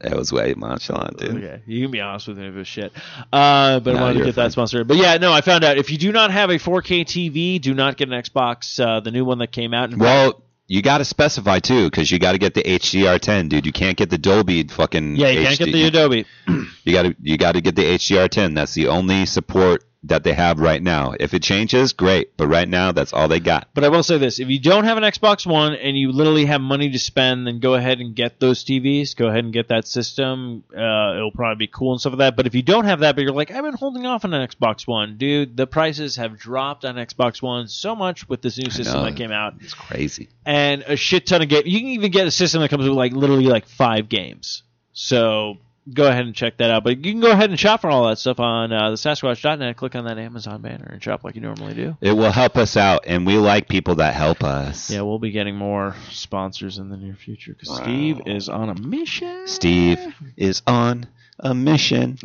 That 0.00 0.16
was 0.16 0.32
way 0.32 0.54
nonchalant, 0.56 1.18
dude. 1.18 1.36
Okay, 1.36 1.62
you 1.66 1.82
can 1.82 1.90
be 1.90 2.00
honest 2.00 2.28
with 2.28 2.38
me 2.38 2.46
if 2.46 2.54
it's 2.54 2.68
shit. 2.68 2.92
Uh, 3.32 3.80
but 3.80 3.96
I 3.96 4.00
wanted 4.00 4.18
to 4.20 4.24
get 4.26 4.36
that 4.36 4.52
sponsored. 4.52 4.86
But 4.86 4.96
yeah, 4.96 5.16
no, 5.16 5.32
I 5.32 5.40
found 5.40 5.64
out 5.64 5.76
if 5.76 5.90
you 5.90 5.98
do 5.98 6.12
not 6.12 6.30
have 6.30 6.50
a 6.50 6.54
4K 6.54 7.04
TV, 7.04 7.60
do 7.60 7.74
not 7.74 7.96
get 7.96 8.08
an 8.08 8.14
Xbox, 8.22 8.78
uh, 8.78 9.00
the 9.00 9.10
new 9.10 9.24
one 9.24 9.38
that 9.38 9.50
came 9.50 9.74
out. 9.74 9.92
Well, 9.96 10.44
you 10.68 10.82
got 10.82 10.98
to 10.98 11.04
specify 11.04 11.58
too, 11.58 11.86
because 11.90 12.10
you 12.10 12.18
got 12.18 12.32
to 12.32 12.38
get 12.38 12.54
the 12.54 12.62
HDR10, 12.62 13.48
dude. 13.48 13.66
You 13.66 13.72
can't 13.72 13.96
get 13.96 14.10
the 14.10 14.18
Dolby 14.18 14.68
fucking. 14.68 15.16
Yeah, 15.16 15.30
you 15.30 15.44
can't 15.44 15.58
get 15.58 15.72
the 15.72 15.84
Adobe. 15.84 16.26
You 16.84 16.94
got 16.94 17.02
to 17.02 17.16
you 17.20 17.36
got 17.36 17.52
to 17.52 17.60
get 17.60 17.76
the 17.76 17.82
HDR10. 17.82 18.54
That's 18.54 18.72
the 18.72 18.88
only 18.88 19.26
support 19.26 19.84
that 20.04 20.22
they 20.22 20.32
have 20.32 20.60
right 20.60 20.80
now. 20.80 21.12
If 21.18 21.34
it 21.34 21.42
changes, 21.42 21.92
great. 21.92 22.36
But 22.36 22.46
right 22.46 22.68
now, 22.68 22.92
that's 22.92 23.12
all 23.12 23.26
they 23.26 23.40
got. 23.40 23.68
But 23.74 23.82
I 23.82 23.88
will 23.88 24.04
say 24.04 24.16
this: 24.16 24.38
if 24.38 24.48
you 24.48 24.60
don't 24.60 24.84
have 24.84 24.96
an 24.96 25.02
Xbox 25.02 25.44
One 25.44 25.74
and 25.74 25.98
you 25.98 26.12
literally 26.12 26.44
have 26.46 26.60
money 26.60 26.90
to 26.90 26.98
spend, 26.98 27.46
then 27.46 27.58
go 27.58 27.74
ahead 27.74 27.98
and 27.98 28.14
get 28.14 28.38
those 28.38 28.64
TVs. 28.64 29.16
Go 29.16 29.26
ahead 29.26 29.42
and 29.44 29.52
get 29.52 29.68
that 29.68 29.88
system. 29.88 30.62
Uh, 30.72 31.16
it'll 31.16 31.32
probably 31.34 31.66
be 31.66 31.70
cool 31.72 31.92
and 31.92 32.00
stuff 32.00 32.12
like 32.12 32.18
that. 32.18 32.36
But 32.36 32.46
if 32.46 32.54
you 32.54 32.62
don't 32.62 32.84
have 32.84 33.00
that, 33.00 33.16
but 33.16 33.22
you're 33.22 33.32
like, 33.32 33.50
I've 33.50 33.64
been 33.64 33.74
holding 33.74 34.06
off 34.06 34.24
on 34.24 34.32
an 34.32 34.46
Xbox 34.48 34.86
One, 34.86 35.16
dude. 35.18 35.56
The 35.56 35.66
prices 35.66 36.16
have 36.16 36.38
dropped 36.38 36.84
on 36.84 36.94
Xbox 36.94 37.42
One 37.42 37.66
so 37.66 37.96
much 37.96 38.28
with 38.28 38.40
this 38.40 38.56
new 38.56 38.70
system 38.70 39.02
that 39.04 39.16
came 39.16 39.32
out, 39.32 39.54
It's 39.60 39.74
crazy. 39.74 40.28
and 40.46 40.82
a 40.86 40.94
shit 40.96 41.26
ton 41.26 41.42
of 41.42 41.48
games. 41.48 41.66
You 41.66 41.80
can 41.80 41.88
even 41.88 42.12
get 42.12 42.26
a 42.26 42.30
system 42.30 42.60
that 42.62 42.68
comes 42.68 42.84
with 42.84 42.96
like 42.96 43.12
literally 43.12 43.46
like 43.46 43.66
five 43.66 44.08
games. 44.08 44.62
So 44.92 45.58
go 45.92 46.06
ahead 46.08 46.24
and 46.24 46.34
check 46.34 46.56
that 46.58 46.70
out. 46.70 46.84
But 46.84 47.04
you 47.04 47.12
can 47.12 47.20
go 47.20 47.30
ahead 47.30 47.50
and 47.50 47.58
shop 47.58 47.80
for 47.80 47.90
all 47.90 48.08
that 48.08 48.18
stuff 48.18 48.40
on 48.40 48.72
uh, 48.72 48.90
the 48.90 48.96
Sasquatch.net. 48.96 49.76
Click 49.76 49.94
on 49.94 50.04
that 50.04 50.18
Amazon 50.18 50.60
banner 50.62 50.88
and 50.92 51.02
shop 51.02 51.24
like 51.24 51.34
you 51.34 51.40
normally 51.40 51.74
do. 51.74 51.96
It 52.00 52.12
will 52.12 52.30
help 52.32 52.56
us 52.56 52.76
out, 52.76 53.04
and 53.06 53.26
we 53.26 53.36
like 53.38 53.68
people 53.68 53.96
that 53.96 54.14
help 54.14 54.42
us. 54.44 54.90
Yeah, 54.90 55.02
we'll 55.02 55.18
be 55.18 55.30
getting 55.30 55.56
more 55.56 55.94
sponsors 56.10 56.78
in 56.78 56.88
the 56.88 56.96
near 56.96 57.14
future 57.14 57.52
because 57.52 57.76
Steve 57.76 58.22
is 58.26 58.48
on 58.48 58.68
a 58.68 58.74
mission. 58.74 59.46
Steve 59.46 60.14
is 60.36 60.62
on 60.66 61.06
a 61.38 61.54
mission. 61.54 62.18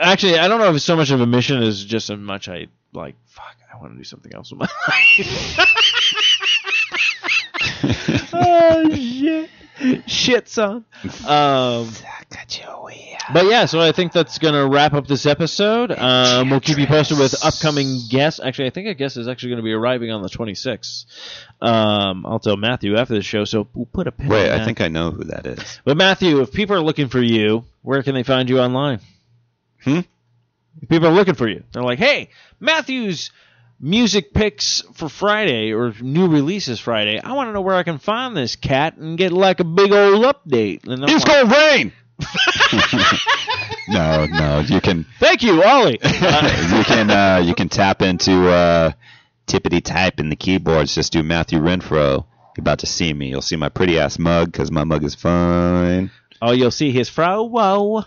Actually, 0.00 0.38
I 0.38 0.48
don't 0.48 0.60
know 0.60 0.68
if 0.70 0.76
it's 0.76 0.84
so 0.84 0.96
much 0.96 1.10
of 1.10 1.20
a 1.20 1.26
mission 1.26 1.62
as 1.62 1.84
just 1.84 2.10
as 2.10 2.18
much 2.18 2.48
I 2.48 2.66
like. 2.92 3.16
Fuck, 3.26 3.56
I 3.72 3.76
want 3.78 3.92
to 3.92 3.98
do 3.98 4.04
something 4.04 4.34
else 4.34 4.50
with 4.52 4.60
my 4.60 4.68
life. 4.88 5.58
oh 8.32 8.94
shit, 8.94 9.50
shit, 10.10 10.48
son. 10.48 10.84
Um, 11.26 11.90
but 13.32 13.46
yeah, 13.46 13.66
so 13.66 13.80
I 13.80 13.92
think 13.92 14.12
that's 14.12 14.38
gonna 14.38 14.66
wrap 14.66 14.94
up 14.94 15.06
this 15.06 15.26
episode. 15.26 15.90
Um, 15.92 16.50
we'll 16.50 16.60
keep 16.60 16.78
you 16.78 16.86
posted 16.86 17.18
with 17.18 17.34
upcoming 17.44 17.98
guests. 18.08 18.40
Actually, 18.42 18.66
I 18.66 18.70
think 18.70 18.88
a 18.88 18.94
guest 18.94 19.16
is 19.16 19.28
actually 19.28 19.50
going 19.50 19.58
to 19.58 19.62
be 19.64 19.72
arriving 19.72 20.10
on 20.10 20.22
the 20.22 20.28
26th. 20.28 21.04
Um, 21.60 22.24
I'll 22.26 22.38
tell 22.38 22.56
Matthew 22.56 22.96
after 22.96 23.14
the 23.14 23.22
show, 23.22 23.44
so 23.44 23.68
we'll 23.74 23.86
put 23.86 24.06
a 24.06 24.12
pin. 24.12 24.28
Wait, 24.28 24.50
I 24.50 24.64
think 24.64 24.80
I 24.80 24.88
know 24.88 25.10
who 25.10 25.24
that 25.24 25.46
is. 25.46 25.80
But 25.84 25.96
Matthew, 25.96 26.40
if 26.40 26.52
people 26.52 26.76
are 26.76 26.80
looking 26.80 27.08
for 27.08 27.22
you, 27.22 27.64
where 27.82 28.02
can 28.02 28.14
they 28.14 28.22
find 28.22 28.48
you 28.48 28.60
online? 28.60 29.00
Hmm? 29.82 30.00
If 30.80 30.88
people 30.88 31.08
are 31.08 31.12
looking 31.12 31.34
for 31.34 31.48
you, 31.48 31.64
they're 31.72 31.82
like, 31.82 31.98
"Hey, 31.98 32.30
Matthew's 32.60 33.30
music 33.80 34.32
picks 34.32 34.82
for 34.94 35.08
Friday 35.08 35.72
or 35.72 35.92
new 36.00 36.28
releases 36.28 36.80
Friday. 36.80 37.20
I 37.20 37.32
want 37.32 37.48
to 37.48 37.52
know 37.52 37.60
where 37.60 37.76
I 37.76 37.82
can 37.82 37.98
find 37.98 38.36
this 38.36 38.56
cat 38.56 38.96
and 38.96 39.18
get 39.18 39.32
like 39.32 39.60
a 39.60 39.64
big 39.64 39.92
old 39.92 40.24
update." 40.24 40.86
And 40.86 41.02
It's 41.04 41.26
like, 41.26 41.48
gonna 41.48 41.54
rain. 41.54 41.92
no, 43.88 44.26
no, 44.26 44.60
you 44.60 44.80
can 44.80 45.06
Thank 45.18 45.42
you, 45.42 45.62
Ollie. 45.62 45.98
You 46.02 46.84
can 46.84 47.10
uh, 47.10 47.42
you 47.44 47.54
can 47.54 47.68
tap 47.68 48.02
into 48.02 48.48
uh, 48.48 48.92
tippity 49.46 49.82
type 49.82 50.20
in 50.20 50.28
the 50.28 50.36
keyboards. 50.36 50.94
Just 50.94 51.12
do 51.12 51.22
Matthew 51.22 51.58
Renfro. 51.60 52.24
You're 52.56 52.62
about 52.62 52.80
to 52.80 52.86
see 52.86 53.12
me. 53.14 53.28
You'll 53.28 53.40
see 53.42 53.56
my 53.56 53.68
pretty 53.68 53.98
ass 53.98 54.18
mug 54.18 54.50
because 54.52 54.70
my 54.72 54.84
mug 54.84 55.04
is 55.04 55.14
fine. 55.14 56.10
oh, 56.42 56.50
you'll 56.52 56.70
see 56.72 56.90
his 56.90 57.08
Frau 57.08 57.42
Wow. 57.44 58.04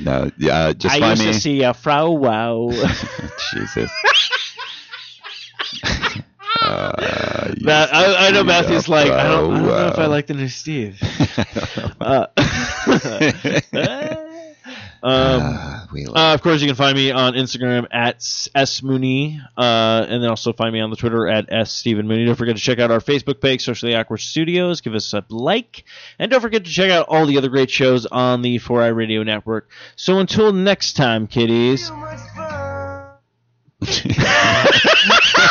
no, 0.00 0.30
uh, 0.50 0.72
just 0.74 0.94
I 0.94 1.00
find 1.00 1.18
used 1.18 1.24
me. 1.26 1.32
to 1.32 1.40
see 1.40 1.62
a 1.62 1.72
Frau 1.74 2.10
Wow. 2.12 2.70
Jesus. 3.52 3.90
Uh, 6.64 7.52
you 7.56 7.66
That, 7.66 7.94
I, 7.94 8.28
I 8.28 8.30
know 8.30 8.42
Matthew's 8.42 8.88
a 8.88 8.90
like, 8.90 9.10
I 9.10 9.28
don't, 9.28 9.52
I 9.52 9.58
don't 9.58 9.66
know 9.66 9.88
if 9.88 9.98
I 9.98 10.06
like 10.06 10.26
the 10.26 10.34
new 10.34 10.48
Steve. 10.48 11.00
Uh, 12.00 12.26
um, 15.02 15.40
Ah, 15.42 15.86
we 15.92 16.04
love 16.06 16.16
Uh, 16.16 16.34
of 16.34 16.42
course, 16.42 16.60
you 16.60 16.66
can 16.66 16.76
find 16.76 16.96
me 16.96 17.10
on 17.10 17.34
Instagram 17.34 17.86
at 17.90 18.16
s- 18.16 18.48
smooney, 18.54 19.40
uh, 19.56 20.06
and 20.08 20.22
then 20.22 20.28
also 20.28 20.52
find 20.52 20.72
me 20.72 20.80
on 20.80 20.90
the 20.90 20.96
Twitter 20.96 21.26
at 21.28 21.46
s 21.52 21.72
Stephen 21.72 22.06
Mooney. 22.06 22.24
Don't 22.26 22.34
forget 22.34 22.56
to 22.56 22.62
check 22.62 22.78
out 22.78 22.90
our 22.90 23.00
Facebook 23.00 23.40
page, 23.40 23.64
Socially 23.64 23.94
Awkward 23.94 24.18
Studios. 24.20 24.80
Give 24.80 24.94
us 24.94 25.12
a 25.12 25.24
like, 25.30 25.84
and 26.18 26.30
don't 26.30 26.40
forget 26.40 26.64
to 26.64 26.70
check 26.70 26.90
out 26.90 27.06
all 27.08 27.26
the 27.26 27.38
other 27.38 27.48
great 27.48 27.70
shows 27.70 28.06
on 28.06 28.42
the 28.42 28.58
4i 28.58 28.94
Radio 28.94 29.22
Network. 29.22 29.70
So 29.96 30.18
until 30.18 30.52
next 30.52 30.94
time, 30.94 31.26
kiddies. 31.26 31.90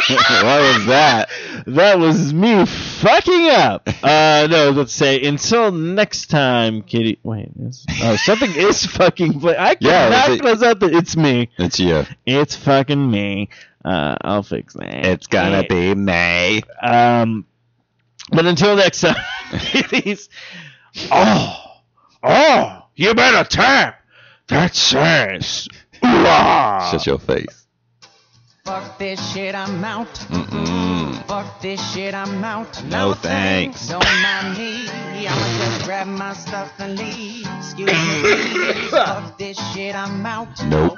what 0.10 0.76
was 0.76 0.86
that? 0.88 1.30
That 1.68 2.00
was 2.00 2.34
me 2.34 2.66
fucking 2.66 3.50
up. 3.50 3.88
Uh, 4.04 4.48
no, 4.50 4.72
let's 4.72 4.92
say 4.94 5.22
until 5.24 5.72
next 5.72 6.28
time, 6.28 6.82
kitty. 6.82 7.20
Wait, 7.24 7.50
it's, 7.62 7.86
oh, 8.02 8.16
something 8.18 8.52
is 8.54 8.86
fucking. 8.86 9.40
Play- 9.40 9.56
I 9.58 9.76
Yeah, 9.80 10.10
cannot 10.10 10.30
it- 10.32 10.42
close 10.42 10.62
out 10.64 10.80
that 10.82 10.94
it's 10.94 11.16
me. 11.16 11.50
It's 11.58 11.80
you. 11.80 12.06
It's 12.26 12.56
fucking 12.56 13.10
me. 13.12 13.50
Uh, 13.86 14.16
I'll 14.22 14.44
fix 14.44 14.74
that. 14.74 15.06
It's 15.06 15.28
gonna 15.28 15.64
be 15.68 15.94
May. 15.96 16.62
Um, 16.82 17.46
but 18.32 18.46
until 18.46 18.76
next 18.76 19.02
time, 19.02 19.16
kitties. 19.60 20.30
Oh, 21.12 21.64
oh, 22.24 22.84
you 22.96 23.14
better 23.14 23.48
tap. 23.48 24.00
That 24.48 24.76
says. 24.76 25.68
Shut 26.02 27.06
your 27.06 27.20
face. 27.20 27.63
Fuck 28.66 28.98
this 28.98 29.34
shit, 29.34 29.56
I'm 29.56 29.84
out. 29.84 30.08
Mm-mm. 30.32 31.26
Fuck 31.28 31.60
this 31.62 31.82
shit, 31.94 32.14
I'm 32.14 32.42
out. 32.46 32.82
No 32.86 33.14
thanks. 33.14 33.90
Don't 33.90 34.02
mind 34.22 34.58
me. 34.58 34.88
I'ma 35.28 35.58
just 35.66 35.84
grab 35.86 36.08
my 36.08 36.32
stuff 36.34 36.72
and 36.80 36.98
leave. 36.98 37.46
Excuse 37.58 37.92
me. 37.92 38.74
Fuck 38.90 39.38
this 39.38 39.58
shit, 39.74 39.96
I'm 39.96 40.26
out. 40.26 40.48
Nope. 40.68 40.98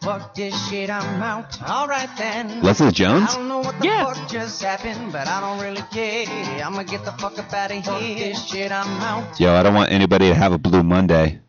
Fuck 0.00 0.34
this 0.34 0.54
shit, 0.70 0.88
I'm 0.88 1.22
out. 1.22 1.60
Alright 1.68 2.08
then. 2.16 2.62
Leslie 2.62 2.92
Jones? 2.92 3.28
I 3.30 3.34
don't 3.36 3.48
know 3.48 3.58
what 3.58 3.78
the 3.78 3.86
Yeah. 3.88 4.14
fuck 4.14 4.30
just 4.30 4.62
happened, 4.62 5.12
but 5.12 5.28
I 5.28 5.40
don't 5.40 5.60
really 5.60 5.82
care. 5.92 6.26
I'ma 6.64 6.82
get 6.84 7.04
the 7.04 7.12
fuck 7.12 7.38
up 7.38 7.52
out 7.52 7.72
of 7.72 7.76
here. 7.76 7.82
Fuck 7.82 8.00
this 8.00 8.46
shit, 8.46 8.72
I'm 8.72 8.88
out. 9.02 9.38
Yo, 9.38 9.52
I 9.52 9.62
don't 9.62 9.74
want 9.74 9.90
anybody 9.92 10.28
to 10.28 10.34
have 10.34 10.52
a 10.52 10.58
blue 10.58 10.82
Monday. 10.82 11.40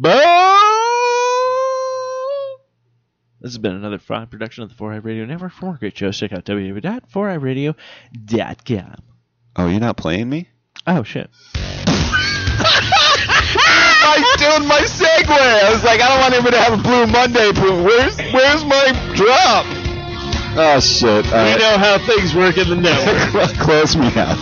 Boom! 0.00 0.73
This 3.44 3.52
has 3.52 3.58
been 3.58 3.74
another 3.76 3.98
fine 3.98 4.26
production 4.28 4.62
of 4.64 4.70
the 4.70 4.74
4i 4.74 5.04
Radio 5.04 5.26
Network. 5.26 5.52
For 5.52 5.66
more 5.66 5.74
great 5.74 5.98
shows, 5.98 6.16
check 6.16 6.32
out 6.32 6.46
www.4iradio.com. 6.46 8.94
Oh, 9.56 9.68
you're 9.68 9.80
not 9.80 9.98
playing 9.98 10.30
me? 10.30 10.48
Oh, 10.86 11.02
shit. 11.02 11.28
I 14.06 14.34
doing 14.38 14.66
my 14.66 14.80
segue. 14.80 15.28
I 15.28 15.70
was 15.70 15.84
like, 15.84 16.00
I 16.00 16.08
don't 16.08 16.20
want 16.20 16.32
anybody 16.32 16.56
to 16.56 16.62
have 16.62 16.72
a 16.72 16.78
blue 16.82 17.06
Monday. 17.06 17.52
But 17.52 17.84
where's 17.84 18.16
where's 18.32 18.64
my 18.64 18.92
drop? 19.14 19.66
Oh 20.56 20.80
shit! 20.80 21.26
All 21.26 21.32
We 21.44 21.50
right. 21.50 21.58
know 21.58 21.76
how 21.76 21.98
things 22.06 22.34
work 22.34 22.56
in 22.56 22.70
the 22.70 22.76
network. 22.76 23.58
Close 23.60 23.94
me 23.96 24.06
out. 24.16 24.38